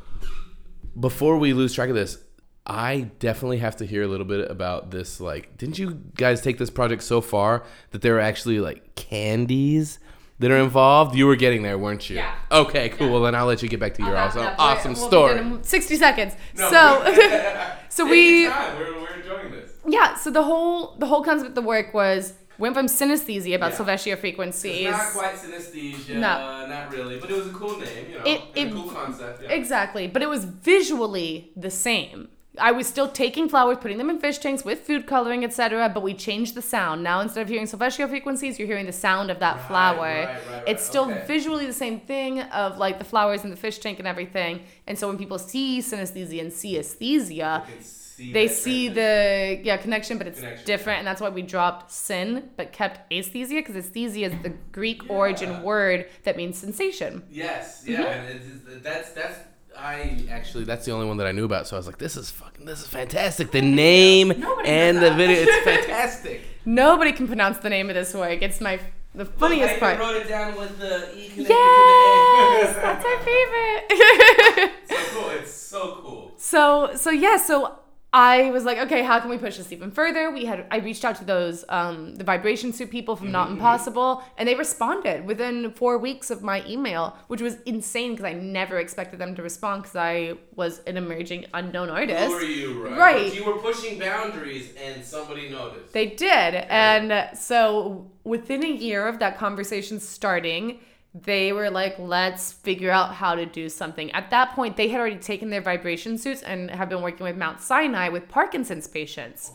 before 0.98 1.38
we 1.38 1.52
lose 1.52 1.74
track 1.74 1.88
of 1.88 1.94
this, 1.94 2.18
I 2.66 3.10
definitely 3.18 3.58
have 3.58 3.76
to 3.76 3.86
hear 3.86 4.02
a 4.02 4.08
little 4.08 4.26
bit 4.26 4.50
about 4.50 4.90
this. 4.90 5.20
Like, 5.20 5.56
didn't 5.58 5.78
you 5.78 6.00
guys 6.14 6.40
take 6.40 6.58
this 6.58 6.70
project 6.70 7.02
so 7.02 7.20
far 7.20 7.64
that 7.90 8.02
there 8.02 8.16
are 8.16 8.20
actually 8.20 8.60
like 8.60 8.94
candies 8.94 9.98
that 10.42 10.50
are 10.50 10.58
involved? 10.58 11.16
You 11.16 11.26
were 11.26 11.36
getting 11.36 11.62
there, 11.62 11.78
weren't 11.78 12.08
you? 12.10 12.16
Yeah. 12.16 12.34
Okay, 12.50 12.90
cool. 12.90 13.10
Well, 13.10 13.22
then 13.22 13.34
I'll 13.34 13.46
let 13.46 13.62
you 13.62 13.68
get 13.68 13.80
back 13.80 13.94
to 13.94 14.02
your 14.02 14.16
awesome, 14.16 14.42
up. 14.42 14.54
awesome 14.58 14.92
We'll 14.92 15.08
story. 15.08 15.34
done 15.36 15.52
in 15.54 15.62
60 15.64 15.96
seconds. 15.96 16.36
No, 16.56 16.70
So, 16.70 17.68
so 17.88 18.04
we. 18.04 18.46
We're, 18.48 19.00
we're 19.00 19.14
enjoying 19.16 19.50
this. 19.52 19.70
yeah, 19.86 20.14
so 20.16 20.30
the 20.30 20.42
whole, 20.42 20.94
the 20.98 21.06
whole 21.06 21.24
concept 21.24 21.48
of 21.50 21.54
the 21.54 21.62
work 21.62 21.94
was, 21.94 22.34
went 22.58 22.74
from 22.74 22.86
synesthesia 22.86 23.54
about 23.56 23.70
Yeah. 23.72 23.76
solfeggio 23.78 24.16
frequencies. 24.16 24.86
It's 24.88 24.96
not 24.98 25.12
quite 25.12 25.34
synesthesia, 25.34 26.16
No. 26.16 26.66
not 26.68 26.92
really, 26.92 27.18
but 27.18 27.30
it 27.30 27.36
was 27.36 27.46
a 27.48 27.52
cool 27.52 27.78
name, 27.78 28.06
you 28.10 28.18
know, 28.18 28.24
It- 28.26 28.42
it- 28.54 28.68
a 28.68 28.70
cool 28.72 28.90
concept. 28.90 29.42
Yeah. 29.42 29.50
Exactly, 29.52 30.06
but 30.06 30.22
it 30.22 30.28
was 30.28 30.44
visually 30.44 31.50
the 31.56 31.70
same. 31.70 32.28
I 32.58 32.70
was 32.72 32.86
still 32.86 33.08
taking 33.08 33.48
flowers, 33.48 33.78
putting 33.80 33.96
them 33.96 34.10
in 34.10 34.18
fish 34.18 34.38
tanks 34.38 34.62
with 34.64 34.80
food 34.80 35.06
coloring, 35.06 35.42
etc. 35.42 35.88
But 35.88 36.02
we 36.02 36.12
changed 36.12 36.54
the 36.54 36.60
sound. 36.62 37.02
Now 37.02 37.20
instead 37.20 37.40
of 37.42 37.48
hearing 37.48 37.66
celestial 37.66 38.08
frequencies, 38.08 38.58
you're 38.58 38.68
hearing 38.68 38.84
the 38.86 38.92
sound 38.92 39.30
of 39.30 39.38
that 39.38 39.56
Right, 39.56 39.66
flower. 39.66 39.98
right, 40.26 40.28
right. 40.50 40.62
It's 40.66 40.84
still 40.84 41.10
Okay. 41.10 41.24
visually 41.26 41.64
the 41.66 41.72
same 41.72 42.00
thing 42.00 42.40
of 42.42 42.76
like 42.76 42.98
the 42.98 43.04
flowers 43.06 43.42
in 43.44 43.50
the 43.50 43.56
fish 43.56 43.78
tank 43.78 43.98
and 43.98 44.06
everything. 44.06 44.60
And 44.86 44.98
so 44.98 45.08
when 45.08 45.16
people 45.16 45.38
see 45.38 45.80
synesthesia 45.80 46.40
and 46.42 46.52
see 46.52 46.78
aesthesia, 46.78 47.64
see 47.80 48.32
they 48.32 48.48
see 48.48 48.88
the 48.88 49.58
yeah 49.64 49.78
connection, 49.78 50.18
but 50.18 50.26
it's 50.26 50.40
Connection. 50.40 50.64
different, 50.66 50.98
and 50.98 51.06
that's 51.06 51.20
why 51.22 51.30
we 51.30 51.40
dropped 51.42 51.90
sin 51.90 52.50
but 52.58 52.70
kept 52.70 53.10
aesthesia 53.10 53.54
because 53.56 53.76
aesthesia 53.76 54.26
is 54.26 54.34
the 54.42 54.50
Greek 54.72 55.00
origin 55.08 55.62
word 55.62 56.06
that 56.24 56.36
means 56.36 56.58
sensation. 56.58 57.22
Yes, 57.30 57.84
yeah, 57.86 57.96
mm-hmm. 58.02 58.12
and 58.12 58.28
it's, 58.28 58.46
it's- 58.46 58.82
that's 58.82 59.10
that's 59.12 59.38
I 59.78 60.26
actually 60.30 60.64
that's 60.64 60.84
the 60.84 60.92
only 60.92 61.06
one 61.06 61.16
that 61.18 61.26
I 61.26 61.32
knew 61.32 61.44
about. 61.44 61.66
So 61.66 61.76
I 61.76 61.78
was 61.78 61.86
like, 61.86 61.98
this 61.98 62.16
is 62.16 62.30
fucking, 62.30 62.64
this 62.64 62.80
is 62.80 62.86
fantastic. 62.86 63.50
The 63.50 63.60
name 63.60 64.28
Nobody 64.28 64.68
and 64.68 64.98
the 64.98 65.12
video, 65.12 65.42
it's 65.42 65.64
fantastic. 65.64 66.42
Nobody 66.64 67.12
can 67.12 67.26
pronounce 67.26 67.58
the 67.58 67.70
name 67.70 67.88
of 67.90 67.94
this 67.94 68.14
work. 68.14 68.42
It's 68.42 68.60
my 68.60 68.78
the 69.14 69.24
funniest 69.24 69.78
part. 69.78 69.98
I 69.98 70.00
wrote 70.00 70.16
it 70.16 70.28
down 70.28 70.56
with 70.56 70.78
the 70.78 71.16
e 71.16 71.30
Yes, 71.36 72.76
that's 72.76 73.04
our 73.04 73.18
favorite. 73.18 74.72
so 74.88 74.96
cool. 75.10 75.30
It's 75.30 75.52
so 75.52 75.98
cool. 76.02 76.32
so 76.36 76.90
so 76.96 77.10
yeah, 77.10 77.36
so 77.36 77.78
I 78.14 78.50
was 78.50 78.64
like, 78.64 78.76
okay, 78.76 79.02
how 79.02 79.20
can 79.20 79.30
we 79.30 79.38
push 79.38 79.56
this 79.56 79.72
even 79.72 79.90
further? 79.90 80.30
We 80.30 80.44
had 80.44 80.66
I 80.70 80.78
reached 80.78 81.02
out 81.02 81.16
to 81.16 81.24
those 81.24 81.64
um, 81.70 82.14
the 82.16 82.24
vibration 82.24 82.72
suit 82.74 82.90
people 82.90 83.16
from 83.16 83.32
Not 83.32 83.50
Impossible, 83.50 84.22
and 84.36 84.46
they 84.46 84.54
responded 84.54 85.24
within 85.24 85.72
four 85.72 85.96
weeks 85.96 86.30
of 86.30 86.42
my 86.42 86.62
email, 86.66 87.16
which 87.28 87.40
was 87.40 87.56
insane 87.64 88.10
because 88.12 88.26
I 88.26 88.34
never 88.34 88.78
expected 88.78 89.18
them 89.18 89.34
to 89.36 89.42
respond 89.42 89.84
because 89.84 89.96
I 89.96 90.34
was 90.54 90.80
an 90.80 90.98
emerging 90.98 91.46
unknown 91.54 91.88
artist. 91.88 92.24
Who 92.24 92.34
are 92.34 92.42
you, 92.42 92.84
right? 92.84 92.98
Right. 92.98 93.28
But 93.28 93.34
you 93.34 93.46
were 93.46 93.58
pushing 93.58 93.98
boundaries, 93.98 94.74
and 94.76 95.02
somebody 95.02 95.48
noticed. 95.48 95.94
They 95.94 96.06
did. 96.06 96.54
And 96.68 97.34
so 97.34 98.10
within 98.24 98.62
a 98.62 98.70
year 98.70 99.08
of 99.08 99.20
that 99.20 99.38
conversation 99.38 99.98
starting, 99.98 100.80
they 101.14 101.52
were 101.52 101.70
like, 101.70 101.98
let's 101.98 102.52
figure 102.52 102.90
out 102.90 103.14
how 103.14 103.34
to 103.34 103.44
do 103.44 103.68
something. 103.68 104.10
At 104.12 104.30
that 104.30 104.54
point, 104.54 104.76
they 104.76 104.88
had 104.88 104.98
already 104.98 105.16
taken 105.16 105.50
their 105.50 105.60
vibration 105.60 106.16
suits 106.16 106.42
and 106.42 106.70
have 106.70 106.88
been 106.88 107.02
working 107.02 107.24
with 107.24 107.36
Mount 107.36 107.60
Sinai 107.60 108.08
with 108.08 108.28
Parkinson's 108.28 108.86
patients. 108.86 109.52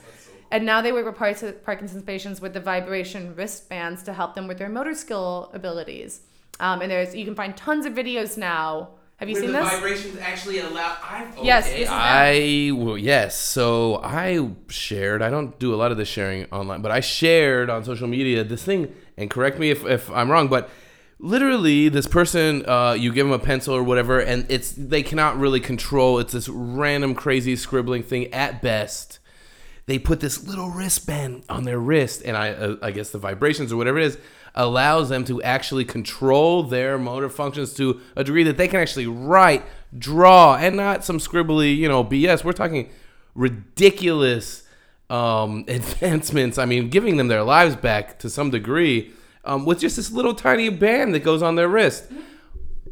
And 0.51 0.65
now 0.65 0.81
they 0.81 0.91
work 0.91 1.05
with 1.05 1.15
Par- 1.15 1.51
Parkinson's 1.65 2.03
patients 2.03 2.39
with 2.41 2.53
the 2.53 2.59
vibration 2.59 3.35
wristbands 3.35 4.03
to 4.03 4.13
help 4.13 4.35
them 4.35 4.47
with 4.47 4.59
their 4.59 4.69
motor 4.69 4.93
skill 4.93 5.49
abilities. 5.53 6.21
Um, 6.59 6.81
and 6.81 6.91
there's 6.91 7.15
you 7.15 7.25
can 7.25 7.35
find 7.35 7.55
tons 7.57 7.85
of 7.85 7.93
videos 7.93 8.37
now. 8.37 8.89
Have 9.17 9.29
you 9.29 9.33
Where 9.33 9.43
seen 9.43 9.51
the 9.51 9.59
this? 9.59 9.69
vibrations 9.71 10.17
actually 10.19 10.59
allow. 10.59 10.95
I, 11.01 11.27
Yes, 11.41 11.67
okay, 11.67 11.79
this 11.79 11.89
I 11.91 12.71
well, 12.73 12.97
yes. 12.97 13.37
So 13.37 13.99
I 14.03 14.51
shared. 14.69 15.21
I 15.23 15.29
don't 15.31 15.57
do 15.59 15.73
a 15.73 15.77
lot 15.77 15.91
of 15.91 15.97
this 15.97 16.07
sharing 16.07 16.45
online, 16.45 16.81
but 16.81 16.91
I 16.91 16.99
shared 16.99 17.69
on 17.69 17.83
social 17.83 18.07
media 18.07 18.43
this 18.43 18.63
thing. 18.63 18.93
And 19.17 19.29
correct 19.29 19.57
me 19.57 19.71
if, 19.71 19.85
if 19.85 20.09
I'm 20.11 20.29
wrong, 20.29 20.47
but 20.47 20.69
literally 21.20 21.89
this 21.89 22.07
person, 22.07 22.68
uh, 22.68 22.93
you 22.93 23.11
give 23.11 23.26
them 23.26 23.34
a 23.34 23.43
pencil 23.43 23.76
or 23.76 23.84
whatever, 23.84 24.20
and 24.20 24.45
it's 24.49 24.72
they 24.72 25.03
cannot 25.03 25.38
really 25.38 25.59
control. 25.59 26.20
It's 26.20 26.34
this 26.34 26.49
random 26.49 27.15
crazy 27.15 27.55
scribbling 27.55 28.03
thing 28.03 28.34
at 28.34 28.61
best. 28.61 29.20
They 29.86 29.97
put 29.97 30.20
this 30.20 30.45
little 30.45 30.70
wristband 30.70 31.43
on 31.49 31.63
their 31.63 31.80
wrist, 31.80 32.22
and 32.26 32.36
I 32.36 32.49
uh, 32.49 32.76
I 32.82 32.91
guess 32.91 33.09
the 33.09 33.20
vibrations 33.20 33.72
or 33.72 33.78
whatever 33.78 33.99
it 33.99 34.05
is 34.05 34.18
allows 34.55 35.09
them 35.09 35.24
to 35.24 35.41
actually 35.43 35.86
control 35.86 36.63
their 36.63 36.97
motor 36.97 37.30
functions 37.30 37.74
to 37.76 38.01
a 38.15 38.24
degree 38.24 38.43
that 38.43 38.57
they 38.57 38.68
can 38.68 38.80
actually 38.80 39.05
write, 39.05 39.63
draw, 39.97 40.55
and 40.55 40.76
not 40.76 41.03
some 41.03 41.20
scribbly, 41.20 41.76
you 41.78 41.88
know, 41.88 42.03
BS. 42.03 42.43
We're 42.43 42.53
talking 42.53 42.89
ridiculous 43.36 44.63
um, 45.11 45.63
advancements. 45.68 46.57
I 46.57 46.65
mean, 46.65 46.89
giving 46.89 47.18
them 47.18 47.28
their 47.28 47.43
lives 47.43 47.76
back 47.76 48.18
to 48.20 48.30
some 48.30 48.49
degree 48.49 49.13
um, 49.47 49.65
with 49.65 49.79
just 49.79 49.95
this 49.95 50.11
little 50.11 50.35
tiny 50.35 50.69
band 50.69 51.13
that 51.15 51.21
goes 51.21 51.41
on 51.41 51.55
their 51.55 51.67
wrist. 51.67 52.05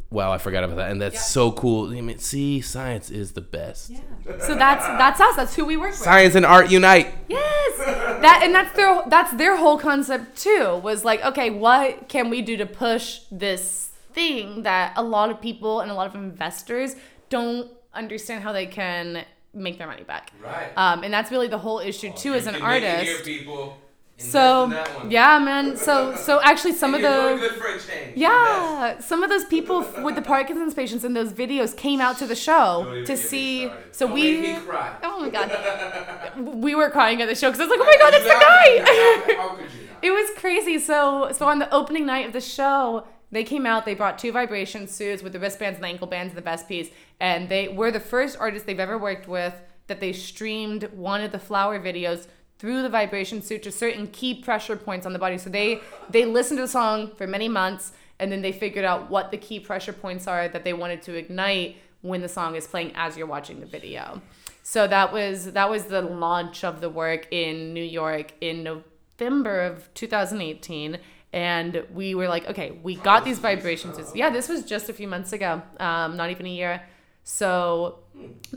Wow, 0.10 0.32
I 0.32 0.38
forgot 0.38 0.64
about 0.64 0.78
that, 0.78 0.92
and 0.92 1.02
that's 1.02 1.28
so 1.28 1.52
cool. 1.52 1.92
I 1.96 2.00
mean, 2.00 2.20
see, 2.20 2.62
science 2.62 3.12
is 3.12 3.34
the 3.34 3.42
best. 3.42 3.90
Yeah. 3.90 4.00
So 4.40 4.56
that's 4.56 4.86
that's 4.86 5.20
us. 5.20 5.36
That's 5.36 5.56
who 5.56 5.66
we 5.66 5.76
work 5.76 5.92
with. 5.92 6.00
Science 6.00 6.36
and 6.36 6.46
art 6.46 6.72
unite. 6.72 7.14
Yes, 7.28 7.78
that 7.78 8.42
and 8.44 8.56
that's 8.56 8.74
their 8.78 9.04
that's 9.08 9.34
their 9.34 9.58
whole 9.58 9.78
concept 9.78 10.38
too. 10.38 10.80
Was 10.82 11.04
like, 11.04 11.24
okay, 11.26 11.50
what 11.50 12.08
can 12.08 12.30
we 12.30 12.42
do 12.42 12.56
to 12.56 12.66
push 12.66 13.22
this 13.30 13.92
thing 14.14 14.64
that 14.64 14.94
a 14.96 15.04
lot 15.04 15.30
of 15.30 15.42
people 15.42 15.82
and 15.82 15.92
a 15.92 15.94
lot 15.94 16.08
of 16.08 16.16
investors 16.16 16.96
don't 17.30 17.70
understand 17.94 18.42
how 18.42 18.54
they 18.54 18.66
can 18.66 19.26
make 19.54 19.78
their 19.78 19.88
money 19.88 20.04
back. 20.04 20.32
Right. 20.42 20.72
Um, 20.78 21.04
and 21.04 21.14
that's 21.14 21.32
really 21.32 21.48
the 21.48 21.58
whole 21.58 21.80
issue 21.80 22.12
too 22.14 22.34
as 22.34 22.48
an 22.48 22.56
artist. 22.62 23.26
people. 23.26 23.78
So 24.18 24.68
yeah, 25.10 25.40
man. 25.40 25.76
So 25.76 26.16
so 26.16 26.40
actually 26.42 26.72
some 26.72 26.96
of 26.96 27.02
the 27.02 27.38
good 27.38 27.52
for 27.60 27.68
a 27.68 27.80
change. 27.80 28.16
yeah, 28.16 28.98
some 29.00 29.24
of 29.24 29.30
those 29.30 29.44
people 29.44 29.86
with 30.02 30.16
the 30.16 30.22
Parkinson's 30.22 30.74
patients 30.74 31.04
in 31.04 31.14
those 31.14 31.34
videos 31.34 31.76
came 31.76 32.00
out 32.00 32.18
to 32.20 32.26
the 32.26 32.36
show 32.36 33.04
to 33.06 33.18
see. 33.18 33.70
So 33.92 34.12
we. 34.12 34.56
cry. 34.56 34.96
Oh 35.04 35.20
my 35.20 35.30
god, 35.30 36.38
we 36.64 36.76
were 36.76 36.90
crying 36.90 37.22
at 37.22 37.28
the 37.28 37.36
show 37.36 37.52
because 37.52 37.60
I 37.60 37.66
was 37.66 37.78
like, 37.78 37.80
oh 37.82 37.86
my 37.86 37.98
god, 38.00 38.14
it's 38.14 38.24
the 38.24 39.36
guy. 39.36 39.36
How 39.36 39.50
could 39.56 39.66
you? 39.66 39.90
It 40.02 40.12
was 40.12 40.30
crazy. 40.38 40.80
So 40.80 41.32
so 41.34 41.48
on 41.48 41.60
the 41.60 41.74
opening 41.74 42.06
night 42.06 42.26
of 42.26 42.32
the 42.32 42.40
show, 42.42 43.06
they 43.32 43.44
came 43.44 43.66
out. 43.66 43.86
They 43.86 43.96
brought 43.96 44.18
two 44.18 44.32
vibration 44.32 44.88
suits 44.88 45.24
with 45.24 45.34
the 45.34 45.40
wristbands 45.40 45.76
and 45.76 45.84
the 45.84 45.90
ankle 45.90 46.08
bands 46.08 46.32
and 46.32 46.38
the 46.38 46.42
best 46.42 46.70
piece, 46.70 46.90
and 47.20 47.50
they 47.50 47.68
were 47.68 47.92
the 47.92 48.00
first 48.00 48.38
artists 48.40 48.66
they've 48.66 48.80
ever 48.80 48.98
worked 48.98 49.28
with 49.28 49.56
that 49.88 50.00
they 50.00 50.14
streamed 50.14 50.84
one 50.94 51.22
of 51.22 51.32
the 51.34 51.40
flower 51.40 51.80
videos 51.80 52.28
through 52.58 52.82
the 52.82 52.90
vibration 52.90 53.42
suit 53.42 53.64
to 53.64 53.72
certain 53.72 54.08
key 54.08 54.34
pressure 54.34 54.76
points 54.76 55.06
on 55.06 55.14
the 55.14 55.20
body. 55.20 55.38
So 55.38 55.50
they 55.50 55.82
they 56.10 56.26
listened 56.26 56.58
to 56.58 56.64
the 56.64 56.68
song 56.68 57.12
for 57.16 57.28
many 57.28 57.50
months, 57.50 57.92
and 58.20 58.32
then 58.32 58.42
they 58.42 58.52
figured 58.52 58.86
out 58.86 59.10
what 59.10 59.32
the 59.32 59.38
key 59.38 59.60
pressure 59.60 59.94
points 59.94 60.28
are 60.28 60.48
that 60.48 60.64
they 60.64 60.74
wanted 60.74 61.02
to 61.04 61.16
ignite 61.16 61.78
when 62.02 62.22
the 62.22 62.30
song 62.30 62.56
is 62.56 62.68
playing 62.68 62.92
as 62.96 63.18
you're 63.18 63.28
watching 63.28 63.60
the 63.60 63.66
video. 63.66 64.22
So 64.64 64.88
that 64.88 65.12
was 65.12 65.52
that 65.54 65.70
was 65.70 65.86
the 65.86 66.02
launch 66.02 66.64
of 66.64 66.82
the 66.82 66.90
work 66.90 67.28
in 67.32 67.74
New 67.74 67.84
York 67.84 68.34
in 68.42 68.64
November 68.64 69.62
of 69.62 69.94
2018 69.94 70.98
and 71.36 71.84
we 71.94 72.16
were 72.16 72.28
like 72.28 72.50
okay 72.50 72.72
we 72.82 72.96
got 72.96 73.26
these 73.26 73.40
vibrations 73.40 74.00
yeah 74.16 74.30
this 74.30 74.48
was 74.48 74.64
just 74.64 74.90
a 74.90 74.94
few 74.94 75.08
months 75.08 75.34
ago 75.34 75.62
um, 75.80 76.16
not 76.16 76.32
even 76.32 76.46
a 76.46 76.50
year 76.50 76.82
so 77.24 78.00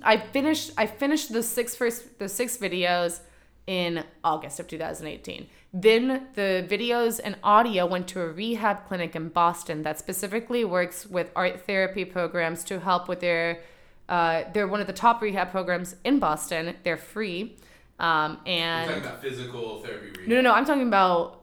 i 0.02 0.16
finished 0.16 0.70
i 0.76 0.86
finished 0.86 1.32
the 1.32 1.42
six 1.42 1.74
first 1.74 2.18
the 2.20 2.28
six 2.28 2.56
videos 2.56 3.20
in 3.68 4.02
august 4.24 4.58
of 4.58 4.66
2018 4.66 5.46
then 5.74 6.26
the 6.34 6.66
videos 6.68 7.20
and 7.22 7.36
audio 7.42 7.84
went 7.84 8.08
to 8.08 8.18
a 8.20 8.28
rehab 8.28 8.86
clinic 8.88 9.14
in 9.14 9.28
boston 9.28 9.82
that 9.82 9.98
specifically 9.98 10.64
works 10.64 11.04
with 11.06 11.30
art 11.36 11.60
therapy 11.66 12.04
programs 12.04 12.64
to 12.64 12.80
help 12.80 13.08
with 13.08 13.20
their 13.20 13.60
uh, 14.08 14.44
they're 14.54 14.66
one 14.66 14.80
of 14.80 14.86
the 14.86 14.92
top 15.06 15.20
rehab 15.20 15.50
programs 15.50 15.94
in 16.02 16.18
boston 16.18 16.74
they're 16.82 16.96
free 16.96 17.54
um, 18.00 18.38
and 18.46 18.90
about 19.04 19.20
physical 19.20 19.80
therapy. 19.82 20.20
no, 20.26 20.36
no, 20.36 20.40
no. 20.40 20.52
I'm 20.52 20.64
talking 20.64 20.86
about 20.86 21.42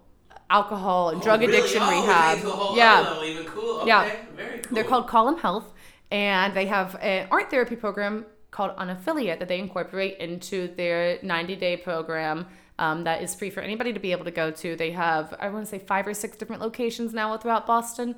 alcohol 0.50 1.10
and 1.10 1.22
drug 1.22 1.44
Oh, 1.44 1.46
really? 1.48 1.58
addiction 1.58 1.82
Oh, 1.84 1.92
rehab. 1.92 2.38
whole 2.40 2.78
yeah, 2.78 2.94
other 3.02 3.10
level, 3.10 3.24
even 3.26 3.46
cool. 3.46 3.76
Okay, 3.82 3.88
Yeah. 3.90 4.16
very 4.38 4.60
cool. 4.60 4.74
they're 4.76 4.84
called 4.86 5.08
Column 5.10 5.38
Health, 5.38 5.74
and 6.12 6.54
they 6.54 6.66
have 6.68 6.96
an 7.02 7.28
art 7.30 7.52
therapy 7.52 7.76
program 7.76 8.26
called 8.56 8.74
Unaffiliate 8.78 9.39
that 9.39 9.49
they 9.49 9.60
incorporate 9.60 10.18
into 10.18 10.74
their 10.76 11.20
90 11.22 11.58
day 11.58 11.76
program. 11.76 12.47
Um, 12.80 13.03
that 13.03 13.22
is 13.22 13.36
free 13.36 13.49
for 13.49 13.60
anybody 13.60 13.91
to 13.93 13.99
be 13.99 14.12
able 14.14 14.26
to 14.26 14.32
go 14.32 14.49
to. 14.51 14.76
They 14.76 14.91
have, 14.91 15.34
I 15.39 15.49
want 15.49 15.66
to 15.66 15.70
say, 15.70 15.80
five 15.80 16.08
or 16.08 16.14
six 16.14 16.38
different 16.38 16.62
locations 16.62 17.14
now 17.14 17.38
throughout 17.38 17.68
Boston 17.68 18.16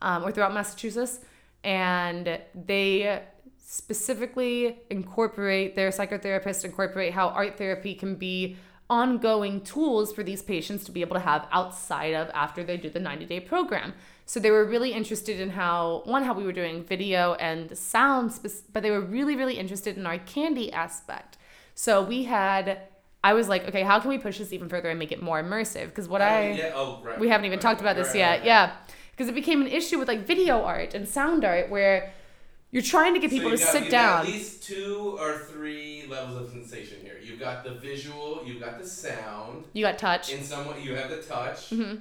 um, 0.00 0.24
or 0.24 0.30
throughout 0.32 0.54
Massachusetts. 0.54 1.20
And 1.64 2.40
they 2.54 3.22
specifically 3.58 4.78
incorporate 4.90 5.76
their 5.76 5.90
psychotherapists 5.90 6.64
incorporate 6.64 7.12
how 7.12 7.28
art 7.28 7.56
therapy 7.56 7.94
can 7.94 8.14
be 8.16 8.56
ongoing 8.88 9.60
tools 9.60 10.12
for 10.12 10.24
these 10.24 10.42
patients 10.42 10.82
to 10.84 10.90
be 10.90 11.00
able 11.00 11.14
to 11.14 11.20
have 11.20 11.46
outside 11.52 12.14
of 12.14 12.28
after 12.34 12.64
they 12.64 12.76
do 12.76 12.90
the 12.90 12.98
90 12.98 13.26
day 13.26 13.38
program 13.38 13.92
so 14.30 14.38
they 14.38 14.52
were 14.52 14.64
really 14.74 14.92
interested 15.00 15.36
in 15.40 15.50
how 15.50 16.02
one 16.04 16.22
how 16.22 16.34
we 16.40 16.44
were 16.44 16.58
doing 16.62 16.76
video 16.84 17.34
and 17.48 17.76
sound 17.76 18.28
but 18.72 18.80
they 18.84 18.92
were 18.96 19.00
really 19.18 19.34
really 19.34 19.56
interested 19.64 19.96
in 19.96 20.06
our 20.10 20.18
candy 20.34 20.68
aspect 20.84 21.32
So 21.74 21.92
we 22.12 22.18
had. 22.24 22.64
I 23.22 23.32
was 23.34 23.46
like, 23.52 23.62
okay, 23.68 23.84
how 23.90 23.96
can 24.00 24.08
we 24.14 24.18
push 24.26 24.38
this 24.38 24.50
even 24.56 24.68
further 24.68 24.88
and 24.88 24.98
make 24.98 25.12
it 25.16 25.20
more 25.30 25.38
immersive? 25.44 25.86
Because 25.90 26.08
what 26.08 26.22
I 26.22 26.52
yeah, 26.52 26.72
oh, 26.80 26.88
right, 27.04 27.18
we 27.22 27.28
haven't 27.32 27.46
even 27.46 27.58
right, 27.58 27.68
talked 27.68 27.80
about 27.84 27.96
this 28.00 28.08
right, 28.08 28.24
yet. 28.24 28.36
right. 28.38 28.44
Yeah, 28.52 28.64
because 29.12 29.28
it 29.32 29.34
became 29.42 29.60
an 29.60 29.70
issue 29.80 29.98
with 30.00 30.08
like 30.12 30.22
video 30.34 30.54
art 30.74 30.94
and 30.96 31.02
sound 31.18 31.44
art 31.44 31.66
where 31.74 31.96
you're 32.72 32.88
trying 32.96 33.12
to 33.16 33.20
get 33.20 33.30
people 33.36 33.50
you 33.50 33.56
to 33.58 33.62
got- 33.64 33.72
sit 33.76 33.90
down. 33.90 34.20
At 34.26 34.32
least 34.32 34.62
two 34.72 35.18
or 35.24 35.32
three 35.50 36.04
levels 36.14 36.36
of 36.40 36.46
sensation 36.56 36.98
here. 37.06 37.16
You've 37.26 37.40
got 37.40 37.56
the 37.64 37.74
visual, 37.90 38.28
you've 38.46 38.62
got 38.66 38.74
the 38.82 38.86
sound. 38.86 39.64
You 39.74 39.82
got 39.88 39.98
touch. 39.98 40.24
In 40.32 40.42
some 40.52 40.62
way, 40.68 40.76
you 40.86 40.94
have 40.94 41.10
the 41.10 41.22
touch. 41.34 41.60
Mm-hmm. 41.70 41.96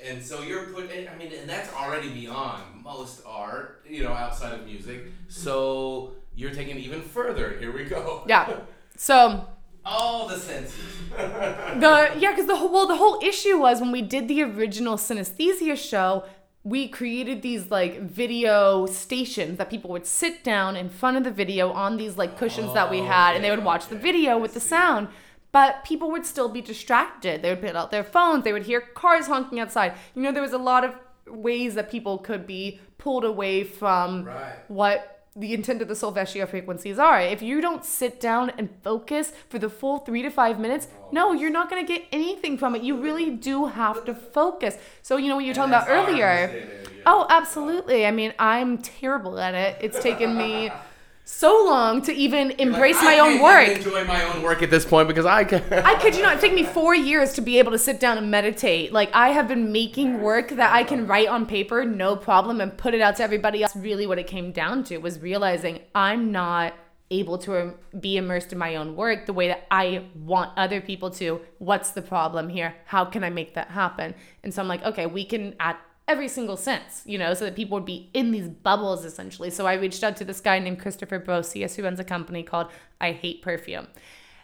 And 0.00 0.22
so 0.22 0.42
you're 0.42 0.66
putting, 0.66 1.08
I 1.08 1.16
mean, 1.16 1.32
and 1.32 1.48
that's 1.48 1.72
already 1.74 2.08
beyond 2.10 2.62
most 2.84 3.20
art, 3.26 3.84
you 3.88 4.04
know, 4.04 4.12
outside 4.12 4.52
of 4.52 4.64
music. 4.64 5.06
So 5.28 6.12
you're 6.36 6.52
taking 6.54 6.76
it 6.76 6.80
even 6.84 7.02
further. 7.02 7.56
Here 7.58 7.72
we 7.72 7.84
go. 7.84 8.24
Yeah. 8.26 8.60
So 9.00 9.46
All 9.84 10.26
the 10.26 10.36
senses. 10.36 10.74
the 11.16 12.10
yeah, 12.18 12.30
because 12.32 12.46
the 12.48 12.56
whole 12.56 12.72
well, 12.72 12.88
the 12.88 12.96
whole 12.96 13.20
issue 13.22 13.58
was 13.58 13.80
when 13.80 13.92
we 13.92 14.02
did 14.02 14.26
the 14.26 14.42
original 14.42 14.96
synesthesia 14.96 15.76
show, 15.76 16.24
we 16.64 16.88
created 16.88 17.42
these 17.42 17.70
like 17.70 18.00
video 18.00 18.86
stations 18.86 19.56
that 19.58 19.70
people 19.70 19.90
would 19.90 20.04
sit 20.04 20.42
down 20.42 20.74
in 20.74 20.88
front 20.88 21.16
of 21.16 21.22
the 21.22 21.30
video 21.30 21.70
on 21.70 21.96
these 21.96 22.16
like 22.16 22.36
cushions 22.36 22.74
that 22.74 22.90
we 22.90 22.98
Oh, 23.00 23.04
had, 23.06 23.36
and 23.36 23.44
they 23.44 23.50
would 23.50 23.64
watch 23.64 23.86
the 23.86 23.96
video 23.96 24.36
with 24.36 24.54
the 24.54 24.60
sound. 24.60 25.06
But 25.52 25.84
people 25.84 26.10
would 26.10 26.26
still 26.26 26.48
be 26.48 26.60
distracted. 26.60 27.42
They 27.42 27.50
would 27.50 27.60
put 27.62 27.74
out 27.74 27.90
their 27.90 28.04
phones. 28.04 28.44
They 28.44 28.52
would 28.52 28.64
hear 28.66 28.80
cars 28.80 29.26
honking 29.28 29.60
outside. 29.60 29.94
You 30.14 30.22
know, 30.22 30.32
there 30.32 30.42
was 30.42 30.52
a 30.52 30.58
lot 30.58 30.84
of 30.84 30.94
ways 31.26 31.74
that 31.74 31.90
people 31.90 32.18
could 32.18 32.46
be 32.46 32.80
pulled 32.98 33.24
away 33.24 33.64
from 33.64 34.24
Right. 34.24 34.56
what 34.68 35.14
the 35.36 35.54
intent 35.54 35.80
of 35.80 35.86
the 35.88 35.94
solfeggio 35.94 36.46
frequencies 36.46 36.98
are. 36.98 37.20
If 37.20 37.42
you 37.42 37.60
don't 37.60 37.84
sit 37.84 38.18
down 38.18 38.50
and 38.58 38.68
focus 38.82 39.32
for 39.48 39.58
the 39.60 39.68
full 39.70 39.98
three 39.98 40.20
to 40.22 40.30
five 40.30 40.58
minutes, 40.58 40.88
no, 41.12 41.32
you're 41.32 41.50
not 41.50 41.70
going 41.70 41.84
to 41.86 41.90
get 41.92 42.04
anything 42.10 42.58
from 42.58 42.74
it. 42.74 42.82
You 42.82 42.96
really 43.00 43.30
do 43.30 43.66
have 43.66 44.04
to 44.06 44.14
focus. 44.14 44.76
So, 45.00 45.16
you 45.16 45.28
know, 45.28 45.36
what 45.36 45.44
you 45.44 45.50
were 45.50 45.54
talking 45.54 45.72
about 45.72 45.88
earlier. 45.88 46.68
Oh, 47.06 47.24
absolutely. 47.30 48.04
I 48.04 48.10
mean, 48.10 48.34
I'm 48.38 48.78
terrible 48.78 49.38
at 49.38 49.54
it. 49.54 49.76
It's 49.80 50.00
taken 50.02 50.36
me 50.36 50.72
so 51.30 51.62
long 51.66 52.00
to 52.00 52.12
even 52.12 52.52
embrace 52.52 53.00
my 53.02 53.18
own 53.18 53.42
work. 53.42 53.68
enjoy 53.68 54.02
my 54.04 54.24
own 54.24 54.42
work 54.42 54.62
at 54.62 54.70
this 54.70 54.86
point 54.86 55.06
because 55.08 55.26
I 55.26 55.44
can. 55.44 55.62
I 55.72 55.94
kid 56.00 56.16
you 56.16 56.22
not, 56.22 56.36
it 56.36 56.40
took 56.40 56.54
me 56.54 56.64
four 56.64 56.94
years 56.94 57.34
to 57.34 57.42
be 57.42 57.58
able 57.58 57.70
to 57.72 57.78
sit 57.78 58.00
down 58.00 58.16
and 58.16 58.30
meditate. 58.30 58.94
Like 58.94 59.10
I 59.12 59.28
have 59.28 59.46
been 59.46 59.70
making 59.70 60.22
work 60.22 60.48
that 60.48 60.72
I 60.72 60.84
can 60.84 61.06
write 61.06 61.28
on 61.28 61.44
paper, 61.44 61.84
no 61.84 62.16
problem, 62.16 62.62
and 62.62 62.76
put 62.76 62.94
it 62.94 63.02
out 63.02 63.16
to 63.16 63.22
everybody 63.22 63.62
else. 63.62 63.76
Really, 63.76 64.06
what 64.06 64.18
it 64.18 64.26
came 64.26 64.52
down 64.52 64.84
to 64.84 64.96
was 64.98 65.20
realizing 65.20 65.80
I'm 65.94 66.32
not 66.32 66.72
able 67.10 67.38
to 67.38 67.74
be 68.00 68.16
immersed 68.16 68.52
in 68.52 68.58
my 68.58 68.76
own 68.76 68.96
work 68.96 69.26
the 69.26 69.32
way 69.32 69.48
that 69.48 69.66
I 69.70 70.06
want 70.14 70.56
other 70.56 70.80
people 70.80 71.10
to. 71.12 71.42
What's 71.58 71.90
the 71.90 72.02
problem 72.02 72.48
here? 72.48 72.74
How 72.86 73.04
can 73.04 73.22
I 73.22 73.30
make 73.30 73.54
that 73.54 73.68
happen? 73.68 74.14
And 74.42 74.52
so 74.52 74.62
I'm 74.62 74.68
like, 74.68 74.82
okay, 74.82 75.06
we 75.06 75.24
can 75.24 75.54
add 75.60 75.76
every 76.08 76.26
single 76.26 76.56
sense, 76.56 77.02
you 77.04 77.18
know, 77.18 77.34
so 77.34 77.44
that 77.44 77.54
people 77.54 77.76
would 77.76 77.84
be 77.84 78.10
in 78.14 78.32
these 78.32 78.48
bubbles 78.48 79.04
essentially. 79.04 79.50
So 79.50 79.66
I 79.66 79.74
reached 79.74 80.02
out 80.02 80.16
to 80.16 80.24
this 80.24 80.40
guy 80.40 80.58
named 80.58 80.80
Christopher 80.80 81.20
Brosius 81.20 81.76
who 81.76 81.84
runs 81.84 82.00
a 82.00 82.04
company 82.04 82.42
called 82.42 82.68
I 83.00 83.12
Hate 83.12 83.42
Perfume. 83.42 83.86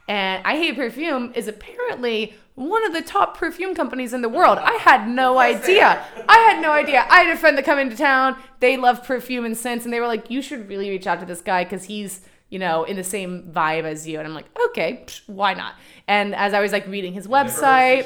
And 0.07 0.47
I 0.47 0.57
Hate 0.57 0.77
Perfume 0.77 1.33
is 1.35 1.49
apparently 1.49 2.35
one 2.55 2.85
of 2.85 2.93
the 2.93 3.03
top 3.03 3.37
perfume 3.37 3.75
companies 3.75 4.13
in 4.13 4.21
the 4.21 4.29
world. 4.29 4.59
I 4.59 4.75
had 4.75 5.09
no 5.09 5.39
idea. 5.39 6.05
I 6.29 6.39
had 6.39 6.61
no 6.63 6.71
idea. 6.71 7.07
I 7.09 7.23
had 7.23 7.35
a 7.35 7.39
friend 7.39 7.57
that 7.59 7.65
come 7.65 7.79
into 7.79 7.97
town. 7.97 8.37
They 8.61 8.77
love 8.77 9.03
perfume 9.03 9.45
and 9.45 9.57
scents, 9.57 9.85
and 9.85 9.93
they 9.93 9.99
were 9.99 10.07
like, 10.07 10.31
"You 10.31 10.41
should 10.41 10.69
really 10.69 10.91
reach 10.91 11.07
out 11.07 11.21
to 11.21 11.27
this 11.27 11.41
guy 11.41 11.65
because 11.65 11.85
he's, 11.85 12.21
you 12.55 12.61
know, 12.65 12.85
in 12.91 12.97
the 12.97 13.05
same 13.17 13.31
vibe 13.53 13.85
as 13.85 14.07
you." 14.09 14.17
And 14.19 14.27
I'm 14.29 14.35
like, 14.41 14.49
"Okay, 14.69 14.91
psh, 15.07 15.21
why 15.27 15.53
not?" 15.55 15.73
And 16.07 16.35
as 16.35 16.55
I 16.55 16.61
was 16.61 16.73
like 16.77 16.87
reading 16.87 17.13
his 17.21 17.27
website, 17.27 18.05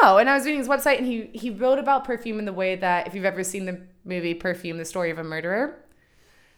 no, 0.00 0.18
and 0.18 0.26
I 0.30 0.34
was 0.36 0.44
reading 0.46 0.60
his 0.64 0.68
website, 0.74 0.98
and 0.98 1.06
he 1.12 1.16
he 1.42 1.50
wrote 1.50 1.78
about 1.78 2.04
perfume 2.04 2.38
in 2.38 2.44
the 2.44 2.56
way 2.62 2.76
that 2.76 3.06
if 3.06 3.14
you've 3.14 3.24
ever 3.34 3.44
seen 3.52 3.64
the 3.70 3.76
movie 4.04 4.34
Perfume: 4.34 4.76
The 4.78 4.84
Story 4.94 5.10
of 5.10 5.18
a 5.18 5.24
Murderer, 5.24 5.64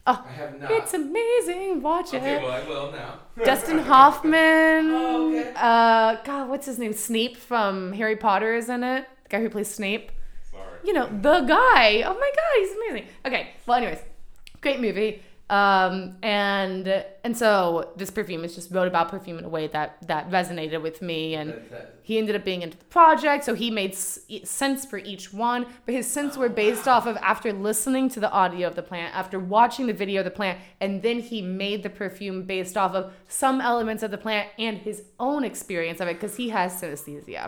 oh, 0.07 0.24
I 0.28 0.32
have 0.32 0.61
not. 0.61 0.70
it's 0.70 0.95
amazing. 0.95 1.82
Watch 1.82 2.12
it. 2.14 2.18
okay, 2.18 2.43
well, 2.43 2.53
I 2.53 2.68
will 2.68 2.93
now. 2.93 3.20
Dustin 3.45 3.78
Hoffman. 3.78 4.91
Oh, 5.03 5.30
okay. 5.30 5.53
Uh, 5.57 6.16
God, 6.24 6.49
what's 6.49 6.66
his 6.66 6.78
name? 6.78 6.93
Snape 6.93 7.36
from 7.36 7.93
Harry 7.95 8.16
Potter 8.16 8.55
is 8.55 8.68
in 8.68 8.82
it. 8.84 9.07
The 9.24 9.28
guy 9.28 9.41
who 9.41 9.51
plays 9.51 9.72
Snape. 9.72 10.11
Sorry. 10.51 10.64
You 10.84 10.93
know, 10.93 11.07
the 11.07 11.41
guy. 11.41 12.03
Oh 12.03 12.14
my 12.24 12.30
God, 12.38 12.53
he's 12.59 12.72
amazing. 12.76 13.05
Okay, 13.26 13.43
well, 13.66 13.78
anyways, 13.78 14.01
great 14.61 14.80
movie. 14.80 15.22
Um, 15.51 16.17
and 16.23 16.87
and 17.25 17.37
so 17.37 17.93
this 17.97 18.09
perfume 18.11 18.45
is 18.45 18.55
just 18.55 18.71
wrote 18.71 18.87
about 18.87 19.09
perfume 19.09 19.37
in 19.41 19.45
a 19.45 19.49
way 19.49 19.67
that 19.67 19.97
that 20.07 20.31
resonated 20.31 20.81
with 20.81 21.03
me, 21.03 21.35
and 21.35 21.53
he 22.03 22.19
ended 22.19 22.37
up 22.37 22.45
being 22.45 22.63
into 22.63 22.79
the 22.79 22.85
project, 22.85 23.43
so 23.45 23.55
he 23.55 23.69
made 23.69 23.91
s- 23.93 24.21
scents 24.45 24.85
for 24.87 24.99
each 24.99 25.33
one. 25.33 25.67
But 25.87 25.95
his 25.97 26.07
scents 26.07 26.37
were 26.37 26.49
based 26.49 26.87
off 26.87 27.05
of 27.09 27.17
after 27.17 27.53
listening 27.53 28.09
to 28.11 28.21
the 28.21 28.31
audio 28.31 28.69
of 28.69 28.77
the 28.77 28.83
plant, 28.83 29.13
after 29.17 29.41
watching 29.41 29.89
the 29.89 29.93
video 29.93 30.21
of 30.21 30.25
the 30.25 30.31
plant, 30.31 30.61
and 30.81 31.03
then 31.03 31.19
he 31.19 31.43
made 31.43 31.83
the 31.83 31.91
perfume 31.91 32.45
based 32.45 32.77
off 32.77 32.95
of 32.95 33.13
some 33.27 33.61
elements 33.61 34.05
of 34.05 34.13
the 34.13 34.19
plant 34.19 34.49
and 34.57 34.79
his 34.79 35.03
own 35.19 35.43
experience 35.43 35.99
of 36.01 36.07
it, 36.07 36.15
because 36.15 36.37
he 36.37 36.51
has 36.51 36.81
synesthesia. 36.81 37.47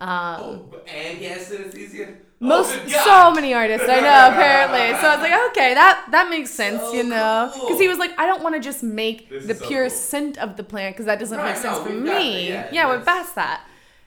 Um, 0.00 0.08
Oh, 0.08 0.74
and 0.88 1.18
he 1.18 1.24
has 1.26 1.50
synesthesia? 1.50 2.16
Most 2.38 2.70
oh, 2.86 2.88
so 3.04 3.34
many 3.34 3.54
artists 3.54 3.88
I 3.88 4.00
know 4.00 4.28
apparently. 4.32 4.90
So 5.00 5.08
I 5.08 5.14
was 5.16 5.22
like, 5.22 5.50
okay, 5.50 5.74
that 5.74 6.06
that 6.10 6.28
makes 6.28 6.50
sense, 6.50 6.80
So 6.82 6.92
you 6.92 7.04
know, 7.04 7.50
cool. 7.52 7.66
because 7.66 7.80
he 7.80 7.88
was 7.88 7.98
like, 7.98 8.12
I 8.18 8.26
don't 8.26 8.42
want 8.42 8.54
to 8.54 8.60
just 8.60 8.82
make 8.82 9.28
This 9.30 9.46
the 9.46 9.54
so 9.54 9.66
pure 9.66 9.82
cool. 9.88 9.90
scent 9.90 10.38
of 10.38 10.56
the 10.56 10.62
plant 10.64 10.94
because 10.94 11.06
that 11.06 11.18
doesn't 11.18 11.38
Right, 11.38 11.46
make 11.54 11.56
sense 11.56 11.78
no, 11.78 11.84
for 11.84 11.90
me. 11.92 12.48
yeah, 12.48 12.68
yeah, 12.72 12.86
we're 12.88 13.00
past 13.00 13.34
that. 13.36 13.62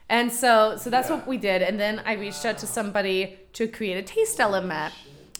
And 0.08 0.32
so 0.32 0.76
so 0.76 0.90
that's 0.90 1.08
Yeah. 1.08 1.16
what 1.16 1.26
we 1.26 1.38
did, 1.38 1.62
and 1.62 1.78
then 1.78 2.02
I 2.04 2.14
reached 2.14 2.44
out 2.44 2.58
to 2.58 2.66
somebody 2.66 3.38
to 3.54 3.66
create 3.68 3.96
a 3.96 4.02
taste 4.02 4.38
element. 4.40 4.94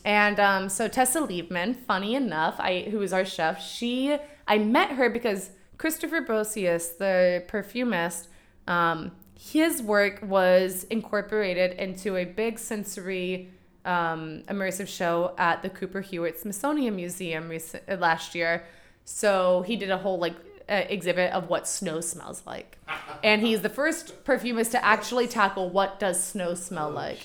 And 0.05 0.41
um, 0.41 0.68
so 0.68 0.88
Tessa 0.88 1.20
Liebman, 1.20 1.76
funny 1.86 2.14
enough, 2.14 2.57
I 2.59 2.88
who 2.91 3.03
is 3.03 3.12
our 3.12 3.24
chef, 3.24 3.62
she 3.62 4.16
I 4.49 4.59
met 4.59 4.93
her 4.93 5.11
because 5.11 5.51
Christopher 5.78 6.22
Brosius, 6.22 6.97
the 6.99 7.45
perfumist, 7.49 8.28
um, 8.66 9.12
his 9.41 9.82
work 9.82 10.18
was 10.22 10.84
incorporated 10.84 11.72
into 11.78 12.14
a 12.16 12.26
big 12.26 12.59
sensory 12.59 13.49
um, 13.86 14.43
immersive 14.49 14.86
show 14.86 15.34
at 15.38 15.62
the 15.62 15.70
Cooper 15.70 16.03
Hewitt 16.03 16.38
Smithsonian 16.38 16.95
Museum 16.95 17.49
recent, 17.49 17.82
uh, 17.88 17.95
last 17.95 18.34
year. 18.34 18.64
So 19.07 19.62
he 19.62 19.76
did 19.76 19.91
a 19.91 19.97
whole 19.97 20.18
like 20.18 20.34
uh, 20.68 20.84
exhibit 20.91 21.32
of 21.32 21.49
what 21.49 21.66
snow 21.66 22.03
smells 22.03 22.43
like, 22.47 22.76
and 23.24 23.41
he's 23.41 23.62
the 23.62 23.70
first 23.70 24.24
perfumist 24.24 24.72
to 24.72 24.84
actually 24.84 25.26
tackle 25.26 25.70
what 25.70 25.99
does 25.99 26.22
snow 26.22 26.55
smell 26.55 26.91
like. 26.91 27.20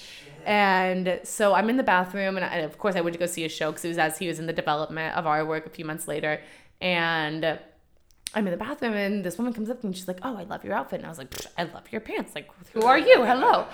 And 0.45 1.19
so 1.23 1.53
I'm 1.53 1.69
in 1.69 1.75
the 1.75 1.83
bathroom, 1.83 2.37
and, 2.37 2.45
I, 2.45 2.49
and 2.49 2.65
of 2.65 2.77
course 2.77 2.95
I 2.95 3.01
went 3.01 3.15
to 3.15 3.19
go 3.19 3.25
see 3.25 3.41
his 3.41 3.51
show 3.51 3.71
because 3.71 3.83
it 3.83 3.89
was 3.89 3.97
as 3.97 4.17
he 4.17 4.29
was 4.29 4.39
in 4.39 4.45
the 4.45 4.53
development 4.53 5.17
of 5.17 5.27
our 5.27 5.45
work 5.45 5.65
a 5.65 5.69
few 5.69 5.83
months 5.83 6.07
later, 6.07 6.39
and. 6.79 7.59
I'm 8.35 8.45
in 8.47 8.51
the 8.51 8.57
bathroom 8.57 8.93
and 8.93 9.23
this 9.23 9.37
woman 9.37 9.53
comes 9.53 9.69
up 9.69 9.83
and 9.83 9.95
she's 9.95 10.07
like, 10.07 10.19
"Oh, 10.23 10.35
I 10.37 10.43
love 10.43 10.63
your 10.65 10.73
outfit." 10.75 10.99
And 10.99 11.05
I 11.05 11.09
was 11.09 11.17
like, 11.17 11.33
"I 11.57 11.63
love 11.63 11.83
your 11.91 12.01
pants. 12.01 12.35
Like, 12.35 12.49
who 12.73 12.83
are 12.85 12.97
you? 12.99 13.23
Hello." 13.23 13.65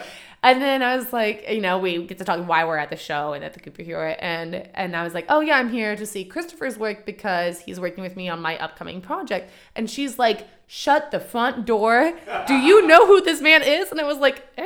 And 0.43 0.61
then 0.61 0.81
I 0.81 0.95
was 0.95 1.13
like, 1.13 1.45
you 1.49 1.61
know, 1.61 1.77
we 1.77 2.03
get 2.07 2.17
to 2.17 2.23
talk 2.25 2.47
why 2.47 2.63
we're 2.65 2.77
at 2.77 2.89
the 2.89 2.95
show 2.97 3.33
and 3.33 3.43
at 3.43 3.53
the 3.53 3.59
Cooper 3.59 3.83
Hewitt, 3.83 4.17
and 4.21 4.55
and 4.73 4.95
I 4.95 5.03
was 5.03 5.13
like, 5.13 5.25
"Oh 5.29 5.39
yeah, 5.41 5.57
I'm 5.57 5.69
here 5.69 5.95
to 5.95 6.05
see 6.05 6.23
Christopher's 6.25 6.77
work 6.77 7.05
because 7.05 7.59
he's 7.59 7.79
working 7.79 8.03
with 8.03 8.15
me 8.15 8.29
on 8.29 8.41
my 8.41 8.57
upcoming 8.57 9.01
project." 9.01 9.51
And 9.75 9.89
she's 9.89 10.17
like, 10.19 10.47
"Shut 10.67 11.11
the 11.11 11.19
front 11.19 11.65
door. 11.65 12.13
Do 12.47 12.55
you 12.55 12.87
know 12.87 13.05
who 13.07 13.21
this 13.21 13.41
man 13.41 13.61
is?" 13.63 13.91
And 13.91 13.99
I 13.99 14.03
was 14.05 14.17
like, 14.17 14.43
"Eh, 14.57 14.63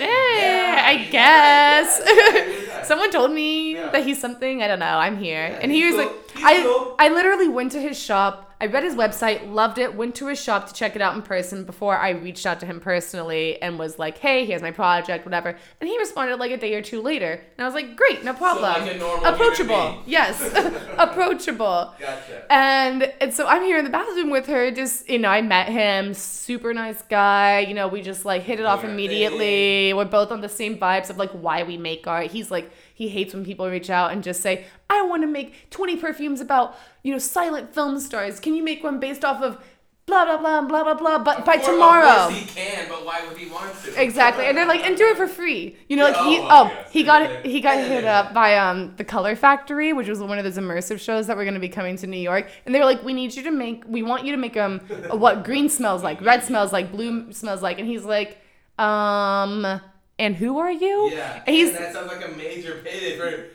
eh 0.00 0.80
I 0.86 0.92
yeah, 0.92 1.10
guess." 1.10 2.02
yeah. 2.06 2.82
Someone 2.82 3.10
told 3.10 3.30
me 3.30 3.74
Yeah. 3.74 3.90
that 3.90 4.04
he's 4.04 4.20
something. 4.20 4.62
I 4.62 4.68
don't 4.68 4.78
know. 4.80 4.98
I'm 4.98 5.16
here, 5.16 5.58
and 5.62 5.70
he 5.72 5.86
was 5.86 5.96
like, 5.96 6.10
I. 6.36 6.94
I 6.98 7.08
literally 7.08 7.48
went 7.48 7.72
to 7.72 7.80
his 7.80 7.98
shop. 7.98 8.53
I 8.64 8.66
read 8.66 8.82
his 8.82 8.94
website, 8.94 9.52
loved 9.52 9.76
it, 9.76 9.94
went 9.94 10.14
to 10.14 10.28
his 10.28 10.40
shop 10.42 10.66
to 10.68 10.72
check 10.72 10.96
it 10.96 11.02
out 11.02 11.14
in 11.14 11.20
person 11.20 11.64
before 11.64 11.98
I 11.98 12.10
reached 12.10 12.46
out 12.46 12.60
to 12.60 12.66
him 12.66 12.80
personally 12.80 13.60
and 13.60 13.78
was 13.78 13.98
like, 13.98 14.16
hey, 14.16 14.46
here's 14.46 14.62
my 14.62 14.70
project, 14.70 15.26
whatever. 15.26 15.54
And 15.82 15.88
he 15.90 15.98
responded 15.98 16.36
like 16.36 16.50
a 16.50 16.56
day 16.56 16.72
or 16.74 16.80
two 16.80 17.02
later. 17.02 17.32
And 17.58 17.62
I 17.62 17.66
was 17.66 17.74
like, 17.74 17.94
great, 17.94 18.24
no 18.24 18.32
problem. 18.32 18.62
like 18.62 18.94
a 18.94 18.98
normal 18.98 19.18
human 19.18 19.34
Approachable. 19.34 20.02
Yes. 20.06 20.40
Approachable. 20.98 21.92
Gotcha. 22.00 22.46
And 22.50 23.12
and 23.20 23.34
so 23.34 23.46
I'm 23.46 23.62
here 23.64 23.76
in 23.76 23.84
the 23.84 23.90
bathroom 23.90 24.30
with 24.30 24.46
her. 24.46 24.70
Just 24.70 25.10
you 25.10 25.18
know, 25.18 25.28
I 25.28 25.42
met 25.42 25.68
him, 25.68 26.14
super 26.14 26.72
nice 26.72 27.02
guy. 27.02 27.60
You 27.60 27.74
know, 27.74 27.88
we 27.88 28.00
just 28.00 28.24
like 28.24 28.44
hit 28.44 28.60
it 28.60 28.64
off 28.64 28.82
Yeah. 28.82 28.90
immediately. 28.92 29.92
We're 29.92 30.06
both 30.06 30.30
on 30.32 30.40
the 30.40 30.48
same 30.48 30.78
vibes 30.78 31.10
of 31.10 31.18
like 31.18 31.32
why 31.32 31.64
we 31.64 31.76
make 31.76 32.06
art. 32.06 32.28
He's 32.30 32.50
like 32.50 32.70
he 32.94 33.08
hates 33.08 33.34
when 33.34 33.44
people 33.44 33.68
reach 33.68 33.90
out 33.90 34.12
and 34.12 34.22
just 34.22 34.40
say, 34.40 34.64
"I 34.88 35.02
want 35.02 35.22
to 35.22 35.26
make 35.26 35.68
20 35.70 35.96
perfumes 35.96 36.40
about 36.40 36.76
you 37.02 37.12
know 37.12 37.18
silent 37.18 37.74
film 37.74 37.98
stars. 38.00 38.40
Can 38.40 38.54
you 38.54 38.62
make 38.62 38.82
one 38.84 39.00
based 39.00 39.24
off 39.24 39.42
of 39.42 39.58
blah 40.06 40.22
blah 40.26 40.36
blah 40.36 40.60
blah 40.60 40.84
blah 40.84 40.94
blah. 40.94 41.18
But 41.24 41.44
by 41.46 41.56
tomorrow. 41.56 42.28
He 42.28 42.44
can, 42.44 42.88
but 42.90 43.06
why 43.06 43.26
would 43.26 43.38
he 43.38 43.50
want 43.50 43.74
to? 43.84 44.02
Exactly, 44.02 44.44
and 44.44 44.56
they're 44.56 44.66
like, 44.66 44.84
and 44.84 44.96
do 44.98 45.04
it 45.06 45.16
for 45.16 45.26
free. 45.26 45.76
You 45.88 45.96
know, 45.96 46.04
like 46.04 46.16
he, 46.26 46.38
Oh, 46.40 46.48
oh, 46.50 46.64
yes. 46.66 46.92
he 46.92 47.02
got 47.02 47.44
he 47.46 47.60
got 47.60 47.78
hit 47.78 48.04
up 48.04 48.34
by 48.34 48.56
um 48.58 48.94
the 48.96 49.04
Color 49.04 49.34
Factory, 49.34 49.92
which 49.94 50.06
was 50.08 50.20
one 50.20 50.36
of 50.38 50.44
those 50.44 50.58
immersive 50.58 51.00
shows 51.00 51.26
that 51.26 51.36
were 51.38 51.44
going 51.44 51.54
to 51.54 51.60
be 51.60 51.70
coming 51.70 51.96
to 51.96 52.06
New 52.06 52.18
York, 52.20 52.50
and 52.66 52.74
they 52.74 52.78
were 52.78 52.84
like, 52.84 53.02
we 53.02 53.14
need 53.14 53.34
you 53.34 53.42
to 53.44 53.50
make, 53.50 53.82
we 53.88 54.02
want 54.02 54.24
you 54.26 54.32
to 54.32 54.38
make 54.38 54.56
um 54.58 54.80
what 55.10 55.42
green 55.42 55.68
smells 55.70 56.02
like, 56.02 56.20
red 56.20 56.42
smells 56.44 56.70
like, 56.72 56.92
blue 56.92 57.32
smells 57.32 57.62
like, 57.62 57.78
and 57.78 57.88
he's 57.88 58.04
like, 58.04 58.38
um, 58.78 59.80
and 60.18 60.36
who 60.36 60.58
are 60.58 60.72
you? 60.72 61.10
Yeah, 61.12 61.42
and 61.46 61.54
he's 61.56 61.68
and 61.70 61.78
that 61.78 61.92
sounds 61.92 62.10
like 62.10 62.24
a 62.26 62.32
major 62.32 62.80
payday 62.84 63.16
for 63.16 63.46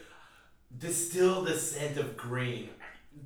distill 0.78 1.43
the 1.43 1.55
scent 1.57 1.97
of 1.97 2.16
green. 2.18 2.70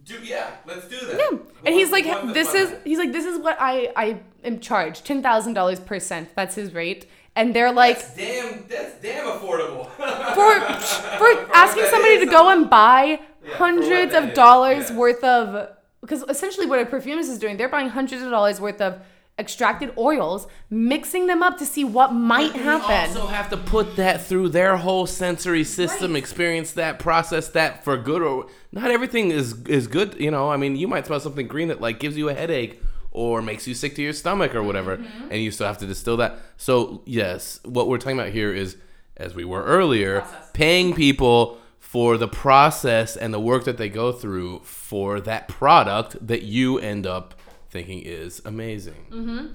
Do 0.05 0.15
yeah, 0.23 0.51
let's 0.65 0.87
do 0.87 0.99
that. 1.05 1.17
Yeah. 1.17 1.37
And 1.65 1.73
he's 1.75 1.91
like, 1.91 2.05
this 2.33 2.53
is 2.53 2.73
he's 2.83 2.97
like, 2.97 3.11
this 3.11 3.25
is 3.25 3.39
what 3.39 3.57
I 3.59 3.91
I 3.95 4.19
am 4.43 4.59
charged 4.59 5.05
ten 5.05 5.21
thousand 5.21 5.53
dollars 5.53 5.79
per 5.79 5.99
scent. 5.99 6.29
That's 6.35 6.55
his 6.55 6.73
rate. 6.73 7.07
And 7.35 7.55
they're 7.55 7.71
like, 7.73 7.97
That's 7.99 8.15
damn, 8.15 8.67
that's 8.67 9.01
damn 9.01 9.25
affordable. 9.25 9.89
for 9.95 11.17
for 11.17 11.51
asking 11.55 11.85
somebody 11.85 12.19
to 12.19 12.25
go 12.25 12.49
and 12.49 12.69
buy 12.69 13.19
Yeah, 13.43 13.53
hundreds 13.55 14.13
of 14.13 14.33
dollars 14.33 14.89
yeah. 14.89 14.97
worth 14.97 15.23
of 15.23 15.69
because 16.01 16.23
essentially 16.27 16.65
what 16.67 16.79
a 16.79 16.85
perfumist 16.85 17.29
is 17.31 17.39
doing, 17.39 17.55
they're 17.57 17.69
buying 17.69 17.89
hundreds 17.89 18.21
of 18.21 18.29
dollars 18.29 18.59
worth 18.59 18.81
of 18.81 19.01
extracted 19.39 19.91
oils, 19.97 20.45
mixing 20.69 21.25
them 21.27 21.41
up 21.41 21.57
to 21.57 21.65
see 21.65 21.83
what 21.83 22.13
might 22.13 22.53
You 22.55 22.61
happen. 22.63 23.17
also 23.17 23.25
have 23.27 23.49
to 23.49 23.57
put 23.57 23.95
that 23.95 24.23
through 24.23 24.49
their 24.49 24.77
whole 24.77 25.07
sensory 25.07 25.63
system, 25.63 26.13
Right. 26.13 26.19
experience 26.19 26.71
that, 26.73 26.99
process 26.99 27.47
that 27.49 27.83
for 27.83 27.97
good 27.97 28.21
or 28.21 28.45
not. 28.71 28.91
Everything 28.91 29.31
is 29.31 29.63
is 29.65 29.87
good. 29.87 30.15
You 30.19 30.29
know, 30.31 30.49
I 30.51 30.57
mean, 30.57 30.75
you 30.75 30.87
might 30.87 31.05
smell 31.07 31.19
something 31.19 31.47
green 31.47 31.69
that 31.69 31.81
like 31.81 31.99
gives 31.99 32.15
you 32.17 32.29
a 32.29 32.33
headache 32.33 32.79
or 33.11 33.41
makes 33.41 33.67
you 33.67 33.73
sick 33.73 33.95
to 33.95 34.01
your 34.01 34.13
stomach 34.13 34.53
or 34.55 34.61
whatever, 34.63 34.97
Mm-hmm. 34.97 35.27
and 35.31 35.41
you 35.41 35.51
still 35.51 35.67
have 35.67 35.77
to 35.79 35.87
distill 35.87 36.17
that. 36.17 36.37
So 36.57 37.01
yes, 37.05 37.59
what 37.65 37.87
we're 37.87 37.97
talking 37.99 38.19
about 38.19 38.31
here 38.33 38.53
is, 38.53 38.77
as 39.17 39.33
we 39.35 39.45
were 39.45 39.63
earlier, 39.63 40.21
Process. 40.21 40.49
paying 40.53 40.93
people 40.93 41.57
for 41.79 42.17
the 42.17 42.27
process 42.27 43.15
and 43.15 43.33
the 43.33 43.39
work 43.39 43.65
that 43.65 43.77
they 43.77 43.89
go 43.89 44.11
through 44.11 44.59
for 44.63 45.19
that 45.21 45.47
product 45.47 46.17
that 46.25 46.41
you 46.43 46.79
end 46.79 47.05
up 47.05 47.35
thinking 47.73 48.01
is 48.05 48.41
amazing. 48.45 49.05
Mm-hmm. 49.11 49.47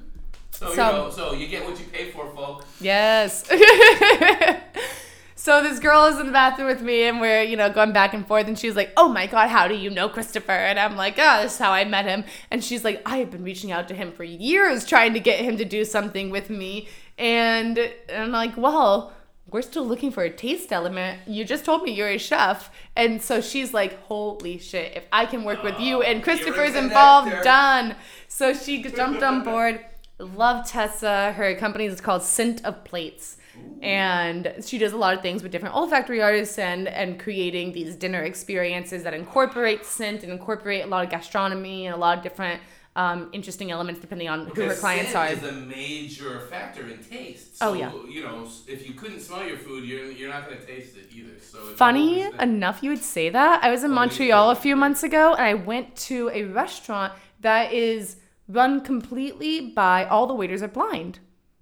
So, 0.50 0.74
So- 0.74 0.86
you 0.90 0.92
know, 0.92 1.10
so 1.10 1.32
you 1.34 1.46
get 1.46 1.64
what 1.64 1.78
you 1.78 1.86
pay 1.86 2.10
for, 2.10 2.28
folks. 2.34 2.66
Yes. 2.80 3.48
so 5.36 5.62
this 5.62 5.78
girl 5.78 6.06
is 6.06 6.18
in 6.18 6.26
the 6.26 6.32
bathroom 6.32 6.66
with 6.66 6.82
me 6.82 7.04
and 7.04 7.20
we're, 7.20 7.42
you 7.42 7.56
know, 7.56 7.70
going 7.70 7.92
back 7.92 8.12
and 8.12 8.26
forth 8.26 8.48
and 8.48 8.58
she's 8.58 8.74
like, 8.74 8.90
"Oh 8.96 9.08
my 9.08 9.26
god, 9.28 9.48
how 9.48 9.68
do 9.68 9.74
you 9.74 9.88
know 9.88 10.08
Christopher?" 10.08 10.50
And 10.52 10.78
I'm 10.80 10.96
like, 10.96 11.14
"Oh, 11.16 11.42
this 11.42 11.52
is 11.54 11.58
how 11.58 11.70
I 11.70 11.84
met 11.84 12.06
him." 12.06 12.24
And 12.50 12.62
she's 12.62 12.84
like, 12.84 13.00
"I 13.06 13.18
have 13.18 13.30
been 13.30 13.44
reaching 13.44 13.70
out 13.70 13.86
to 13.88 13.94
him 13.94 14.10
for 14.12 14.24
years 14.24 14.84
trying 14.84 15.14
to 15.14 15.20
get 15.20 15.38
him 15.40 15.56
to 15.58 15.64
do 15.64 15.84
something 15.84 16.30
with 16.30 16.50
me." 16.50 16.88
And 17.18 17.78
I'm 18.14 18.32
like, 18.32 18.56
"Well, 18.56 19.12
we're 19.51 19.62
still 19.62 19.86
looking 19.86 20.11
for 20.11 20.22
a 20.22 20.30
taste 20.30 20.72
element. 20.72 21.20
You 21.26 21.44
just 21.44 21.64
told 21.64 21.82
me 21.82 21.92
you're 21.92 22.09
a 22.09 22.18
chef." 22.18 22.70
And 22.96 23.22
so 23.22 23.40
she's 23.40 23.72
like, 23.74 24.03
"Holy 24.05 24.59
shit, 24.59 24.96
if 24.96 25.05
I 25.12 25.26
can 25.26 25.44
work 25.44 25.62
with 25.62 25.78
you 25.80 26.03
and 26.03 26.22
Christopher's 26.22 26.74
involved, 26.74 27.30
done." 27.42 27.96
So 28.28 28.53
she 28.55 28.82
jumped 28.82 29.22
on 29.22 29.44
board. 29.51 29.84
Love 30.18 30.68
Tessa. 30.68 31.32
Her 31.32 31.55
company 31.55 31.86
is 31.86 32.01
called 32.01 32.22
Scent 32.22 32.64
of 32.64 32.84
Plates. 32.84 33.36
And 33.82 34.55
she 34.64 34.78
does 34.78 34.92
a 34.92 34.96
lot 34.96 35.14
of 35.14 35.22
things 35.22 35.42
with 35.42 35.53
different 35.53 35.74
olfactory 35.74 36.20
artists 36.20 36.59
and, 36.59 36.88
and 36.88 37.18
creating 37.18 37.72
these 37.72 37.94
dinner 37.94 38.22
experiences 38.22 39.05
that 39.05 39.14
incorporate 39.14 39.84
scent 39.84 40.24
and 40.24 40.32
incorporate 40.32 40.84
a 40.84 40.86
lot 40.86 41.05
of 41.05 41.11
gastronomy 41.11 41.86
and 41.86 41.94
a 41.94 41.99
lot 41.99 42.18
of 42.18 42.24
different 42.24 42.61
um, 42.99 43.28
interesting 43.32 43.70
elements 43.70 44.01
depending 44.01 44.28
on 44.28 44.46
who 44.49 44.62
her 44.62 44.68
Because 44.68 44.80
clients 44.80 45.12
scent 45.12 45.40
are. 45.40 45.49
is 45.49 45.49
a 45.49 45.53
major 45.53 46.40
factor 46.51 46.88
in 46.88 46.99
taste. 46.99 47.59
Oh, 47.61 47.72
yeah. 47.74 47.92
You 48.09 48.24
know, 48.24 48.44
if 48.66 48.84
you 48.86 48.94
couldn't 48.94 49.20
smell 49.20 49.46
your 49.46 49.57
food, 49.57 49.84
you're, 49.84 50.11
you're 50.11 50.28
not 50.28 50.46
going 50.46 50.59
to 50.59 50.66
taste 50.66 50.96
it 50.96 51.07
either. 51.14 51.38
So 51.40 51.59
it's 51.61 51.78
Funny 51.78 52.28
enough, 52.40 52.82
you 52.82 52.90
would 52.90 53.03
say 53.16 53.30
that. 53.30 53.62
I 53.62 53.70
was 53.70 53.84
in 53.84 53.92
Montreal 53.92 54.51
a 54.51 54.57
few 54.57 54.74
months 54.74 55.05
ago 55.05 55.34
and 55.34 55.42
I 55.42 55.55
went 55.55 55.94
to 56.09 56.28
a 56.34 56.42
restaurant 56.42 57.12
that 57.40 57.72
is 57.72 58.16
run 58.49 58.80
completely 58.80 59.70
by 59.70 60.05
all 60.05 60.26
the 60.26 60.34
waiters 60.34 60.61
are 60.62 60.68
blind. 60.68 61.20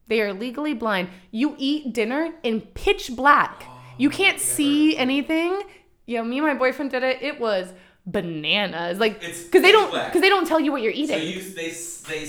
They 0.09 0.22
are 0.22 0.32
legally 0.32 0.72
blind. 0.72 1.11
You 1.32 1.55
eat 1.59 1.93
dinner 1.93 2.32
in 2.45 2.62
pitch 2.62 3.14
black. 3.14 3.64
You 3.99 4.09
can't 4.09 4.41
see 4.41 4.97
anything. 4.97 5.61
You 6.07 6.16
know, 6.18 6.24
me 6.24 6.39
and 6.39 6.47
my 6.47 6.55
boyfriend 6.55 6.93
did 6.93 7.03
it. 7.03 7.20
It 7.20 7.39
was 7.41 7.74
bananas. 8.07 8.98
Like 8.98 9.20
because 9.20 9.62
they 9.62 9.72
don't 9.72 9.92
because 9.92 10.20
they 10.20 10.28
don't 10.28 10.46
tell 10.46 10.61
you 10.61 10.72
what 10.72 10.82
you're 10.82 10.92
So 10.94 10.98
eating. 11.16 11.28
you 11.28 11.42
they 11.42 11.70
they 12.09 12.24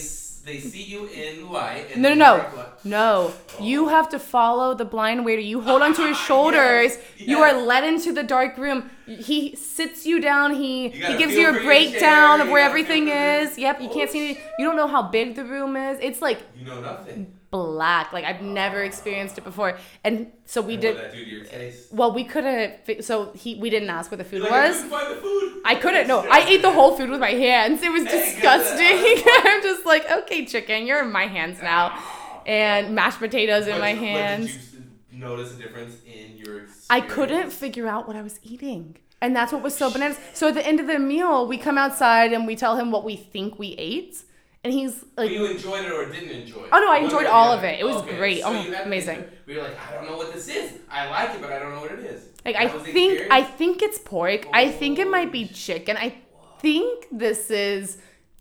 they 0.48 0.60
see 0.60 0.84
you 0.84 1.08
in 1.08 1.50
light. 1.50 1.92
And 1.94 2.02
No, 2.02 2.14
no, 2.14 2.38
no, 2.38 2.66
no. 2.86 3.34
You 3.60 3.86
oh. 3.86 3.90
have 3.90 4.08
to 4.10 4.20
follow 4.20 4.74
the 4.74 4.86
blind 4.86 5.26
waiter. 5.26 5.42
You 5.42 5.60
hold 5.60 5.82
onto 5.82 6.04
his 6.08 6.18
shoulders. 6.30 6.98
Yes, 7.18 7.28
You 7.28 7.40
are 7.40 7.50
yes. 7.54 7.68
led 7.68 7.84
into 7.84 8.14
the 8.14 8.24
dark 8.24 8.58
room. 8.58 8.90
He 9.06 9.56
sits 9.58 10.06
you 10.06 10.22
down. 10.22 10.56
He 10.56 10.90
he 10.90 11.18
gives 11.18 11.34
you 11.36 11.50
a 11.50 11.54
breakdown 11.64 12.38
chair, 12.38 12.42
of 12.48 12.50
where 12.50 12.64
everything 12.64 13.10
is. 13.10 13.58
Yep. 13.58 13.82
You 13.82 13.90
can't 13.90 14.10
oh. 14.10 14.14
see. 14.14 14.20
Oh, 14.20 14.30
Any, 14.32 14.40
you 14.60 14.66
don't 14.66 14.78
know 14.78 14.88
how 14.88 15.04
big 15.04 15.36
the 15.36 15.44
room 15.44 15.76
is. 15.76 16.00
It's 16.02 16.22
like 16.22 16.40
You 16.56 16.66
know 16.66 16.80
nothing. 16.82 17.37
Black. 17.52 18.12
Like 18.14 18.26
I've 18.26 18.42
never 18.42 18.84
experienced 18.84 19.38
it 19.38 19.44
before. 19.44 19.78
And 20.04 20.32
so 20.46 20.62
we 20.62 20.78
did. 20.78 20.96
What 20.96 21.04
that 21.04 21.14
do 21.14 21.24
to 21.24 21.30
your 21.30 21.44
taste? 21.46 21.94
Well, 21.94 22.14
we 22.14 22.24
couldn't. 22.24 23.04
So 23.04 23.32
he 23.34 23.56
we 23.56 23.70
didn't 23.70 23.90
ask 23.90 24.12
what 24.12 24.18
the 24.18 24.24
food 24.24 24.42
Like, 24.44 24.52
I 24.52 24.68
was. 24.68 24.76
couldn't 24.78 24.92
find 24.92 25.12
the 25.12 25.22
food. 25.22 25.62
I 25.66 25.76
couldn't. 25.76 26.08
No, 26.08 26.20
I 26.30 26.40
ate 26.48 26.62
the 26.62 26.72
whole 26.72 26.96
food 26.98 27.10
with 27.10 27.20
my 27.20 27.32
hands. 27.32 27.82
It 27.82 27.92
was 27.92 28.04
disgusting. 28.04 29.24
I'm 29.46 29.62
just 29.64 29.86
like, 29.86 30.10
okay, 30.10 30.46
chicken, 30.46 30.86
you're 30.88 31.04
in 31.04 31.12
my 31.12 31.28
hands 31.28 31.62
now, 31.62 31.98
and 32.46 32.96
mashed 32.96 33.20
potatoes 33.20 33.68
in 33.68 33.80
my 33.80 33.94
hands. 33.94 34.54
Did 34.56 34.84
you 35.12 35.20
notice 35.20 35.54
a 35.54 35.58
difference 35.58 35.96
in 36.06 36.38
your? 36.38 36.64
I 36.90 37.02
couldn't 37.02 37.52
figure 37.52 37.88
out 37.88 38.08
what 38.08 38.16
I 38.16 38.22
was 38.22 38.40
eating. 38.44 38.98
And 39.20 39.36
that's 39.36 39.52
what 39.52 39.64
was 39.64 39.76
so 39.76 39.90
bananas. 39.92 40.20
So 40.36 40.50
at 40.50 40.54
the 40.54 40.66
end 40.66 40.80
of 40.80 40.86
the 40.86 41.00
meal, 41.00 41.48
we 41.48 41.58
come 41.58 41.76
outside 41.76 42.34
and 42.34 42.46
we 42.46 42.56
tell 42.56 42.78
him 42.78 42.92
what 42.92 43.04
we 43.04 43.16
think 43.16 43.58
we 43.58 43.70
ate. 43.80 44.22
And 44.68 44.74
he's 44.74 45.06
But 45.16 45.24
like, 45.28 45.32
you 45.32 45.46
enjoyed 45.46 45.86
it 45.86 45.92
or 45.92 46.06
didn't 46.12 46.30
enjoy 46.30 46.58
it? 46.64 46.68
Oh, 46.74 46.80
no, 46.80 46.92
I 46.92 46.98
enjoyed 46.98 47.22
or 47.22 47.24
the 47.24 47.32
all 47.32 47.54
of 47.54 47.64
it. 47.64 47.80
It 47.80 47.86
was 47.86 48.02
great. 48.02 48.42
Oh, 48.44 48.52
you 48.52 48.58
had 48.58 48.76
to 48.76 48.84
amazing. 48.84 49.24
We 49.46 49.56
were 49.56 49.64
like, 49.64 49.78
I 49.80 49.94
don't 49.96 50.06
know 50.06 50.18
what 50.18 50.34
this 50.34 50.50
is. 50.50 50.74
I 50.92 51.10
like 51.10 51.36
it, 51.36 51.42
but 51.42 51.52
I 51.54 51.60
don't 51.60 51.74
know 51.74 51.80
what 51.80 51.92
it 51.92 52.00
is. 52.00 52.26
like 52.46 52.56
That 52.56 52.64
I 52.64 52.68
think 52.68 53.22
I 53.32 53.44
think 53.44 53.82
it's 53.82 53.98
pork. 54.00 54.48
I 54.52 54.70
think 54.70 55.00
it 55.00 55.10
might 55.10 55.32
be 55.32 55.48
chicken. 55.48 55.96
I 55.96 56.16
think 56.60 57.06
this 57.14 57.50
is 57.50 57.98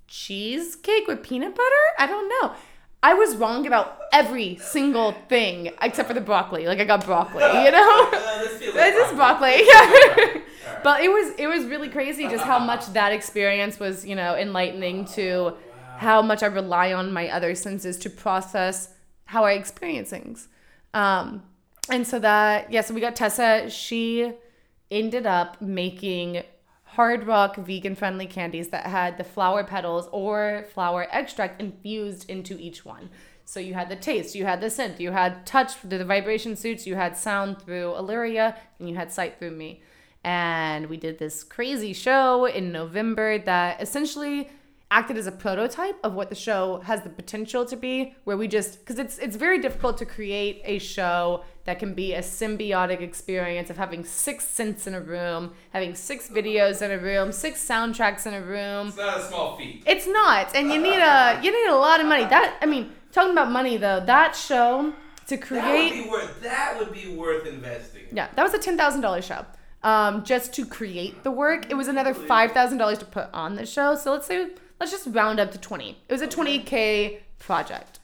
cheesecake 0.09 1.07
with 1.07 1.23
peanut 1.23 1.55
butter. 1.55 1.85
I 1.99 2.07
don't 2.07 2.29
know. 2.29 2.53
I 3.03 3.15
was 3.15 3.37
wrong 3.37 3.67
about 3.69 4.01
every 4.13 4.57
single 4.57 5.13
thing 5.29 5.71
except 5.81 6.09
for 6.09 6.15
the 6.15 6.21
broccoli. 6.21 6.67
Like 6.67 6.81
I 6.81 6.85
got 6.85 7.05
broccoli, 7.05 7.45
you 7.45 7.71
know? 7.79 8.09
Uh, 8.13 8.43
like 8.43 8.51
It's 8.63 8.99
just 8.99 9.15
broccoli. 9.15 9.49
Alright. 9.79 10.43
But 10.83 11.03
it 11.03 11.09
was 11.09 11.35
it 11.39 11.47
was 11.47 11.65
really 11.67 11.89
crazy 11.89 12.29
just 12.29 12.45
how 12.45 12.59
much 12.59 12.87
that 12.95 13.13
experience 13.13 13.79
was, 13.79 14.05
you 14.05 14.15
know, 14.17 14.37
enlightening 14.37 15.05
to 15.17 15.55
how 15.99 16.23
much 16.23 16.43
I 16.43 16.47
rely 16.47 16.93
on 16.93 17.13
my 17.13 17.29
other 17.29 17.55
senses 17.55 17.99
to 17.99 18.11
process 18.11 18.95
how 19.27 19.45
I 19.45 19.53
experience 19.53 20.11
things. 20.11 20.49
Um, 20.95 21.43
and 21.91 22.07
so 22.07 22.19
that 22.19 22.73
yeah, 22.73 22.81
so 22.81 22.95
we 22.95 23.01
got 23.01 23.17
Tessa. 23.17 23.69
She 23.71 24.33
ended 24.91 25.27
up 25.27 25.61
making 25.61 26.43
hard 26.85 27.27
rock 27.27 27.57
vegan 27.57 27.95
friendly 27.95 28.27
candies 28.27 28.69
that 28.69 28.87
had 28.87 29.19
the 29.19 29.25
flower 29.25 29.63
petals 29.63 30.09
or 30.13 30.65
flower 30.73 31.07
extract 31.11 31.61
infused 31.61 32.29
into 32.31 32.59
each 32.59 32.85
one. 32.85 33.11
So 33.45 33.61
you 33.61 33.75
had 33.75 33.89
the 33.89 33.97
taste, 33.97 34.35
you 34.35 34.45
had 34.45 34.61
the 34.61 34.71
scent, 34.71 34.99
you 34.99 35.13
had 35.13 35.47
touch 35.47 35.75
through 35.75 35.91
the 35.91 36.05
vibration 36.05 36.57
suits, 36.57 36.87
you 36.87 36.97
had 36.97 37.17
sound 37.17 37.63
through 37.63 37.95
Illyria, 37.95 38.57
and 38.79 38.89
you 38.89 38.97
had 38.97 39.13
sight 39.13 39.39
through 39.39 39.53
me. 39.53 39.83
And 40.25 40.87
we 40.87 40.97
did 40.97 41.19
this 41.19 41.45
crazy 41.45 41.93
show 41.93 42.47
in 42.47 42.73
November 42.73 43.39
that 43.39 43.81
essentially 43.81 44.49
acted 44.91 45.17
as 45.17 45.27
a 45.27 45.33
prototype 45.33 45.97
of 46.05 46.15
what 46.15 46.29
the 46.29 46.35
show 46.35 46.79
has 46.85 47.03
the 47.03 47.09
potential 47.09 47.65
to 47.65 47.77
be 47.77 48.15
where 48.25 48.37
we 48.37 48.47
just 48.47 48.79
because 48.79 48.99
it's 49.01 49.19
it's 49.19 49.35
very 49.37 49.61
difficult 49.61 49.99
to 49.99 50.05
create 50.07 50.63
a 50.65 50.79
show 50.79 51.43
that 51.65 51.81
can 51.81 51.93
be 51.93 52.15
a 52.15 52.21
symbiotic 52.21 53.01
experience 53.01 53.69
of 53.69 53.77
having 53.77 54.05
six 54.05 54.47
scents 54.47 54.87
in 54.87 54.95
a 54.95 55.01
room 55.01 55.53
having 55.73 55.93
six 55.95 56.29
videos 56.29 56.83
in 56.83 56.93
a 56.93 56.99
room 56.99 57.33
six 57.33 57.61
soundtracks 57.67 58.27
in 58.27 58.35
a 58.35 58.41
room 58.41 58.89
It's 58.89 58.97
not 58.97 59.19
a 59.19 59.23
small 59.23 59.57
feat. 59.57 59.83
it's 59.87 60.07
not 60.07 60.55
and 60.55 60.71
you 60.71 60.81
need 60.81 61.01
a 61.01 61.41
you 61.43 61.51
need 61.51 61.69
a 61.71 61.77
lot 61.77 61.99
of 62.01 62.07
money 62.07 62.23
that 62.25 62.57
i 62.63 62.67
mean 62.67 62.93
talking 63.11 63.33
about 63.33 63.51
money 63.51 63.77
though 63.77 64.01
that 64.07 64.37
show 64.37 64.93
to 65.27 65.37
create 65.37 65.65
That 65.65 65.97
would 65.97 66.05
be 66.05 66.09
worth. 66.09 66.43
That 66.43 66.77
would 66.79 66.93
be 66.93 67.17
worth 67.17 67.47
investing. 67.49 68.05
yeah, 68.13 68.29
that 68.37 68.43
was 68.45 68.55
a 68.55 68.61
ten 68.61 68.77
thousand 68.79 69.01
dollars 69.01 69.25
show. 69.25 69.45
Um, 69.83 70.23
just 70.25 70.53
to 70.55 70.65
create 70.65 71.25
the 71.25 71.33
work, 71.33 71.69
it 71.71 71.75
was 71.75 71.89
another 71.89 72.15
five 72.15 72.53
thousand 72.53 72.79
dollars 72.79 72.99
to 72.99 73.05
put 73.05 73.29
on 73.33 73.57
the 73.57 73.67
show. 73.67 73.97
So 73.97 74.13
let's 74.13 74.29
say 74.29 74.51
let's 74.81 74.93
just 74.93 75.07
round 75.09 75.41
up 75.41 75.53
to 75.53 75.59
twenty. 75.59 75.99
It 76.09 76.13
was 76.13 76.23
a 76.23 76.27
twenty 76.27 76.59
k 76.59 77.21
project. 77.39 77.99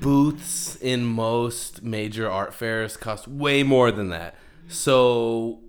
Booths 0.00 0.76
in 0.76 1.04
most 1.04 1.82
major 1.82 2.28
art 2.28 2.52
fairs 2.52 2.96
cost 2.96 3.28
way 3.28 3.62
more 3.62 3.92
than 3.92 4.08
that. 4.10 4.34
So 4.68 5.60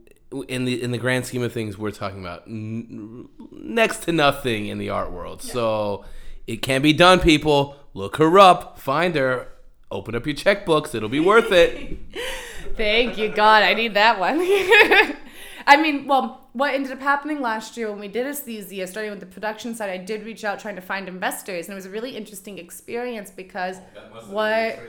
in 0.48 0.66
the 0.66 0.82
in 0.82 0.92
the 0.92 0.98
grand 0.98 1.26
scheme 1.26 1.44
of 1.44 1.54
things, 1.54 1.78
we're 1.78 1.92
talking 1.92 2.20
about 2.20 2.44
n- 2.48 3.30
next 3.52 4.04
to 4.04 4.12
nothing 4.12 4.68
in 4.68 4.78
the 4.78 4.90
art 4.90 5.12
world. 5.12 5.42
So 5.42 6.06
it 6.48 6.58
can 6.58 6.82
be 6.82 6.94
done, 6.94 7.20
people. 7.20 7.76
Look 7.94 8.18
her 8.18 8.40
up, 8.40 8.80
find 8.80 9.16
her, 9.16 9.48
open 9.92 10.16
up 10.16 10.26
your 10.26 10.36
checkbooks. 10.36 10.94
It'll 10.96 11.10
be 11.10 11.20
worth 11.20 11.52
it. 11.52 11.98
Thank 12.76 13.18
you, 13.18 13.30
God. 13.30 13.64
I 13.64 13.74
need 13.74 13.94
that 13.96 14.20
one. 14.20 14.40
I 15.70 15.78
mean, 15.80 16.08
well, 16.08 16.50
what 16.54 16.74
ended 16.74 16.92
up 16.92 17.00
happening 17.00 17.42
last 17.42 17.78
year 17.78 17.92
when 17.92 18.00
we 18.00 18.08
did 18.08 18.26
Aesthesia, 18.26 18.88
starting 18.88 19.12
with 19.12 19.20
the 19.20 19.28
production 19.28 19.76
side, 19.76 19.92
I 19.92 19.98
did 19.98 20.26
reach 20.26 20.44
out 20.44 20.60
trying 20.60 20.76
to 20.78 20.82
find 20.82 21.08
investors, 21.08 21.68
and 21.68 21.74
it 21.74 21.76
was 21.76 21.86
a 21.86 21.92
really 21.92 22.18
interesting 22.18 22.58
experience 22.58 23.30
because 23.30 23.78
what 24.26 24.80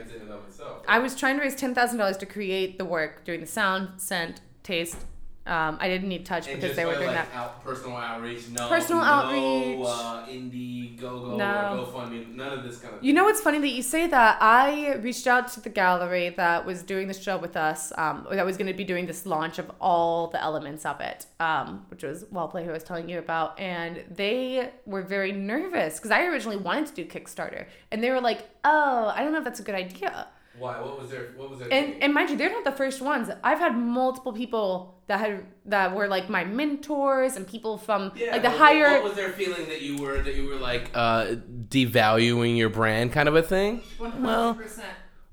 I 0.87 0.99
was 0.99 1.15
trying 1.15 1.37
to 1.37 1.43
raise 1.43 1.55
ten 1.55 1.75
thousand 1.75 1.99
dollars 1.99 2.17
to 2.17 2.25
create 2.25 2.79
the 2.79 2.85
work, 2.85 3.23
doing 3.25 3.41
the 3.41 3.47
sound, 3.47 4.01
scent, 4.01 4.41
taste. 4.63 5.05
Um, 5.51 5.77
I 5.81 5.89
didn't 5.89 6.07
need 6.07 6.25
touch 6.25 6.47
because 6.47 6.77
they 6.77 6.85
were 6.85 6.95
doing 6.95 7.07
that. 7.07 7.27
Out, 7.33 7.61
personal 7.61 7.97
outreach, 7.97 8.47
no. 8.47 8.69
Personal 8.69 9.01
no, 9.01 9.07
outreach. 9.07 9.85
Uh, 9.85 10.25
Indiegogo 10.25 11.37
No. 11.37 11.85
or 11.85 11.91
GoFundMe, 11.91 12.33
none 12.33 12.57
of 12.57 12.63
this 12.63 12.77
kind 12.77 12.95
of. 12.95 13.03
You 13.03 13.11
know 13.11 13.25
what's 13.25 13.41
funny 13.41 13.59
that 13.59 13.67
you 13.67 13.81
say 13.81 14.07
that? 14.07 14.37
I 14.39 14.93
reached 14.95 15.27
out 15.27 15.49
to 15.49 15.59
the 15.59 15.69
gallery 15.69 16.29
that 16.29 16.65
was 16.65 16.83
doing 16.83 17.09
this 17.09 17.21
show 17.21 17.37
with 17.37 17.57
us, 17.57 17.91
um, 17.97 18.25
that 18.31 18.45
was 18.45 18.55
going 18.55 18.67
to 18.67 18.73
be 18.73 18.85
doing 18.85 19.07
this 19.07 19.25
launch 19.25 19.59
of 19.59 19.69
all 19.81 20.27
the 20.27 20.41
elements 20.41 20.85
of 20.85 21.01
it, 21.01 21.25
um, 21.41 21.85
which 21.89 22.03
was 22.03 22.23
Wellplay 22.25 22.63
who 22.63 22.69
I 22.69 22.73
was 22.73 22.85
telling 22.85 23.09
you 23.09 23.19
about, 23.19 23.59
and 23.59 24.05
they 24.09 24.71
were 24.85 25.01
very 25.01 25.33
nervous 25.33 25.97
because 25.97 26.11
I 26.11 26.27
originally 26.27 26.57
wanted 26.57 26.85
to 26.87 26.93
do 26.93 27.05
Kickstarter, 27.05 27.65
and 27.91 28.01
they 28.01 28.09
were 28.09 28.21
like, 28.21 28.47
"Oh, 28.63 29.11
I 29.13 29.21
don't 29.21 29.33
know 29.33 29.39
if 29.39 29.43
that's 29.43 29.59
a 29.59 29.63
good 29.63 29.75
idea." 29.75 30.27
Why? 30.61 30.79
What 30.79 31.01
was 31.01 31.09
their? 31.09 31.29
What 31.35 31.49
was 31.49 31.59
their? 31.59 31.73
And 31.73 32.01
and 32.03 32.13
mind 32.13 32.29
you, 32.29 32.37
they're 32.37 32.51
not 32.51 32.63
the 32.63 32.71
first 32.71 33.01
ones. 33.01 33.29
I've 33.43 33.57
had 33.57 33.75
multiple 33.75 34.31
people 34.31 35.01
that 35.07 35.19
had 35.19 35.43
that 35.65 35.95
were 35.95 36.07
like 36.07 36.29
my 36.29 36.43
mentors 36.43 37.35
and 37.35 37.47
people 37.47 37.79
from 37.79 38.11
like 38.31 38.43
the 38.43 38.51
higher. 38.51 38.91
What 38.91 39.03
was 39.03 39.15
their 39.15 39.31
feeling 39.31 39.67
that 39.69 39.81
you 39.81 39.97
were 39.97 40.21
that 40.21 40.35
you 40.35 40.47
were 40.47 40.57
like 40.57 40.91
uh, 40.93 41.35
devaluing 41.67 42.57
your 42.57 42.69
brand, 42.69 43.11
kind 43.11 43.27
of 43.27 43.35
a 43.35 43.41
thing? 43.41 43.81
Well, 43.99 44.59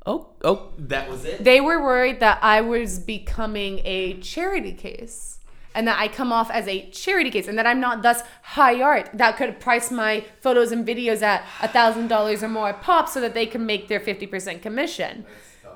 oh, 0.06 0.30
oh, 0.42 0.72
that 0.78 1.10
was 1.10 1.26
it. 1.26 1.44
They 1.44 1.60
were 1.60 1.82
worried 1.82 2.20
that 2.20 2.38
I 2.42 2.62
was 2.62 2.98
becoming 2.98 3.82
a 3.84 4.18
charity 4.20 4.72
case 4.72 5.37
and 5.74 5.86
that 5.86 5.98
I 5.98 6.08
come 6.08 6.32
off 6.32 6.50
as 6.50 6.66
a 6.66 6.88
charity 6.90 7.30
case 7.30 7.48
and 7.48 7.58
that 7.58 7.66
I'm 7.66 7.80
not 7.80 8.02
thus 8.02 8.22
high 8.42 8.80
art 8.80 9.10
that 9.14 9.36
could 9.36 9.60
price 9.60 9.90
my 9.90 10.24
photos 10.40 10.72
and 10.72 10.86
videos 10.86 11.22
at 11.22 11.44
a 11.62 11.68
thousand 11.68 12.08
dollars 12.08 12.42
or 12.42 12.48
more 12.48 12.70
a 12.70 12.74
pop 12.74 13.08
so 13.08 13.20
that 13.20 13.34
they 13.34 13.46
can 13.46 13.66
make 13.66 13.88
their 13.88 14.00
50% 14.00 14.62
commission. 14.62 15.24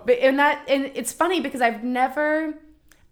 But 0.04 0.18
in 0.18 0.36
that 0.36 0.64
and 0.68 0.90
it's 0.94 1.12
funny 1.12 1.40
because 1.40 1.60
I've 1.60 1.84
never 1.84 2.54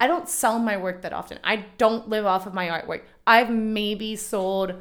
I 0.00 0.06
don't 0.06 0.28
sell 0.28 0.58
my 0.58 0.78
work 0.78 1.02
that 1.02 1.12
often. 1.12 1.38
I 1.44 1.66
don't 1.76 2.08
live 2.08 2.24
off 2.24 2.46
of 2.46 2.54
my 2.54 2.68
artwork. 2.68 3.02
I've 3.26 3.50
maybe 3.50 4.16
sold 4.16 4.74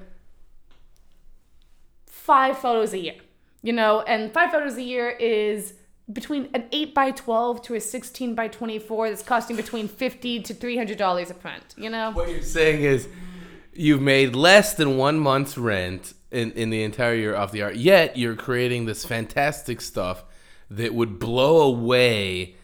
five 2.06 2.58
photos 2.58 2.94
a 2.94 3.00
year, 3.00 3.16
you 3.62 3.74
know, 3.74 4.02
and 4.02 4.34
five 4.34 4.52
photos 4.52 4.78
a 4.78 4.82
year 4.82 5.10
is 5.10 5.74
between 6.12 6.50
an 6.54 6.66
8 6.72 6.94
by 6.94 7.12
12 7.12 7.62
to 7.64 7.76
a 7.76 7.82
16 7.82 8.36
by 8.36 8.48
24 8.48 9.10
that's 9.10 9.22
costing 9.22 9.56
between 9.56 9.88
50 9.88 10.42
to 10.42 10.54
$300 10.54 11.30
a 11.30 11.34
print, 11.34 11.76
you 11.78 11.90
know? 11.90 12.12
What 12.12 12.30
you're 12.30 12.42
saying 12.42 12.84
is 12.84 13.08
you've 13.74 14.02
made 14.02 14.36
less 14.36 14.74
than 14.74 14.98
one 14.98 15.20
month's 15.20 15.58
rent 15.58 16.14
in, 16.32 16.52
in 16.54 16.70
the 16.70 16.84
entire 16.84 17.14
year 17.14 17.36
off 17.36 17.52
the 17.52 17.62
art, 17.62 17.76
yet 17.76 18.18
you're 18.18 18.36
creating 18.36 18.86
this 18.86 19.06
fantastic 19.06 19.82
stuff 19.82 20.24
that 20.70 20.94
would 20.94 21.20
blow 21.20 21.62
away 21.62 22.56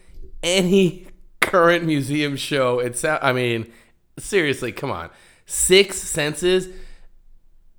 any 0.42 1.06
current 1.40 1.84
museum 1.84 2.36
show. 2.36 2.80
It's, 2.80 3.04
I 3.04 3.32
mean, 3.32 3.72
seriously, 4.18 4.72
come 4.72 4.90
on. 4.90 5.10
Six 5.46 5.98
Senses. 5.98 6.68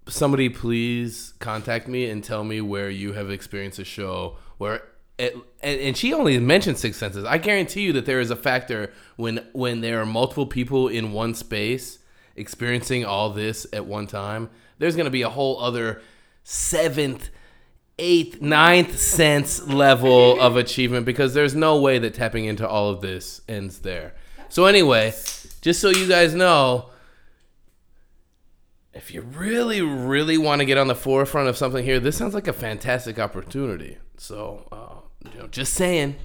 Somebody 0.07 0.47
please 0.47 1.33
contact 1.39 1.89
me 1.89 2.09
and 2.09 2.23
tell 2.23 2.45
me 2.45 2.61
where 2.61 2.89
you 2.89 3.11
have 3.11 3.29
experienced 3.29 3.77
a 3.79 3.83
show 3.83 4.37
where 4.57 4.81
it, 5.17 5.35
and, 5.61 5.97
she 5.97 6.13
only 6.13 6.37
mentioned 6.39 6.77
six 6.77 6.97
senses. 6.97 7.25
I 7.25 7.37
guarantee 7.37 7.81
you 7.81 7.93
that 7.93 8.05
there 8.05 8.19
is 8.19 8.29
a 8.29 8.35
factor 8.35 8.93
when 9.15 9.45
when 9.53 9.81
there 9.81 9.99
are 10.01 10.05
multiple 10.05 10.45
people 10.45 10.87
in 10.87 11.11
one 11.11 11.33
space 11.33 11.99
experiencing 12.35 13.03
all 13.03 13.31
this 13.31 13.65
at 13.73 13.85
one 13.85 14.07
time. 14.07 14.49
There's 14.77 14.95
going 14.95 15.05
to 15.05 15.11
be 15.11 15.23
a 15.23 15.29
whole 15.29 15.59
other 15.59 16.01
seventh, 16.43 17.29
eighth, 17.97 18.41
ninth 18.41 18.99
sense 18.99 19.67
level 19.67 20.39
of 20.39 20.55
achievement 20.55 21.05
because 21.05 21.33
there's 21.33 21.55
no 21.55 21.81
way 21.81 21.97
that 21.97 22.13
tapping 22.13 22.45
into 22.45 22.67
all 22.67 22.89
of 22.89 23.01
this 23.01 23.41
ends 23.49 23.79
there. 23.79 24.13
So 24.49 24.65
anyway, 24.65 25.13
just 25.61 25.81
so 25.81 25.89
you 25.89 26.07
guys 26.07 26.35
know, 26.35 26.91
if 28.93 29.13
you 29.13 29.21
really, 29.21 29.81
really 29.81 30.37
want 30.37 30.59
to 30.59 30.65
get 30.65 30.77
on 30.77 30.87
the 30.87 30.95
forefront 30.95 31.49
of 31.49 31.57
something 31.57 31.83
here, 31.83 31.99
this 31.99 32.17
sounds 32.17 32.33
like 32.33 32.47
a 32.47 32.53
fantastic 32.53 33.19
opportunity. 33.19 33.97
So, 34.17 34.67
uh, 34.71 35.06
you 35.23 35.39
know, 35.39 35.47
just 35.47 35.73
saying. 35.73 36.15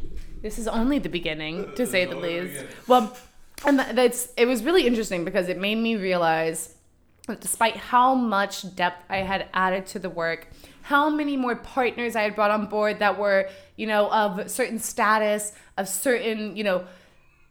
This 0.42 0.58
is 0.58 0.66
only 0.66 0.98
the 0.98 1.08
beginning, 1.08 1.74
to 1.76 1.86
say 1.86 2.04
the 2.04 2.16
least. 2.16 2.64
Well, 2.88 3.16
and 3.64 3.78
that's 3.78 4.28
it 4.36 4.46
was 4.46 4.64
really 4.64 4.86
interesting 4.86 5.24
because 5.24 5.48
it 5.48 5.58
made 5.58 5.76
me 5.76 5.96
realize 5.96 6.74
that 7.28 7.40
despite 7.40 7.76
how 7.76 8.14
much 8.14 8.74
depth 8.74 9.04
I 9.08 9.18
had 9.18 9.48
added 9.54 9.86
to 9.86 9.98
the 10.00 10.10
work, 10.10 10.48
how 10.82 11.08
many 11.08 11.36
more 11.36 11.54
partners 11.54 12.16
I 12.16 12.22
had 12.22 12.34
brought 12.34 12.50
on 12.50 12.66
board 12.66 12.98
that 12.98 13.18
were, 13.18 13.48
you 13.76 13.86
know, 13.86 14.10
of 14.10 14.50
certain 14.50 14.80
status, 14.80 15.52
of 15.78 15.88
certain, 15.88 16.56
you 16.56 16.64
know, 16.64 16.84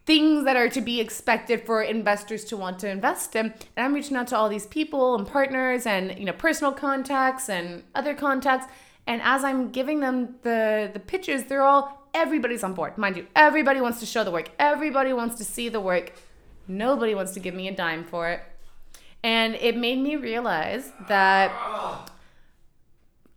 things 0.04 0.44
that 0.44 0.56
are 0.56 0.68
to 0.68 0.80
be 0.80 1.00
expected 1.00 1.64
for 1.64 1.82
investors 1.82 2.44
to 2.46 2.56
want 2.56 2.78
to 2.80 2.90
invest 2.90 3.34
in. 3.34 3.46
And 3.46 3.86
I'm 3.86 3.94
reaching 3.94 4.16
out 4.16 4.26
to 4.28 4.36
all 4.36 4.48
these 4.48 4.66
people 4.66 5.14
and 5.14 5.26
partners 5.26 5.86
and, 5.86 6.18
you 6.18 6.26
know, 6.26 6.32
personal 6.32 6.72
contacts 6.72 7.48
and 7.48 7.84
other 7.94 8.12
contacts. 8.12 8.66
And 9.06 9.20
as 9.22 9.44
I'm 9.44 9.70
giving 9.70 10.00
them 10.00 10.36
the 10.42 10.90
the 10.92 11.00
pitches, 11.00 11.44
they're 11.44 11.62
all 11.62 12.08
everybody's 12.14 12.62
on 12.62 12.74
board. 12.74 12.98
Mind 12.98 13.16
you, 13.16 13.26
everybody 13.34 13.80
wants 13.80 14.00
to 14.00 14.06
show 14.06 14.24
the 14.24 14.30
work. 14.30 14.50
Everybody 14.58 15.12
wants 15.12 15.36
to 15.36 15.44
see 15.44 15.68
the 15.68 15.80
work. 15.80 16.12
Nobody 16.68 17.14
wants 17.14 17.32
to 17.32 17.40
give 17.40 17.54
me 17.54 17.68
a 17.68 17.74
dime 17.74 18.04
for 18.04 18.28
it. 18.28 18.40
And 19.24 19.54
it 19.54 19.76
made 19.76 19.98
me 19.98 20.16
realize 20.16 20.92
that 21.08 21.52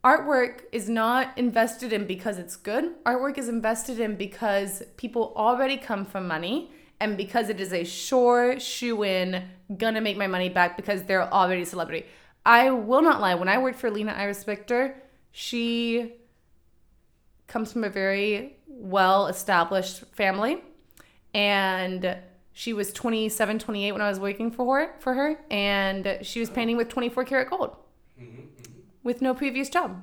artwork 0.03 0.61
is 0.71 0.89
not 0.89 1.35
invested 1.37 1.93
in 1.93 2.05
because 2.05 2.37
it's 2.37 2.55
good. 2.55 3.03
Artwork 3.05 3.37
is 3.37 3.49
invested 3.49 3.99
in 3.99 4.15
because 4.15 4.83
people 4.97 5.33
already 5.35 5.77
come 5.77 6.05
from 6.05 6.27
money 6.27 6.71
and 6.99 7.17
because 7.17 7.49
it 7.49 7.59
is 7.59 7.73
a 7.73 7.83
sure 7.83 8.59
shoe 8.59 9.03
in, 9.03 9.43
gonna 9.77 10.01
make 10.01 10.17
my 10.17 10.27
money 10.27 10.49
back 10.49 10.77
because 10.77 11.03
they're 11.03 11.31
already 11.33 11.63
a 11.63 11.65
celebrity. 11.65 12.05
I 12.45 12.69
will 12.69 13.01
not 13.01 13.19
lie, 13.19 13.35
when 13.35 13.49
I 13.49 13.57
worked 13.57 13.79
for 13.79 13.89
Lina 13.89 14.13
Iris 14.13 14.43
Viktor, 14.43 14.95
she 15.37 16.13
comes 17.45 17.73
from 17.73 17.83
a 17.83 17.89
very 17.89 18.55
well 18.69 19.27
established 19.27 20.05
family 20.13 20.63
and 21.33 22.15
she 22.53 22.71
was 22.71 22.93
27 22.93 23.59
28 23.59 23.91
when 23.91 24.01
i 24.01 24.07
was 24.07 24.17
working 24.17 24.49
for 24.49 24.79
her 24.79 24.95
for 24.99 25.13
her 25.13 25.37
and 25.51 26.19
she 26.21 26.39
was 26.39 26.49
painting 26.49 26.77
with 26.77 26.87
24 26.87 27.25
karat 27.25 27.49
gold 27.49 27.75
mm-hmm, 28.17 28.23
mm-hmm. 28.43 28.71
with 29.03 29.21
no 29.21 29.33
previous 29.33 29.67
job 29.69 30.01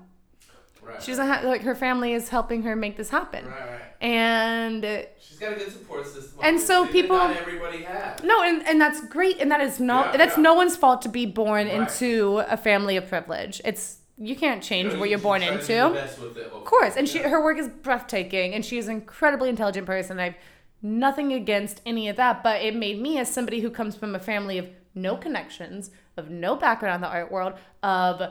Right. 0.83 1.01
she 1.01 1.13
doesn't 1.13 1.29
have 1.29 1.45
like 1.45 1.63
her 1.63 1.77
family 1.77 2.13
is 2.13 2.29
helping 2.29 2.65
her 2.65 2.75
make 2.75 2.97
this 2.97 3.09
happen 3.09 3.47
right, 3.47 3.55
right. 3.55 3.81
and 4.05 5.07
She's 5.21 5.39
got 5.39 5.53
a 5.53 5.55
good 5.55 5.71
support 5.71 6.05
system. 6.05 6.41
And 6.43 6.59
so 6.59 6.87
people- 6.89 7.17
Not 7.17 7.37
everybody 7.37 7.85
has. 7.85 8.21
no 8.25 8.43
and, 8.43 8.67
and 8.67 8.81
that's 8.81 9.01
great 9.07 9.39
and 9.41 9.49
that 9.53 9.61
is 9.61 9.79
not 9.79 10.07
Yeah, 10.07 10.17
that's 10.17 10.37
yeah. 10.37 10.43
no 10.43 10.55
one's 10.55 10.77
fault 10.77 11.01
to 11.03 11.09
be 11.09 11.25
born 11.25 11.69
into 11.69 12.43
a 12.49 12.57
family 12.57 12.97
of 12.97 13.09
privilege 13.09 13.61
it's 13.65 13.99
you 14.19 14.37
can't 14.37 14.63
change 14.63 14.93
You 14.93 14.99
what 14.99 15.09
you're 15.09 15.19
born 15.19 15.41
try 15.41 15.51
to 15.51 15.57
do 15.57 15.61
into 15.61 15.95
the 15.95 16.01
best 16.01 16.21
with 16.21 16.37
it, 16.37 16.47
Of 16.53 16.65
course, 16.65 16.97
and 16.97 17.09
she 17.09 17.19
her 17.19 17.43
work 17.43 17.59
is 17.59 17.69
breathtaking, 17.69 18.55
and 18.55 18.65
she 18.65 18.79
is 18.79 18.89
an 18.89 18.95
incredibly 18.95 19.49
intelligent 19.49 19.87
person. 19.87 20.21
I've 20.21 20.35
nothing 20.83 21.33
against 21.33 21.81
any 21.87 22.09
of 22.09 22.17
that, 22.17 22.43
but 22.43 22.63
it 22.63 22.75
made 22.75 23.01
me 23.01 23.19
as 23.19 23.33
somebody 23.33 23.61
who 23.61 23.71
comes 23.71 23.97
from 23.97 24.15
a 24.15 24.19
family 24.19 24.59
of 24.59 24.69
no 24.95 25.17
connections, 25.17 25.91
of 26.17 26.29
no 26.29 26.57
background 26.57 26.97
in 26.97 27.01
the 27.01 27.09
art 27.09 27.33
world, 27.33 27.55
of 27.83 28.23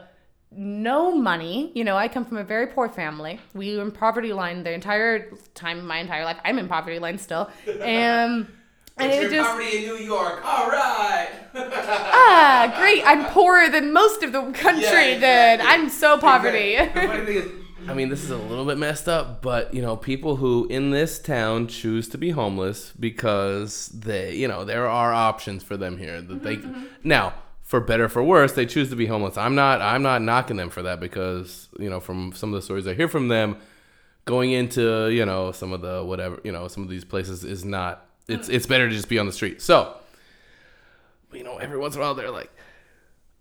no 0.51 1.15
money. 1.15 1.71
You 1.73 1.83
know, 1.83 1.95
I 1.97 2.07
come 2.07 2.25
from 2.25 2.37
a 2.37 2.43
very 2.43 2.67
poor 2.67 2.89
family. 2.89 3.39
We 3.53 3.77
were 3.77 3.83
in 3.83 3.91
poverty 3.91 4.33
line 4.33 4.63
the 4.63 4.73
entire 4.73 5.31
time 5.55 5.79
of 5.79 5.85
my 5.85 5.97
entire 5.99 6.25
life. 6.25 6.37
I'm 6.43 6.59
in 6.59 6.67
poverty 6.67 6.99
line 6.99 7.17
still, 7.17 7.49
and. 7.81 8.47
Um, 8.47 8.57
But 8.95 9.05
And 9.05 9.13
you're 9.15 9.31
it 9.31 9.35
just 9.35 9.49
poverty 9.49 9.77
in 9.77 9.83
New 9.83 9.97
York. 9.97 10.41
All 10.45 10.69
right. 10.69 11.29
ah 11.55 12.73
great. 12.77 13.03
I'm 13.05 13.25
poorer 13.31 13.69
than 13.69 13.93
most 13.93 14.23
of 14.23 14.31
the 14.31 14.51
country. 14.51 14.83
Yeah, 14.83 15.17
Then. 15.19 15.61
I'm 15.61 15.89
so 15.89 16.17
poverty. 16.17 16.75
Exactly. 16.75 17.01
The 17.01 17.07
funny 17.07 17.25
thing 17.25 17.35
is, 17.37 17.51
I 17.87 17.93
mean, 17.93 18.09
this 18.09 18.23
is 18.23 18.29
a 18.29 18.37
little 18.37 18.65
bit 18.65 18.77
messed 18.77 19.07
up, 19.07 19.41
but 19.41 19.73
you 19.73 19.81
know, 19.81 19.95
people 19.97 20.35
who 20.35 20.67
in 20.69 20.91
this 20.91 21.17
town 21.19 21.67
choose 21.67 22.07
to 22.09 22.17
be 22.17 22.29
homeless 22.31 22.91
because 22.99 23.87
they, 23.87 24.35
you 24.35 24.47
know, 24.47 24.63
there 24.65 24.87
are 24.87 25.13
options 25.13 25.63
for 25.63 25.77
them 25.77 25.97
here 25.97 26.21
that 26.21 26.43
they 26.43 26.59
now. 27.03 27.33
For 27.63 27.79
better 27.79 28.03
or 28.03 28.09
for 28.09 28.21
worse, 28.21 28.51
they 28.51 28.65
choose 28.65 28.89
to 28.89 28.97
be 28.97 29.05
homeless. 29.05 29.37
I'm 29.37 29.55
not. 29.55 29.81
I'm 29.81 30.03
not 30.03 30.21
knocking 30.21 30.57
them 30.57 30.69
for 30.69 30.81
that 30.81 30.99
because 30.99 31.69
you 31.79 31.89
know, 31.89 32.01
from 32.01 32.33
some 32.33 32.53
of 32.53 32.59
the 32.59 32.61
stories 32.61 32.85
I 32.85 32.93
hear 32.95 33.07
from 33.07 33.29
them, 33.29 33.55
going 34.25 34.51
into 34.51 35.07
you 35.07 35.25
know 35.25 35.53
some 35.53 35.71
of 35.71 35.79
the 35.79 36.03
whatever 36.03 36.41
you 36.43 36.51
know 36.51 36.67
some 36.67 36.83
of 36.83 36.89
these 36.89 37.05
places 37.05 37.45
is 37.45 37.63
not. 37.63 38.05
It's 38.31 38.49
it's 38.49 38.65
better 38.65 38.87
to 38.89 38.95
just 38.95 39.09
be 39.09 39.19
on 39.19 39.25
the 39.25 39.31
street. 39.31 39.61
So, 39.61 39.95
you 41.33 41.43
know, 41.43 41.57
every 41.57 41.77
once 41.77 41.95
in 41.95 42.01
a 42.01 42.03
while 42.03 42.15
they're 42.15 42.31
like, 42.31 42.51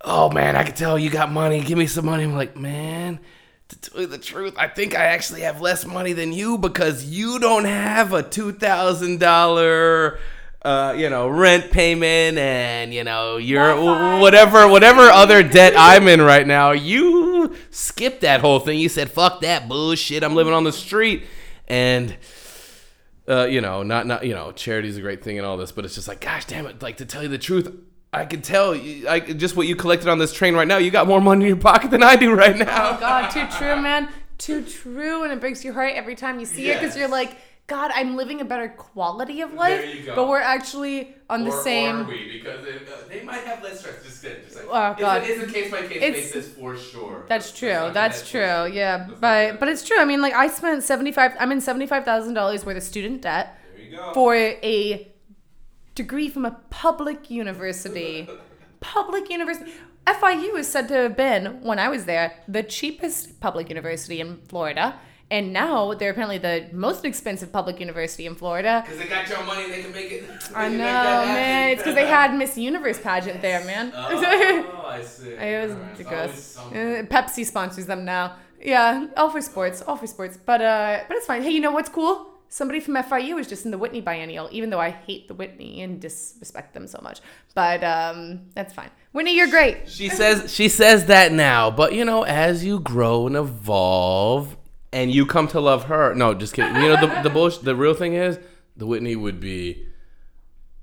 "Oh 0.00 0.30
man, 0.30 0.56
I 0.56 0.64
can 0.64 0.74
tell 0.74 0.98
you 0.98 1.10
got 1.10 1.30
money. 1.30 1.60
Give 1.62 1.78
me 1.78 1.86
some 1.86 2.06
money." 2.06 2.24
I'm 2.24 2.34
like, 2.34 2.56
man. 2.56 3.20
To 3.68 3.80
tell 3.80 4.00
you 4.00 4.08
the 4.08 4.18
truth, 4.18 4.54
I 4.58 4.66
think 4.66 4.96
I 4.96 5.04
actually 5.04 5.42
have 5.42 5.60
less 5.60 5.86
money 5.86 6.12
than 6.12 6.32
you 6.32 6.58
because 6.58 7.04
you 7.04 7.38
don't 7.38 7.66
have 7.66 8.12
a 8.12 8.20
two 8.20 8.50
thousand 8.50 9.20
dollar 9.20 10.18
uh, 10.62 10.94
you 10.96 11.08
know, 11.08 11.26
rent 11.28 11.70
payment 11.70 12.36
and 12.36 12.92
you 12.92 13.02
know 13.02 13.38
your 13.38 14.20
whatever 14.20 14.68
whatever 14.68 15.02
other 15.02 15.42
debt 15.42 15.72
I'm 15.76 16.06
in 16.06 16.20
right 16.20 16.46
now. 16.46 16.72
You 16.72 17.56
skipped 17.70 18.20
that 18.22 18.40
whole 18.40 18.60
thing. 18.60 18.78
You 18.78 18.88
said 18.88 19.10
fuck 19.10 19.40
that 19.40 19.68
bullshit. 19.68 20.22
I'm 20.22 20.34
living 20.34 20.52
on 20.52 20.64
the 20.64 20.72
street, 20.72 21.24
and 21.66 22.14
uh, 23.28 23.44
you 23.44 23.60
know, 23.60 23.82
not 23.82 24.06
not 24.06 24.24
you 24.26 24.34
know, 24.34 24.52
charity's 24.52 24.96
a 24.96 25.00
great 25.00 25.22
thing 25.22 25.38
and 25.38 25.46
all 25.46 25.56
this, 25.56 25.72
but 25.72 25.84
it's 25.84 25.94
just 25.94 26.08
like, 26.08 26.20
gosh 26.20 26.44
damn 26.46 26.66
it, 26.66 26.82
like 26.82 26.96
to 26.98 27.04
tell 27.06 27.22
you 27.22 27.28
the 27.28 27.38
truth. 27.38 27.70
I 28.12 28.24
can 28.24 28.42
tell, 28.42 28.74
you- 28.74 29.08
I 29.08 29.20
just 29.20 29.54
what 29.54 29.68
you 29.68 29.76
collected 29.76 30.08
on 30.08 30.18
this 30.18 30.32
train 30.32 30.54
right 30.54 30.66
now. 30.66 30.78
You 30.78 30.90
got 30.90 31.06
more 31.06 31.20
money 31.20 31.44
in 31.44 31.48
your 31.48 31.56
pocket 31.56 31.92
than 31.92 32.02
I 32.02 32.16
do 32.16 32.34
right 32.34 32.56
now. 32.56 32.96
Oh 32.96 33.00
God, 33.00 33.30
too 33.30 33.46
true, 33.58 33.80
man. 33.80 34.08
Too 34.38 34.64
true, 34.64 35.22
and 35.22 35.32
it 35.32 35.38
breaks 35.38 35.62
your 35.64 35.74
heart 35.74 35.92
every 35.94 36.16
time 36.16 36.40
you 36.40 36.46
see 36.46 36.70
it 36.70 36.80
because 36.80 36.96
you're 36.96 37.08
like, 37.08 37.36
God, 37.74 37.90
I'm 37.94 38.16
living 38.16 38.40
a 38.40 38.44
better 38.52 38.68
quality 38.68 39.38
of 39.42 39.52
life, 39.54 39.80
There 39.80 39.94
you 39.94 40.06
go. 40.06 40.14
but 40.16 40.28
we're 40.28 40.40
actually 40.56 41.14
on 41.34 41.44
the 41.44 41.52
Or 41.52 41.62
same. 41.62 41.96
are 42.00 42.04
we? 42.04 42.38
Because 42.38 42.66
it, 42.66 42.88
uh, 42.92 43.08
they 43.08 43.22
might 43.22 43.44
have 43.50 43.62
less 43.62 43.78
stress. 43.80 44.02
Just 44.04 44.22
kidding. 44.22 44.42
Just 44.44 44.56
like, 44.56 44.66
Oh, 44.68 44.96
God. 44.98 45.22
It's, 45.22 45.30
a, 45.30 45.42
it's 45.44 45.50
a 45.50 45.54
case 45.54 45.70
by 45.70 45.82
case 45.86 46.02
It's- 46.08 46.32
basis 46.32 46.46
for 46.58 46.76
sure. 46.76 47.16
That's 47.28 47.48
true. 47.60 47.80
That's 47.98 48.20
that 48.22 48.28
true. 48.32 48.72
Yeah, 48.80 48.94
not 49.08 49.20
but 49.20 49.60
but 49.60 49.68
it's 49.72 49.84
true. 49.88 49.98
I 50.00 50.04
mean, 50.10 50.20
like 50.26 50.34
I 50.34 50.46
spent 50.48 50.82
seventy 50.92 51.12
five. 51.12 51.30
I'm 51.40 51.52
in 51.52 51.60
seventy 51.60 51.86
five 51.86 52.04
thousand 52.04 52.34
dollars 52.34 52.66
worth 52.66 52.76
of 52.76 52.82
student 52.82 53.22
debt 53.22 53.46
There 53.76 53.84
you 53.84 53.96
go. 53.96 54.12
for 54.14 54.34
a 54.34 55.06
degree 55.94 56.28
from 56.28 56.44
a 56.46 56.54
public 56.70 57.30
university. 57.30 58.28
public 58.80 59.30
university. 59.30 59.70
FIU 60.06 60.58
is 60.58 60.66
said 60.66 60.88
to 60.88 60.94
have 60.94 61.16
been, 61.16 61.60
when 61.62 61.78
I 61.78 61.88
was 61.88 62.04
there, 62.06 62.32
the 62.48 62.62
cheapest 62.64 63.38
public 63.40 63.68
university 63.68 64.18
in 64.20 64.38
Florida. 64.48 64.98
And 65.30 65.52
now 65.52 65.94
they're 65.94 66.10
apparently 66.10 66.38
the 66.38 66.66
most 66.72 67.04
expensive 67.04 67.52
public 67.52 67.78
university 67.78 68.26
in 68.26 68.34
Florida. 68.34 68.82
Because 68.84 68.98
they 68.98 69.06
got 69.06 69.28
your 69.28 69.42
money, 69.44 69.68
they 69.70 69.82
can 69.82 69.92
make 69.92 70.10
it. 70.10 70.24
I 70.54 70.68
know, 70.68 70.70
make 70.70 70.78
that 70.78 71.04
happen. 71.04 71.28
man. 71.34 71.68
It's 71.70 71.82
because 71.82 71.94
they 71.94 72.06
had 72.18 72.34
Miss 72.34 72.58
Universe 72.58 72.98
pageant 72.98 73.40
there, 73.40 73.64
man. 73.64 73.92
Oh, 73.94 74.84
I 74.88 75.02
see. 75.02 75.28
It 75.30 75.62
was 75.62 75.70
Alright, 75.72 75.88
it's 75.92 75.98
ridiculous. 75.98 76.56
always 76.58 76.74
something. 76.74 76.80
Uh, 76.80 77.02
Pepsi 77.22 77.46
sponsors 77.46 77.86
them 77.86 78.04
now. 78.04 78.36
Yeah, 78.60 79.06
all 79.16 79.30
for 79.30 79.40
sports, 79.40 79.82
all 79.82 79.96
for 79.96 80.06
sports. 80.08 80.36
But 80.36 80.60
uh, 80.60 81.04
but 81.06 81.16
it's 81.16 81.26
fine. 81.26 81.42
Hey, 81.42 81.50
you 81.50 81.60
know 81.60 81.70
what's 81.70 81.88
cool? 81.88 82.26
Somebody 82.48 82.80
from 82.80 82.94
FIU 82.96 83.36
was 83.36 83.46
just 83.46 83.64
in 83.64 83.70
the 83.70 83.78
Whitney 83.78 84.00
Biennial, 84.00 84.48
even 84.50 84.70
though 84.70 84.80
I 84.80 84.90
hate 84.90 85.28
the 85.28 85.34
Whitney 85.34 85.82
and 85.82 86.00
disrespect 86.00 86.74
them 86.74 86.88
so 86.88 86.98
much. 87.00 87.20
But 87.54 87.84
um, 87.84 88.40
that's 88.56 88.74
fine. 88.74 88.90
Whitney, 89.12 89.36
you're 89.36 89.46
great. 89.46 89.88
She 89.88 90.08
says 90.08 90.52
she 90.52 90.68
says 90.68 91.06
that 91.06 91.30
now, 91.32 91.70
but 91.70 91.92
you 91.94 92.04
know, 92.04 92.24
as 92.24 92.64
you 92.64 92.80
grow 92.80 93.28
and 93.28 93.36
evolve, 93.36 94.56
and 94.92 95.12
you 95.12 95.26
come 95.26 95.48
to 95.48 95.60
love 95.60 95.84
her. 95.84 96.14
No, 96.14 96.34
just 96.34 96.54
kidding. 96.54 96.74
You 96.76 96.94
know, 96.94 97.00
the 97.00 97.22
the 97.22 97.30
bullshit. 97.30 97.64
The 97.64 97.76
real 97.76 97.94
thing 97.94 98.14
is, 98.14 98.38
the 98.76 98.86
Whitney 98.86 99.16
would 99.16 99.40
be 99.40 99.86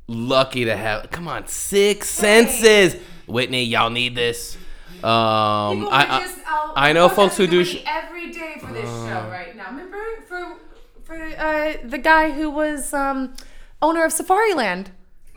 lucky 0.07 0.65
to 0.65 0.75
have. 0.75 1.11
Come 1.11 1.27
on, 1.27 1.47
six 1.47 2.09
senses. 2.09 2.95
Whitney, 3.27 3.63
y'all 3.63 3.89
need 3.89 4.15
this. 4.15 4.57
Um, 5.03 5.79
People 5.79 5.89
I, 5.89 6.05
I, 6.09 6.19
just 6.21 6.39
out 6.47 6.73
I 6.75 6.93
know 6.93 7.09
folks 7.09 7.37
who 7.37 7.45
do. 7.45 7.63
Sh- 7.63 7.83
every 7.85 8.31
day 8.31 8.55
for 8.59 8.71
this 8.71 8.89
show 8.89 9.27
right 9.29 9.55
now. 9.55 9.69
Remember 9.69 10.03
for 10.27 10.57
for 11.03 11.15
uh, 11.15 11.73
the 11.83 11.97
guy 11.97 12.31
who 12.31 12.49
was 12.49 12.93
um, 12.93 13.35
owner 13.81 14.05
of 14.05 14.11
Safariland. 14.11 14.87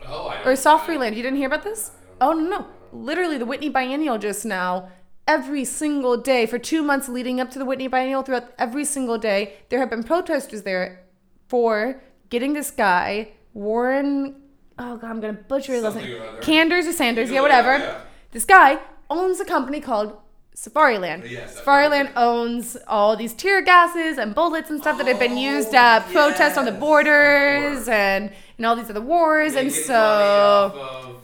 oh, 0.07 0.27
I 0.27 0.41
or 0.43 0.53
Safariland. 0.53 1.15
You 1.15 1.23
didn't 1.23 1.37
hear 1.37 1.47
about 1.47 1.63
this? 1.63 1.91
Oh 2.19 2.33
no, 2.33 2.49
no. 2.49 2.67
Literally, 2.93 3.37
the 3.37 3.45
Whitney 3.45 3.69
Biennial 3.69 4.17
just 4.17 4.45
now. 4.45 4.89
Every 5.31 5.63
single 5.63 6.17
day 6.17 6.45
for 6.45 6.59
two 6.59 6.83
months 6.83 7.07
leading 7.07 7.39
up 7.39 7.49
to 7.51 7.59
the 7.59 7.63
Whitney 7.63 7.87
Biennial, 7.87 8.21
throughout 8.21 8.51
every 8.59 8.83
single 8.83 9.17
day, 9.17 9.53
there 9.69 9.79
have 9.79 9.89
been 9.89 10.03
protesters 10.03 10.63
there 10.63 11.05
for 11.47 12.01
getting 12.29 12.51
this 12.51 12.69
guy 12.69 13.29
Warren. 13.53 14.35
Oh 14.77 14.97
god, 14.97 15.09
I'm 15.09 15.21
gonna 15.21 15.31
butcher 15.31 15.71
his 15.71 15.83
last 15.83 15.95
name. 15.95 16.21
Kanders 16.41 16.85
or 16.85 16.91
Sanders, 16.91 17.31
yeah, 17.31 17.39
whatever. 17.39 17.77
yeah. 17.77 18.01
This 18.31 18.43
guy 18.43 18.79
owns 19.09 19.39
a 19.39 19.45
company 19.45 19.79
called 19.79 20.17
Safariland. 20.53 21.29
Yes, 21.29 21.61
Safariland 21.61 22.11
owns 22.17 22.75
all 22.85 23.15
these 23.15 23.33
tear 23.33 23.61
gases 23.61 24.17
and 24.17 24.35
bullets 24.35 24.69
and 24.69 24.81
stuff 24.81 24.97
that 24.97 25.07
have 25.07 25.19
been 25.19 25.37
used 25.37 25.73
at 25.73 26.11
protests 26.11 26.57
on 26.57 26.65
the 26.65 26.73
borders 26.73 27.87
and, 27.87 28.33
and 28.57 28.65
all 28.65 28.75
these 28.75 28.89
other 28.89 28.99
wars. 28.99 29.55
and 29.55 29.71
so. 29.71 31.20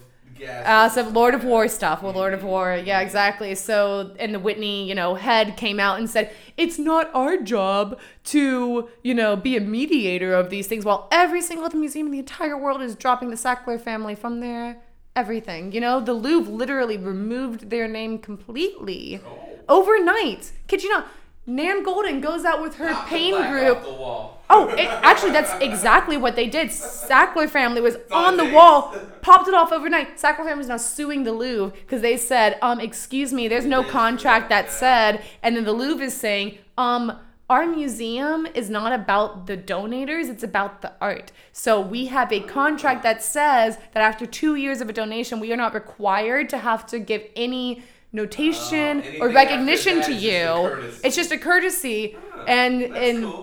Uh, 0.66 0.90
some 0.90 1.14
Lord 1.14 1.34
of 1.34 1.44
War 1.44 1.68
stuff. 1.68 2.04
Well, 2.04 2.14
Lord 2.14 2.34
of 2.34 2.44
War, 2.44 2.76
yeah, 2.76 3.00
exactly. 3.02 3.56
So, 3.56 4.16
and 4.20 4.34
the 4.34 4.40
Whitney, 4.40 4.88
you 4.88 4.96
know, 4.96 5.16
head 5.16 5.58
came 5.58 5.80
out 5.80 6.00
and 6.00 6.10
said, 6.10 6.34
it's 6.58 6.78
not 6.80 7.10
our 7.14 7.38
job 7.38 8.00
to, 8.26 8.90
you 9.04 9.14
know, 9.14 9.36
be 9.36 9.58
a 9.58 9.62
mediator 9.62 10.34
of 10.34 10.50
these 10.50 10.68
things. 10.68 10.86
While 10.86 11.08
every 11.12 11.42
single 11.42 11.66
other 11.66 11.78
museum 11.78 12.08
in 12.08 12.12
the 12.12 12.20
entire 12.20 12.58
world 12.58 12.82
is 12.82 12.96
dropping 12.96 13.30
the 13.30 13.36
Sackler 13.36 13.80
family 13.80 14.16
from 14.16 14.40
their 14.40 14.78
everything. 15.16 15.72
You 15.72 15.82
know, 15.82 16.00
the 16.00 16.14
Louvre 16.14 16.54
literally 16.54 16.98
removed 16.98 17.70
their 17.70 17.88
name 17.88 18.20
completely 18.20 19.20
overnight. 19.68 20.52
Kid 20.68 20.84
you 20.84 20.90
not? 20.90 21.08
Nan 21.46 21.84
Goldin 21.84 22.22
goes 22.22 22.46
out 22.46 22.62
with 22.62 22.76
her 22.76 22.94
pain 23.08 23.34
group. 23.50 24.37
Oh, 24.50 24.70
it, 24.70 24.88
actually, 25.04 25.32
that's 25.32 25.52
exactly 25.62 26.16
what 26.16 26.36
they 26.36 26.48
did. 26.48 26.70
Sackler 26.70 27.50
family 27.50 27.82
was 27.82 27.98
on 28.12 28.38
the 28.38 28.46
wall, 28.46 28.96
popped 29.22 29.48
it 29.48 29.54
off 29.54 29.72
overnight. 29.74 30.18
Sackler 30.18 30.46
family 30.46 30.62
is 30.62 30.70
now 30.70 30.78
suing 30.78 31.24
the 31.24 31.34
Louvre 31.34 31.78
because 31.82 32.02
they 32.02 32.16
said, 32.16 32.58
um, 32.62 32.80
excuse 32.80 33.34
me, 33.34 33.48
there's 33.48 33.66
no 33.66 33.84
contract 33.84 34.50
that 34.50 34.72
said, 34.72 35.24
and 35.44 35.56
then 35.56 35.66
the 35.66 35.74
Louvre 35.74 36.06
is 36.06 36.16
saying, 36.16 36.58
um, 36.78 37.20
our 37.50 37.66
museum 37.66 38.46
is 38.54 38.70
not 38.70 38.92
about 38.92 39.48
the 39.48 39.58
donators, 39.58 40.30
it's 40.30 40.44
about 40.44 40.82
the 40.82 40.94
art. 41.00 41.32
So 41.52 41.80
we 41.80 42.08
have 42.08 42.32
a 42.32 42.42
contract 42.42 43.04
that 43.04 43.24
says 43.24 43.78
that 43.94 44.04
after 44.04 44.26
two 44.26 44.56
years 44.56 44.82
of 44.82 44.90
a 44.90 44.94
donation, 44.94 45.40
we 45.40 45.52
are 45.54 45.58
not 45.58 45.74
required 45.74 46.50
to 46.50 46.58
have 46.58 46.86
to 46.88 47.00
give 47.00 47.24
any 47.36 47.84
notation 48.12 49.02
anything 49.02 49.22
or 49.22 49.30
recognition 49.30 50.02
to 50.04 50.14
you. 50.14 50.92
It's 51.04 51.16
just 51.16 51.32
a 51.32 51.38
courtesy. 51.38 52.18
and 52.48 52.82
and 52.82 53.34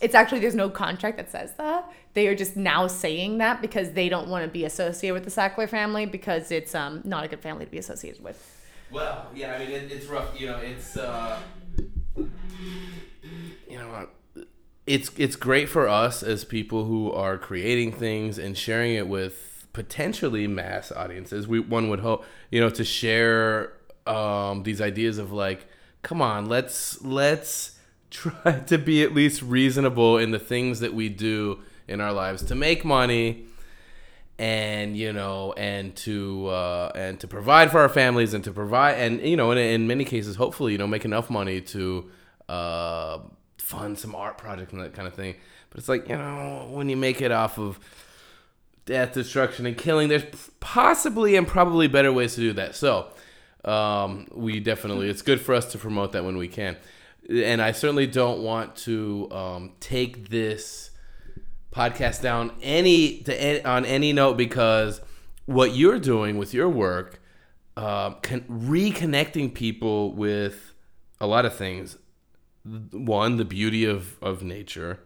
it's 0.00 0.14
actually 0.14 0.40
there's 0.40 0.54
no 0.54 0.70
contract 0.70 1.16
that 1.18 1.30
says 1.30 1.52
that. 1.56 1.90
They 2.14 2.26
are 2.26 2.34
just 2.34 2.56
now 2.56 2.86
saying 2.86 3.38
that 3.38 3.60
because 3.60 3.92
they 3.92 4.08
don't 4.08 4.28
want 4.28 4.44
to 4.44 4.50
be 4.50 4.64
associated 4.64 5.14
with 5.14 5.24
the 5.24 5.30
Sackler 5.30 5.68
family 5.68 6.06
because 6.06 6.50
it's 6.50 6.74
um 6.74 7.02
not 7.04 7.24
a 7.24 7.28
good 7.28 7.40
family 7.40 7.64
to 7.64 7.70
be 7.70 7.78
associated 7.78 8.22
with. 8.22 8.56
Well, 8.90 9.26
yeah, 9.34 9.54
I 9.54 9.58
mean, 9.58 9.70
it, 9.70 9.92
it's 9.92 10.06
rough. 10.06 10.38
You 10.40 10.48
know, 10.48 10.58
it's 10.58 10.96
uh, 10.96 11.38
you 12.16 13.78
know, 13.78 14.08
it's 14.86 15.10
it's 15.16 15.36
great 15.36 15.68
for 15.68 15.88
us 15.88 16.22
as 16.22 16.44
people 16.44 16.84
who 16.84 17.12
are 17.12 17.38
creating 17.38 17.92
things 17.92 18.38
and 18.38 18.56
sharing 18.56 18.94
it 18.94 19.06
with 19.06 19.68
potentially 19.72 20.46
mass 20.46 20.90
audiences. 20.90 21.46
We 21.46 21.60
one 21.60 21.88
would 21.90 22.00
hope, 22.00 22.24
you 22.50 22.60
know, 22.60 22.70
to 22.70 22.84
share 22.84 23.74
um, 24.06 24.64
these 24.64 24.80
ideas 24.80 25.18
of 25.18 25.30
like, 25.30 25.66
come 26.02 26.20
on, 26.20 26.46
let's 26.46 27.00
let's 27.02 27.78
try 28.10 28.60
to 28.66 28.78
be 28.78 29.02
at 29.02 29.14
least 29.14 29.42
reasonable 29.42 30.18
in 30.18 30.30
the 30.30 30.38
things 30.38 30.80
that 30.80 30.94
we 30.94 31.08
do 31.08 31.60
in 31.88 32.00
our 32.00 32.12
lives 32.12 32.42
to 32.44 32.54
make 32.54 32.84
money 32.84 33.46
and 34.38 34.96
you 34.96 35.12
know 35.12 35.52
and 35.54 35.94
to 35.96 36.46
uh, 36.46 36.90
and 36.94 37.20
to 37.20 37.28
provide 37.28 37.70
for 37.70 37.78
our 37.80 37.88
families 37.88 38.32
and 38.32 38.42
to 38.44 38.52
provide 38.52 38.92
and 38.92 39.20
you 39.20 39.36
know 39.36 39.50
in, 39.50 39.58
in 39.58 39.86
many 39.86 40.04
cases 40.04 40.36
hopefully 40.36 40.72
you 40.72 40.78
know 40.78 40.86
make 40.86 41.04
enough 41.04 41.28
money 41.28 41.60
to 41.60 42.10
uh, 42.48 43.18
fund 43.58 43.98
some 43.98 44.14
art 44.14 44.36
project 44.36 44.72
and 44.72 44.82
that 44.82 44.92
kind 44.92 45.06
of 45.06 45.14
thing. 45.14 45.36
But 45.70 45.78
it's 45.78 45.88
like 45.88 46.08
you 46.08 46.16
know 46.16 46.68
when 46.70 46.88
you 46.88 46.96
make 46.96 47.20
it 47.20 47.30
off 47.30 47.58
of 47.58 47.78
death 48.86 49.12
destruction 49.12 49.66
and 49.66 49.78
killing 49.78 50.08
there's 50.08 50.24
possibly 50.58 51.36
and 51.36 51.46
probably 51.46 51.86
better 51.86 52.12
ways 52.12 52.34
to 52.34 52.40
do 52.40 52.52
that. 52.54 52.74
So 52.74 53.08
um, 53.64 54.26
we 54.32 54.58
definitely 54.58 55.08
it's 55.08 55.22
good 55.22 55.40
for 55.40 55.54
us 55.54 55.70
to 55.72 55.78
promote 55.78 56.12
that 56.12 56.24
when 56.24 56.36
we 56.36 56.48
can 56.48 56.76
and 57.30 57.62
i 57.62 57.72
certainly 57.72 58.06
don't 58.06 58.42
want 58.42 58.74
to 58.76 59.28
um, 59.30 59.72
take 59.80 60.28
this 60.28 60.90
podcast 61.72 62.20
down 62.22 62.52
any 62.62 63.18
to 63.22 63.40
any, 63.40 63.64
on 63.64 63.84
any 63.84 64.12
note 64.12 64.36
because 64.36 65.00
what 65.46 65.74
you're 65.74 65.98
doing 65.98 66.38
with 66.38 66.54
your 66.54 66.68
work, 66.68 67.20
um, 67.76 68.16
con- 68.22 68.44
reconnecting 68.48 69.52
people 69.52 70.12
with 70.12 70.74
a 71.20 71.26
lot 71.26 71.44
of 71.44 71.54
things. 71.54 71.98
One, 72.64 73.36
the 73.36 73.44
beauty 73.44 73.84
of 73.84 74.18
of 74.22 74.42
nature, 74.42 75.00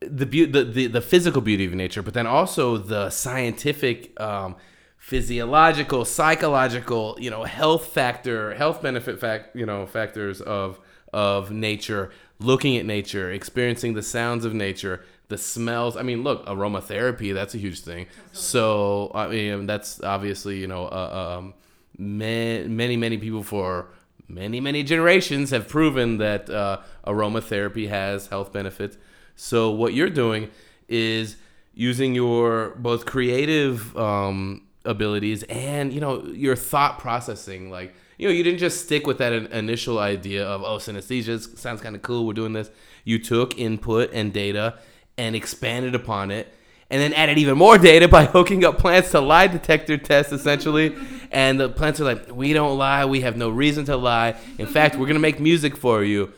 the 0.00 0.26
beau- 0.26 0.46
the, 0.46 0.64
the 0.64 0.86
the 0.86 1.00
physical 1.00 1.42
beauty 1.42 1.66
of 1.66 1.74
nature, 1.74 2.02
but 2.02 2.14
then 2.14 2.26
also 2.26 2.76
the 2.76 3.10
scientific. 3.10 4.18
Um, 4.20 4.56
physiological 4.98 6.04
psychological 6.04 7.16
you 7.18 7.30
know 7.30 7.44
health 7.44 7.86
factor 7.86 8.52
health 8.52 8.82
benefit 8.82 9.18
fact 9.18 9.56
you 9.56 9.64
know 9.64 9.86
factors 9.86 10.42
of 10.42 10.78
of 11.12 11.50
nature 11.50 12.10
looking 12.38 12.76
at 12.76 12.86
nature 12.86 13.30
experiencing 13.30 13.94
the 13.94 14.02
sounds 14.02 14.44
of 14.44 14.54
nature 14.54 15.04
the 15.30 15.38
smells. 15.38 15.96
I 15.96 16.02
mean, 16.02 16.22
look, 16.22 16.44
aromatherapy, 16.46 17.32
that's 17.32 17.54
a 17.54 17.58
huge 17.58 17.80
thing. 17.80 18.06
So, 18.32 19.10
I 19.14 19.28
mean, 19.28 19.66
that's 19.66 20.02
obviously, 20.02 20.58
you 20.58 20.66
know, 20.66 20.86
uh, 20.86 21.36
um, 21.38 21.54
ma- 21.96 22.66
many, 22.66 22.96
many 22.96 23.16
people 23.16 23.42
for 23.42 23.86
many, 24.28 24.60
many 24.60 24.82
generations 24.82 25.50
have 25.50 25.68
proven 25.68 26.18
that 26.18 26.50
uh, 26.50 26.80
aromatherapy 27.06 27.88
has 27.88 28.26
health 28.26 28.52
benefits. 28.52 28.98
So, 29.36 29.70
what 29.70 29.94
you're 29.94 30.10
doing 30.10 30.50
is 30.88 31.36
using 31.74 32.14
your 32.14 32.70
both 32.70 33.06
creative 33.06 33.96
um, 33.96 34.66
abilities 34.84 35.44
and, 35.44 35.92
you 35.92 36.00
know, 36.00 36.24
your 36.24 36.56
thought 36.56 36.98
processing. 36.98 37.70
Like, 37.70 37.94
you 38.20 38.28
know, 38.28 38.34
you 38.34 38.42
didn't 38.42 38.58
just 38.58 38.84
stick 38.84 39.06
with 39.06 39.16
that 39.18 39.32
initial 39.32 39.98
idea 39.98 40.46
of, 40.46 40.62
oh, 40.62 40.76
synesthesia 40.76 41.40
sounds 41.56 41.80
kind 41.80 41.96
of 41.96 42.02
cool. 42.02 42.26
We're 42.26 42.34
doing 42.34 42.52
this. 42.52 42.70
You 43.02 43.18
took 43.18 43.58
input 43.58 44.10
and 44.12 44.30
data 44.30 44.78
and 45.16 45.34
expanded 45.34 45.94
upon 45.94 46.30
it 46.30 46.52
and 46.90 47.00
then 47.00 47.14
added 47.14 47.38
even 47.38 47.56
more 47.56 47.78
data 47.78 48.08
by 48.08 48.24
hooking 48.26 48.62
up 48.64 48.76
plants 48.76 49.12
to 49.12 49.20
lie 49.20 49.46
detector 49.46 49.96
tests 49.96 50.32
essentially 50.32 50.94
and 51.30 51.58
the 51.58 51.68
plants 51.68 52.00
are 52.00 52.04
like 52.04 52.30
we 52.34 52.52
don't 52.52 52.76
lie 52.76 53.04
we 53.04 53.20
have 53.20 53.36
no 53.36 53.48
reason 53.48 53.84
to 53.84 53.96
lie 53.96 54.34
in 54.58 54.66
fact 54.66 54.96
we're 54.96 55.06
gonna 55.06 55.18
make 55.18 55.38
music 55.38 55.76
for 55.76 56.02
you 56.02 56.32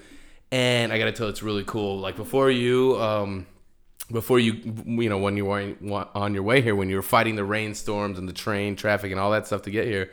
and 0.51 0.93
i 0.93 0.99
gotta 0.99 1.13
tell 1.13 1.29
it's 1.29 1.43
really 1.43 1.65
cool 1.65 1.99
like 1.99 2.17
before 2.17 2.51
you 2.51 3.01
um 3.01 3.47
before 4.11 4.39
you 4.39 4.55
you 4.85 5.09
know 5.09 5.19
when 5.19 5.37
you 5.37 5.47
were 5.47 5.75
on 6.15 6.35
your 6.35 6.43
way 6.43 6.61
here 6.61 6.75
when 6.75 6.89
you 6.89 6.97
were 6.97 7.03
fighting 7.03 7.37
the 7.37 7.45
rainstorms 7.45 8.19
and 8.19 8.29
the 8.29 8.33
train 8.33 8.77
traffic 8.77 9.11
and 9.11 9.21
all 9.21 9.31
that 9.31 9.47
stuff 9.47 9.63
to 9.63 9.71
get 9.71 9.87
here 9.87 10.11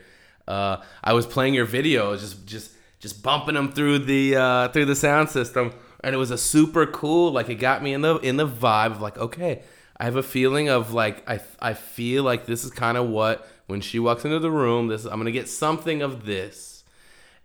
uh, 0.49 0.81
i 1.03 1.13
was 1.13 1.25
playing 1.25 1.53
your 1.53 1.65
videos 1.65 2.19
just 2.19 2.45
just 2.45 2.71
just 2.99 3.23
bumping 3.23 3.55
them 3.55 3.71
through 3.71 3.99
the 3.99 4.35
uh, 4.35 4.67
through 4.69 4.85
the 4.85 4.95
sound 4.95 5.29
system 5.29 5.71
and 6.03 6.13
it 6.13 6.17
was 6.17 6.31
a 6.31 6.37
super 6.37 6.85
cool 6.85 7.31
like 7.31 7.49
it 7.49 7.55
got 7.55 7.81
me 7.81 7.93
in 7.93 8.01
the 8.01 8.17
in 8.17 8.37
the 8.37 8.47
vibe 8.47 8.91
of 8.91 9.01
like 9.01 9.17
okay 9.17 9.61
i 9.97 10.03
have 10.05 10.15
a 10.15 10.23
feeling 10.23 10.67
of 10.69 10.93
like 10.93 11.27
i 11.29 11.39
i 11.61 11.73
feel 11.73 12.23
like 12.23 12.45
this 12.45 12.65
is 12.65 12.71
kind 12.71 12.97
of 12.97 13.07
what 13.07 13.47
when 13.67 13.79
she 13.79 13.99
walks 13.99 14.25
into 14.25 14.39
the 14.39 14.51
room 14.51 14.87
this 14.87 15.05
i'm 15.05 15.17
gonna 15.19 15.31
get 15.31 15.47
something 15.47 16.01
of 16.01 16.25
this. 16.25 16.67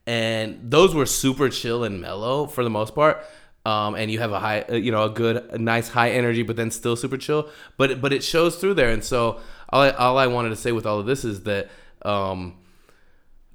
And 0.06 0.70
those 0.70 0.94
were 0.94 1.06
super 1.06 1.48
chill 1.48 1.82
and 1.82 1.98
mellow 1.98 2.47
for 2.47 2.62
the 2.62 2.68
most 2.68 2.94
part 2.94 3.24
um, 3.66 3.94
and 3.94 4.10
you 4.10 4.18
have 4.18 4.32
a 4.32 4.39
high 4.39 4.62
uh, 4.62 4.74
you 4.74 4.93
know 4.93 5.05
a 5.05 5.10
good 5.10 5.36
a 5.36 5.59
nice 5.59 5.89
high 5.89 6.10
energy 6.10 6.43
but 6.43 6.56
then 6.56 6.70
still 6.70 6.97
super 6.97 7.16
chill. 7.16 7.48
But 7.76 8.01
but 8.01 8.12
it 8.12 8.22
shows 8.22 8.56
through 8.56 8.74
there 8.74 8.90
and 8.90 9.02
so 9.02 9.40
all 9.70 9.82
I, 9.82 9.90
all 9.90 10.18
I 10.18 10.26
wanted 10.26 10.51
to 10.51 10.56
say 10.56 10.72
with 10.72 10.86
all 10.86 10.98
of 11.01 11.06
this 11.06 11.24
is 11.24 11.44
that 11.44 11.70
um, 12.02 12.56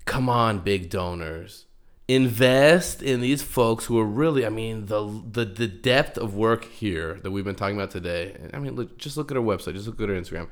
come 0.10 0.28
on 0.28 0.60
big 0.60 0.90
donors. 0.90 1.66
Invest 2.08 3.04
in 3.04 3.22
these 3.22 3.44
folks 3.44 3.86
who 3.86 4.00
are 4.00 4.06
really 4.06 4.44
i 4.44 4.50
mean 4.50 4.88
the 4.88 5.22
the, 5.32 5.46
the 5.46 5.68
depth 5.68 6.18
of 6.18 6.34
work 6.34 6.66
here 6.66 7.20
that 7.22 7.30
we've 7.30 7.46
been 7.46 7.54
talking 7.54 7.76
about 7.76 7.92
today 7.92 8.36
i 8.52 8.58
mean 8.58 8.76
look, 8.76 8.98
just 8.98 9.16
look 9.16 9.30
at 9.30 9.38
our 9.38 9.44
website 9.44 9.74
just 9.74 9.86
look 9.86 10.02
at 10.02 10.10
our 10.10 10.16
instagram 10.16 10.48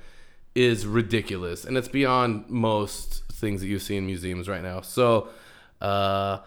is 0.54 0.88
ridiculous. 0.88 1.66
And 1.66 1.78
it's 1.78 1.88
beyond 1.88 2.50
most 2.50 3.24
things 3.32 3.62
that 3.62 3.68
you 3.68 3.78
see 3.80 3.96
in 3.96 4.06
museums 4.06 4.48
right 4.48 4.62
now. 4.62 4.82
So 4.82 5.30
uh 5.82 6.40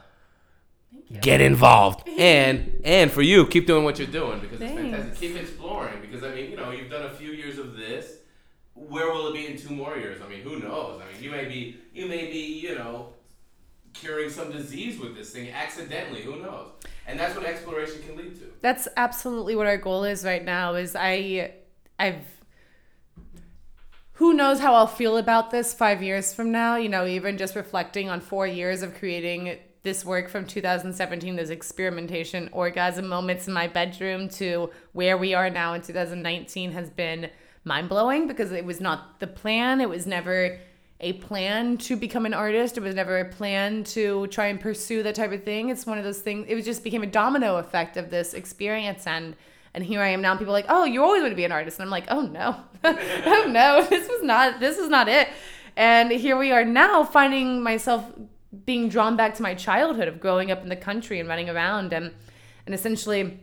get 1.20 1.40
involved. 1.40 2.08
And 2.18 2.80
and 2.84 3.10
for 3.10 3.22
you 3.22 3.46
keep 3.46 3.66
doing 3.66 3.82
what 3.82 3.98
you're 3.98 4.06
doing 4.06 4.38
because 4.38 4.60
it's 4.60 4.72
fantastic. 4.72 5.14
Keep 5.16 5.36
exploring 5.36 6.00
because 6.00 6.22
i 6.22 6.32
mean 6.34 6.50
you 6.52 6.56
know 6.56 6.70
you've 6.70 6.90
done 6.90 7.06
a 7.06 7.10
few 7.10 7.19
years 7.19 7.19
of 7.19 7.19
this 7.19 7.19
where 8.90 9.10
will 9.12 9.28
it 9.28 9.34
be 9.34 9.46
in 9.46 9.56
two 9.56 9.74
more 9.74 9.96
years 9.96 10.20
i 10.22 10.28
mean 10.28 10.40
who 10.40 10.58
knows 10.58 11.00
i 11.00 11.12
mean 11.12 11.22
you 11.22 11.30
may 11.30 11.44
be 11.44 11.76
you 11.94 12.06
may 12.06 12.26
be 12.26 12.60
you 12.60 12.74
know 12.74 13.08
curing 13.92 14.30
some 14.30 14.52
disease 14.52 14.98
with 15.00 15.16
this 15.16 15.30
thing 15.30 15.50
accidentally 15.50 16.22
who 16.22 16.36
knows 16.36 16.68
and 17.10 17.18
that's 17.18 17.34
what 17.34 17.44
exploration 17.44 18.00
can 18.06 18.16
lead 18.16 18.34
to 18.36 18.44
That's 18.60 18.86
absolutely 18.96 19.56
what 19.56 19.66
our 19.66 19.76
goal 19.76 20.04
is 20.04 20.24
right 20.24 20.44
now. 20.44 20.74
Is 20.74 20.94
I, 20.96 21.54
I've. 21.98 22.24
Who 24.14 24.34
knows 24.34 24.60
how 24.60 24.74
I'll 24.74 24.86
feel 24.86 25.16
about 25.16 25.50
this 25.50 25.72
five 25.72 26.02
years 26.02 26.32
from 26.32 26.52
now? 26.52 26.76
You 26.76 26.88
know, 26.88 27.06
even 27.06 27.38
just 27.38 27.56
reflecting 27.56 28.08
on 28.10 28.20
four 28.20 28.46
years 28.46 28.82
of 28.82 28.94
creating 28.94 29.58
this 29.82 30.04
work 30.04 30.28
from 30.28 30.46
2017, 30.46 31.36
those 31.36 31.48
experimentation 31.48 32.50
orgasm 32.52 33.08
moments 33.08 33.48
in 33.48 33.54
my 33.54 33.66
bedroom 33.66 34.28
to 34.28 34.70
where 34.92 35.16
we 35.16 35.32
are 35.32 35.48
now 35.48 35.72
in 35.72 35.80
2019 35.80 36.72
has 36.72 36.90
been 36.90 37.30
mind 37.64 37.88
blowing 37.88 38.26
because 38.26 38.52
it 38.52 38.64
was 38.64 38.80
not 38.80 39.20
the 39.20 39.26
plan. 39.26 39.80
It 39.80 39.88
was 39.88 40.06
never 40.06 40.58
a 41.00 41.14
plan 41.14 41.78
to 41.78 41.96
become 41.96 42.26
an 42.26 42.34
artist. 42.34 42.76
It 42.76 42.82
was 42.82 42.94
never 42.94 43.18
a 43.18 43.24
plan 43.24 43.84
to 43.84 44.26
try 44.28 44.46
and 44.46 44.60
pursue 44.60 45.02
that 45.02 45.14
type 45.14 45.32
of 45.32 45.44
thing. 45.44 45.70
It's 45.70 45.86
one 45.86 45.98
of 45.98 46.04
those 46.04 46.20
things. 46.20 46.46
It 46.48 46.62
just 46.64 46.84
became 46.84 47.02
a 47.02 47.06
domino 47.06 47.56
effect 47.56 47.96
of 47.96 48.10
this 48.10 48.34
experience, 48.34 49.06
and 49.06 49.34
and 49.72 49.84
here 49.84 50.00
I 50.00 50.08
am 50.08 50.20
now. 50.20 50.32
And 50.32 50.38
people 50.38 50.52
are 50.52 50.58
like, 50.58 50.66
oh, 50.68 50.84
you 50.84 51.02
always 51.02 51.22
want 51.22 51.32
to 51.32 51.36
be 51.36 51.44
an 51.44 51.52
artist, 51.52 51.78
and 51.78 51.86
I'm 51.86 51.90
like, 51.90 52.06
oh 52.08 52.22
no, 52.22 52.56
oh 52.84 53.46
no, 53.48 53.86
this 53.90 54.08
was 54.08 54.22
not. 54.22 54.60
This 54.60 54.78
is 54.78 54.88
not 54.88 55.08
it. 55.08 55.28
And 55.76 56.10
here 56.10 56.36
we 56.36 56.52
are 56.52 56.64
now, 56.64 57.04
finding 57.04 57.62
myself 57.62 58.04
being 58.66 58.88
drawn 58.88 59.16
back 59.16 59.34
to 59.36 59.42
my 59.42 59.54
childhood 59.54 60.08
of 60.08 60.20
growing 60.20 60.50
up 60.50 60.62
in 60.62 60.68
the 60.68 60.76
country 60.76 61.20
and 61.20 61.28
running 61.28 61.48
around, 61.48 61.92
and 61.92 62.12
and 62.66 62.74
essentially 62.74 63.40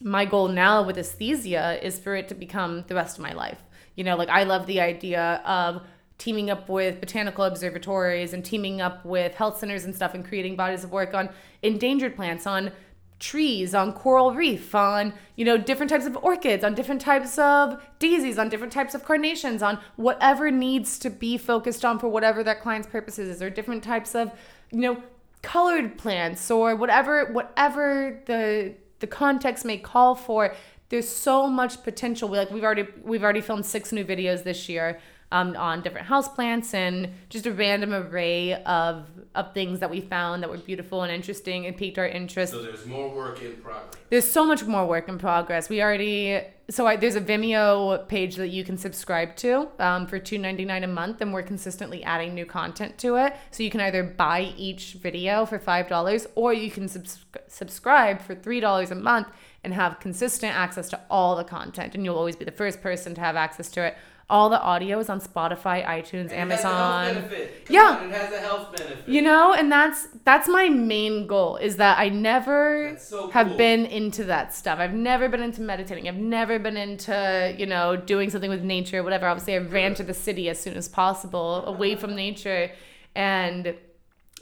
my 0.00 0.24
goal 0.24 0.48
now 0.48 0.82
with 0.82 0.96
aesthesia 0.98 1.78
is 1.84 1.98
for 1.98 2.16
it 2.16 2.28
to 2.28 2.34
become 2.34 2.84
the 2.88 2.94
rest 2.94 3.18
of 3.18 3.22
my 3.22 3.32
life. 3.32 3.60
You 3.96 4.04
know, 4.04 4.16
like 4.16 4.28
I 4.28 4.44
love 4.44 4.66
the 4.66 4.80
idea 4.80 5.42
of 5.44 5.82
teaming 6.16 6.50
up 6.50 6.68
with 6.68 7.00
botanical 7.00 7.44
observatories 7.44 8.32
and 8.32 8.44
teaming 8.44 8.80
up 8.80 9.04
with 9.04 9.34
health 9.34 9.58
centers 9.58 9.84
and 9.84 9.94
stuff 9.94 10.14
and 10.14 10.26
creating 10.26 10.56
bodies 10.56 10.84
of 10.84 10.92
work 10.92 11.14
on 11.14 11.30
endangered 11.62 12.14
plants, 12.14 12.46
on 12.46 12.72
trees, 13.18 13.74
on 13.74 13.92
coral 13.92 14.34
reef, 14.34 14.74
on, 14.74 15.12
you 15.36 15.44
know, 15.44 15.58
different 15.58 15.90
types 15.90 16.06
of 16.06 16.16
orchids, 16.18 16.64
on 16.64 16.74
different 16.74 17.00
types 17.00 17.38
of 17.38 17.82
daisies, 17.98 18.38
on 18.38 18.48
different 18.48 18.72
types 18.72 18.94
of 18.94 19.04
carnations, 19.04 19.62
on 19.62 19.78
whatever 19.96 20.50
needs 20.50 20.98
to 20.98 21.10
be 21.10 21.36
focused 21.36 21.84
on 21.84 21.98
for 21.98 22.08
whatever 22.08 22.42
that 22.42 22.62
client's 22.62 22.88
purposes 22.88 23.28
is, 23.28 23.42
or 23.42 23.50
different 23.50 23.82
types 23.82 24.14
of, 24.14 24.32
you 24.72 24.80
know, 24.80 25.02
colored 25.42 25.96
plants 25.96 26.50
or 26.50 26.76
whatever 26.76 27.32
whatever 27.32 28.20
the 28.26 28.74
the 29.00 29.06
context 29.06 29.64
may 29.64 29.78
call 29.78 30.14
for 30.14 30.54
there's 30.90 31.08
so 31.08 31.46
much 31.46 31.82
potential. 31.82 32.28
We 32.28 32.38
like 32.38 32.50
we've 32.50 32.64
already 32.64 32.86
we've 33.02 33.22
already 33.22 33.40
filmed 33.40 33.64
six 33.64 33.92
new 33.92 34.04
videos 34.04 34.42
this 34.44 34.68
year 34.68 35.00
um, 35.32 35.56
on 35.56 35.82
different 35.82 36.06
house 36.06 36.28
plants 36.28 36.74
and 36.74 37.08
just 37.28 37.46
a 37.46 37.52
random 37.52 37.92
array 37.92 38.54
of 38.64 39.06
of 39.34 39.54
things 39.54 39.78
that 39.80 39.90
we 39.90 40.00
found 40.00 40.42
that 40.42 40.50
were 40.50 40.58
beautiful 40.58 41.02
and 41.02 41.12
interesting 41.12 41.66
and 41.66 41.76
piqued 41.76 41.98
our 41.98 42.06
interest 42.06 42.52
so 42.52 42.62
there's 42.62 42.84
more 42.86 43.08
work 43.14 43.40
in 43.42 43.56
progress 43.56 44.00
there's 44.10 44.28
so 44.28 44.44
much 44.44 44.64
more 44.64 44.86
work 44.86 45.08
in 45.08 45.18
progress. 45.18 45.68
We 45.68 45.80
already 45.80 46.42
so 46.68 46.86
I, 46.86 46.96
there's 46.96 47.14
a 47.14 47.20
Vimeo 47.20 48.06
page 48.08 48.36
that 48.36 48.48
you 48.48 48.64
can 48.64 48.76
subscribe 48.76 49.34
to 49.36 49.68
um, 49.78 50.08
for 50.08 50.18
two 50.18 50.36
ninety 50.36 50.64
nine 50.64 50.82
a 50.82 50.88
month, 50.88 51.20
and 51.20 51.32
we're 51.32 51.44
consistently 51.44 52.02
adding 52.02 52.34
new 52.34 52.44
content 52.44 52.98
to 52.98 53.16
it. 53.16 53.36
So 53.52 53.62
you 53.62 53.70
can 53.70 53.80
either 53.80 54.02
buy 54.02 54.52
each 54.56 54.94
video 54.94 55.46
for 55.46 55.60
five 55.60 55.88
dollars, 55.88 56.26
or 56.34 56.52
you 56.52 56.72
can 56.72 56.88
subs- 56.88 57.24
subscribe 57.46 58.20
for 58.20 58.34
three 58.34 58.58
dollars 58.58 58.90
a 58.90 58.96
month 58.96 59.28
and 59.62 59.74
have 59.74 60.00
consistent 60.00 60.54
access 60.56 60.88
to 60.88 61.00
all 61.08 61.36
the 61.36 61.44
content, 61.44 61.94
and 61.94 62.04
you'll 62.04 62.18
always 62.18 62.34
be 62.34 62.44
the 62.44 62.50
first 62.50 62.82
person 62.82 63.14
to 63.14 63.20
have 63.20 63.36
access 63.36 63.70
to 63.70 63.86
it. 63.86 63.96
All 64.30 64.48
the 64.48 64.60
audio 64.60 65.00
is 65.00 65.08
on 65.08 65.20
Spotify, 65.20 65.84
iTunes, 65.84 66.32
Amazon. 66.32 67.28
Yeah. 67.68 68.04
it 68.04 68.12
has 68.12 68.32
a 68.32 68.38
health 68.38 68.74
benefit 68.76 69.08
You 69.08 69.22
know, 69.22 69.52
and 69.52 69.70
that's 69.70 70.06
that's 70.24 70.48
my 70.48 70.68
main 70.68 71.26
goal 71.26 71.56
is 71.56 71.76
that 71.76 71.98
I 71.98 72.08
never 72.08 72.96
so 72.98 73.28
have 73.30 73.48
cool. 73.48 73.56
been 73.56 73.86
into 73.86 74.24
that 74.24 74.54
stuff. 74.54 74.78
I've 74.78 74.94
never 74.94 75.28
been 75.28 75.42
into 75.42 75.62
meditating. 75.62 76.08
I've 76.08 76.16
never 76.16 76.58
been 76.58 76.76
into, 76.76 77.54
you 77.58 77.66
know, 77.66 77.96
doing 77.96 78.30
something 78.30 78.50
with 78.50 78.62
nature, 78.62 79.02
whatever. 79.02 79.26
Obviously, 79.26 79.56
I 79.56 79.58
ran 79.58 79.94
to 79.94 80.04
the 80.04 80.14
city 80.14 80.48
as 80.48 80.60
soon 80.60 80.76
as 80.76 80.88
possible, 80.88 81.64
away 81.66 81.96
from 81.96 82.14
nature. 82.14 82.70
And 83.16 83.74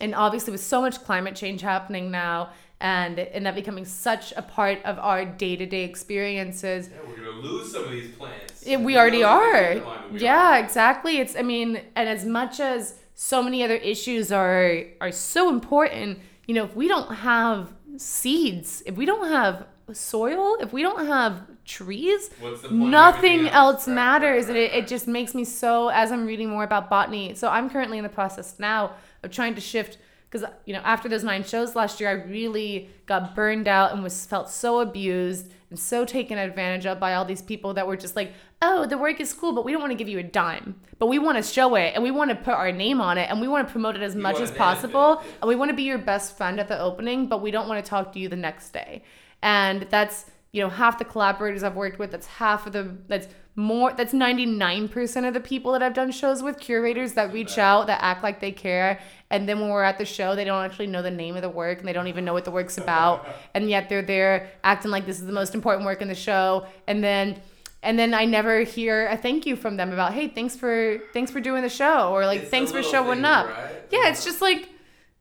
and 0.01 0.15
obviously 0.15 0.53
with 0.53 0.61
so 0.61 0.81
much 0.81 1.03
climate 1.03 1.35
change 1.35 1.61
happening 1.61 2.11
now 2.11 2.51
and 2.81 3.19
and 3.19 3.47
that 3.47 3.55
becoming 3.55 3.85
such 3.85 4.33
a 4.37 4.43
part 4.43 4.79
of 4.85 4.99
our 4.99 5.25
day-to-day 5.25 5.85
experiences, 5.85 6.89
yeah, 6.89 6.97
we're 7.09 7.17
gonna 7.17 7.31
lose 7.31 7.73
some 7.73 7.85
of 7.85 7.91
these 7.91 8.15
plants 8.15 8.49
it, 8.69 8.81
we 8.81 8.97
already 8.97 9.23
are. 9.23 9.75
We 10.13 10.21
Yeah, 10.21 10.59
exactly. 10.59 11.19
It's 11.19 11.37
I 11.37 11.43
mean, 11.43 11.81
and 11.97 12.09
as 12.09 12.25
much 12.25 12.61
as 12.61 12.95
so 13.15 13.43
many 13.43 13.65
other 13.65 13.77
issues 13.77 14.31
are 14.31 14.83
are 15.01 15.13
so 15.13 15.49
important, 15.49 16.19
you 16.47 16.55
know, 16.55 16.65
if 16.65 16.77
we 16.77 16.87
don't 16.87 17.13
have 17.15 17.73
seeds, 17.97 18.83
if 18.87 18.97
we 18.97 19.07
don't 19.07 19.29
have 19.29 19.67
soil, 19.93 20.57
if 20.61 20.73
we 20.73 20.83
don't 20.83 21.07
have 21.07 21.43
trees, 21.65 22.31
What's 22.41 22.63
the 22.63 22.69
point 22.69 22.83
of 22.83 22.89
nothing 22.89 23.49
else 23.49 23.55
else? 23.55 23.89
Right, 23.89 23.95
matters. 23.95 24.47
right, 24.47 24.57
and 24.57 24.59
it, 24.59 24.73
it 24.73 24.87
just 24.87 25.07
makes 25.09 25.35
me 25.35 25.45
so 25.45 25.89
as 25.89 26.13
I'm 26.13 26.27
reading 26.27 26.49
more 26.51 26.65
about 26.65 26.91
botany. 26.91 27.35
So 27.35 27.49
I'm 27.49 27.71
currently 27.71 27.99
in 27.99 28.05
the 28.05 28.11
process 28.11 28.59
now 28.59 28.93
of 29.23 29.31
trying 29.31 29.55
to 29.55 29.61
shift 29.61 29.99
because 30.31 30.47
you 30.67 30.73
know 30.73 30.81
after 30.85 31.09
those 31.09 31.25
nine 31.25 31.45
shows 31.45 31.75
last 31.75 32.01
year, 32.01 32.11
I 32.11 32.13
really 32.13 32.91
got 33.07 33.35
burned 33.35 33.69
out 33.69 33.93
and 33.93 34.03
was 34.03 34.27
felt 34.27 34.51
so 34.51 34.81
abused 34.81 35.51
and 35.71 35.79
so 35.79 36.05
taken 36.05 36.39
advantage 36.39 36.87
of 36.87 36.99
by 36.99 37.15
all 37.15 37.25
these 37.25 37.43
people 37.43 37.75
that 37.75 37.87
were 37.87 37.97
just 37.97 38.17
like, 38.17 38.33
oh, 38.63 38.87
the 38.87 38.97
work 38.97 39.21
is 39.21 39.33
cool, 39.35 39.53
but 39.53 39.65
we 39.65 39.73
don't 39.73 39.81
want 39.81 39.91
to 39.91 39.97
give 39.97 40.09
you 40.09 40.19
a 40.19 40.23
dime, 40.23 40.81
but 40.99 41.07
we 41.07 41.19
want 41.19 41.37
to 41.37 41.43
show 41.43 41.75
it 41.75 41.93
and 41.95 42.03
we 42.03 42.11
want 42.11 42.31
to 42.31 42.37
put 42.37 42.55
our 42.55 42.73
name 42.73 43.01
on 43.01 43.19
it 43.19 43.31
and 43.31 43.41
we 43.41 43.49
want 43.49 43.67
to 43.67 43.71
promote 43.71 43.95
it 43.95 44.03
as 44.03 44.17
much 44.17 44.41
as 44.41 44.51
possible 44.51 45.23
and 45.41 45.49
we 45.49 45.55
want 45.55 45.71
to 45.71 45.77
be 45.77 45.83
your 45.83 45.99
best 45.99 46.37
friend 46.37 46.59
at 46.59 46.69
the 46.69 46.79
opening, 46.81 47.27
but 47.27 47.43
we 47.43 47.51
don't 47.51 47.69
want 47.69 47.85
to 47.85 47.89
talk 47.89 48.13
to 48.13 48.19
you 48.19 48.29
the 48.29 48.37
next 48.37 48.71
day. 48.71 49.03
And 49.43 49.83
that's 49.91 50.27
you 50.53 50.63
know 50.63 50.71
half 50.71 50.99
the 50.99 51.05
collaborators 51.05 51.63
I've 51.63 51.77
worked 51.77 51.99
with. 51.99 52.11
That's 52.11 52.27
half 52.27 52.67
of 52.67 52.73
the 52.73 52.97
that's 53.07 53.29
more 53.59 53.93
that's 53.93 54.13
99% 54.13 55.27
of 55.27 55.35
the 55.35 55.41
people 55.41 55.73
that 55.73 55.83
I've 55.83 55.93
done 55.93 56.13
shows 56.13 56.43
with 56.45 56.61
curators 56.61 57.15
that 57.15 57.33
reach 57.33 57.59
out 57.59 57.89
that 57.89 57.99
act 58.03 58.23
like 58.23 58.39
they 58.41 58.53
care. 58.53 59.01
And 59.31 59.49
then 59.49 59.59
when 59.61 59.69
we're 59.71 59.83
at 59.83 59.99
the 59.99 60.05
show 60.05 60.37
they 60.37 60.45
don't 60.45 60.65
actually 60.65 60.87
know 60.87 61.03
the 61.03 61.11
name 61.11 61.35
of 61.35 61.43
the 61.43 61.49
work 61.49 61.81
and 61.81 61.89
they 61.89 61.93
don't 61.93 62.07
even 62.07 62.25
know 62.25 62.33
what 62.33 62.45
the 62.45 62.51
work's 62.53 62.79
about. 62.79 63.27
And 63.55 63.69
yet 63.69 63.89
they're 63.89 64.03
there 64.03 64.49
acting 64.63 64.93
like 64.93 65.07
this 65.07 65.19
is 65.21 65.27
the 65.27 65.33
most 65.33 65.55
important 65.57 65.85
work 65.87 66.01
in 66.01 66.07
the 66.09 66.15
show. 66.15 66.67
And 66.87 67.03
then 67.03 67.41
and 67.83 67.99
then 67.99 68.15
I 68.15 68.25
never 68.27 68.61
hear 68.61 69.07
a 69.09 69.17
thank 69.17 69.45
you 69.45 69.57
from 69.57 69.77
them 69.77 69.93
about 69.93 70.13
hey 70.15 70.29
thanks 70.29 70.55
for 70.57 70.99
thanks 71.13 71.31
for 71.33 71.41
doing 71.41 71.63
the 71.63 71.69
show 71.69 72.13
or 72.13 72.27
like 72.27 72.43
It's 72.43 72.51
thanks 72.51 72.71
for 72.71 72.83
showing 72.83 73.23
things, 73.23 73.27
up. 73.27 73.47
right? 73.49 73.73
yeah 73.91 74.09
it's 74.09 74.25
just 74.25 74.41
like 74.41 74.69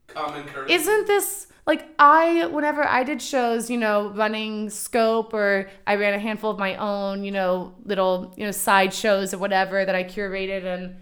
Common 0.08 0.44
courtesy. 0.46 0.74
isn't 0.76 1.08
this 1.08 1.47
like 1.68 1.86
I 2.00 2.48
whenever 2.48 2.84
I 2.88 3.04
did 3.04 3.22
shows, 3.22 3.70
you 3.70 3.78
know, 3.78 4.10
running 4.10 4.70
scope 4.70 5.34
or 5.34 5.70
I 5.86 5.96
ran 5.96 6.14
a 6.14 6.20
handful 6.20 6.50
of 6.50 6.58
my 6.58 6.76
own, 6.76 7.26
you 7.26 7.32
know, 7.32 7.76
little, 7.84 8.34
you 8.38 8.46
know, 8.46 8.52
side 8.52 8.94
shows 8.94 9.34
or 9.34 9.38
whatever 9.38 9.86
that 9.86 9.94
I 9.94 10.06
curated 10.06 10.64
and 10.64 10.96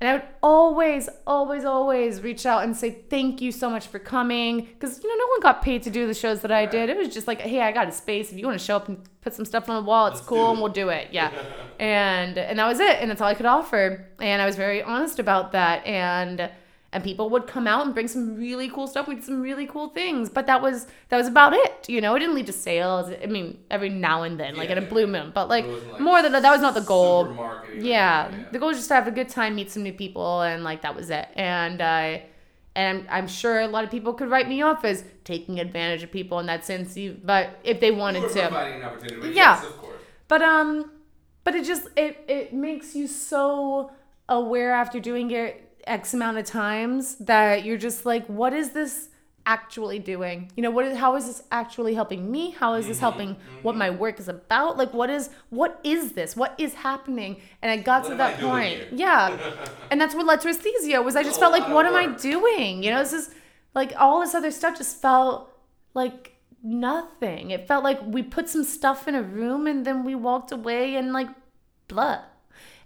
and 0.00 0.10
I 0.10 0.12
would 0.14 0.28
always, 0.42 1.08
always, 1.26 1.64
always 1.64 2.20
reach 2.20 2.44
out 2.46 2.62
and 2.64 2.76
say 2.76 2.90
thank 2.90 3.40
you 3.40 3.50
so 3.50 3.70
much 3.70 3.86
for 3.86 3.98
coming 3.98 4.60
because 4.66 5.02
you 5.02 5.08
know 5.08 5.24
no 5.24 5.28
one 5.28 5.40
got 5.40 5.62
paid 5.62 5.82
to 5.84 5.90
do 5.90 6.06
the 6.06 6.14
shows 6.14 6.42
that 6.42 6.52
I 6.52 6.66
did. 6.66 6.90
It 6.90 6.96
was 6.96 7.08
just 7.08 7.26
like, 7.26 7.40
hey, 7.40 7.60
I 7.60 7.72
got 7.72 7.88
a 7.88 7.92
space. 7.92 8.30
If 8.30 8.38
you 8.38 8.46
want 8.46 8.58
to 8.58 8.64
show 8.64 8.76
up 8.76 8.88
and 8.88 8.98
put 9.20 9.34
some 9.34 9.44
stuff 9.44 9.68
on 9.68 9.82
the 9.82 9.88
wall, 9.88 10.06
it's 10.08 10.16
Let's 10.16 10.28
cool, 10.28 10.46
do 10.46 10.50
and 10.50 10.60
we'll 10.60 10.72
do 10.72 10.90
it. 10.90 11.08
Yeah, 11.10 11.32
and 11.78 12.36
and 12.36 12.58
that 12.58 12.66
was 12.66 12.80
it, 12.80 12.98
and 13.00 13.10
that's 13.10 13.20
all 13.20 13.28
I 13.28 13.34
could 13.34 13.46
offer. 13.46 14.06
And 14.20 14.42
I 14.42 14.46
was 14.46 14.56
very 14.56 14.82
honest 14.82 15.18
about 15.18 15.52
that, 15.52 15.86
and 15.86 16.50
and 16.94 17.02
people 17.04 17.28
would 17.28 17.46
come 17.46 17.66
out 17.66 17.84
and 17.84 17.92
bring 17.92 18.08
some 18.08 18.36
really 18.36 18.68
cool 18.70 18.86
stuff. 18.86 19.06
We 19.08 19.16
did 19.16 19.24
some 19.24 19.42
really 19.42 19.66
cool 19.66 19.88
things, 19.88 20.30
but 20.30 20.46
that 20.46 20.62
was 20.62 20.86
that 21.10 21.18
was 21.18 21.26
about 21.26 21.52
it. 21.52 21.88
You 21.88 22.00
know, 22.00 22.14
it 22.14 22.20
didn't 22.20 22.34
lead 22.36 22.46
to 22.46 22.52
sales. 22.52 23.10
I 23.22 23.26
mean, 23.26 23.58
every 23.70 23.88
now 23.90 24.22
and 24.22 24.38
then, 24.40 24.54
like 24.56 24.68
Yeah, 24.70 24.76
in 24.78 24.84
a 24.84 24.86
blue 24.86 25.06
moon, 25.06 25.32
but 25.34 25.48
like, 25.48 25.66
like, 25.66 26.00
more 26.00 26.22
than 26.22 26.32
that, 26.32 26.42
that 26.42 26.52
was 26.52 26.62
not 26.62 26.74
the 26.74 26.80
goal. 26.80 27.24
marketing 27.26 27.84
Yeah, 27.84 28.30
the 28.52 28.58
goal 28.58 28.68
was 28.68 28.78
just 28.78 28.88
to 28.88 28.94
have 28.94 29.08
a 29.08 29.10
good 29.10 29.28
time, 29.28 29.56
meet 29.56 29.70
some 29.72 29.82
new 29.82 29.92
people, 29.92 30.40
and 30.42 30.64
like 30.64 30.82
that 30.82 30.94
was 30.94 31.10
it. 31.10 31.28
And 31.34 31.82
I, 31.82 32.26
and 32.76 32.86
I'm, 33.00 33.06
I'm 33.24 33.28
sure 33.28 33.60
a 33.60 33.66
lot 33.66 33.82
of 33.84 33.90
people 33.90 34.14
could 34.14 34.30
write 34.30 34.48
me 34.48 34.62
off 34.62 34.84
as 34.84 35.04
taking 35.24 35.58
advantage 35.60 36.02
of 36.04 36.12
people 36.12 36.38
in 36.38 36.46
that 36.46 36.64
sense. 36.64 36.96
you- 36.96 37.18
But 37.24 37.58
if 37.64 37.80
they 37.80 37.90
wanted 37.90 38.22
to, 38.32 38.40
providing 38.42 38.76
an 38.80 38.82
opportunity. 38.84 39.28
Yeah. 39.28 39.34
Yes, 39.34 39.64
of 39.64 39.76
course. 39.78 39.96
but 40.28 40.42
um, 40.42 40.90
but 41.42 41.54
it 41.56 41.64
just 41.64 41.88
it 41.96 42.24
it 42.28 42.52
makes 42.54 42.94
you 42.94 43.06
so 43.08 43.90
aware 44.28 44.72
after 44.72 45.00
doing 45.00 45.30
it 45.32 45.63
X 45.86 46.14
amount 46.14 46.38
of 46.38 46.44
times 46.44 47.16
that 47.16 47.64
you're 47.64 47.78
just 47.78 48.06
like, 48.06 48.26
what 48.26 48.52
is 48.52 48.70
this 48.70 49.08
actually 49.46 49.98
doing? 49.98 50.50
You 50.56 50.62
know, 50.62 50.70
what 50.70 50.86
is 50.86 50.96
how 50.96 51.16
is 51.16 51.26
this 51.26 51.42
actually 51.50 51.94
helping 51.94 52.30
me? 52.30 52.50
How 52.50 52.74
is 52.74 52.86
this 52.86 52.98
helping 52.98 53.36
what 53.62 53.76
my 53.76 53.90
work 53.90 54.18
is 54.18 54.28
about? 54.28 54.76
Like 54.76 54.92
what 54.94 55.10
is 55.10 55.30
what 55.50 55.80
is 55.84 56.12
this? 56.12 56.36
What 56.36 56.54
is 56.58 56.74
happening? 56.74 57.40
And 57.62 57.70
I 57.70 57.76
got 57.76 58.02
What 58.02 58.10
to 58.10 58.14
that 58.16 58.40
point. 58.40 58.92
Yeah. 58.92 59.36
and 59.90 60.00
that's 60.00 60.14
what 60.14 60.26
led 60.26 60.40
to 60.42 60.48
aesthesia 60.48 61.02
was 61.02 61.16
I 61.16 61.22
just 61.22 61.36
a 61.36 61.40
felt 61.40 61.52
like 61.52 61.68
what 61.68 61.86
am 61.86 61.94
I 61.94 62.06
doing? 62.06 62.82
You 62.82 62.90
know, 62.90 63.00
this 63.00 63.12
is 63.12 63.34
like 63.74 63.92
all 63.98 64.20
this 64.20 64.34
other 64.34 64.50
stuff 64.50 64.78
just 64.78 65.00
felt 65.00 65.50
like 65.92 66.36
nothing. 66.62 67.50
It 67.50 67.68
felt 67.68 67.84
like 67.84 68.00
we 68.04 68.22
put 68.22 68.48
some 68.48 68.64
stuff 68.64 69.06
in 69.06 69.14
a 69.14 69.22
room 69.22 69.66
and 69.66 69.84
then 69.84 70.04
we 70.04 70.14
walked 70.14 70.52
away 70.52 70.96
and 70.96 71.12
like 71.12 71.28
blah. 71.88 72.22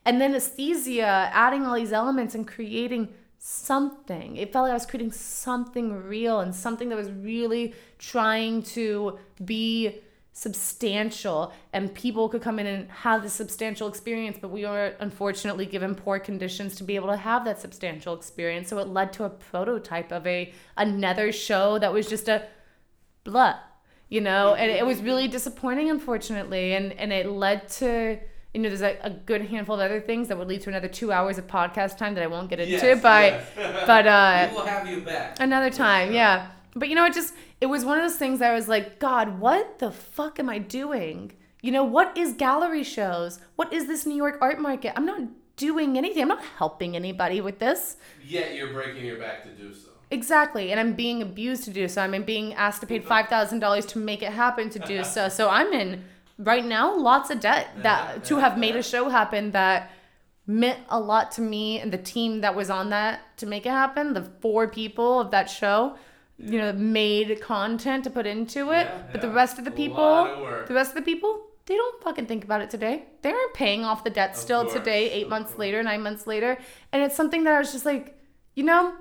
And 0.04 0.20
then 0.20 0.34
aesthesia, 0.34 1.30
adding 1.32 1.66
all 1.66 1.74
these 1.74 1.92
elements 1.92 2.34
and 2.34 2.46
creating 2.46 3.08
something. 3.38 4.36
It 4.36 4.52
felt 4.52 4.64
like 4.64 4.70
I 4.70 4.74
was 4.74 4.86
creating 4.86 5.12
something 5.12 5.92
real 5.92 6.40
and 6.40 6.54
something 6.54 6.88
that 6.88 6.96
was 6.96 7.10
really 7.10 7.74
trying 7.98 8.62
to 8.64 9.18
be 9.44 10.00
substantial. 10.32 11.52
And 11.72 11.92
people 11.94 12.28
could 12.28 12.42
come 12.42 12.58
in 12.58 12.66
and 12.66 12.90
have 12.90 13.22
this 13.22 13.32
substantial 13.32 13.88
experience 13.88 14.38
but 14.40 14.50
we 14.50 14.64
were 14.64 14.94
unfortunately 15.00 15.66
given 15.66 15.94
poor 15.94 16.18
conditions 16.18 16.76
to 16.76 16.84
be 16.84 16.96
able 16.96 17.08
to 17.08 17.16
have 17.16 17.44
that 17.44 17.60
substantial 17.60 18.14
experience. 18.14 18.68
So 18.68 18.78
it 18.78 18.88
led 18.88 19.12
to 19.14 19.24
a 19.24 19.30
prototype 19.30 20.12
of 20.12 20.26
a 20.26 20.52
another 20.76 21.32
show 21.32 21.78
that 21.78 21.92
was 21.92 22.08
just 22.08 22.28
a 22.28 22.46
blah 23.24 23.56
you 24.10 24.22
know? 24.22 24.54
And 24.54 24.70
it 24.70 24.86
was 24.86 25.02
really 25.02 25.28
disappointing 25.28 25.90
unfortunately. 25.90 26.74
And 26.74 26.92
and 26.94 27.12
it 27.12 27.26
led 27.28 27.68
to 27.80 28.18
you 28.58 28.64
know 28.64 28.70
there's 28.70 28.82
a, 28.82 28.98
a 29.02 29.10
good 29.10 29.42
handful 29.42 29.76
of 29.76 29.80
other 29.80 30.00
things 30.00 30.26
that 30.28 30.36
would 30.36 30.48
lead 30.48 30.60
to 30.62 30.68
another 30.68 30.88
two 30.88 31.12
hours 31.12 31.38
of 31.38 31.46
podcast 31.46 31.96
time 31.96 32.14
that 32.14 32.24
i 32.24 32.26
won't 32.26 32.50
get 32.50 32.58
into 32.58 32.72
Yes, 32.72 33.00
but 33.00 33.32
yes. 33.56 33.86
but 33.86 34.04
uh 34.06 34.48
we 34.50 34.56
will 34.56 34.66
have 34.66 34.88
you 34.88 35.00
back. 35.02 35.36
another 35.38 35.70
time 35.70 36.12
yeah 36.12 36.48
but 36.74 36.88
you 36.88 36.96
know 36.96 37.04
it 37.04 37.14
just 37.14 37.34
it 37.60 37.66
was 37.66 37.84
one 37.84 37.96
of 37.98 38.02
those 38.04 38.16
things 38.18 38.42
i 38.42 38.52
was 38.52 38.66
like 38.66 38.98
god 38.98 39.38
what 39.38 39.78
the 39.78 39.92
fuck 39.92 40.40
am 40.40 40.48
i 40.48 40.58
doing 40.58 41.30
you 41.62 41.70
know 41.70 41.84
what 41.84 42.16
is 42.18 42.32
gallery 42.32 42.82
shows 42.82 43.38
what 43.54 43.72
is 43.72 43.86
this 43.86 44.04
new 44.04 44.16
york 44.16 44.36
art 44.40 44.58
market 44.60 44.92
i'm 44.96 45.06
not 45.06 45.20
doing 45.56 45.96
anything 45.96 46.22
i'm 46.22 46.28
not 46.28 46.44
helping 46.58 46.96
anybody 46.96 47.40
with 47.40 47.60
this 47.60 47.96
Yet 48.26 48.54
you're 48.56 48.72
breaking 48.72 49.04
your 49.04 49.18
back 49.18 49.44
to 49.44 49.50
do 49.50 49.72
so. 49.72 49.90
Exactly, 50.10 50.70
and 50.72 50.80
I'm 50.80 50.94
being 50.94 51.20
abused 51.20 51.64
to 51.64 51.70
do 51.70 51.86
so. 51.86 52.00
I'm 52.00 52.22
being 52.22 52.54
asked 52.54 52.80
to 52.80 52.86
pay 52.86 52.98
five 52.98 53.28
thousand 53.28 53.58
dollars 53.60 53.84
to 53.92 53.98
make 53.98 54.22
it 54.22 54.32
happen 54.32 54.70
to 54.70 54.78
do 54.78 55.04
so. 55.04 55.28
So 55.38 55.50
I'm 55.50 55.70
in 55.74 56.04
right 56.38 56.64
now 56.64 56.96
lots 56.96 57.30
of 57.30 57.40
debt 57.40 57.68
that 57.82 58.24
to 58.24 58.36
have 58.36 58.56
made 58.56 58.76
a 58.76 58.82
show 58.82 59.08
happen 59.08 59.50
that 59.52 59.90
meant 60.46 60.78
a 60.88 60.98
lot 60.98 61.30
to 61.32 61.40
me 61.42 61.78
and 61.78 61.92
the 61.92 61.98
team 61.98 62.40
that 62.40 62.54
was 62.54 62.70
on 62.70 62.90
that 62.90 63.20
to 63.36 63.44
make 63.46 63.66
it 63.66 63.70
happen. 63.70 64.14
The 64.14 64.22
four 64.40 64.66
people 64.68 65.20
of 65.20 65.30
that 65.32 65.50
show, 65.50 65.96
you 66.38 66.58
know, 66.58 66.72
made 66.72 67.40
content 67.42 68.04
to 68.04 68.10
put 68.10 68.26
into 68.26 68.70
it. 68.70 68.86
Yeah, 68.86 69.02
but 69.12 69.20
the 69.20 69.30
rest 69.30 69.58
of 69.58 69.64
the 69.64 69.70
people, 69.70 70.02
of 70.02 70.66
the 70.68 70.74
rest 70.74 70.90
of 70.92 70.94
the 70.96 71.02
people, 71.02 71.42
they 71.66 71.74
don't 71.74 72.02
fucking 72.02 72.24
think 72.26 72.44
about 72.44 72.62
it 72.62 72.70
today. 72.70 73.04
They 73.20 73.30
aren't 73.30 73.52
paying 73.52 73.84
off 73.84 74.04
the 74.04 74.10
debt 74.10 74.30
Of 74.30 74.36
still 74.36 74.62
course, 74.62 74.72
today, 74.72 75.10
eight 75.10 75.24
of 75.24 75.28
months 75.30 75.50
course. 75.50 75.58
later, 75.58 75.82
nine 75.82 76.02
months 76.02 76.26
later. 76.26 76.56
And 76.92 77.02
it's 77.02 77.14
something 77.14 77.44
that 77.44 77.54
I 77.54 77.58
was 77.58 77.72
just 77.72 77.84
like, 77.84 78.16
you 78.54 78.64
know, 78.64 78.94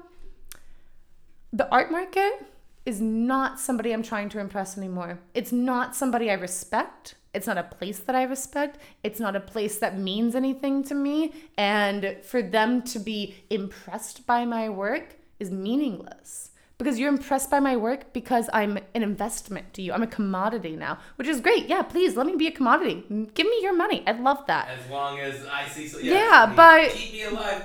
the 1.54 1.70
art 1.72 1.92
market 1.92 2.46
is 2.86 3.00
not 3.00 3.58
somebody 3.60 3.94
I'm 3.94 4.04
trying 4.04 4.28
to 4.30 4.40
impress 4.40 4.78
anymore. 4.78 5.20
It's 5.34 5.54
not 5.54 5.96
somebody 5.96 6.30
I 6.30 6.34
respect. 6.34 7.16
It's 7.38 7.48
not 7.48 7.58
a 7.60 7.64
place 7.64 8.00
that 8.00 8.16
I 8.16 8.24
respect. 8.24 8.80
It's 9.04 9.20
not 9.20 9.36
a 9.36 9.40
place 9.40 9.78
that 9.78 9.98
means 9.98 10.36
anything 10.36 10.84
to 10.86 10.96
me. 10.96 11.34
And 11.56 12.18
for 12.24 12.42
them 12.42 12.82
to 12.94 13.00
be 13.00 13.36
impressed 13.52 14.26
by 14.26 14.44
my 14.44 14.70
work 14.70 15.18
is 15.40 15.52
meaningless. 15.52 16.50
Because 16.80 17.00
you're 17.00 17.10
impressed 17.10 17.50
by 17.50 17.60
my 17.60 17.76
work 17.76 18.12
because 18.12 18.50
I'm 18.54 18.78
an 18.96 19.04
investment 19.04 19.74
to 19.76 19.82
you. 19.84 19.94
I'm 19.94 20.04
a 20.04 20.08
commodity 20.08 20.76
now, 20.76 20.98
which 21.16 21.28
is 21.28 21.40
great. 21.42 21.68
Yeah, 21.68 21.84
please 21.84 22.16
let 22.16 22.26
me 22.28 22.36
be 22.36 22.48
a 22.48 22.52
commodity. 22.52 23.04
Give 23.34 23.48
me 23.48 23.60
your 23.62 23.76
money. 23.76 24.04
I'd 24.06 24.20
love 24.20 24.46
that. 24.48 24.68
As 24.70 24.90
long 24.90 25.20
as 25.20 25.46
I 25.46 25.68
see 25.68 25.88
so. 25.88 26.00
Yeah, 26.00 26.44
I 26.44 26.48
mean, 26.48 26.56
but- 26.56 26.92
keep 26.92 27.14
me 27.14 27.24
alive 27.24 27.64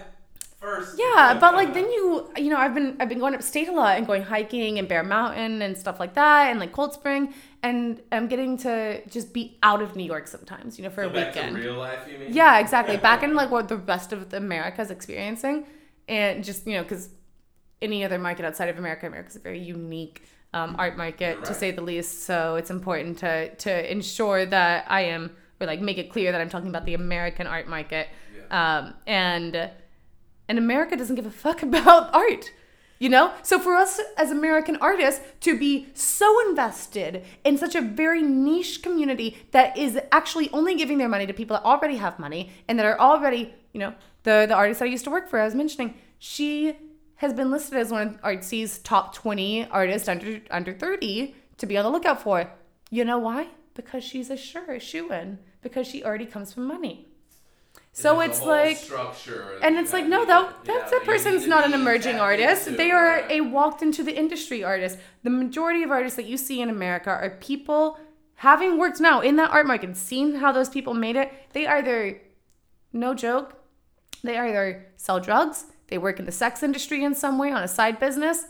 first. 0.62 0.98
Yeah, 0.98 1.36
but 1.40 1.54
like 1.54 1.74
then 1.74 1.90
you 1.90 2.30
you 2.36 2.50
know 2.50 2.56
I've 2.56 2.74
been 2.74 2.96
I've 3.00 3.08
been 3.08 3.18
going 3.18 3.34
upstate 3.34 3.68
a 3.68 3.72
lot 3.72 3.98
and 3.98 4.06
going 4.06 4.22
hiking 4.22 4.78
and 4.78 4.88
Bear 4.88 5.02
Mountain 5.02 5.62
and 5.62 5.76
stuff 5.76 5.98
like 6.00 6.14
that 6.14 6.50
and 6.50 6.60
like 6.60 6.72
Cold 6.72 6.92
Spring 6.94 7.34
and 7.62 8.00
I'm 8.12 8.28
getting 8.28 8.56
to 8.58 9.06
just 9.08 9.32
be 9.32 9.58
out 9.62 9.82
of 9.82 9.96
New 9.96 10.04
York 10.04 10.26
sometimes 10.28 10.78
you 10.78 10.84
know 10.84 10.90
for 10.90 11.04
So 11.04 11.10
a 11.10 11.12
back 11.12 11.34
weekend. 11.34 11.56
real 11.56 11.78
life, 11.78 12.00
you 12.10 12.18
mean? 12.18 12.32
Yeah, 12.32 12.58
exactly. 12.58 12.96
Back 13.10 13.22
in 13.22 13.34
like 13.34 13.50
what 13.50 13.68
the 13.68 13.76
rest 13.76 14.12
of 14.12 14.32
America 14.32 14.80
is 14.82 14.90
experiencing, 14.90 15.66
and 16.08 16.44
just 16.44 16.66
you 16.66 16.74
know, 16.76 16.82
because 16.82 17.10
any 17.80 18.04
other 18.04 18.18
market 18.18 18.44
outside 18.44 18.68
of 18.68 18.78
America, 18.78 19.06
America's 19.06 19.36
a 19.36 19.40
very 19.40 19.58
unique 19.60 20.22
um, 20.54 20.76
art 20.78 20.96
market 20.96 21.36
You're 21.36 21.46
to 21.46 21.54
say 21.54 21.70
the 21.72 21.82
least. 21.82 22.24
So 22.24 22.56
it's 22.56 22.70
important 22.70 23.18
to 23.18 23.54
to 23.54 23.92
ensure 23.92 24.46
that 24.46 24.86
I 24.88 25.02
am 25.02 25.36
or 25.60 25.66
like 25.66 25.80
make 25.80 25.98
it 25.98 26.10
clear 26.10 26.32
that 26.32 26.40
I'm 26.40 26.48
talking 26.50 26.68
about 26.68 26.84
the 26.86 26.94
American 26.94 27.46
art 27.46 27.68
market, 27.68 28.08
um, 28.50 28.94
and 29.06 29.70
and 30.52 30.58
America 30.58 30.94
doesn't 30.94 31.16
give 31.16 31.24
a 31.24 31.30
fuck 31.30 31.62
about 31.70 32.14
art. 32.14 32.52
You 32.98 33.08
know? 33.08 33.32
So 33.42 33.58
for 33.58 33.74
us 33.74 33.98
as 34.18 34.30
American 34.30 34.76
artists 34.76 35.22
to 35.40 35.58
be 35.58 35.88
so 35.94 36.46
invested 36.48 37.24
in 37.42 37.56
such 37.56 37.74
a 37.74 37.80
very 37.80 38.20
niche 38.20 38.82
community 38.82 39.38
that 39.52 39.78
is 39.78 39.98
actually 40.12 40.50
only 40.52 40.74
giving 40.74 40.98
their 40.98 41.08
money 41.08 41.26
to 41.26 41.32
people 41.32 41.56
that 41.56 41.64
already 41.64 41.96
have 41.96 42.18
money 42.18 42.50
and 42.68 42.78
that 42.78 42.84
are 42.84 43.00
already, 43.00 43.54
you 43.72 43.80
know, 43.80 43.94
the 44.24 44.44
the 44.46 44.54
artist 44.54 44.82
I 44.82 44.84
used 44.84 45.04
to 45.04 45.10
work 45.10 45.28
for, 45.30 45.40
I 45.40 45.44
was 45.46 45.54
mentioning, 45.54 45.94
she 46.18 46.76
has 47.16 47.32
been 47.32 47.50
listed 47.50 47.78
as 47.78 47.90
one 47.90 48.06
of 48.06 48.18
Artsy's 48.22 48.78
top 48.78 49.14
20 49.14 49.66
artists 49.70 50.06
under 50.06 50.42
under 50.50 50.74
30 50.74 51.34
to 51.56 51.66
be 51.66 51.78
on 51.78 51.84
the 51.84 51.90
lookout 51.90 52.20
for. 52.22 52.50
You 52.90 53.06
know 53.06 53.18
why? 53.18 53.48
Because 53.72 54.04
she's 54.04 54.28
a 54.28 54.36
sure 54.36 54.78
shoe-in. 54.78 55.38
Because 55.62 55.86
she 55.86 56.04
already 56.04 56.26
comes 56.26 56.52
from 56.52 56.66
money. 56.66 57.08
So 57.94 58.20
it's 58.20 58.40
like 58.40 58.78
structure 58.78 59.58
and 59.62 59.76
it's 59.76 59.92
like 59.92 60.06
no 60.06 60.20
to- 60.20 60.26
that. 60.26 60.56
yeah, 60.64 60.88
that 60.90 61.02
person's 61.04 61.46
not 61.46 61.66
an 61.66 61.74
emerging 61.74 62.18
artist. 62.18 62.66
into, 62.66 62.78
they 62.78 62.90
are 62.90 63.04
right. 63.04 63.30
a 63.30 63.40
walked 63.42 63.82
into 63.82 64.02
the 64.02 64.16
industry 64.16 64.64
artist. 64.64 64.98
The 65.24 65.30
majority 65.30 65.82
of 65.82 65.90
artists 65.90 66.16
that 66.16 66.24
you 66.24 66.38
see 66.38 66.62
in 66.62 66.70
america 66.70 67.10
are 67.10 67.36
people 67.40 67.98
having 68.36 68.78
worked 68.78 68.98
now 68.98 69.20
in 69.20 69.36
that 69.36 69.50
art 69.50 69.66
market 69.66 69.94
seen 69.96 70.36
how 70.36 70.52
those 70.52 70.70
people 70.70 70.94
made 70.94 71.16
it. 71.16 71.30
They 71.52 71.66
either 71.66 72.20
no 72.94 73.14
joke 73.14 73.58
they 74.24 74.38
either 74.38 74.86
sell 74.96 75.20
drugs 75.20 75.66
they 75.88 75.98
work 75.98 76.18
in 76.18 76.24
the 76.24 76.32
sex 76.32 76.62
industry 76.62 77.04
in 77.04 77.14
some 77.14 77.36
way 77.38 77.52
on 77.52 77.62
a 77.62 77.68
side 77.68 77.98
business. 77.98 78.46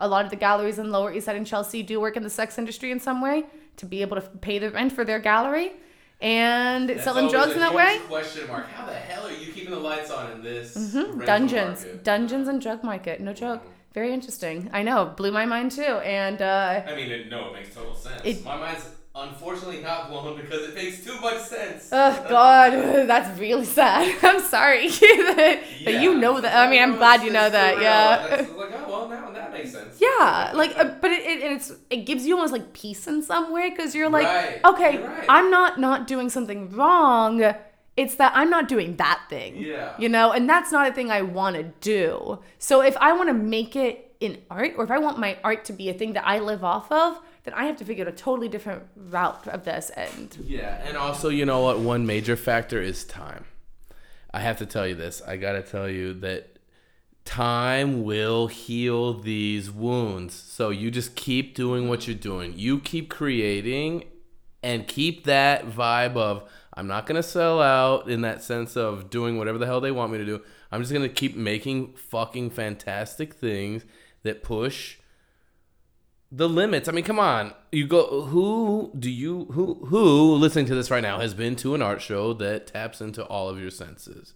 A 0.00 0.08
lot 0.08 0.24
of 0.24 0.30
the 0.30 0.36
galleries 0.36 0.78
in 0.80 0.90
lower 0.90 1.12
east 1.12 1.26
side 1.26 1.36
and 1.36 1.46
chelsea 1.46 1.84
do 1.84 2.00
work 2.00 2.16
in 2.16 2.24
the 2.24 2.30
sex 2.30 2.58
industry 2.58 2.90
in 2.90 2.98
some 2.98 3.20
way 3.20 3.44
to 3.76 3.86
be 3.86 4.02
able 4.02 4.20
to 4.20 4.22
pay 4.22 4.58
the 4.58 4.70
rent 4.70 4.92
for 4.92 5.04
their 5.04 5.20
gallery 5.20 5.74
and 6.20 7.00
selling 7.00 7.28
drugs 7.28 7.52
in 7.52 7.60
that 7.60 7.74
way. 7.74 7.98
Question 8.06 8.46
mark. 8.48 8.68
How 8.70 8.86
the 8.86 8.92
hell 8.94 9.26
are 9.26 9.32
you 9.32 9.52
keeping 9.52 9.70
the 9.70 9.78
lights 9.78 10.10
on 10.10 10.32
in 10.32 10.42
this 10.42 10.76
Mhm. 10.76 11.24
Dungeons, 11.24 11.86
dungeons 12.02 12.48
and 12.48 12.60
drug 12.60 12.82
market. 12.84 13.20
No 13.20 13.32
joke. 13.32 13.62
Very 13.94 14.12
interesting. 14.12 14.70
I 14.72 14.82
know, 14.82 15.06
blew 15.16 15.32
my 15.32 15.46
mind 15.46 15.72
too. 15.72 15.82
And 15.82 16.40
uh, 16.40 16.82
I 16.86 16.94
mean, 16.94 17.10
it, 17.10 17.28
no, 17.30 17.48
it 17.48 17.54
makes 17.54 17.74
total 17.74 17.94
sense. 17.94 18.20
It- 18.24 18.44
My 18.44 18.56
mind's 18.56 18.84
unfortunately 19.14 19.80
not 19.80 20.08
blown 20.08 20.40
because 20.40 20.68
it 20.68 20.74
makes 20.74 21.04
too 21.04 21.18
much 21.20 21.40
sense. 21.42 21.88
oh 21.92 22.24
god, 22.28 22.72
that's 23.08 23.38
really 23.38 23.64
sad. 23.64 24.16
I'm 24.22 24.40
sorry 24.40 24.88
that, 24.88 25.62
that 25.84 25.94
you 25.94 26.14
know 26.14 26.40
that. 26.40 26.56
I 26.56 26.70
mean, 26.70 26.82
I'm 26.82 26.96
glad 26.96 27.22
you 27.22 27.30
know 27.30 27.50
that. 27.50 27.80
Yeah. 27.80 28.46
Like, 28.56 28.70
oh 28.74 28.88
well, 28.88 29.08
now 29.08 29.30
that 29.30 29.52
makes 29.52 29.72
sense. 29.72 30.00
Yeah, 30.00 30.52
like, 30.54 30.76
uh, 30.78 30.94
but 31.00 31.10
it, 31.10 31.22
it 31.26 31.52
it's 31.52 31.72
it 31.90 32.06
gives 32.06 32.26
you 32.26 32.34
almost 32.36 32.52
like 32.52 32.72
peace 32.72 33.06
in 33.06 33.22
some 33.22 33.52
way 33.52 33.70
because 33.70 33.94
you're 33.94 34.10
like, 34.10 34.26
Right, 34.26 34.60
okay, 34.64 34.92
you're 34.94 35.08
right. 35.08 35.26
I'm 35.28 35.50
not 35.50 35.78
not 35.80 36.06
doing 36.06 36.30
something 36.30 36.70
wrong. 36.70 37.54
It's 37.96 38.14
that 38.16 38.32
I'm 38.34 38.48
not 38.48 38.68
doing 38.68 38.96
that 38.96 39.24
thing. 39.28 39.56
Yeah. 39.58 39.92
You 39.98 40.08
know, 40.08 40.32
and 40.32 40.48
that's 40.48 40.72
not 40.72 40.88
a 40.88 40.92
thing 40.94 41.10
I 41.10 41.22
want 41.22 41.56
to 41.56 41.64
do. 41.80 42.38
So 42.58 42.80
if 42.80 42.96
I 42.96 43.12
want 43.12 43.28
to 43.28 43.34
make 43.34 43.76
it 43.76 44.14
in 44.20 44.38
art, 44.50 44.74
or 44.76 44.84
if 44.84 44.90
I 44.90 44.98
want 44.98 45.18
my 45.18 45.36
art 45.44 45.64
to 45.66 45.72
be 45.72 45.88
a 45.90 45.94
thing 45.94 46.12
that 46.14 46.26
I 46.26 46.38
live 46.38 46.64
off 46.64 46.90
of, 46.92 47.18
then 47.44 47.54
I 47.54 47.64
have 47.64 47.76
to 47.78 47.84
figure 47.84 48.04
out 48.04 48.12
a 48.12 48.16
totally 48.16 48.48
different 48.48 48.82
route 48.96 49.48
of 49.48 49.64
this. 49.64 49.90
And 49.90 50.36
Yeah, 50.44 50.80
and 50.86 50.96
also, 50.96 51.28
you 51.28 51.44
know 51.44 51.62
what? 51.62 51.78
One 51.78 52.06
major 52.06 52.36
factor 52.36 52.80
is 52.80 53.04
time. 53.04 53.44
I 54.32 54.40
have 54.40 54.58
to 54.58 54.66
tell 54.66 54.86
you 54.86 54.94
this. 54.94 55.22
I 55.26 55.36
got 55.36 55.52
to 55.52 55.62
tell 55.62 55.88
you 55.88 56.14
that 56.14 56.58
time 57.24 58.04
will 58.04 58.46
heal 58.46 59.14
these 59.14 59.70
wounds. 59.70 60.34
So 60.34 60.70
you 60.70 60.90
just 60.90 61.16
keep 61.16 61.54
doing 61.54 61.88
what 61.88 62.06
you're 62.06 62.16
doing. 62.16 62.54
You 62.56 62.78
keep 62.78 63.08
creating 63.08 64.04
and 64.62 64.86
keep 64.86 65.24
that 65.24 65.66
vibe 65.68 66.16
of 66.16 66.48
I'm 66.74 66.86
not 66.86 67.06
going 67.06 67.16
to 67.16 67.22
sell 67.22 67.60
out 67.60 68.08
in 68.08 68.20
that 68.22 68.42
sense 68.42 68.76
of 68.76 69.10
doing 69.10 69.36
whatever 69.36 69.58
the 69.58 69.66
hell 69.66 69.80
they 69.80 69.90
want 69.90 70.12
me 70.12 70.18
to 70.18 70.24
do. 70.24 70.40
I'm 70.70 70.80
just 70.80 70.92
going 70.92 71.06
to 71.06 71.14
keep 71.14 71.36
making 71.36 71.94
fucking 71.94 72.50
fantastic 72.50 73.34
things 73.34 73.84
that 74.22 74.42
push 74.42 74.98
the 76.32 76.48
limits. 76.48 76.88
I 76.88 76.92
mean, 76.92 77.04
come 77.04 77.18
on. 77.18 77.52
You 77.72 77.86
go 77.86 78.22
who 78.22 78.92
do 78.98 79.10
you 79.10 79.46
who 79.52 79.74
who 79.86 80.34
listening 80.34 80.66
to 80.66 80.74
this 80.74 80.90
right 80.90 81.02
now 81.02 81.18
has 81.20 81.34
been 81.34 81.56
to 81.56 81.74
an 81.74 81.82
art 81.82 82.00
show 82.00 82.32
that 82.34 82.68
taps 82.68 83.00
into 83.00 83.24
all 83.24 83.48
of 83.48 83.60
your 83.60 83.70
senses? 83.70 84.34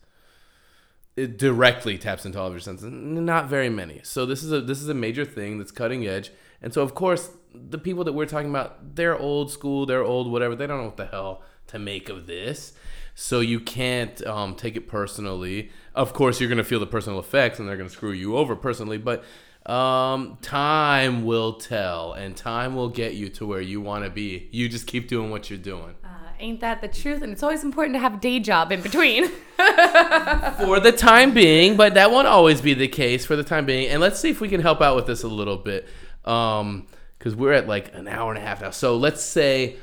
It 1.17 1.39
directly 1.39 1.97
taps 1.97 2.27
into 2.27 2.41
all 2.41 2.49
of 2.49 2.53
your 2.53 2.61
senses. 2.61 2.91
Not 2.91 3.49
very 3.49 3.71
many. 3.71 4.01
So 4.03 4.27
this 4.27 4.43
is 4.43 4.51
a 4.51 4.61
this 4.61 4.81
is 4.81 4.89
a 4.89 4.95
major 4.95 5.25
thing 5.25 5.59
that's 5.59 5.71
cutting 5.71 6.07
edge. 6.07 6.33
And 6.61 6.75
so 6.75 6.83
of 6.83 6.95
course, 6.95 7.31
the 7.55 7.79
people 7.79 8.05
that 8.05 8.13
we're 8.13 8.27
talking 8.27 8.51
about, 8.51 8.97
they're 8.97 9.17
old 9.17 9.53
school, 9.53 9.87
they're 9.87 10.03
old 10.03 10.31
whatever. 10.31 10.57
They 10.57 10.67
don't 10.67 10.79
know 10.79 10.87
what 10.87 10.97
the 10.97 11.07
hell 11.07 11.43
to 11.69 11.79
make 11.79 12.09
of 12.09 12.27
this. 12.27 12.73
So 13.15 13.39
you 13.39 13.61
can't 13.61 14.25
um, 14.27 14.57
take 14.57 14.75
it 14.75 14.89
personally. 14.89 15.71
Of 15.95 16.13
course, 16.13 16.41
you're 16.41 16.49
gonna 16.49 16.65
feel 16.65 16.81
the 16.81 16.87
personal 16.87 17.21
effects, 17.21 17.61
and 17.61 17.69
they're 17.69 17.77
gonna 17.77 17.89
screw 17.89 18.11
you 18.11 18.37
over 18.37 18.57
personally. 18.57 18.99
But 18.99 19.25
um, 19.67 20.39
time 20.43 21.25
will 21.25 21.55
tell, 21.55 22.13
and 22.13 22.37
time 22.37 22.77
will 22.77 22.91
get 22.91 23.15
you 23.15 23.29
to 23.31 23.47
where 23.47 23.61
you 23.61 23.81
want 23.81 24.05
to 24.05 24.11
be. 24.11 24.49
You 24.53 24.69
just 24.69 24.87
keep 24.87 25.09
doing 25.09 25.31
what 25.31 25.49
you're 25.49 25.59
doing. 25.59 25.95
uh, 26.05 26.09
ain't 26.39 26.61
that 26.61 26.81
the 26.81 26.89
truth? 26.89 27.23
And 27.23 27.33
it's 27.33 27.43
always 27.43 27.65
important 27.65 27.95
to 27.95 28.01
have 28.01 28.15
a 28.15 28.21
day 28.21 28.41
job 28.41 28.73
in 28.73 28.83
between. 28.83 29.29
for 29.57 30.81
the 30.81 30.93
time 30.95 31.33
being, 31.33 31.77
but 31.77 31.95
that 31.95 32.11
won't 32.11 32.27
always 32.27 32.61
be 32.61 32.75
the 32.75 32.89
case 32.89 33.25
for 33.25 33.37
the 33.37 33.45
time 33.45 33.65
being. 33.65 33.89
And 33.89 34.01
let's 34.01 34.21
see 34.21 34.31
if 34.31 34.41
we 34.41 34.49
can 34.49 34.61
help 34.61 34.83
out 34.83 34.97
with 34.97 35.07
this 35.07 35.23
a 35.23 35.29
little 35.29 35.57
bit. 35.57 35.89
Um, 36.25 36.87
because 37.19 37.35
we're 37.35 37.55
at 37.55 37.67
like 37.67 37.95
an 37.95 38.07
hour 38.07 38.31
and 38.31 38.39
a 38.39 38.47
half 38.47 38.61
now. 38.61 38.71
So 38.71 38.99
let's 38.99 39.23
say, 39.23 39.77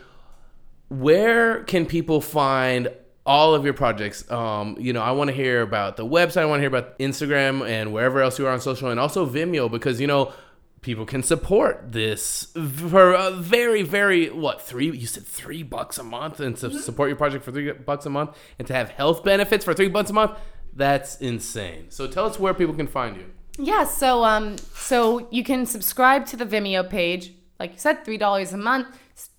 where 0.89 1.63
can 1.63 1.87
people 1.87 2.21
find 2.21 2.89
all 3.25 3.53
of 3.53 3.63
your 3.63 3.73
projects? 3.73 4.29
Um, 4.31 4.75
you 4.79 4.93
know, 4.93 5.01
I 5.01 5.11
want 5.11 5.29
to 5.29 5.35
hear 5.35 5.61
about 5.61 5.97
the 5.97 6.05
website. 6.05 6.41
I 6.41 6.45
want 6.45 6.59
to 6.59 6.61
hear 6.61 6.75
about 6.75 6.97
Instagram 6.99 7.67
and 7.67 7.93
wherever 7.93 8.21
else 8.21 8.39
you 8.39 8.47
are 8.47 8.51
on 8.51 8.61
social, 8.61 8.89
and 8.89 8.99
also 8.99 9.25
Vimeo 9.25 9.69
because 9.69 10.01
you 10.01 10.07
know 10.07 10.33
people 10.81 11.05
can 11.05 11.21
support 11.21 11.91
this 11.91 12.51
for 12.55 13.13
a 13.13 13.31
very, 13.31 13.83
very 13.83 14.29
what 14.29 14.61
three? 14.61 14.91
You 14.91 15.07
said 15.07 15.25
three 15.25 15.63
bucks 15.63 15.97
a 15.97 16.03
month, 16.03 16.39
and 16.39 16.57
to 16.57 16.71
support 16.79 17.09
your 17.09 17.17
project 17.17 17.43
for 17.43 17.51
three 17.51 17.71
bucks 17.71 18.05
a 18.05 18.09
month, 18.09 18.35
and 18.59 18.67
to 18.67 18.73
have 18.73 18.89
health 18.89 19.23
benefits 19.23 19.63
for 19.63 19.73
three 19.73 19.89
bucks 19.89 20.09
a 20.09 20.13
month. 20.13 20.37
That's 20.73 21.17
insane. 21.17 21.87
So 21.89 22.07
tell 22.07 22.25
us 22.25 22.39
where 22.39 22.53
people 22.53 22.73
can 22.73 22.87
find 22.87 23.17
you. 23.17 23.25
Yeah, 23.57 23.83
so 23.83 24.23
um, 24.23 24.57
so 24.73 25.27
you 25.31 25.43
can 25.43 25.65
subscribe 25.65 26.25
to 26.27 26.37
the 26.37 26.45
Vimeo 26.45 26.89
page. 26.89 27.33
Like 27.59 27.73
you 27.73 27.79
said, 27.79 28.03
three 28.03 28.17
dollars 28.17 28.53
a 28.53 28.57
month. 28.57 28.87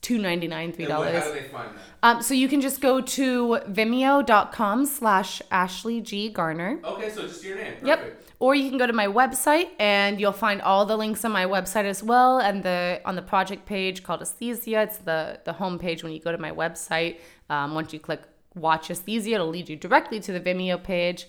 Two 0.01 0.19
ninety 0.19 0.49
nine, 0.49 0.73
three 0.73 0.87
dollars. 0.87 1.25
they 1.33 1.43
find 1.43 1.71
that? 1.77 1.83
Um, 2.03 2.23
so 2.23 2.35
you 2.35 2.49
can 2.49 2.61
just 2.61 2.81
go 2.81 3.01
to 3.01 3.61
vimeo.com 3.69 4.87
slash 4.87 5.41
Ashley 5.51 6.01
G 6.01 6.29
Garner. 6.29 6.81
Okay, 6.85 7.09
so 7.11 7.23
just 7.23 7.45
your 7.45 7.57
name. 7.57 7.75
Yep. 7.85 8.25
Or 8.41 8.57
you 8.57 8.69
can 8.69 8.79
go 8.79 8.89
to 8.89 8.93
my 8.93 9.07
website 9.07 9.69
and 9.79 10.21
you'll 10.21 10.33
find 10.33 10.61
all 10.63 10.85
the 10.85 10.97
links 10.97 11.25
on 11.25 11.31
my 11.31 11.47
website 11.47 11.85
as 11.85 12.03
well. 12.03 12.41
And 12.41 12.65
the 12.65 13.01
on 13.05 13.15
the 13.15 13.23
project 13.23 13.67
page 13.67 14.03
called 14.03 14.23
Aesthesia, 14.23 14.83
it's 14.83 14.99
the 14.99 15.39
the 15.45 15.53
home 15.53 15.79
page 15.79 16.03
when 16.03 16.13
you 16.13 16.21
go 16.21 16.33
to 16.33 16.39
my 16.39 16.51
website. 16.51 17.19
Um, 17.49 17.75
once 17.75 17.93
you 17.93 18.01
click 18.01 18.23
Watch 18.57 18.91
Aesthesia, 18.91 19.35
it'll 19.35 19.47
lead 19.49 19.69
you 19.69 19.77
directly 19.77 20.19
to 20.21 20.33
the 20.33 20.41
Vimeo 20.41 20.83
page. 20.83 21.27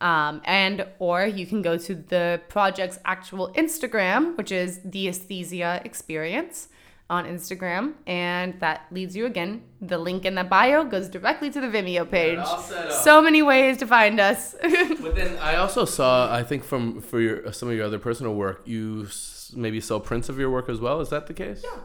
Um, 0.00 0.42
and 0.44 0.86
or 0.98 1.24
you 1.24 1.46
can 1.46 1.62
go 1.62 1.78
to 1.78 1.94
the 1.94 2.40
project's 2.48 2.98
actual 3.04 3.52
Instagram, 3.52 4.36
which 4.36 4.52
is 4.52 4.80
the 4.84 5.08
Aesthesia 5.08 5.80
Experience 5.84 6.68
on 7.08 7.24
Instagram, 7.24 7.94
and 8.06 8.58
that 8.60 8.86
leads 8.90 9.14
you 9.14 9.26
again. 9.26 9.62
The 9.80 9.98
link 9.98 10.24
in 10.24 10.34
the 10.34 10.44
bio 10.44 10.84
goes 10.84 11.08
directly 11.08 11.50
to 11.50 11.60
the 11.60 11.68
Vimeo 11.68 12.10
page. 12.10 12.38
all. 12.38 12.60
So 12.90 13.22
many 13.22 13.42
ways 13.42 13.76
to 13.78 13.86
find 13.86 14.18
us. 14.20 14.54
But 15.00 15.14
then 15.14 15.36
I 15.38 15.56
also 15.56 15.84
saw, 15.84 16.34
I 16.34 16.42
think 16.42 16.64
from 16.64 17.00
for 17.00 17.20
your 17.20 17.52
some 17.52 17.68
of 17.68 17.76
your 17.76 17.86
other 17.86 17.98
personal 17.98 18.34
work, 18.34 18.62
you 18.64 19.08
maybe 19.54 19.80
sell 19.80 20.00
prints 20.00 20.28
of 20.28 20.38
your 20.38 20.50
work 20.50 20.68
as 20.68 20.80
well. 20.80 21.00
Is 21.00 21.10
that 21.10 21.26
the 21.28 21.34
case? 21.34 21.62
Yeah. 21.62 21.78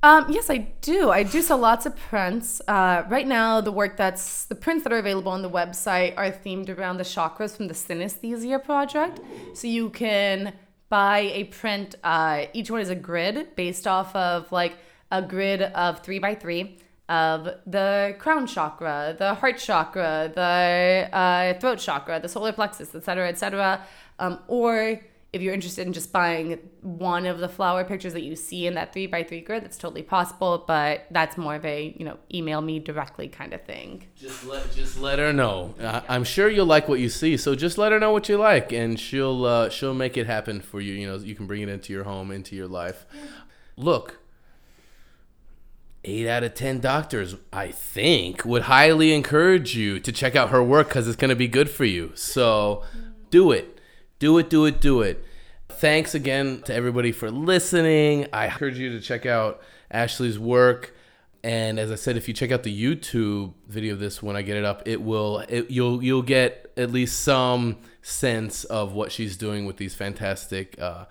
Um, 0.00 0.26
yes, 0.28 0.48
I 0.48 0.58
do. 0.80 1.10
I 1.10 1.24
do 1.24 1.42
sell 1.42 1.58
lots 1.58 1.84
of 1.84 1.96
prints. 1.96 2.62
Uh, 2.68 3.02
right 3.08 3.26
now, 3.26 3.60
the 3.60 3.72
work 3.72 3.96
that's 3.96 4.44
the 4.44 4.54
prints 4.54 4.84
that 4.84 4.92
are 4.92 4.98
available 4.98 5.32
on 5.32 5.42
the 5.42 5.50
website 5.50 6.14
are 6.16 6.30
themed 6.30 6.68
around 6.68 6.98
the 6.98 7.02
chakras 7.04 7.56
from 7.56 7.66
the 7.66 7.74
Synesthesia 7.74 8.62
project. 8.62 9.18
So 9.54 9.66
you 9.66 9.90
can 9.90 10.52
buy 10.88 11.18
a 11.20 11.44
print. 11.44 11.94
Uh, 12.02 12.46
each 12.52 12.70
one 12.70 12.80
is 12.80 12.90
a 12.90 12.94
grid 12.94 13.54
based 13.56 13.86
off 13.86 14.14
of 14.14 14.50
like 14.52 14.76
a 15.10 15.22
grid 15.22 15.62
of 15.62 16.00
three 16.00 16.18
by 16.18 16.34
three 16.34 16.78
of 17.08 17.48
the 17.66 18.14
crown 18.18 18.46
chakra, 18.46 19.16
the 19.18 19.34
heart 19.34 19.58
chakra, 19.58 20.30
the 20.34 21.08
uh, 21.16 21.58
throat 21.58 21.78
chakra, 21.78 22.20
the 22.20 22.28
solar 22.28 22.52
plexus, 22.52 22.94
etc., 22.94 23.28
etc. 23.28 23.82
Um, 24.18 24.40
or 24.46 25.00
if 25.30 25.42
you're 25.42 25.52
interested 25.52 25.86
in 25.86 25.92
just 25.92 26.10
buying 26.10 26.58
one 26.80 27.26
of 27.26 27.38
the 27.38 27.48
flower 27.48 27.84
pictures 27.84 28.14
that 28.14 28.22
you 28.22 28.34
see 28.34 28.66
in 28.66 28.74
that 28.74 28.94
three 28.94 29.06
by 29.06 29.22
three 29.22 29.42
grid, 29.42 29.62
that's 29.62 29.76
totally 29.76 30.02
possible. 30.02 30.64
But 30.66 31.06
that's 31.10 31.36
more 31.36 31.54
of 31.54 31.64
a 31.66 31.94
you 31.98 32.04
know 32.04 32.18
email 32.32 32.62
me 32.62 32.78
directly 32.78 33.28
kind 33.28 33.52
of 33.52 33.62
thing. 33.62 34.06
Just 34.16 34.44
let 34.46 34.72
just 34.74 34.98
let 34.98 35.18
her 35.18 35.32
know. 35.32 35.74
I, 35.80 36.02
I'm 36.08 36.24
sure 36.24 36.48
you'll 36.48 36.66
like 36.66 36.88
what 36.88 37.00
you 37.00 37.10
see. 37.10 37.36
So 37.36 37.54
just 37.54 37.76
let 37.76 37.92
her 37.92 38.00
know 38.00 38.12
what 38.12 38.28
you 38.28 38.38
like, 38.38 38.72
and 38.72 38.98
she'll 38.98 39.44
uh, 39.44 39.68
she'll 39.68 39.94
make 39.94 40.16
it 40.16 40.26
happen 40.26 40.60
for 40.60 40.80
you. 40.80 40.94
You 40.94 41.06
know, 41.08 41.16
you 41.16 41.34
can 41.34 41.46
bring 41.46 41.60
it 41.60 41.68
into 41.68 41.92
your 41.92 42.04
home, 42.04 42.30
into 42.30 42.56
your 42.56 42.68
life. 42.68 43.04
Look. 43.76 44.20
Eight 46.04 46.28
out 46.28 46.44
of 46.44 46.54
ten 46.54 46.78
doctors, 46.78 47.34
I 47.52 47.70
think, 47.72 48.44
would 48.44 48.62
highly 48.62 49.12
encourage 49.12 49.76
you 49.76 49.98
to 50.00 50.12
check 50.12 50.36
out 50.36 50.50
her 50.50 50.62
work 50.62 50.88
because 50.88 51.08
it's 51.08 51.16
going 51.16 51.28
to 51.28 51.36
be 51.36 51.48
good 51.48 51.68
for 51.68 51.84
you. 51.84 52.12
So, 52.14 52.84
do 53.30 53.50
it, 53.50 53.77
do 54.18 54.38
it, 54.38 54.50
do 54.50 54.64
it, 54.64 54.80
do 54.80 55.02
it. 55.02 55.24
Thanks 55.68 56.14
again 56.14 56.62
to 56.62 56.74
everybody 56.74 57.12
for 57.12 57.30
listening. 57.30 58.26
I 58.32 58.46
encourage 58.46 58.78
you 58.78 58.90
to 58.92 59.00
check 59.00 59.26
out 59.26 59.60
Ashley's 59.90 60.38
work. 60.38 60.94
And 61.44 61.78
as 61.78 61.92
I 61.92 61.94
said, 61.94 62.16
if 62.16 62.26
you 62.26 62.34
check 62.34 62.50
out 62.50 62.64
the 62.64 62.82
YouTube 62.82 63.54
video 63.68 63.94
of 63.94 64.00
this 64.00 64.20
when 64.22 64.34
I 64.34 64.42
get 64.42 64.56
it 64.56 64.64
up, 64.64 64.82
it 64.86 65.00
will 65.00 65.38
it, 65.48 65.70
you'll 65.70 66.02
you'll 66.02 66.22
get 66.22 66.72
at 66.76 66.90
least 66.90 67.20
some 67.20 67.76
sense 68.02 68.64
of 68.64 68.92
what 68.92 69.12
she's 69.12 69.36
doing 69.36 69.64
with 69.64 69.76
these 69.76 69.94
fantastic, 69.94 70.74
uh, 70.80 71.04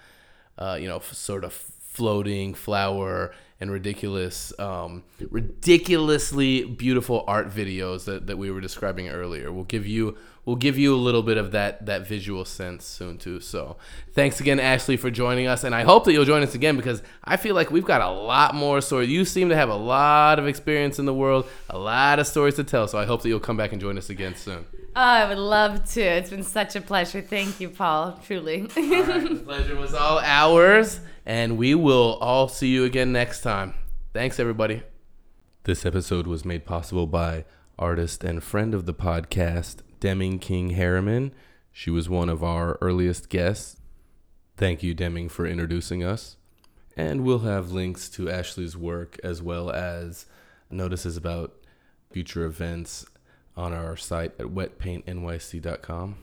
uh, 0.58 0.78
you 0.80 0.88
know, 0.88 0.98
f- 0.98 1.14
sort 1.14 1.46
of 1.46 1.54
floating 1.54 2.54
flower 2.54 3.34
and 3.60 3.72
ridiculous, 3.72 4.52
um, 4.60 5.04
ridiculously 5.32 6.66
beautiful 6.66 7.24
art 7.26 7.50
videos 7.50 8.06
that, 8.06 8.28
that 8.28 8.38
we 8.38 8.52
were 8.52 8.62
describing 8.62 9.10
earlier. 9.10 9.52
We'll 9.52 9.64
give 9.64 9.88
you 9.88 10.18
we'll 10.48 10.56
give 10.56 10.78
you 10.78 10.96
a 10.96 10.98
little 10.98 11.22
bit 11.22 11.38
of 11.38 11.52
that 11.52 11.86
that 11.86 12.08
visual 12.08 12.46
sense 12.46 12.86
soon 12.86 13.18
too. 13.18 13.40
So 13.42 13.76
thanks 14.14 14.40
again, 14.40 14.60
Ashley, 14.60 14.96
for 14.98 15.12
joining 15.12 15.46
us, 15.46 15.64
and 15.64 15.76
I 15.76 15.84
hope 15.84 16.06
that 16.06 16.14
you'll 16.14 16.26
join 16.26 16.42
us 16.42 16.56
again 16.56 16.78
because 16.78 17.04
I 17.24 17.36
feel 17.36 17.54
like 17.54 17.70
we've 17.70 17.86
got 17.86 18.02
a 18.02 18.10
lot 18.10 18.56
more 18.56 18.82
stories. 18.82 19.10
You 19.10 19.26
seem 19.26 19.50
to 19.50 19.56
have 19.56 19.70
a 19.70 19.76
lot 19.76 20.40
of 20.40 20.48
experience 20.48 20.98
in 20.98 21.06
the 21.06 21.14
world, 21.14 21.48
a 21.70 21.78
lot 21.78 22.18
of 22.18 22.26
stories 22.26 22.56
to 22.56 22.64
tell. 22.64 22.88
So 22.88 22.98
I 22.98 23.06
hope 23.06 23.22
that 23.22 23.30
you'll 23.30 23.42
come 23.42 23.58
back 23.58 23.74
and 23.74 23.82
join 23.82 23.98
us 23.98 24.10
again 24.10 24.36
soon. 24.36 24.66
Oh, 24.96 25.02
I 25.02 25.28
would 25.28 25.38
love 25.38 25.86
to. 25.92 26.02
It's 26.02 26.32
been 26.32 26.42
such 26.42 26.76
a 26.76 26.82
pleasure. 26.82 27.22
Thank 27.22 27.60
you, 27.60 27.70
Paul. 27.70 28.20
Truly. 28.26 28.62
All 28.62 28.68
right, 28.68 29.30
the 29.30 29.42
pleasure 29.46 29.76
was 29.76 29.94
all 29.94 30.18
ours, 30.20 31.02
and 31.26 31.58
we 31.58 31.76
will 31.76 32.18
all 32.22 32.48
see 32.48 32.70
you 32.70 32.86
again 32.86 33.12
next 33.12 33.42
time. 33.42 33.76
Thanks, 34.14 34.40
everybody. 34.40 34.82
This 35.66 35.86
episode 35.86 36.26
was 36.26 36.46
made 36.46 36.66
possible 36.66 37.06
by 37.06 37.44
artist 37.78 38.24
and 38.24 38.42
friend 38.42 38.74
of 38.74 38.88
the 38.88 38.94
podcast, 38.94 39.82
Deming 40.00 40.40
King 40.40 40.72
Harriman. 40.72 41.34
She 41.72 41.90
was 41.90 42.10
one 42.10 42.30
of 42.30 42.44
our 42.44 42.78
earliest 42.82 43.30
guests. 43.30 43.78
Thank 44.56 44.82
you, 44.84 44.94
Deming, 44.94 45.30
for 45.30 45.46
introducing 45.46 46.04
us. 46.04 46.38
And 46.96 47.24
we'll 47.24 47.40
have 47.40 47.72
links 47.72 48.10
to 48.10 48.30
Ashley's 48.30 48.76
work 48.76 49.20
as 49.24 49.42
well 49.42 49.70
as 49.70 50.26
notices 50.72 51.16
about 51.16 51.54
future 52.12 52.46
events 52.46 53.06
on 53.56 53.74
our 53.74 53.96
site 53.96 54.34
at 54.40 54.48
wetpaintnyc.com. 54.48 56.18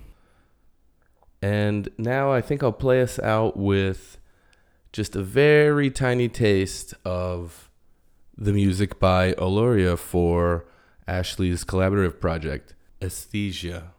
And 1.43 1.89
now 1.99 2.33
I 2.33 2.41
think 2.41 2.63
I'll 2.63 2.73
play 2.73 3.03
us 3.03 3.19
out 3.19 3.57
with 3.57 4.19
just 4.93 5.15
a 5.15 5.23
very 5.23 5.91
tiny 5.91 6.29
taste 6.29 6.95
of 7.05 7.71
the 8.37 8.53
music 8.53 8.99
by 8.99 9.33
Oloria 9.35 9.99
for 9.99 10.65
Ashley's 11.07 11.65
collaborative 11.65 12.21
project, 12.21 12.74
Aesthesia. 13.05 13.93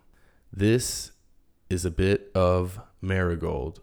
This 0.52 1.12
is 1.70 1.86
a 1.86 1.92
bit 1.92 2.32
of 2.34 2.80
Marigold 3.02 3.82